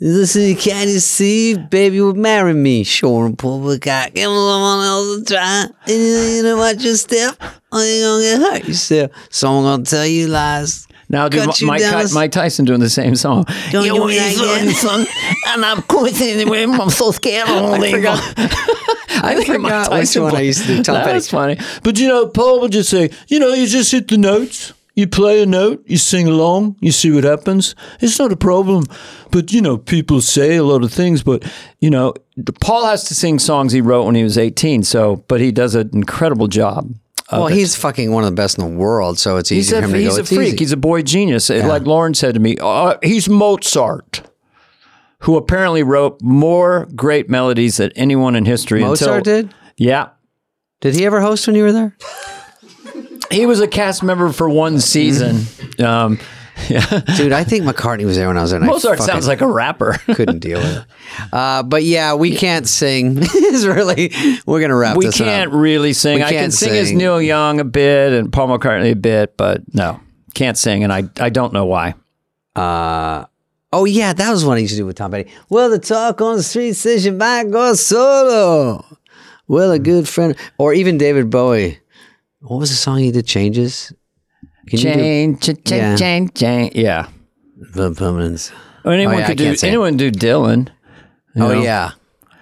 listen, 0.00 0.42
you 0.42 0.56
can 0.56 0.88
you 0.88 0.98
see, 1.00 1.56
baby, 1.56 2.00
would 2.00 2.16
marry 2.16 2.54
me, 2.54 2.84
sure 2.84 3.26
and 3.26 3.38
the 3.38 3.78
cock, 3.78 4.12
give 4.14 4.24
someone 4.24 4.84
else 4.84 5.20
a 5.20 5.24
try, 5.24 5.62
and 5.62 5.70
you, 5.88 6.18
you 6.36 6.42
know 6.42 6.56
what, 6.56 6.80
your 6.80 6.94
step, 6.96 7.36
or 7.72 7.80
you're 7.82 8.06
gonna 8.08 8.22
get 8.22 8.40
hurt 8.40 8.68
yourself. 8.68 9.10
Someone 9.30 9.64
gonna 9.64 9.84
tell 9.84 10.06
you 10.06 10.28
lies. 10.28 10.86
Now, 11.08 11.28
do 11.28 11.38
Cut 11.44 11.60
you 11.60 11.66
Mike, 11.66 11.80
the- 11.80 12.10
Mike 12.14 12.30
Tyson 12.30 12.64
doing 12.64 12.78
the 12.78 12.88
same 12.88 13.16
song? 13.16 13.44
Don't 13.72 13.84
You 13.84 13.94
do 13.94 14.06
that 14.14 14.76
son, 14.76 15.06
and 15.48 15.64
I'm 15.64 15.82
quitting 15.82 16.46
him. 16.46 16.80
I'm 16.80 16.88
so 16.90 17.10
scared. 17.10 17.48
I 17.48 17.78
leave. 17.78 17.90
forgot- 17.96 18.34
I, 19.22 19.34
Mike 19.34 19.46
forgot 19.46 19.90
which 19.90 19.98
Tyson 19.98 20.22
one 20.22 20.36
I 20.36 20.40
used 20.42 20.62
to 20.66 20.76
do, 20.76 20.82
that 20.84 21.12
was 21.12 21.28
funny. 21.28 21.58
But 21.82 21.98
you 21.98 22.06
know, 22.08 22.28
Paul 22.28 22.60
would 22.60 22.72
just 22.72 22.90
say, 22.90 23.10
you 23.26 23.38
know, 23.40 23.52
you 23.52 23.66
just 23.66 23.90
hit 23.90 24.06
the 24.08 24.16
notes. 24.18 24.72
You 24.94 25.06
play 25.06 25.42
a 25.42 25.46
note, 25.46 25.82
you 25.86 25.96
sing 25.96 26.26
along, 26.26 26.76
you 26.80 26.90
see 26.92 27.10
what 27.10 27.24
happens. 27.24 27.74
It's 28.00 28.18
not 28.18 28.32
a 28.32 28.36
problem. 28.36 28.84
But, 29.30 29.52
you 29.52 29.62
know, 29.62 29.78
people 29.78 30.20
say 30.20 30.56
a 30.56 30.64
lot 30.64 30.82
of 30.82 30.92
things, 30.92 31.22
but, 31.22 31.44
you 31.78 31.90
know, 31.90 32.12
Paul 32.60 32.86
has 32.86 33.04
to 33.04 33.14
sing 33.14 33.38
songs 33.38 33.72
he 33.72 33.80
wrote 33.80 34.04
when 34.04 34.14
he 34.16 34.24
was 34.24 34.36
18. 34.36 34.82
So, 34.82 35.24
but 35.28 35.40
he 35.40 35.52
does 35.52 35.74
an 35.74 35.90
incredible 35.92 36.48
job. 36.48 36.92
Well, 37.32 37.46
he's 37.46 37.76
fucking 37.76 38.10
one 38.10 38.24
of 38.24 38.30
the 38.30 38.34
best 38.34 38.58
in 38.58 38.64
the 38.68 38.76
world, 38.76 39.16
so 39.16 39.36
it's 39.36 39.50
He's 39.50 39.68
easy 39.68 39.76
a, 39.76 39.80
for 39.80 39.84
him 39.86 39.92
to 39.92 39.98
he's 39.98 40.08
go. 40.08 40.16
He's 40.16 40.32
a 40.32 40.34
freak. 40.34 40.48
easy." 40.48 40.56
He's 40.56 40.72
a 40.72 40.76
boy 40.76 41.02
genius. 41.02 41.48
Like 41.48 41.82
Lorne 41.82 42.14
said 42.14 42.34
to 42.34 42.40
me, 42.40 42.56
uh, 42.60 42.96
he's 43.04 43.28
Mozart, 43.28 44.22
who 45.20 45.36
apparently 45.36 45.84
wrote 45.84 46.20
more 46.20 46.88
great 46.96 47.30
melodies 47.30 47.76
than 47.76 47.92
anyone 47.94 48.34
in 48.34 48.46
history. 48.46 48.80
Mozart 48.80 49.18
until, 49.18 49.42
did. 49.42 49.54
Yeah. 49.76 50.08
Did 50.80 50.96
he 50.96 51.06
ever 51.06 51.20
host 51.20 51.46
when 51.46 51.54
you 51.54 51.62
were 51.62 51.72
there? 51.72 51.96
He 53.30 53.46
was 53.46 53.60
a 53.60 53.68
cast 53.68 54.02
member 54.02 54.32
for 54.32 54.48
one 54.48 54.80
season. 54.80 55.42
Um, 55.84 56.18
Dude, 56.68 57.32
I 57.32 57.44
think 57.44 57.64
McCartney 57.64 58.04
was 58.04 58.16
there 58.16 58.28
when 58.28 58.36
I 58.36 58.42
was 58.42 58.50
there. 58.50 58.60
Mozart 58.60 58.98
sounds 59.00 59.26
like 59.26 59.40
a 59.40 59.46
rapper. 59.46 59.92
couldn't 60.14 60.40
deal 60.40 60.58
with 60.58 60.76
it. 60.78 60.84
Uh, 61.32 61.62
but 61.62 61.84
yeah, 61.84 62.14
we 62.14 62.36
can't 62.36 62.68
sing. 62.68 63.18
is 63.34 63.66
really 63.66 64.12
we're 64.46 64.60
gonna 64.60 64.76
wrap 64.76 64.96
we 64.96 65.06
this 65.06 65.16
can't 65.16 65.52
up. 65.52 65.58
really 65.58 65.92
sing. 65.92 66.16
We 66.16 66.22
I 66.22 66.30
can 66.30 66.38
can't 66.38 66.52
sing, 66.52 66.72
as 66.72 66.88
sing. 66.88 66.98
Neil 66.98 67.20
Young 67.20 67.60
a 67.60 67.64
bit 67.64 68.12
and 68.12 68.32
Paul 68.32 68.48
McCartney 68.48 68.92
a 68.92 68.96
bit, 68.96 69.36
but 69.36 69.62
no, 69.74 70.00
can't 70.34 70.58
sing. 70.58 70.84
And 70.84 70.92
I, 70.92 71.04
I 71.18 71.30
don't 71.30 71.52
know 71.52 71.64
why. 71.66 71.94
Uh, 72.54 73.24
oh 73.72 73.84
yeah, 73.84 74.12
that 74.12 74.30
was 74.30 74.44
one 74.44 74.56
I 74.56 74.60
used 74.60 74.74
to 74.74 74.78
do 74.78 74.86
with 74.86 74.96
Tom 74.96 75.12
Petty. 75.12 75.30
Well, 75.48 75.70
the 75.70 75.78
talk 75.78 76.20
on 76.20 76.36
the 76.36 76.42
street 76.42 76.74
says 76.74 77.06
you 77.06 77.12
might 77.12 77.50
go 77.50 77.74
solo. 77.74 78.84
Well, 79.48 79.72
a 79.72 79.78
good 79.78 80.08
friend, 80.08 80.36
or 80.58 80.72
even 80.74 80.98
David 80.98 81.30
Bowie. 81.30 81.80
What 82.40 82.58
was 82.60 82.70
the 82.70 82.76
song 82.76 82.98
he 82.98 83.10
did? 83.12 83.26
Changes. 83.26 83.92
Can 84.68 84.78
you 84.78 84.84
do 84.84 84.94
Change, 84.94 85.40
change, 85.42 85.60
Yeah. 85.70 85.96
change, 85.96 86.34
change. 86.34 86.74
Yeah. 86.74 87.06
the 87.74 87.92
permanence? 87.92 88.52
Or 88.84 88.92
anyone 88.92 89.16
Oh, 89.16 89.18
yeah, 89.18 89.26
could 89.26 89.36
do 89.38 89.54
anyone 89.62 89.96
do 89.98 90.10
Dylan. 90.10 90.68
you 91.34 91.44
Oh 91.44 91.48
know? 91.48 91.62
yeah, 91.62 91.90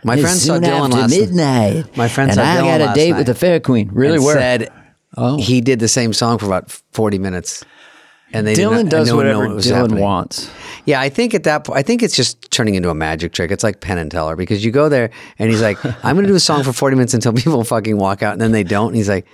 my 0.04 0.14
It's 0.14 0.22
friend 0.22 0.38
saw 0.38 0.58
Dylan 0.58 0.92
last 0.92 1.10
midnight. 1.10 1.96
My 1.96 2.06
friend 2.08 2.30
and 2.30 2.36
saw 2.36 2.42
I 2.44 2.56
Dylan 2.56 2.62
got 2.64 2.80
a 2.80 2.84
last 2.84 2.94
date 2.94 3.10
night 3.10 3.18
with 3.18 3.26
the 3.26 3.34
Fair 3.34 3.58
Queen. 3.60 3.90
Really? 3.92 4.18
Where? 4.20 4.36
said 4.36 4.68
oh. 5.16 5.36
he 5.38 5.60
did 5.60 5.80
the 5.80 5.88
same 5.88 6.12
song 6.12 6.38
for 6.38 6.46
about 6.46 6.70
forty 6.92 7.18
minutes. 7.18 7.64
and 8.32 8.46
they 8.46 8.54
Dylan 8.54 8.84
not- 8.84 8.90
does 8.90 9.12
whatever 9.12 9.48
what 9.48 9.56
Dylan 9.64 9.74
happening. 9.74 10.00
wants. 10.04 10.48
Yeah, 10.84 11.00
I 11.00 11.08
think 11.08 11.34
at 11.34 11.42
that 11.44 11.64
point, 11.64 11.78
I 11.78 11.82
think 11.82 12.02
it's 12.04 12.14
just 12.14 12.50
turning 12.52 12.74
into 12.76 12.90
a 12.90 12.94
magic 12.94 13.32
trick. 13.32 13.50
It's 13.50 13.64
like 13.64 13.80
Penn 13.80 13.98
and 13.98 14.10
Teller 14.10 14.36
because 14.36 14.64
you 14.64 14.70
go 14.70 14.88
there 14.88 15.10
and 15.38 15.50
he's 15.50 15.62
like, 15.62 15.82
I'm 16.04 16.14
going 16.14 16.24
to 16.26 16.28
do 16.32 16.36
a 16.36 16.40
song 16.40 16.62
for 16.62 16.72
40 16.72 16.94
minutes 16.96 17.14
until 17.14 17.32
people 17.32 17.64
fucking 17.64 17.96
walk 17.96 18.22
out 18.22 18.32
and 18.34 18.40
then 18.40 18.52
they 18.52 18.62
don't. 18.64 18.88
And 18.88 18.96
he's 18.96 19.08
like, 19.08 19.26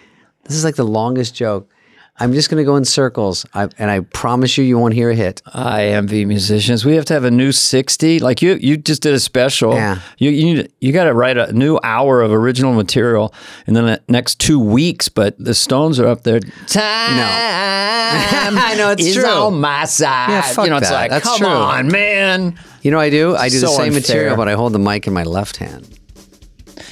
this 0.45 0.55
is 0.55 0.65
like 0.65 0.77
the 0.77 0.85
longest 0.85 1.35
joke. 1.35 1.71
I'm 2.16 2.33
just 2.33 2.49
going 2.49 2.61
to 2.61 2.65
go 2.65 2.77
in 2.77 2.85
circles. 2.85 3.45
I, 3.55 3.69
and 3.77 3.91
I 3.91 3.99
promise 3.99 4.57
you, 4.57 4.62
you 4.62 4.79
won't 4.79 4.95
hear 4.95 5.11
a 5.11 5.16
hit. 5.16 5.43
I 5.53 5.87
envy 5.87 6.25
musicians. 6.25 6.85
We 6.85 6.95
have 6.95 7.05
to 7.07 7.12
have 7.15 7.25
a 7.25 7.31
new 7.31 7.51
sixty. 7.51 8.21
Like 8.21 8.41
you, 8.41 8.55
you 8.61 8.77
just 8.77 9.03
did 9.03 9.15
a 9.15 9.19
special. 9.19 9.75
Yeah. 9.75 9.99
You 10.19 10.31
you 10.31 10.55
need- 10.55 10.73
you 10.81 10.93
got 10.93 11.05
to 11.05 11.12
write 11.12 11.37
a 11.37 11.53
new 11.53 11.81
hour 11.83 12.21
of 12.23 12.31
original 12.31 12.73
material 12.73 13.35
in 13.66 13.75
the 13.75 14.01
next 14.09 14.39
two 14.39 14.61
weeks. 14.61 15.09
But 15.09 15.37
the 15.45 15.55
Stones 15.55 15.99
are 15.99 16.07
up 16.07 16.23
there. 16.23 16.39
Time. 16.39 16.51
I 18.07 18.75
know, 18.79 18.93
it's 18.93 19.05
is 19.05 19.16
true. 19.16 19.25
on 19.29 19.61
my 19.61 19.85
side. 19.87 20.29
Yeah, 20.31 20.43
fuck 20.43 20.66
you 20.66 20.71
know, 20.71 20.77
it's 20.77 20.89
that. 20.91 20.95
like, 20.95 21.11
That's 21.11 21.25
come 21.25 21.39
true. 21.39 21.49
on, 21.49 21.89
man. 21.89 22.57
You 22.83 22.93
know 22.93 22.99
what 22.99 23.05
I 23.05 23.11
do? 23.11 23.35
I 23.35 23.49
do 23.49 23.59
the 23.59 23.66
same 23.66 23.87
unfair. 23.95 24.01
material, 24.01 24.37
but 24.37 24.47
I 24.47 24.53
hold 24.53 24.73
the 24.73 24.79
mic 24.79 25.09
in 25.09 25.12
my 25.15 25.25
left 25.25 25.57
hand. 25.57 25.99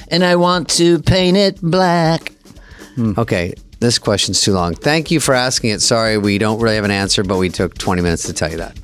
And 0.09 0.21
I 0.25 0.35
want 0.35 0.69
to 0.71 0.99
paint 0.99 1.37
it 1.37 1.61
black. 1.61 2.32
Hmm. 2.95 3.13
Okay, 3.17 3.53
this 3.79 3.97
question's 3.97 4.41
too 4.41 4.53
long. 4.53 4.75
Thank 4.75 5.11
you 5.11 5.19
for 5.19 5.33
asking 5.33 5.71
it. 5.71 5.81
Sorry, 5.81 6.17
we 6.17 6.37
don't 6.37 6.59
really 6.59 6.75
have 6.75 6.85
an 6.85 6.91
answer, 6.91 7.23
but 7.23 7.37
we 7.37 7.49
took 7.49 7.77
20 7.77 8.01
minutes 8.01 8.23
to 8.27 8.33
tell 8.33 8.51
you 8.51 8.57
that. 8.57 8.77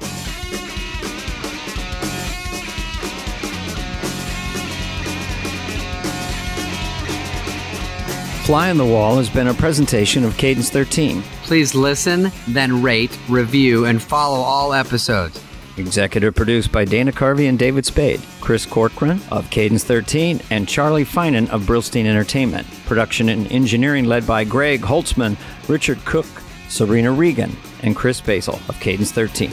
Fly 8.50 8.72
on 8.72 8.78
the 8.78 8.86
Wall 8.86 9.18
has 9.18 9.30
been 9.30 9.48
a 9.48 9.54
presentation 9.54 10.24
of 10.24 10.36
Cadence 10.36 10.72
13. 10.72 11.22
Please 11.44 11.76
listen, 11.76 12.32
then 12.48 12.82
rate, 12.82 13.16
review, 13.30 13.86
and 13.86 14.02
follow 14.02 14.40
all 14.40 14.74
episodes. 14.74 15.40
Executive 15.80 16.36
produced 16.36 16.72
by 16.72 16.86
Dana 16.86 17.12
Carvey 17.12 17.48
and 17.48 17.58
David 17.58 17.86
Spade, 17.86 18.22
Chris 18.42 18.66
Corcoran 18.66 19.22
of 19.32 19.50
Cadence 19.50 19.84
13, 19.84 20.42
and 20.52 20.68
Charlie 20.68 21.06
Finan 21.06 21.50
of 21.50 21.64
Brillstein 21.64 22.06
Entertainment. 22.06 22.68
Production 22.86 23.30
and 23.30 23.52
engineering 23.52 24.06
led 24.06 24.28
by 24.28 24.44
Greg 24.44 24.82
Holtzman, 24.82 25.38
Richard 25.68 26.04
Cook, 26.06 26.28
Serena 26.68 27.12
Regan, 27.12 27.56
and 27.82 27.96
Chris 27.96 28.22
Basil 28.22 28.60
of 28.68 28.80
Cadence 28.80 29.12
13. 29.12 29.52